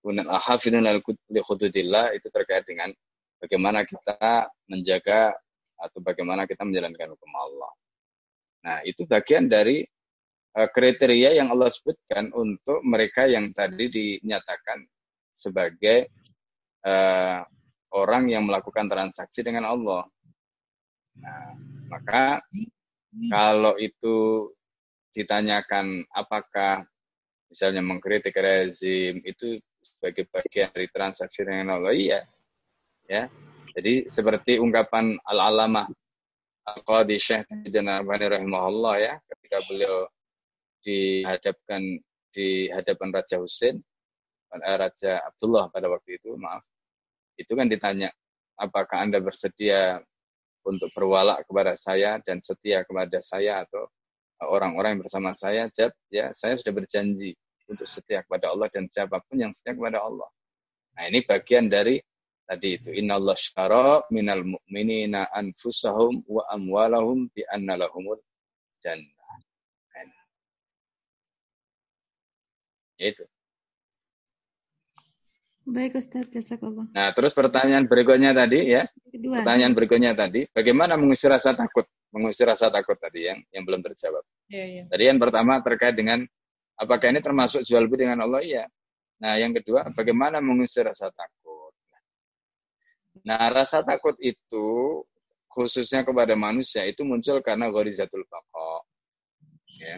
kemudian 0.07 0.31
al-hafidun 0.31 0.87
al 0.87 1.03
itu 1.03 2.29
terkait 2.31 2.63
dengan 2.63 2.95
bagaimana 3.43 3.83
kita 3.83 4.47
menjaga 4.71 5.35
atau 5.83 5.99
bagaimana 5.99 6.47
kita 6.47 6.63
menjalankan 6.63 7.19
hukum 7.19 7.33
Allah. 7.35 7.73
Nah, 8.63 8.79
itu 8.87 9.03
bagian 9.03 9.51
dari 9.51 9.83
uh, 10.55 10.69
kriteria 10.71 11.43
yang 11.43 11.51
Allah 11.51 11.75
sebutkan 11.75 12.31
untuk 12.39 12.87
mereka 12.87 13.27
yang 13.27 13.51
tadi 13.51 13.91
dinyatakan 13.91 14.87
sebagai 15.35 16.07
uh, 16.87 17.43
orang 17.99 18.31
yang 18.31 18.47
melakukan 18.47 18.87
transaksi 18.87 19.43
dengan 19.43 19.67
Allah. 19.75 20.07
Nah, 21.19 21.51
maka 21.91 22.47
kalau 23.27 23.75
itu 23.75 24.49
ditanyakan 25.11 26.07
apakah 26.15 26.87
misalnya 27.51 27.83
mengkritik 27.83 28.37
rezim 28.39 29.19
itu 29.27 29.59
sebagai 29.97 30.29
bagian 30.29 30.69
dari 30.71 30.89
transaksi 30.93 31.41
Allah. 31.45 31.93
Iya. 31.93 32.21
Ya. 33.09 33.23
Jadi 33.77 34.09
seperti 34.13 34.57
ungkapan 34.57 35.21
al-alamah 35.25 35.89
al-qadi 36.67 37.17
Syekh 37.21 37.47
dan 37.71 37.87
Arbani 37.87 38.27
rahimahullah 38.27 38.95
ya 38.99 39.15
ketika 39.31 39.63
beliau 39.71 40.09
dihadapkan 40.83 41.83
di 42.35 42.67
hadapan 42.73 43.09
Raja 43.15 43.37
Husain 43.39 43.79
eh, 44.51 44.77
Raja 44.77 45.23
Abdullah 45.23 45.71
pada 45.71 45.87
waktu 45.87 46.19
itu 46.19 46.35
maaf 46.35 46.67
itu 47.39 47.53
kan 47.55 47.71
ditanya 47.71 48.11
apakah 48.59 49.05
anda 49.05 49.23
bersedia 49.23 50.03
untuk 50.67 50.91
berwala 50.91 51.39
kepada 51.47 51.79
saya 51.79 52.19
dan 52.27 52.43
setia 52.43 52.83
kepada 52.83 53.23
saya 53.23 53.63
atau 53.63 53.87
orang-orang 54.43 54.99
yang 54.99 55.03
bersama 55.07 55.31
saya, 55.33 55.71
jawab, 55.73 55.95
ya 56.11 56.35
saya 56.35 56.59
sudah 56.59 56.75
berjanji 56.75 57.39
untuk 57.67 57.87
setia 57.87 58.23
kepada 58.23 58.55
Allah 58.55 58.71
dan 58.71 58.87
siapa 58.91 59.23
pun 59.27 59.37
yang 59.39 59.53
setia 59.53 59.75
kepada 59.75 60.03
Allah. 60.03 60.31
Nah 60.97 61.05
ini 61.11 61.21
bagian 61.27 61.69
dari 61.69 62.01
tadi 62.47 62.79
itu 62.79 62.95
Inna 62.95 63.19
Allah 63.19 63.37
syara 63.37 64.01
minal 64.15 64.47
mu'minina 64.47 65.29
anfusahum 65.35 66.25
wa 66.31 66.43
amwalahum 66.51 67.29
bi 67.35 67.43
anna 67.51 67.77
lahumul 67.77 68.23
jannah. 68.81 69.17
Itu. 72.97 73.25
Baik 75.67 75.99
Ustaz, 75.99 76.31
jazakallah. 76.31 76.87
Nah, 76.95 77.11
terus 77.11 77.35
pertanyaan 77.35 77.91
berikutnya 77.91 78.31
tadi 78.31 78.71
ya. 78.71 78.87
Kedua. 79.11 79.43
Pertanyaan 79.43 79.75
berikutnya 79.75 80.15
tadi, 80.15 80.47
bagaimana 80.55 80.95
mengusir 80.95 81.27
rasa 81.27 81.59
takut? 81.59 81.91
Mengusir 82.15 82.47
rasa 82.47 82.71
takut 82.71 82.95
tadi 82.97 83.27
yang 83.27 83.43
yang 83.51 83.67
belum 83.67 83.83
terjawab. 83.83 84.23
Ya, 84.47 84.63
ya. 84.63 84.83
Tadi 84.87 85.05
yang 85.11 85.19
pertama 85.19 85.59
terkait 85.67 85.99
dengan 85.99 86.23
apakah 86.81 87.13
ini 87.13 87.21
termasuk 87.21 87.65
jual 87.65 87.85
beli 87.91 88.09
dengan 88.09 88.25
Allah? 88.25 88.41
Iya. 88.45 88.65
Nah, 89.21 89.41
yang 89.41 89.57
kedua, 89.57 89.89
bagaimana 89.97 90.45
mengusir 90.45 90.85
rasa 90.85 91.09
takut? 91.09 91.73
Nah, 93.25 93.49
rasa 93.49 93.81
takut 93.81 94.15
itu 94.21 95.03
khususnya 95.49 96.05
kepada 96.05 96.37
manusia 96.37 96.85
itu 96.85 97.01
muncul 97.01 97.41
karena 97.41 97.73
ghorizatul 97.73 98.25
baqa. 98.29 98.73
Ya. 99.81 99.97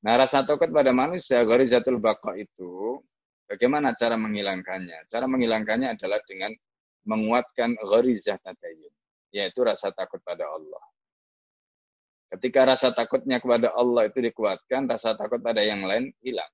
Nah, 0.00 0.14
rasa 0.22 0.46
takut 0.46 0.70
pada 0.70 0.94
manusia, 0.94 1.42
ghorizatul 1.42 1.98
baqa 1.98 2.38
itu 2.38 3.02
Bagaimana 3.46 3.94
cara 3.94 4.18
menghilangkannya? 4.18 5.06
Cara 5.06 5.30
menghilangkannya 5.30 5.94
adalah 5.94 6.18
dengan 6.26 6.50
menguatkan 7.06 7.78
gharizah 7.78 8.42
tadayun, 8.42 8.90
yaitu 9.30 9.62
rasa 9.62 9.94
takut 9.94 10.18
pada 10.26 10.50
Allah. 10.50 10.82
Ketika 12.36 12.68
rasa 12.68 12.92
takutnya 12.92 13.40
kepada 13.40 13.72
Allah 13.72 14.12
itu 14.12 14.20
dikuatkan, 14.20 14.84
rasa 14.84 15.16
takut 15.16 15.40
pada 15.40 15.64
yang 15.64 15.88
lain 15.88 16.12
hilang. 16.20 16.52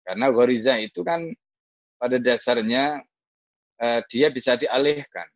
Karena 0.00 0.32
gharizah 0.32 0.80
itu 0.80 1.04
kan 1.04 1.28
pada 2.00 2.16
dasarnya 2.16 3.04
eh, 3.76 4.00
dia 4.08 4.32
bisa 4.32 4.56
dialihkan. 4.56 5.28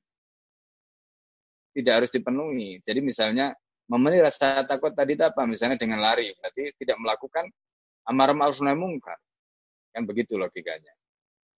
Tidak 1.77 1.93
harus 1.93 2.09
dipenuhi. 2.09 2.81
Jadi 2.81 3.05
misalnya 3.05 3.53
memenuhi 3.93 4.25
rasa 4.25 4.65
takut 4.65 4.97
tadi 4.97 5.13
itu 5.13 5.25
apa? 5.29 5.45
Misalnya 5.45 5.77
dengan 5.77 6.01
lari, 6.01 6.33
berarti 6.41 6.73
tidak 6.81 6.97
melakukan 6.97 7.45
amar 8.09 8.33
ma'ruf 8.33 8.65
nahi 8.65 8.81
mungkar. 8.81 9.21
Kan 9.93 10.09
begitu 10.09 10.41
logikanya. 10.41 10.93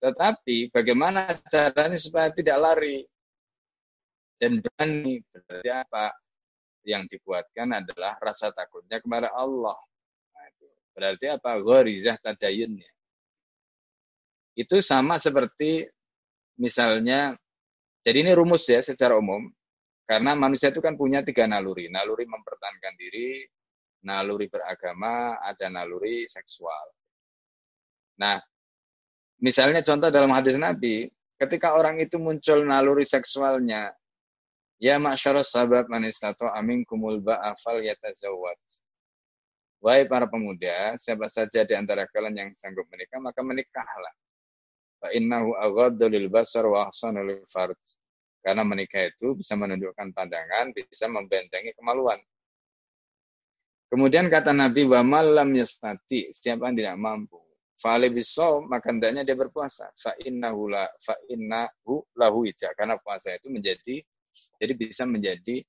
Tetapi 0.02 0.74
bagaimana 0.74 1.38
caranya 1.46 1.98
supaya 2.02 2.34
tidak 2.34 2.58
lari 2.58 3.06
dan 4.42 4.58
berani? 4.58 5.22
Berarti 5.30 5.70
apa? 5.70 6.10
Yang 6.80 7.16
dibuatkan 7.16 7.76
adalah 7.76 8.16
rasa 8.20 8.50
takutnya 8.50 9.00
kepada 9.00 9.32
Allah. 9.36 9.76
Nah. 10.32 10.48
Berarti 10.96 11.26
apa? 11.28 11.56
Ghorizah 11.60 12.16
tadayunnya. 12.20 12.88
Itu 14.58 14.82
sama 14.84 15.16
seperti 15.16 15.86
misalnya, 16.60 17.32
jadi 18.04 18.26
ini 18.26 18.32
rumus 18.36 18.68
ya 18.68 18.84
secara 18.84 19.16
umum. 19.16 19.48
Karena 20.04 20.34
manusia 20.34 20.74
itu 20.74 20.82
kan 20.82 20.98
punya 20.98 21.22
tiga 21.22 21.46
naluri. 21.46 21.86
Naluri 21.86 22.26
mempertahankan 22.26 22.94
diri, 22.98 23.46
naluri 24.02 24.50
beragama, 24.50 25.38
ada 25.38 25.70
naluri 25.70 26.26
seksual. 26.26 26.90
Nah, 28.18 28.42
misalnya 29.38 29.86
contoh 29.86 30.10
dalam 30.10 30.34
hadis 30.34 30.58
Nabi, 30.58 31.08
ketika 31.38 31.78
orang 31.78 32.02
itu 32.02 32.18
muncul 32.18 32.66
naluri 32.66 33.06
seksualnya, 33.06 33.94
ya 34.80 34.96
sahabat 35.44 35.86
manistato 35.92 36.48
amin 36.48 36.88
kumul 36.88 37.20
ba'afal 37.20 37.84
yatazawwad. 37.84 38.56
Wahai 39.80 40.04
para 40.04 40.28
pemuda, 40.28 40.96
siapa 41.00 41.28
saja 41.28 41.64
di 41.64 41.72
antara 41.72 42.04
kalian 42.08 42.36
yang 42.36 42.50
sanggup 42.56 42.84
menikah, 42.92 43.16
maka 43.16 43.40
menikahlah. 43.40 44.12
Fa 45.00 45.08
innahu 45.16 45.56
aghaddu 45.56 46.28
basar 46.28 46.68
wa 46.68 46.88
ahsanu. 46.88 47.24
Karena 48.40 48.64
menikah 48.64 49.08
itu 49.08 49.36
bisa 49.36 49.56
menundukkan 49.56 50.12
pandangan, 50.12 50.72
bisa 50.76 51.08
membentengi 51.08 51.72
kemaluan. 51.76 52.20
Kemudian 53.88 54.28
kata 54.28 54.52
Nabi, 54.52 54.84
wa 54.84 55.00
malam 55.00 55.48
yastati, 55.56 56.28
siapa 56.32 56.68
yang 56.68 56.76
tidak 56.76 56.96
mampu 57.00 57.40
bisawm, 57.88 58.68
maka 58.68 58.92
hendaknya 58.92 59.24
dia 59.24 59.32
berpuasa. 59.32 59.88
Fa'innahu 59.96 60.68
la, 60.68 60.84
fa'innahu 61.00 62.12
lahu 62.20 62.44
ija. 62.44 62.76
Karena 62.76 63.00
puasa 63.00 63.32
itu 63.32 63.48
menjadi, 63.48 64.04
jadi 64.60 64.76
bisa 64.76 65.08
menjadi 65.08 65.64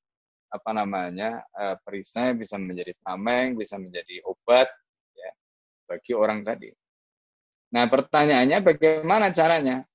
apa 0.51 0.72
namanya 0.76 1.39
uh, 1.55 1.80
perisai, 1.80 2.35
bisa 2.35 2.59
menjadi 2.59 2.91
tameng, 2.99 3.55
bisa 3.55 3.80
menjadi 3.80 4.19
obat 4.27 4.68
ya 5.15 5.31
bagi 5.88 6.11
orang 6.11 6.43
tadi. 6.43 6.68
Nah 7.72 7.88
pertanyaannya 7.88 8.59
bagaimana 8.59 9.31
caranya? 9.31 9.88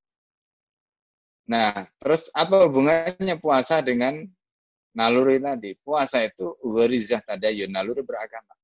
Nah 1.52 1.84
terus 2.00 2.32
apa 2.32 2.64
hubungannya 2.64 3.36
puasa 3.36 3.84
dengan 3.84 4.24
naluri 4.96 5.36
tadi? 5.36 5.76
Puasa 5.76 6.24
itu 6.24 6.56
warizah 6.64 7.20
tadayun, 7.20 7.68
naluri 7.68 8.00
beragama. 8.00 8.56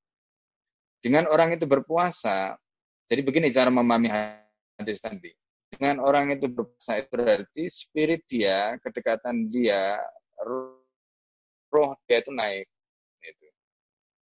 Dengan 1.02 1.28
orang 1.28 1.52
itu 1.60 1.68
berpuasa, 1.68 2.56
jadi 3.04 3.20
begini 3.20 3.52
cara 3.52 3.68
memahami 3.68 4.08
hadis 4.80 4.96
tadi. 5.02 5.28
Dengan 5.68 6.00
orang 6.00 6.32
itu 6.32 6.48
berpuasa 6.48 7.04
itu 7.04 7.08
berarti 7.12 7.62
spirit 7.68 8.22
dia, 8.30 8.80
kedekatan 8.80 9.50
dia, 9.52 9.98
roh 10.46 11.90
dia 12.06 12.20
itu 12.20 12.30
naik. 12.34 12.66
Itu. 13.22 13.46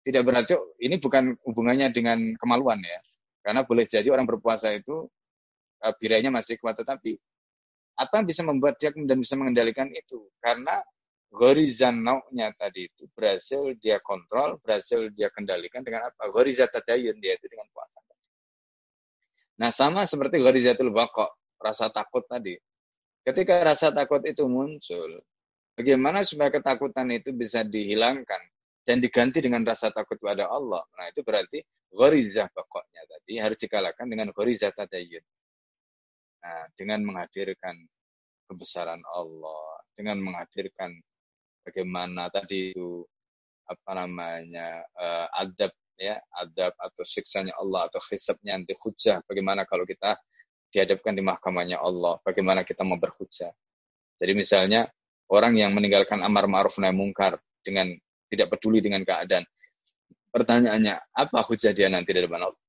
Tidak 0.09 0.23
berarti 0.24 0.55
ini 0.82 0.97
bukan 0.99 1.36
hubungannya 1.45 1.89
dengan 1.93 2.19
kemaluan 2.36 2.81
ya. 2.82 3.01
Karena 3.43 3.65
boleh 3.65 3.89
jadi 3.89 4.09
orang 4.12 4.28
berpuasa 4.28 4.74
itu 4.74 5.09
uh, 5.85 5.95
birainya 5.97 6.28
masih 6.28 6.61
kuat 6.61 6.77
tetapi 6.77 7.16
apa 7.99 8.23
bisa 8.23 8.47
membuat 8.47 8.78
dia 8.78 8.95
kemudian 8.95 9.19
bisa 9.19 9.35
mengendalikan 9.35 9.90
itu? 9.90 10.31
Karena 10.39 10.78
gorizan 11.28 12.01
nau'nya 12.01 12.55
tadi 12.55 12.86
itu 12.86 13.11
berhasil 13.11 13.74
dia 13.82 13.99
kontrol, 13.99 14.62
berhasil 14.62 15.11
dia 15.12 15.28
kendalikan 15.35 15.82
dengan 15.82 16.07
apa? 16.07 16.31
Gorizat 16.31 16.70
tadayun 16.70 17.19
dia 17.19 17.35
itu 17.35 17.51
dengan 17.51 17.66
puasa. 17.74 17.99
Nah, 19.59 19.74
sama 19.74 20.07
seperti 20.07 20.39
gharizatul 20.39 20.95
baqa, 20.95 21.27
rasa 21.59 21.90
takut 21.90 22.23
tadi. 22.31 22.55
Ketika 23.27 23.59
rasa 23.66 23.90
takut 23.90 24.23
itu 24.23 24.47
muncul, 24.47 25.19
bagaimana 25.78 26.26
supaya 26.26 26.50
ketakutan 26.50 27.06
itu 27.14 27.30
bisa 27.30 27.62
dihilangkan 27.62 28.42
dan 28.82 28.98
diganti 28.98 29.38
dengan 29.38 29.62
rasa 29.62 29.94
takut 29.94 30.18
pada 30.18 30.50
Allah? 30.50 30.82
Nah, 30.98 31.06
itu 31.06 31.22
berarti 31.22 31.62
gharizah 31.94 32.50
pokoknya 32.50 33.06
tadi 33.06 33.38
harus 33.38 33.59
dikalahkan 33.62 34.10
dengan 34.10 34.34
gharizah 34.34 34.74
tadayun. 34.74 35.22
Nah, 36.42 36.66
dengan 36.74 37.06
menghadirkan 37.06 37.78
kebesaran 38.50 39.00
Allah, 39.14 39.78
dengan 39.94 40.18
menghadirkan 40.18 40.98
bagaimana 41.62 42.26
tadi 42.32 42.74
itu 42.74 43.06
apa 43.68 43.92
namanya 43.92 44.80
uh, 44.96 45.28
adab 45.36 45.68
ya 46.00 46.16
adab 46.40 46.72
atau 46.80 47.05
siksanya 47.05 47.52
Allah 47.60 47.92
atau 47.92 48.00
hisabnya 48.09 48.56
nanti 48.56 48.72
hujah 48.80 49.20
bagaimana 49.28 49.68
kalau 49.68 49.84
kita 49.84 50.16
dihadapkan 50.72 51.12
di 51.12 51.20
mahkamahnya 51.20 51.76
Allah 51.76 52.16
bagaimana 52.24 52.64
kita 52.64 52.80
mau 52.88 52.96
berhujah 52.96 53.52
jadi 54.16 54.32
misalnya 54.32 54.88
orang 55.32 55.56
yang 55.56 55.72
meninggalkan 55.76 56.20
amar 56.24 56.48
ma'ruf 56.48 56.80
nahi 56.80 56.92
mungkar 56.92 57.36
dengan 57.60 57.92
tidak 58.28 58.52
peduli 58.56 58.84
dengan 58.84 59.05
keadaan. 59.05 59.44
Pertanyaannya 60.28 60.94
apa 61.16 61.38
hujah 61.44 61.72
dia 61.72 61.88
nanti 61.88 62.12
di 62.12 62.20
depan 62.20 62.48
Allah? 62.48 62.62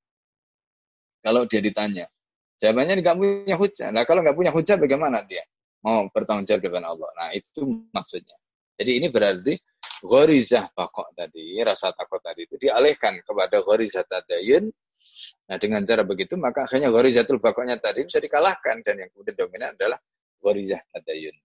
Kalau 1.20 1.44
dia 1.44 1.60
ditanya 1.60 2.08
jawabannya 2.60 2.94
nggak 3.00 3.18
punya 3.18 3.56
hujah. 3.56 3.88
Nah 3.92 4.04
kalau 4.04 4.20
nggak 4.24 4.36
punya 4.36 4.52
hujah 4.52 4.76
bagaimana 4.76 5.24
dia 5.24 5.44
mau 5.84 6.08
bertanggung 6.12 6.48
jawab 6.48 6.62
depan 6.64 6.84
Allah? 6.84 7.10
Nah 7.16 7.30
itu 7.32 7.88
maksudnya. 7.96 8.36
Jadi 8.80 8.92
ini 9.00 9.08
berarti 9.12 9.54
ghorizah 10.04 10.72
bakok 10.72 11.12
tadi, 11.16 11.60
rasa 11.60 11.92
takut 11.92 12.24
tadi 12.24 12.48
itu 12.48 12.56
dialihkan 12.56 13.20
kepada 13.24 13.60
ghorizah 13.64 14.08
tadayun. 14.08 14.72
Nah 15.52 15.58
dengan 15.60 15.84
cara 15.84 16.04
begitu 16.08 16.36
maka 16.40 16.68
akhirnya 16.68 16.92
ghorizatul 16.92 17.40
bakoknya 17.40 17.80
tadi 17.80 18.08
bisa 18.08 18.20
dikalahkan. 18.24 18.84
Dan 18.84 19.08
yang 19.08 19.10
kemudian 19.12 19.36
dominan 19.36 19.76
adalah 19.76 20.00
ghorizah 20.40 20.80
tadayun. 20.96 21.36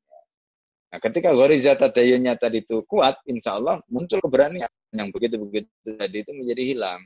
Nah 0.94 1.02
ketika 1.02 1.34
ghorizah 1.34 1.74
tadayunnya 1.74 2.38
tadi 2.38 2.62
itu 2.62 2.86
kuat, 2.86 3.18
insya 3.26 3.58
Allah 3.58 3.82
muncul 3.90 4.22
keberanian 4.22 4.70
yang 4.94 5.10
begitu-begitu 5.10 5.66
tadi 5.98 6.22
itu 6.22 6.30
menjadi 6.30 6.62
hilang. 6.62 7.02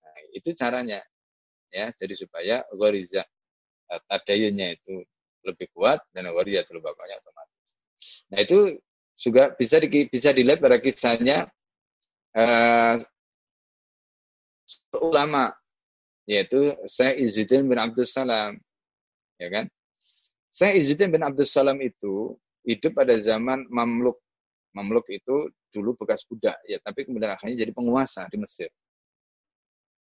Nah, 0.00 0.16
itu 0.32 0.56
caranya. 0.56 1.04
ya 1.70 1.94
jadi 1.94 2.14
supaya 2.18 2.56
goriza 2.74 3.22
uh, 3.92 4.00
tadayunnya 4.10 4.74
itu 4.74 5.06
lebih 5.46 5.70
kuat 5.70 6.02
dan 6.10 6.26
itu 6.26 6.72
lebih 6.74 6.90
otomatis 6.90 7.62
nah 8.26 8.38
itu 8.42 8.74
juga 9.14 9.54
bisa 9.54 9.78
di, 9.78 10.10
bisa 10.10 10.34
dilihat 10.34 10.58
pada 10.58 10.82
kisahnya 10.82 11.46
uh, 12.34 12.98
ulama 14.98 15.54
yaitu 16.26 16.74
saya 16.90 17.14
Izzuddin 17.14 17.70
bin 17.70 17.78
Abdul 17.78 18.02
Salam 18.02 18.58
ya 19.38 19.46
kan 19.46 19.70
saya 20.50 20.74
Izzuddin 20.74 21.14
bin 21.14 21.22
Abdul 21.22 21.46
Salam 21.46 21.78
itu 21.78 22.34
hidup 22.64 22.92
pada 22.96 23.16
zaman 23.16 23.64
Mamluk. 23.68 24.20
Mamluk 24.76 25.06
itu 25.10 25.50
dulu 25.70 25.94
bekas 26.02 26.26
budak 26.26 26.58
ya 26.66 26.82
tapi 26.82 27.06
kemudian 27.06 27.30
akhirnya 27.30 27.62
jadi 27.62 27.72
penguasa 27.72 28.26
di 28.26 28.38
Mesir. 28.38 28.70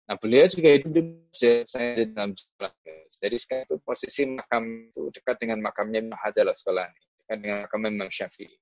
Nah 0.10 0.18
beliau 0.18 0.50
juga 0.50 0.70
hidup 0.74 0.92
di 0.92 1.02
Mesir 1.06 1.70
saya 1.70 1.94
dalam 2.10 2.34
jadi 3.20 3.38
sekarang 3.38 3.64
itu 3.70 3.76
posisi 3.86 4.26
makam 4.26 4.90
itu 4.90 5.14
dekat 5.14 5.38
dengan 5.38 5.62
makamnya 5.62 6.02
Hajar 6.18 6.50
Asqalani 6.50 7.02
dekat 7.26 7.38
dengan 7.46 7.58
makam 7.70 7.80
Imam 7.86 8.10
Syafi'i. 8.10 8.58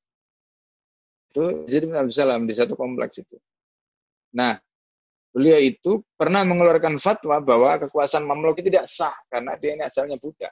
Itu 1.32 1.64
jadi 1.68 1.88
Abdul 1.92 2.16
Salam 2.16 2.44
di 2.48 2.54
satu 2.56 2.76
kompleks 2.76 3.24
itu. 3.24 3.40
Nah 4.36 4.60
beliau 5.32 5.60
itu 5.64 6.04
pernah 6.20 6.44
mengeluarkan 6.44 7.00
fatwa 7.00 7.40
bahwa 7.40 7.80
kekuasaan 7.88 8.28
Mamluk 8.28 8.60
itu 8.60 8.68
tidak 8.68 8.92
sah 8.92 9.16
karena 9.32 9.56
dia 9.56 9.80
ini 9.80 9.84
asalnya 9.88 10.20
budak. 10.20 10.52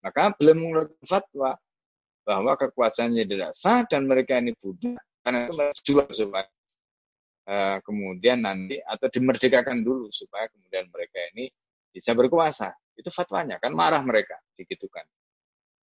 Maka 0.00 0.32
beliau 0.32 0.56
mengeluarkan 0.56 1.04
fatwa 1.04 1.52
bahwa 2.28 2.52
kekuasaannya 2.60 3.24
tidak 3.24 3.56
sah 3.56 3.88
dan 3.88 4.04
mereka 4.04 4.36
ini 4.36 4.52
budak 4.60 5.00
karena 5.24 5.48
itu 5.48 5.56
jual 5.88 6.08
supaya 6.12 6.44
uh, 7.48 7.80
kemudian 7.80 8.44
nanti 8.44 8.76
atau 8.84 9.08
dimerdekakan 9.08 9.80
dulu 9.80 10.12
supaya 10.12 10.44
kemudian 10.52 10.92
mereka 10.92 11.16
ini 11.32 11.48
bisa 11.88 12.12
berkuasa. 12.12 12.76
Itu 12.92 13.08
fatwanya 13.08 13.56
kan 13.56 13.72
marah 13.72 14.04
mereka 14.04 14.36
digitukan. 14.60 15.08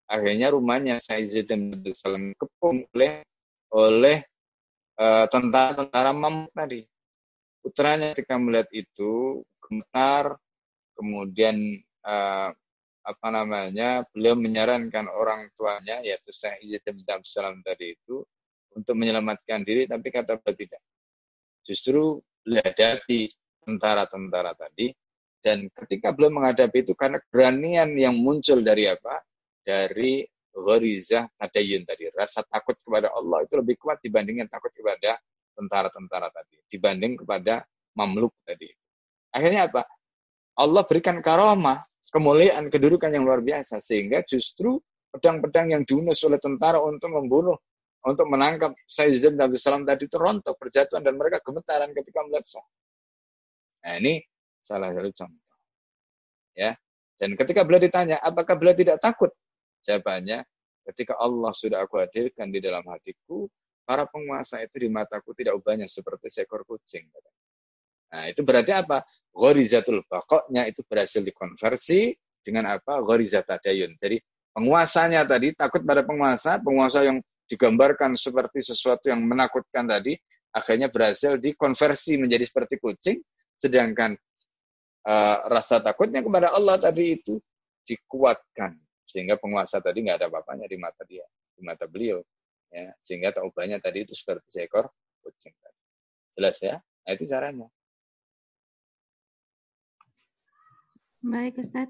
Akhirnya 0.05 0.53
rumahnya 0.53 1.01
Sayyid 1.01 1.49
bin 1.49 1.81
Salam 1.97 2.37
kepung 2.37 2.85
oleh 2.93 3.25
oleh 3.73 4.21
uh, 5.01 5.25
tentara-tentara 5.33 6.13
Mamluk 6.13 6.53
tadi 6.53 6.85
putranya 7.65 8.13
ketika 8.13 8.37
melihat 8.37 8.69
itu 8.77 9.41
gemetar, 9.65 10.37
kemudian 10.93 11.81
uh, 12.05 12.53
apa 13.05 13.29
namanya 13.29 14.03
beliau 14.09 14.33
menyarankan 14.35 15.13
orang 15.13 15.53
tuanya 15.53 16.01
yaitu 16.01 16.33
Syekh 16.33 16.65
Izzat 16.65 16.89
bin 16.89 17.05
Salam 17.21 17.61
tadi 17.61 17.93
itu 17.93 18.25
untuk 18.73 18.97
menyelamatkan 18.97 19.61
diri 19.63 19.85
tapi 19.85 20.09
kata 20.09 20.41
beliau 20.41 20.57
tidak. 20.57 20.83
Justru 21.65 22.19
beliau 22.41 22.65
hadapi 22.65 23.29
tentara-tentara 23.65 24.57
tadi 24.57 24.93
dan 25.45 25.69
ketika 25.85 26.17
beliau 26.17 26.41
menghadapi 26.41 26.89
itu 26.89 26.97
karena 26.97 27.21
keberanian 27.29 27.93
yang 27.93 28.17
muncul 28.17 28.65
dari 28.65 28.89
apa? 28.89 29.21
Dari 29.65 30.25
gharizah 30.55 31.29
tadayun 31.37 31.85
tadi, 31.85 32.09
rasa 32.13 32.45
takut 32.49 32.77
kepada 32.81 33.13
Allah 33.13 33.45
itu 33.45 33.61
lebih 33.61 33.77
kuat 33.77 34.01
dibandingkan 34.01 34.49
takut 34.49 34.73
kepada 34.73 35.21
tentara-tentara 35.53 36.33
tadi 36.33 36.57
dibanding 36.73 37.21
kepada 37.21 37.63
Mamluk 37.95 38.35
tadi. 38.43 38.67
Akhirnya 39.31 39.71
apa? 39.71 39.87
Allah 40.59 40.83
berikan 40.83 41.23
karomah, 41.23 41.87
kemuliaan, 42.15 42.71
kedudukan 42.71 43.11
yang 43.11 43.27
luar 43.27 43.43
biasa 43.43 43.83
sehingga 43.83 44.23
justru 44.23 44.79
pedang-pedang 45.11 45.75
yang 45.75 45.83
diunus 45.83 46.23
oleh 46.23 46.39
tentara 46.39 46.79
untuk 46.79 47.11
membunuh, 47.11 47.59
untuk 48.07 48.31
menangkap 48.31 48.71
Sayyidina 48.87 49.51
Nabi 49.51 49.59
Salam 49.59 49.83
tadi 49.83 50.07
itu 50.07 50.15
rontok, 50.15 50.55
berjatuhan 50.55 51.03
dan 51.03 51.19
mereka 51.19 51.43
gemetaran 51.43 51.91
ketika 51.91 52.23
melihat 52.23 52.47
sah. 52.47 52.67
Nah 53.83 53.99
ini 53.99 54.23
salah 54.63 54.95
satu 54.95 55.11
contoh. 55.11 55.57
Ya. 56.55 56.79
Dan 57.19 57.35
ketika 57.35 57.67
beliau 57.67 57.83
ditanya, 57.83 58.23
apakah 58.23 58.55
beliau 58.55 58.75
tidak 58.79 59.03
takut? 59.03 59.31
Jawabannya, 59.83 60.47
ketika 60.87 61.19
Allah 61.19 61.51
sudah 61.51 61.83
aku 61.83 61.99
hadirkan 61.99 62.51
di 62.51 62.59
dalam 62.63 62.83
hatiku, 62.91 63.47
para 63.85 64.09
penguasa 64.09 64.65
itu 64.65 64.83
di 64.83 64.89
mataku 64.91 65.37
tidak 65.37 65.59
ubahnya 65.61 65.87
seperti 65.87 66.33
seekor 66.33 66.65
kucing. 66.65 67.07
Nah, 68.15 68.31
itu 68.31 68.47
berarti 68.47 68.71
apa? 68.71 69.03
Ghorizatul 69.35 70.07
bakoknya 70.07 70.71
itu 70.71 70.87
berhasil 70.87 71.19
dikonversi 71.19 72.15
dengan 72.47 72.71
apa? 72.79 73.03
Ghorizat 73.03 73.51
tadayun. 73.51 73.99
Jadi 73.99 74.23
penguasanya 74.55 75.27
tadi 75.27 75.51
takut 75.59 75.83
pada 75.83 76.07
penguasa, 76.07 76.63
penguasa 76.63 77.03
yang 77.03 77.19
digambarkan 77.51 78.15
seperti 78.15 78.63
sesuatu 78.63 79.11
yang 79.11 79.27
menakutkan 79.27 79.91
tadi, 79.91 80.15
akhirnya 80.55 80.87
berhasil 80.87 81.35
dikonversi 81.43 82.23
menjadi 82.23 82.47
seperti 82.47 82.79
kucing, 82.79 83.19
sedangkan 83.59 84.15
uh, 85.11 85.37
rasa 85.51 85.83
takutnya 85.83 86.23
kepada 86.23 86.55
Allah 86.55 86.79
tadi 86.79 87.19
itu 87.19 87.43
dikuatkan 87.83 88.79
sehingga 89.05 89.37
penguasa 89.37 89.83
tadi 89.83 90.07
nggak 90.07 90.23
ada 90.23 90.27
apa-apanya 90.31 90.71
di 90.71 90.79
mata 90.79 91.03
dia, 91.05 91.27
di 91.53 91.61
mata 91.67 91.85
beliau 91.85 92.23
ya 92.75 92.91
sehingga 93.07 93.31
taubahnya 93.31 93.79
tadi 93.79 94.03
itu 94.03 94.15
seperti 94.19 94.51
seekor 94.51 94.91
kucing 95.23 95.55
jelas 96.35 96.59
ya 96.59 96.83
nah, 97.07 97.13
itu 97.15 97.25
caranya 97.31 97.71
baik 101.25 101.57
Ustaz 101.57 101.89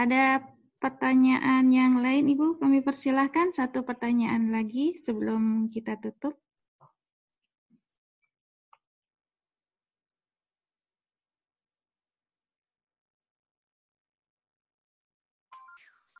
ada 0.00 0.40
pertanyaan 0.80 1.68
yang 1.68 2.00
lain 2.00 2.28
Ibu? 2.32 2.58
Kami 2.58 2.80
persilahkan 2.80 3.52
satu 3.52 3.84
pertanyaan 3.84 4.52
lagi 4.52 4.96
sebelum 5.00 5.68
kita 5.68 6.00
tutup. 6.00 6.36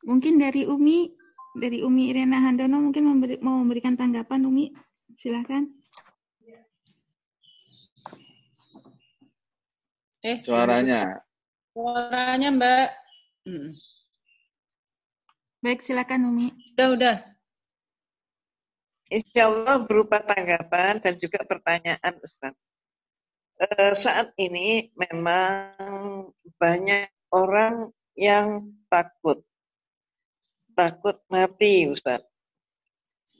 Mungkin 0.05 0.37
dari 0.37 0.69
Umi 0.69 1.09
dari 1.57 1.81
Umi 1.81 2.13
Irena 2.13 2.45
Handono 2.45 2.77
mungkin 2.77 3.09
memberi, 3.09 3.41
mau 3.41 3.57
memberikan 3.57 3.97
tanggapan 3.97 4.45
Umi? 4.45 4.69
Silahkan. 5.17 5.65
Eh 10.25 10.37
suaranya 10.41 11.24
suaranya 11.75 12.55
Mbak 12.55 12.87
hmm. 13.51 13.69
baik 15.59 15.83
silakan 15.83 16.31
Umi 16.31 16.55
udah 16.79 16.87
udah 16.95 17.17
Insya 19.11 19.51
Allah 19.51 19.85
berupa 19.85 20.17
tanggapan 20.17 20.97
dan 20.97 21.13
juga 21.21 21.45
pertanyaan 21.45 22.17
Ustaz. 22.25 22.57
E, 23.61 23.93
saat 23.93 24.33
ini 24.41 24.89
memang 24.97 26.33
banyak 26.57 27.05
orang 27.29 27.93
yang 28.17 28.65
takut 28.89 29.45
takut 30.75 31.21
mati, 31.29 31.85
Ustaz. 31.87 32.25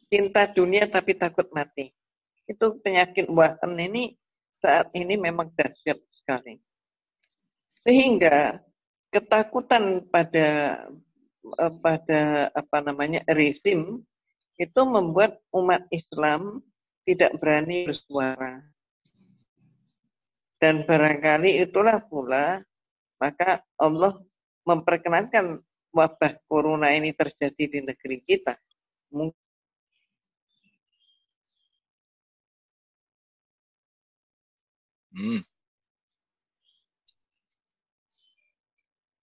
Cinta 0.06 0.45
dunia 0.45 0.86
tapi 0.86 1.18
takut 1.18 1.49
mati. 1.49 1.90
Itu 2.45 2.78
penyakit 2.86 3.26
buatan 3.28 3.74
ini 3.76 4.14
saat 4.53 4.94
ini 4.94 5.18
memang 5.18 5.49
dahsyat 5.57 5.98
sekali. 6.22 6.62
Sehingga 7.86 8.66
ketakutan 9.14 10.03
pada 10.10 10.48
eh, 11.45 11.74
pada 11.80 12.49
apa 12.52 12.78
namanya 12.82 13.22
rezim 13.30 14.02
itu 14.57 14.82
membuat 14.84 15.38
umat 15.53 15.86
Islam 15.94 16.66
tidak 17.06 17.38
berani 17.38 17.86
bersuara. 17.86 18.66
Dan 20.57 20.82
barangkali 20.88 21.62
itulah 21.62 22.02
pula 22.02 22.64
maka 23.22 23.62
Allah 23.78 24.18
memperkenankan 24.66 25.62
wabah 25.94 26.41
corona 26.49 26.91
ini 26.91 27.14
terjadi 27.14 27.64
di 27.70 27.80
negeri 27.86 28.18
kita, 28.26 28.57
mungkin 29.14 29.45
Hmm. 35.16 35.40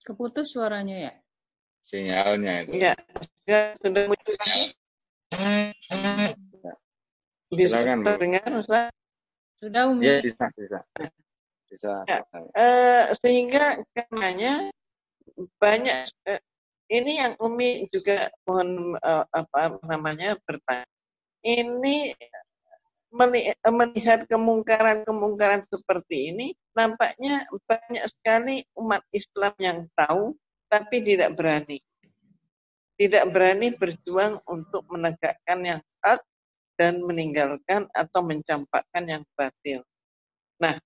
Keputus 0.02 0.54
suaranya 0.54 1.10
ya? 1.10 1.12
Sinyalnya 1.86 2.66
itu. 2.66 2.72
Ya, 3.46 3.74
sudah 3.78 4.02
muncul 4.10 4.34
lagi. 4.38 4.64
Bisa 7.52 7.78
Silakan, 7.82 8.02
terdengar, 8.06 8.48
Ustaz? 8.58 8.90
Sudah, 9.58 9.82
Umi? 9.86 10.06
Ya, 10.06 10.18
bisa, 10.22 10.44
bisa. 10.58 10.80
Bisa. 11.70 11.94
Ya, 12.04 12.18
uh, 12.34 13.04
sehingga 13.16 13.80
karenanya 13.96 14.68
banyak 15.56 16.04
uh, 16.28 16.42
ini 16.92 17.12
yang 17.16 17.32
Umi 17.40 17.88
juga 17.88 18.28
mohon 18.44 18.98
uh, 19.00 19.24
apa 19.32 19.80
namanya 19.86 20.36
bertanya. 20.44 20.84
Ini 21.42 22.12
melihat 23.12 24.24
kemungkaran-kemungkaran 24.26 25.68
seperti 25.68 26.32
ini, 26.32 26.56
nampaknya 26.72 27.44
banyak 27.68 28.04
sekali 28.08 28.64
umat 28.80 29.04
Islam 29.12 29.52
yang 29.60 29.78
tahu 29.92 30.32
tapi 30.72 31.04
tidak 31.04 31.36
berani. 31.36 31.78
Tidak 32.96 33.24
berani 33.28 33.76
berjuang 33.76 34.40
untuk 34.48 34.88
menegakkan 34.88 35.60
yang 35.60 35.80
hak 36.00 36.24
dan 36.80 37.04
meninggalkan 37.04 37.84
atau 37.92 38.24
mencampakkan 38.24 39.04
yang 39.04 39.22
batil. 39.36 39.84
Nah, 40.56 40.80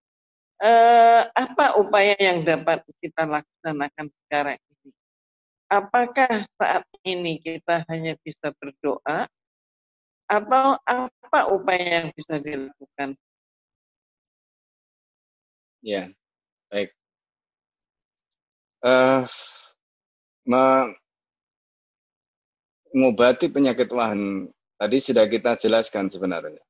eh, 0.59 1.23
apa 1.31 1.79
upaya 1.79 2.19
yang 2.19 2.43
dapat 2.43 2.83
kita 2.99 3.23
laksanakan 3.23 4.07
sekarang 4.27 4.59
ini? 4.59 4.91
Apakah 5.71 6.47
saat 6.59 6.85
ini 7.07 7.39
kita 7.39 7.87
hanya 7.87 8.19
bisa 8.23 8.51
berdoa 8.59 9.31
atau 10.27 10.79
apa 10.83 11.39
upaya 11.51 12.03
yang 12.03 12.07
bisa 12.15 12.43
dilakukan? 12.43 13.15
Ya, 15.83 16.11
baik. 16.71 16.91
Uh, 18.83 19.23
mengobati 22.91 23.51
penyakit 23.51 23.91
wahan 23.91 24.51
tadi 24.79 24.99
sudah 24.99 25.27
kita 25.31 25.55
jelaskan 25.59 26.11
sebenarnya. 26.11 26.63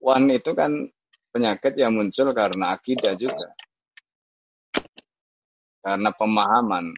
Wahan 0.00 0.28
itu 0.32 0.52
kan 0.52 0.88
penyakit 1.32 1.76
yang 1.76 1.96
muncul 1.96 2.32
karena 2.36 2.76
akidah 2.76 3.16
juga. 3.16 3.52
Karena 5.80 6.10
pemahaman. 6.10 6.92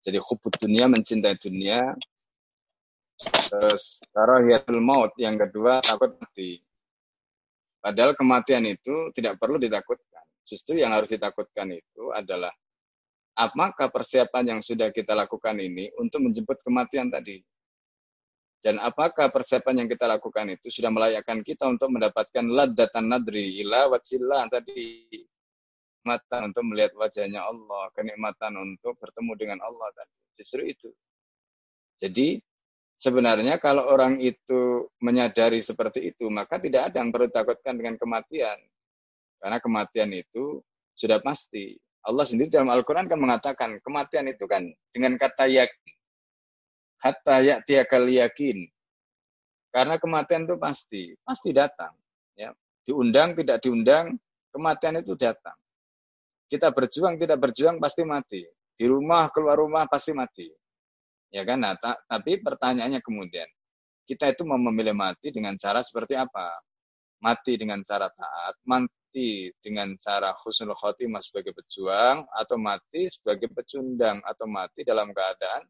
Jadi 0.00 0.16
hubud 0.16 0.54
dunia, 0.56 0.88
mencintai 0.88 1.36
dunia. 1.36 1.92
Terus 3.20 4.00
karahiyatul 4.14 4.80
maut. 4.80 5.12
Yang 5.20 5.48
kedua, 5.48 5.84
takut 5.84 6.16
mati. 6.16 6.60
Padahal 7.80 8.12
kematian 8.12 8.64
itu 8.68 9.08
tidak 9.16 9.40
perlu 9.40 9.56
ditakutkan. 9.56 10.24
Justru 10.44 10.80
yang 10.80 10.92
harus 10.92 11.08
ditakutkan 11.08 11.72
itu 11.72 12.12
adalah 12.12 12.52
apakah 13.38 13.88
persiapan 13.88 14.56
yang 14.56 14.60
sudah 14.60 14.92
kita 14.92 15.16
lakukan 15.16 15.56
ini 15.56 15.88
untuk 15.96 16.26
menjemput 16.28 16.60
kematian 16.60 17.08
tadi? 17.08 17.40
Dan 18.60 18.76
apakah 18.76 19.32
persiapan 19.32 19.84
yang 19.84 19.88
kita 19.88 20.04
lakukan 20.04 20.52
itu 20.52 20.68
sudah 20.68 20.92
melayakkan 20.92 21.40
kita 21.40 21.64
untuk 21.64 21.88
mendapatkan 21.88 22.44
ladatan 22.44 23.08
nadri 23.08 23.64
ila 23.64 23.88
wajillah 23.88 24.52
tadi 24.52 25.08
mata 26.04 26.44
untuk 26.44 26.64
melihat 26.68 26.92
wajahnya 26.96 27.40
Allah, 27.40 27.88
kenikmatan 27.96 28.56
untuk 28.60 29.00
bertemu 29.00 29.32
dengan 29.36 29.58
Allah 29.64 29.88
tadi. 29.96 30.16
Justru 30.40 30.62
itu. 30.68 30.90
Jadi 32.00 32.40
sebenarnya 33.00 33.56
kalau 33.56 33.88
orang 33.88 34.20
itu 34.20 34.92
menyadari 35.00 35.64
seperti 35.64 36.12
itu, 36.12 36.28
maka 36.28 36.60
tidak 36.60 36.92
ada 36.92 37.00
yang 37.00 37.08
perlu 37.08 37.32
takutkan 37.32 37.80
dengan 37.80 37.96
kematian. 37.96 38.60
Karena 39.40 39.56
kematian 39.56 40.12
itu 40.12 40.60
sudah 40.92 41.16
pasti. 41.24 41.80
Allah 42.04 42.24
sendiri 42.28 42.52
dalam 42.52 42.68
Al-Quran 42.68 43.08
kan 43.08 43.16
mengatakan 43.20 43.76
kematian 43.80 44.28
itu 44.28 44.44
kan 44.48 44.68
dengan 44.92 45.20
kata 45.20 45.48
yakin 45.48 45.90
hatta 47.00 47.40
ya'tiyakal 47.40 48.06
yakin. 48.06 48.68
Karena 49.72 49.96
kematian 49.96 50.44
itu 50.44 50.56
pasti, 50.60 51.02
pasti 51.24 51.50
datang. 51.54 51.94
Ya. 52.36 52.52
Diundang, 52.84 53.38
tidak 53.38 53.62
diundang, 53.64 54.18
kematian 54.50 54.98
itu 55.00 55.14
datang. 55.16 55.56
Kita 56.50 56.74
berjuang, 56.74 57.14
tidak 57.16 57.38
berjuang, 57.38 57.78
pasti 57.78 58.02
mati. 58.02 58.42
Di 58.74 58.84
rumah, 58.90 59.30
keluar 59.30 59.62
rumah, 59.62 59.86
pasti 59.86 60.10
mati. 60.10 60.50
Ya 61.30 61.46
kan? 61.46 61.62
Nah, 61.62 61.78
ta 61.78 61.94
tapi 62.10 62.42
pertanyaannya 62.42 62.98
kemudian, 63.02 63.46
kita 64.06 64.34
itu 64.34 64.42
mau 64.42 64.58
memilih 64.58 64.94
mati 64.94 65.30
dengan 65.30 65.54
cara 65.54 65.78
seperti 65.86 66.18
apa? 66.18 66.50
Mati 67.22 67.54
dengan 67.54 67.78
cara 67.86 68.10
taat, 68.10 68.58
mati 68.66 69.54
dengan 69.62 69.94
cara 70.02 70.34
husnul 70.42 70.74
khotimah 70.74 71.22
sebagai 71.22 71.54
pejuang, 71.54 72.26
atau 72.34 72.56
mati 72.58 73.06
sebagai 73.06 73.46
pecundang, 73.54 74.18
atau 74.26 74.50
mati 74.50 74.82
dalam 74.82 75.14
keadaan 75.14 75.62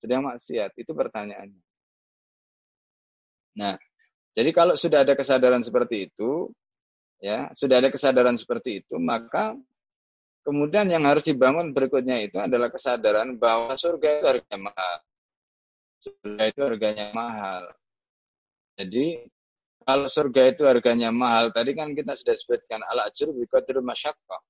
sedang 0.00 0.24
maksiat? 0.32 0.72
Itu 0.80 0.96
pertanyaannya. 0.96 1.62
Nah, 3.60 3.76
jadi 4.36 4.50
kalau 4.52 4.76
sudah 4.76 5.04
ada 5.04 5.12
kesadaran 5.12 5.60
seperti 5.60 6.08
itu, 6.08 6.52
ya, 7.20 7.52
sudah 7.52 7.84
ada 7.84 7.88
kesadaran 7.92 8.36
seperti 8.36 8.84
itu, 8.84 8.96
maka 9.00 9.56
kemudian 10.46 10.86
yang 10.86 11.02
harus 11.02 11.26
dibangun 11.26 11.74
berikutnya 11.74 12.22
itu 12.22 12.38
adalah 12.38 12.70
kesadaran 12.70 13.34
bahwa 13.34 13.74
surga 13.74 14.22
itu 14.22 14.26
harganya 14.30 14.58
mahal. 14.70 14.98
Surga 15.98 16.42
itu 16.46 16.60
harganya 16.62 17.06
mahal. 17.10 17.62
Jadi 18.78 19.26
kalau 19.82 20.06
surga 20.06 20.42
itu 20.54 20.62
harganya 20.62 21.10
mahal, 21.10 21.50
tadi 21.50 21.74
kan 21.74 21.90
kita 21.98 22.14
sudah 22.14 22.34
sebutkan 22.38 22.78
al-ajr 22.86 23.34
bi 23.34 23.42
qadri 23.50 23.82
masyaqqah. 23.82 24.42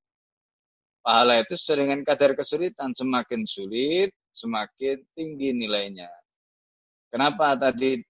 Pahala 1.01 1.39
itu 1.41 1.55
seringan 1.55 2.03
kadar 2.03 2.35
kesulitan, 2.35 2.91
semakin 2.91 3.47
sulit, 3.47 4.11
semakin 4.35 5.01
tinggi 5.15 5.55
nilainya. 5.55 6.11
Kenapa 7.09 7.55
tadi 7.57 8.03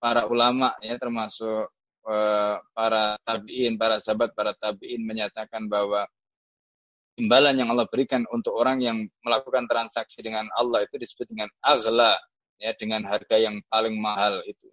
para 0.00 0.24
ulama 0.26 0.72
ya 0.80 0.96
termasuk 0.96 1.68
uh, 2.08 2.56
para 2.72 3.20
tabiin, 3.28 3.76
para 3.76 4.00
sahabat, 4.00 4.32
para 4.32 4.56
tabiin 4.56 5.04
menyatakan 5.04 5.68
bahwa 5.68 6.08
imbalan 7.20 7.54
yang 7.54 7.70
Allah 7.70 7.86
berikan 7.86 8.26
untuk 8.34 8.58
orang 8.58 8.82
yang 8.82 9.06
melakukan 9.22 9.70
transaksi 9.70 10.22
dengan 10.22 10.50
Allah 10.58 10.82
itu 10.82 10.98
disebut 10.98 11.30
dengan 11.30 11.48
aghla 11.62 12.18
ya 12.58 12.74
dengan 12.74 13.06
harga 13.06 13.36
yang 13.38 13.62
paling 13.70 13.94
mahal 13.98 14.42
itu. 14.46 14.68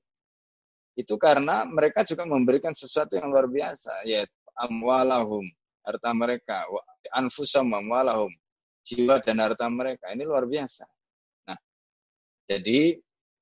Itu 0.97 1.15
karena 1.15 1.63
mereka 1.63 2.03
juga 2.03 2.27
memberikan 2.27 2.73
sesuatu 2.75 3.15
yang 3.15 3.31
luar 3.31 3.47
biasa 3.47 4.05
yaitu 4.05 4.33
amwalahum 4.57 5.45
harta 5.81 6.11
mereka 6.13 6.65
anfusam 7.13 7.73
amwalahum 7.73 8.29
jiwa 8.85 9.21
dan 9.21 9.41
harta 9.41 9.69
mereka. 9.69 10.09
Ini 10.13 10.25
luar 10.25 10.49
biasa. 10.49 10.85
Nah, 11.49 11.59
jadi 12.49 12.97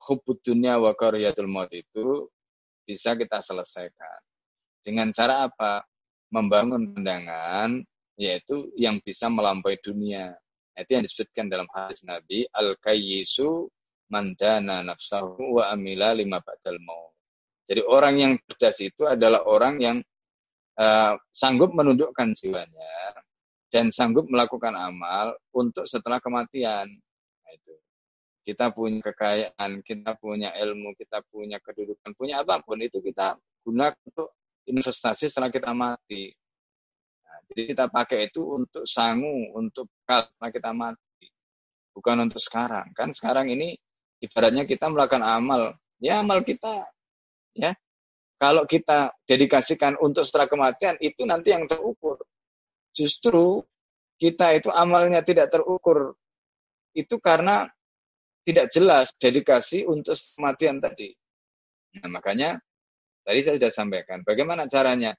hubud 0.08 0.40
dunia 0.44 0.80
wa 0.80 0.96
maut 1.48 1.72
itu 1.72 2.28
bisa 2.84 3.16
kita 3.16 3.40
selesaikan. 3.44 4.20
Dengan 4.84 5.12
cara 5.12 5.48
apa? 5.48 5.84
Membangun 6.30 6.94
pandangan 6.94 7.82
yaitu 8.20 8.68
yang 8.76 9.00
bisa 9.00 9.32
melampaui 9.32 9.80
dunia. 9.80 10.36
Itu 10.76 11.00
yang 11.00 11.04
disebutkan 11.08 11.48
dalam 11.48 11.68
hadis 11.72 12.04
Nabi, 12.04 12.44
al-kayyisu 12.52 13.72
mandana 14.12 14.84
nafsahu 14.84 15.60
wa 15.60 15.72
amila 15.72 16.12
lima 16.12 16.44
ba'dal 16.44 16.84
maut. 16.84 17.16
Jadi 17.70 17.82
orang 17.86 18.16
yang 18.20 18.34
cerdas 18.50 18.82
itu 18.82 19.06
adalah 19.06 19.46
orang 19.46 19.76
yang 19.80 19.98
uh, 20.82 21.14
sanggup 21.30 21.72
menundukkan 21.72 22.34
jiwanya 22.34 22.92
dan 23.70 23.94
sanggup 23.94 24.26
melakukan 24.26 24.74
amal 24.74 25.38
untuk 25.54 25.86
setelah 25.86 26.18
kematian. 26.18 26.90
Nah, 27.46 27.52
itu. 27.54 27.74
Kita 28.42 28.74
punya 28.74 28.98
kekayaan, 29.06 29.86
kita 29.86 30.18
punya 30.18 30.50
ilmu, 30.58 30.98
kita 30.98 31.22
punya 31.30 31.62
kedudukan, 31.62 32.18
punya 32.18 32.42
apa 32.42 32.66
pun 32.66 32.82
itu 32.82 32.98
kita 32.98 33.38
guna 33.62 33.94
untuk 34.10 34.34
investasi 34.66 35.30
setelah 35.30 35.54
kita 35.54 35.70
mati. 35.70 36.34
Jadi 37.50 37.74
kita 37.74 37.90
pakai 37.90 38.30
itu 38.30 38.46
untuk 38.46 38.86
sangu, 38.86 39.54
untuk 39.58 39.90
setelah 40.06 40.50
kita 40.54 40.72
mati. 40.74 41.28
Bukan 41.94 42.30
untuk 42.30 42.38
sekarang. 42.38 42.94
Kan 42.94 43.12
sekarang 43.12 43.50
ini 43.50 43.74
ibaratnya 44.22 44.70
kita 44.70 44.86
melakukan 44.88 45.26
amal. 45.26 45.74
Ya 45.98 46.22
amal 46.22 46.46
kita 46.46 46.86
ya 47.58 47.74
kalau 48.40 48.64
kita 48.64 49.12
dedikasikan 49.28 50.00
untuk 50.00 50.24
setelah 50.24 50.48
kematian 50.48 50.96
itu 51.02 51.28
nanti 51.28 51.52
yang 51.52 51.68
terukur 51.68 52.22
Justru 52.94 53.64
kita 54.20 54.58
itu 54.58 54.70
amalnya 54.74 55.24
tidak 55.24 55.54
terukur. 55.54 56.18
Itu 56.92 57.22
karena 57.22 57.70
tidak 58.44 58.74
jelas 58.74 59.14
dedikasi 59.16 59.86
untuk 59.86 60.18
kematian 60.36 60.82
tadi. 60.82 61.14
Nah, 61.96 62.10
makanya 62.10 62.58
tadi 63.24 63.40
saya 63.46 63.56
sudah 63.62 63.74
sampaikan 63.74 64.26
bagaimana 64.26 64.66
caranya 64.66 65.14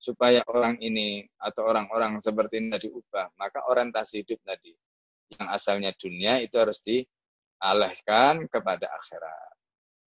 supaya 0.00 0.40
orang 0.48 0.80
ini 0.80 1.28
atau 1.36 1.68
orang-orang 1.68 2.16
seperti 2.24 2.64
ini 2.64 2.80
diubah. 2.80 3.36
Maka 3.36 3.68
orientasi 3.68 4.24
hidup 4.24 4.40
tadi 4.42 4.72
yang 5.36 5.46
asalnya 5.52 5.92
dunia 5.94 6.40
itu 6.40 6.56
harus 6.56 6.80
dialihkan 6.80 8.48
kepada 8.48 8.88
akhirat. 8.96 9.54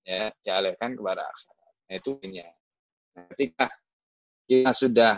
Ya, 0.04 0.34
dialihkan 0.44 0.98
kepada 0.98 1.24
akhirat. 1.30 1.72
Nah, 1.88 1.96
itu 1.96 2.12
ini. 2.26 2.42
Nah, 3.14 3.24
ketika 3.32 3.70
kita 4.50 4.74
sudah 4.74 5.14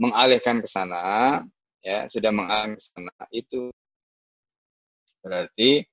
mengalihkan 0.00 0.58
ke 0.58 0.66
sana, 0.66 1.44
ya 1.84 2.08
sudah 2.08 2.32
mengalihkan 2.32 2.74
ke 2.74 2.82
sana 2.82 3.14
itu 3.30 3.70
berarti 5.22 5.84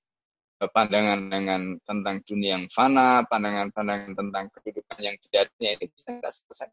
pandangan 0.70 1.26
dengan 1.30 1.62
tentang 1.86 2.22
dunia 2.22 2.58
yang 2.58 2.66
fana, 2.70 3.26
pandangan-pandangan 3.26 4.14
tentang 4.14 4.46
kedudukan 4.54 5.00
yang 5.02 5.16
tidak 5.28 5.50
ini 5.58 5.90
bisa 5.90 6.10
kita 6.18 6.30
selesai. 6.30 6.70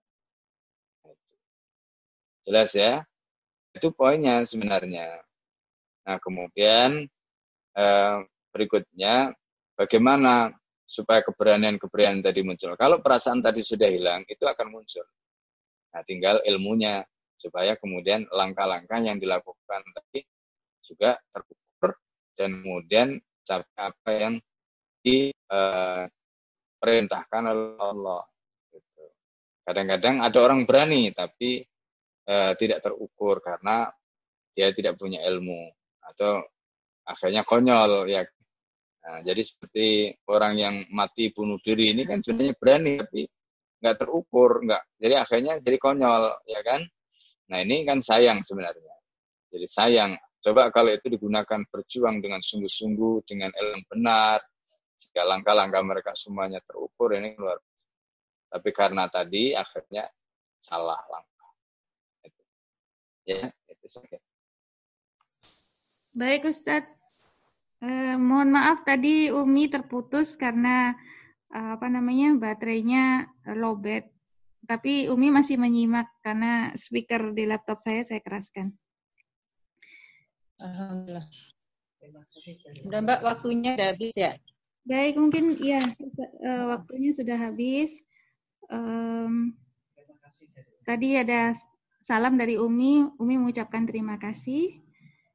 Jelas 2.49 2.73
ya? 2.73 3.05
Itu 3.77 3.93
poinnya 3.93 4.41
sebenarnya. 4.49 5.21
Nah, 6.09 6.17
kemudian 6.17 7.05
eh, 7.77 8.17
berikutnya 8.49 9.37
bagaimana 9.77 10.57
supaya 10.89 11.21
keberanian-keberanian 11.21 12.25
tadi 12.25 12.41
muncul. 12.41 12.73
Kalau 12.81 13.05
perasaan 13.05 13.45
tadi 13.45 13.61
sudah 13.61 13.93
hilang, 13.93 14.25
itu 14.25 14.49
akan 14.49 14.73
muncul. 14.73 15.05
Nah, 15.93 16.01
tinggal 16.09 16.41
ilmunya 16.49 17.05
supaya 17.37 17.77
kemudian 17.77 18.25
langkah-langkah 18.33 18.97
yang 19.05 19.21
dilakukan 19.21 19.85
tadi 19.93 20.25
juga 20.81 21.21
terukur 21.31 21.93
dan 22.35 22.65
kemudian 22.65 23.21
apa 23.77 24.11
yang 24.17 24.41
diperintahkan 25.05 27.43
oleh 27.53 27.77
Allah. 27.77 28.25
Gitu. 28.73 29.05
Kadang-kadang 29.69 30.25
ada 30.25 30.41
orang 30.41 30.65
berani 30.65 31.13
tapi 31.13 31.69
uh, 32.29 32.53
tidak 32.55 32.85
terukur 32.85 33.41
karena 33.41 33.89
dia 34.53 34.71
tidak 34.77 35.01
punya 35.01 35.25
ilmu 35.25 35.73
atau 36.05 36.45
akhirnya 37.09 37.43
konyol 37.43 38.05
ya. 38.07 38.23
Nah, 39.09 39.25
jadi 39.25 39.41
seperti 39.41 40.13
orang 40.29 40.55
yang 40.61 40.75
mati 40.93 41.33
bunuh 41.33 41.57
diri 41.65 41.97
ini 41.97 42.05
kan 42.05 42.21
sebenarnya 42.21 42.55
berani 42.61 42.93
tapi 43.01 43.23
nggak 43.79 43.97
terukur, 43.97 44.51
nggak. 44.67 44.83
Jadi 45.01 45.15
akhirnya 45.15 45.53
jadi 45.63 45.79
konyol, 45.79 46.25
ya 46.45 46.61
kan? 46.67 46.83
Nah 47.49 47.59
ini 47.65 47.87
kan 47.87 48.03
sayang 48.03 48.45
sebenarnya. 48.45 48.95
Jadi 49.49 49.67
sayang. 49.71 50.13
Coba 50.39 50.71
kalau 50.71 50.93
itu 50.93 51.09
digunakan 51.11 51.63
berjuang 51.67 52.23
dengan 52.23 52.39
sungguh-sungguh, 52.45 53.27
dengan 53.27 53.51
ilmu 53.51 53.83
benar, 53.91 54.39
jika 54.99 55.23
langkah-langkah 55.27 55.83
mereka 55.83 56.13
semuanya 56.15 56.63
terukur, 56.63 57.15
ini 57.15 57.35
luar. 57.39 57.59
Tapi 58.51 58.71
karena 58.71 59.07
tadi 59.11 59.55
akhirnya 59.55 60.07
salah 60.59 60.99
langkah. 61.07 61.38
Ya, 63.29 63.53
itu 63.69 63.87
saja. 63.93 64.17
Baik 66.17 66.49
Ustadz. 66.49 66.89
Eh, 67.85 68.17
mohon 68.17 68.57
maaf 68.57 68.83
tadi 68.89 69.29
Umi 69.29 69.69
terputus 69.69 70.33
karena 70.35 70.97
eh, 71.53 71.77
apa 71.77 71.93
namanya 71.93 72.33
baterainya 72.41 73.29
lowbat. 73.53 74.09
Tapi 74.65 75.13
Umi 75.13 75.29
masih 75.29 75.61
menyimak 75.61 76.09
karena 76.25 76.73
speaker 76.73 77.37
di 77.37 77.45
laptop 77.45 77.85
saya 77.85 78.01
saya 78.01 78.25
keraskan. 78.25 78.73
Alhamdulillah. 80.59 81.29
Udah 82.89 83.01
Mbak, 83.05 83.21
waktunya 83.23 83.77
udah 83.77 83.89
habis 83.93 84.15
ya? 84.17 84.33
Baik, 84.89 85.21
mungkin 85.21 85.61
ya 85.61 85.85
waktunya 86.73 87.13
sudah 87.13 87.37
habis. 87.37 87.93
Um, 88.73 89.53
tadi 90.89 91.21
ada 91.21 91.53
salam 92.09 92.41
dari 92.41 92.57
Umi. 92.57 93.05
Umi 93.21 93.37
mengucapkan 93.37 93.85
terima 93.85 94.17
kasih. 94.17 94.81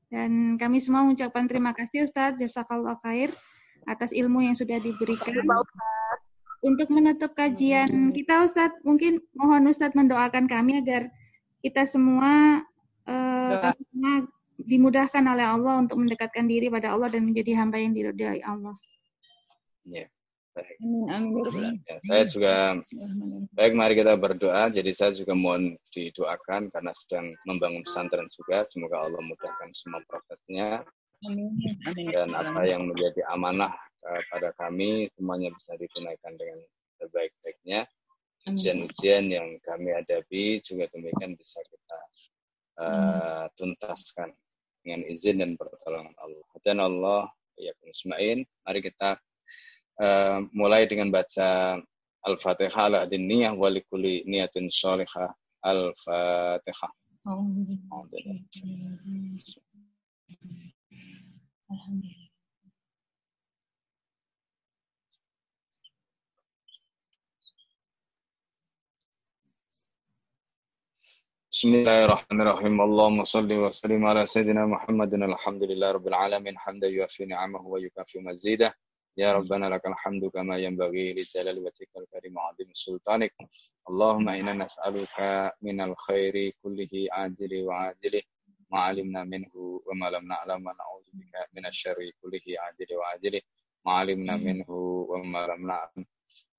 Dan 0.10 0.58
kami 0.58 0.82
semua 0.82 1.06
mengucapkan 1.06 1.46
terima 1.46 1.78
kasih 1.78 2.10
Ustadz 2.10 2.42
Jazakallah 2.42 2.98
Khair 3.06 3.30
atas 3.86 4.10
ilmu 4.10 4.42
yang 4.42 4.58
sudah 4.58 4.82
diberikan 4.82 5.38
untuk 6.64 6.88
menutup 6.96 7.36
kajian 7.36 8.16
kita 8.16 8.48
Ustadz, 8.48 8.80
mungkin 8.88 9.20
mohon 9.36 9.68
Ustadz 9.68 9.94
mendoakan 9.94 10.48
kami 10.48 10.80
agar 10.80 11.12
kita 11.60 11.84
semua 11.84 12.64
uh, 13.04 13.76
semua 13.76 14.14
dimudahkan 14.56 15.24
oleh 15.28 15.44
Allah 15.44 15.84
untuk 15.84 16.00
mendekatkan 16.00 16.48
diri 16.48 16.72
pada 16.72 16.96
Allah 16.96 17.12
dan 17.12 17.28
menjadi 17.28 17.52
hamba 17.60 17.84
yang 17.84 17.92
diridhai 17.92 18.40
Allah. 18.48 18.80
Ya. 19.84 20.08
Baik. 20.54 20.78
Amin, 20.86 21.34
amin. 21.50 21.74
Ya, 21.90 21.98
saya 22.06 22.24
juga 22.30 22.54
baik 23.58 23.74
mari 23.74 23.98
kita 23.98 24.14
berdoa. 24.14 24.70
Jadi 24.70 24.92
saya 24.94 25.10
juga 25.18 25.34
mohon 25.34 25.74
didoakan 25.90 26.70
karena 26.70 26.94
sedang 26.94 27.34
membangun 27.50 27.82
pesantren 27.82 28.30
juga. 28.30 28.62
Semoga 28.70 29.10
Allah 29.10 29.22
mudahkan 29.26 29.70
semua 29.74 30.06
prosesnya. 30.06 30.86
Amin. 31.26 31.58
Dan 32.06 32.38
apa 32.38 32.70
yang 32.70 32.86
menjadi 32.86 33.26
amanah 33.34 33.74
uh, 34.06 34.22
pada 34.30 34.54
kami 34.54 35.10
semuanya 35.18 35.50
bisa 35.58 35.74
ditunaikan 35.74 36.38
dengan 36.38 36.62
sebaik-baiknya. 37.02 37.90
Ujian-ujian 38.44 39.34
yang 39.34 39.48
kami 39.64 39.96
hadapi 39.96 40.62
juga 40.62 40.86
demikian 40.94 41.34
bisa 41.34 41.64
kita 41.64 42.00
uh, 42.78 43.46
tuntaskan 43.58 44.30
dengan 44.86 45.02
izin 45.10 45.42
dan 45.42 45.58
pertolongan 45.58 46.14
Allah. 46.22 46.48
Dan 46.62 46.78
Allah 46.78 47.26
ya 47.58 47.74
Ismail. 47.88 48.46
Mari 48.68 48.80
kita 48.86 49.18
Eh, 49.94 50.40
mulai 50.58 50.90
dengan 50.90 51.14
baca 51.14 51.78
Al-Fatihah 52.26 52.90
ala 52.90 52.98
adin 53.06 53.30
niyah 53.30 53.54
wa 53.54 53.70
likulli 53.70 54.26
niyatin 54.26 54.66
sholihah 54.66 55.30
Al-Fatihah. 55.62 56.92
Oh. 57.30 57.46
Bismillahirrahmanirrahim. 71.54 72.82
Allahumma 72.82 73.30
salli 73.30 73.62
wa 73.62 73.70
sallim 73.70 74.02
ala 74.10 74.26
sayyidina 74.26 74.66
Muhammadin 74.66 75.22
alhamdulillah 75.22 76.02
rabbil 76.02 76.18
alamin 76.18 76.58
hamdan 76.58 76.90
yuafi 76.90 77.30
ni'amahu 77.30 77.78
wa 77.78 77.78
yukafi 77.78 78.26
mazidah. 78.26 78.74
يا 79.17 79.33
ربنا 79.33 79.67
لك 79.67 79.87
الحمد 79.87 80.25
كما 80.27 80.59
ينبغي 80.59 81.13
لجلال 81.15 81.59
وجهك 81.59 81.89
الكريم 81.97 82.37
وعظيم 82.37 82.69
سلطانك 82.73 83.35
اللهم 83.91 84.29
انا 84.29 84.53
نسالك 84.65 85.17
من 85.63 85.81
الخير 85.81 86.53
كله 86.63 86.93
عاجله 87.13 87.63
وعاجله 87.65 88.23
ما 88.71 88.79
علمنا 88.81 89.25
منه 89.25 89.53
وما 89.87 90.11
لم 90.11 90.25
نعلم 90.29 90.61
ونعوذ 90.67 91.05
بك 91.15 91.35
من 91.55 91.67
الشر 91.67 91.97
كله 92.23 92.47
عاجله 92.59 92.97
وعاجله 92.99 93.41
ما 93.87 93.93
علمنا 93.93 94.37
منه 94.37 94.71
وما 95.11 95.47
لم 95.47 95.67
نعلم 95.67 96.05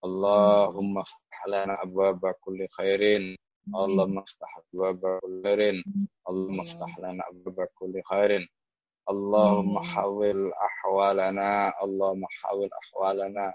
اللهم 0.06 0.98
افتح 0.98 1.48
لنا 1.48 1.84
ابواب 1.84 2.32
كل 2.32 2.68
خير 2.78 3.02
اللهم 3.76 4.18
افتح 4.20 4.60
أبواب 4.62 5.20
كل 5.22 5.42
خير 5.46 5.84
اللهم 6.30 6.60
افتح 6.62 7.00
لنا 7.00 7.24
أبواب 7.30 7.68
كل 7.80 8.02
خير 8.12 8.32
اللهم 9.10 9.80
حول 9.80 10.52
أحوالنا 10.54 11.74
اللهم 11.84 12.24
حول 12.30 12.70
أحوالنا 12.82 13.54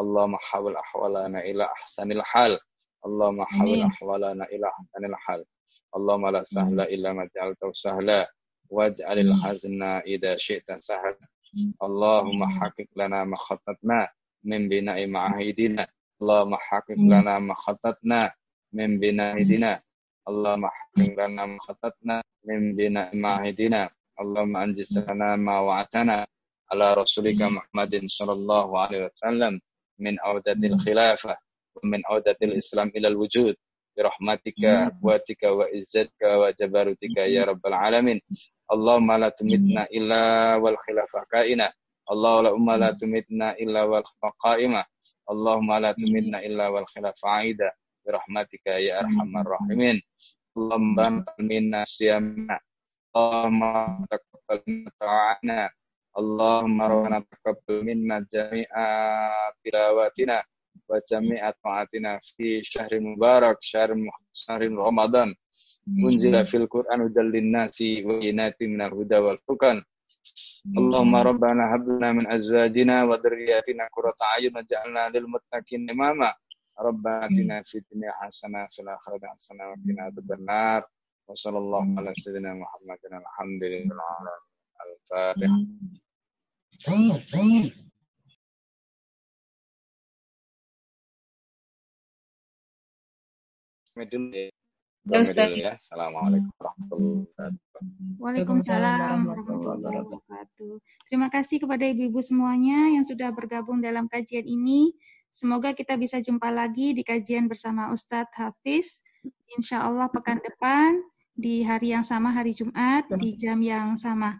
اللهم 0.00 0.36
حول 0.36 0.76
أحوالنا 0.76 1.40
إلى 1.40 1.64
أحسن 1.64 2.12
الحال 2.12 2.58
اللهم 3.06 3.44
حول 3.44 3.82
أحوالنا 3.82 4.44
إلى 4.44 4.66
أحسن 4.66 5.04
الحال 5.04 5.44
اللهم 5.96 6.28
لا 6.28 6.42
سهل 6.42 6.80
إلا 6.80 7.12
ما 7.12 7.28
جعلته 7.36 7.72
سهلا 7.72 8.32
واجعل 8.70 9.18
الحزن 9.18 9.82
إذا 9.82 10.36
شئت 10.36 10.72
سهلا 10.80 11.18
اللهم 11.82 12.38
حقق 12.60 12.86
لنا 12.96 13.24
ما 13.24 13.36
خططنا 13.36 14.08
من 14.44 14.68
بناء 14.68 15.06
معاهدنا 15.06 15.86
اللهم 16.22 16.54
حقق 16.56 16.98
لنا 16.98 17.38
ما 17.38 17.54
خططنا 17.54 18.32
من 18.72 18.98
بنائدنا 19.00 19.80
اللهم 20.28 20.64
احفظ 20.64 21.08
لنا 21.20 21.46
ما 21.46 21.58
خطتنا 21.58 22.22
من 22.44 22.76
بناء 22.76 23.16
معهدنا 24.18 24.22
اللهم 24.22 24.56
انجز 24.56 24.98
لنا 24.98 25.36
ما 25.36 25.60
وعدتنا 25.60 26.26
على 26.72 26.94
رسولك 26.94 27.42
محمد 27.42 28.02
صلى 28.06 28.32
الله 28.32 28.78
عليه 28.78 29.00
وسلم 29.06 29.60
من 29.98 30.18
أودة 30.18 30.60
الخلافة 30.68 31.36
ومن 31.74 32.00
أودة 32.10 32.36
الإسلام 32.42 32.88
إلى 32.96 33.08
الوجود 33.08 33.56
برحمتك 33.96 34.60
قوتك 35.02 35.42
وعزتك 35.42 36.20
وجبروتك 36.22 37.16
يا 37.16 37.44
رب 37.44 37.66
العالمين 37.66 38.20
اللهم 38.72 39.12
لا 39.12 39.28
تمتنا 39.28 39.82
إلا 39.84 40.54
والخلافة 40.56 41.20
كائنة 41.32 41.68
اللهم 42.10 42.70
لا 42.70 42.90
تمتنا 42.90 43.52
إلا 43.52 43.82
والخلافة 43.82 44.28
قائمة 44.40 44.84
اللهم 45.30 45.72
لا 45.72 45.92
تمتنا 45.92 46.38
إلا 46.46 46.68
والخلافة 46.68 47.28
عائدة 47.28 47.72
برحمتك 48.06 48.66
يا 48.66 49.00
أرحم 49.00 49.36
الراحمين 49.38 50.02
اللهم 50.56 51.24
منا 51.38 51.84
صيامنا 51.84 52.60
اللهم 53.16 53.60
تقبل 54.10 54.58
منا 54.68 54.90
طاعتنا 55.00 55.70
اللهم 56.18 56.76
ربنا 56.82 57.18
تقبل 57.30 57.84
منا 57.86 58.26
جميع 58.34 58.68
تلاواتنا 59.64 60.42
وجميع 60.88 61.50
طاعتنا 61.50 62.12
في 62.22 62.62
شهر 62.64 62.92
مبارك 63.00 63.56
شهر 63.60 63.90
شهر 64.32 64.62
رمضان 64.88 65.34
أنزل 65.88 66.44
في 66.44 66.56
القرآن 66.56 67.00
هدى 67.00 67.20
للناس 67.20 67.76
وبينات 68.06 68.56
من 68.62 68.80
الهدى 68.82 69.18
والفرقان 69.18 69.78
اللهم 70.78 71.14
ربنا 71.16 71.62
هب 71.74 71.88
لنا 71.88 72.12
من 72.12 72.26
أزواجنا 72.32 73.04
وذرياتنا 73.04 73.84
قرة 73.96 74.16
أعين 74.22 74.52
وجعلنا 74.56 75.08
للمتقين 75.14 75.90
إماما 75.90 76.34
ربنا 76.80 77.26
اتنا 77.26 77.62
في 77.62 77.78
الدنيا 77.78 78.12
حسنه 78.12 78.66
في 78.72 78.82
الاخره 78.82 79.20
حسنه 79.34 79.64
وقنا 79.70 80.02
عذاب 80.02 80.32
النار 80.32 80.80
وصلى 81.28 81.58
الله 81.58 81.84
على 81.98 82.10
سيدنا 82.14 82.54
محمد 82.54 82.98
الحمد 83.04 83.62
لله 83.64 84.16
الفاتحه 84.84 85.56
Ya, 95.04 95.78
Assalamualaikum 95.78 96.50
warahmatullahi 96.58 97.28
wabarakatuh. 97.30 97.84
Waalaikumsalam 98.18 99.18
warahmatullahi 99.28 100.02
wabarakatuh. 100.02 100.72
Terima 101.06 101.28
kasih 101.30 101.62
kepada 101.62 101.84
ibu-ibu 101.86 102.18
semuanya 102.24 102.90
yang 102.96 103.04
sudah 103.06 103.30
bergabung 103.30 103.84
dalam 103.84 104.10
kajian 104.10 104.42
ini. 104.42 104.96
Semoga 105.30 105.76
kita 105.78 105.94
bisa 105.94 106.18
jumpa 106.24 106.50
lagi 106.50 106.96
di 106.96 107.06
kajian 107.06 107.46
bersama 107.46 107.94
Ustadz 107.94 108.34
Hafiz. 108.34 109.04
Insya 109.54 109.84
Allah 109.86 110.08
pekan 110.08 110.40
depan 110.40 110.98
di 111.39 111.63
hari 111.63 111.95
yang 111.95 112.03
sama, 112.03 112.35
hari 112.35 112.51
Jumat, 112.51 113.07
di 113.15 113.39
jam 113.39 113.63
yang 113.63 113.95
sama. 113.95 114.35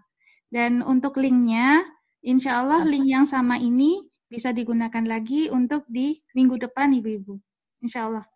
Dan 0.51 0.83
untuk 0.83 1.15
linknya, 1.15 1.87
insya 2.19 2.59
Allah 2.59 2.83
link 2.83 3.07
yang 3.07 3.23
sama 3.23 3.55
ini 3.55 4.03
bisa 4.27 4.51
digunakan 4.51 5.01
lagi 5.07 5.47
untuk 5.47 5.87
di 5.87 6.19
minggu 6.35 6.59
depan, 6.59 6.91
Ibu-Ibu. 6.91 7.39
Insya 7.79 8.11
Allah. 8.11 8.27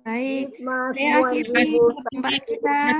Baik. 0.00 0.48
Saya 0.56 0.88
semua 0.96 1.28
akhiri 1.28 1.44
ibu-ibu. 1.44 1.92
perjumpaan 1.92 2.40
kita. 2.48 2.96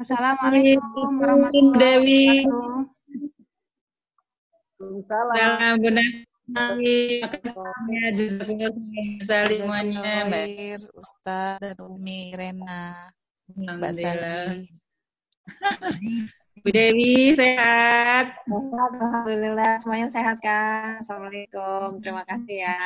Assalamualaikum 0.00 1.20
warahmatullahi 1.20 2.48
wabarakatuh. 2.48 2.96
Salam 5.04 5.76
benar. 6.46 6.78
Makasih 6.78 7.26
ya 7.90 8.06
jazakumullah. 8.14 10.30
Khair, 10.30 10.80
Ustaz 10.94 11.58
dan 11.58 11.78
Umi 11.82 12.30
Rena, 12.34 13.10
Mbak. 13.50 13.92
Saldi. 13.94 14.70
Bu 16.62 16.68
Dewi. 16.74 17.38
Sehat, 17.38 18.42
Alhamdulillah 18.50 19.78
semuanya 19.78 20.08
sehat 20.10 20.42
kan. 20.42 20.98
Assalamualaikum. 21.02 22.02
Terima 22.02 22.26
kasih 22.26 22.56
ya. 22.66 22.78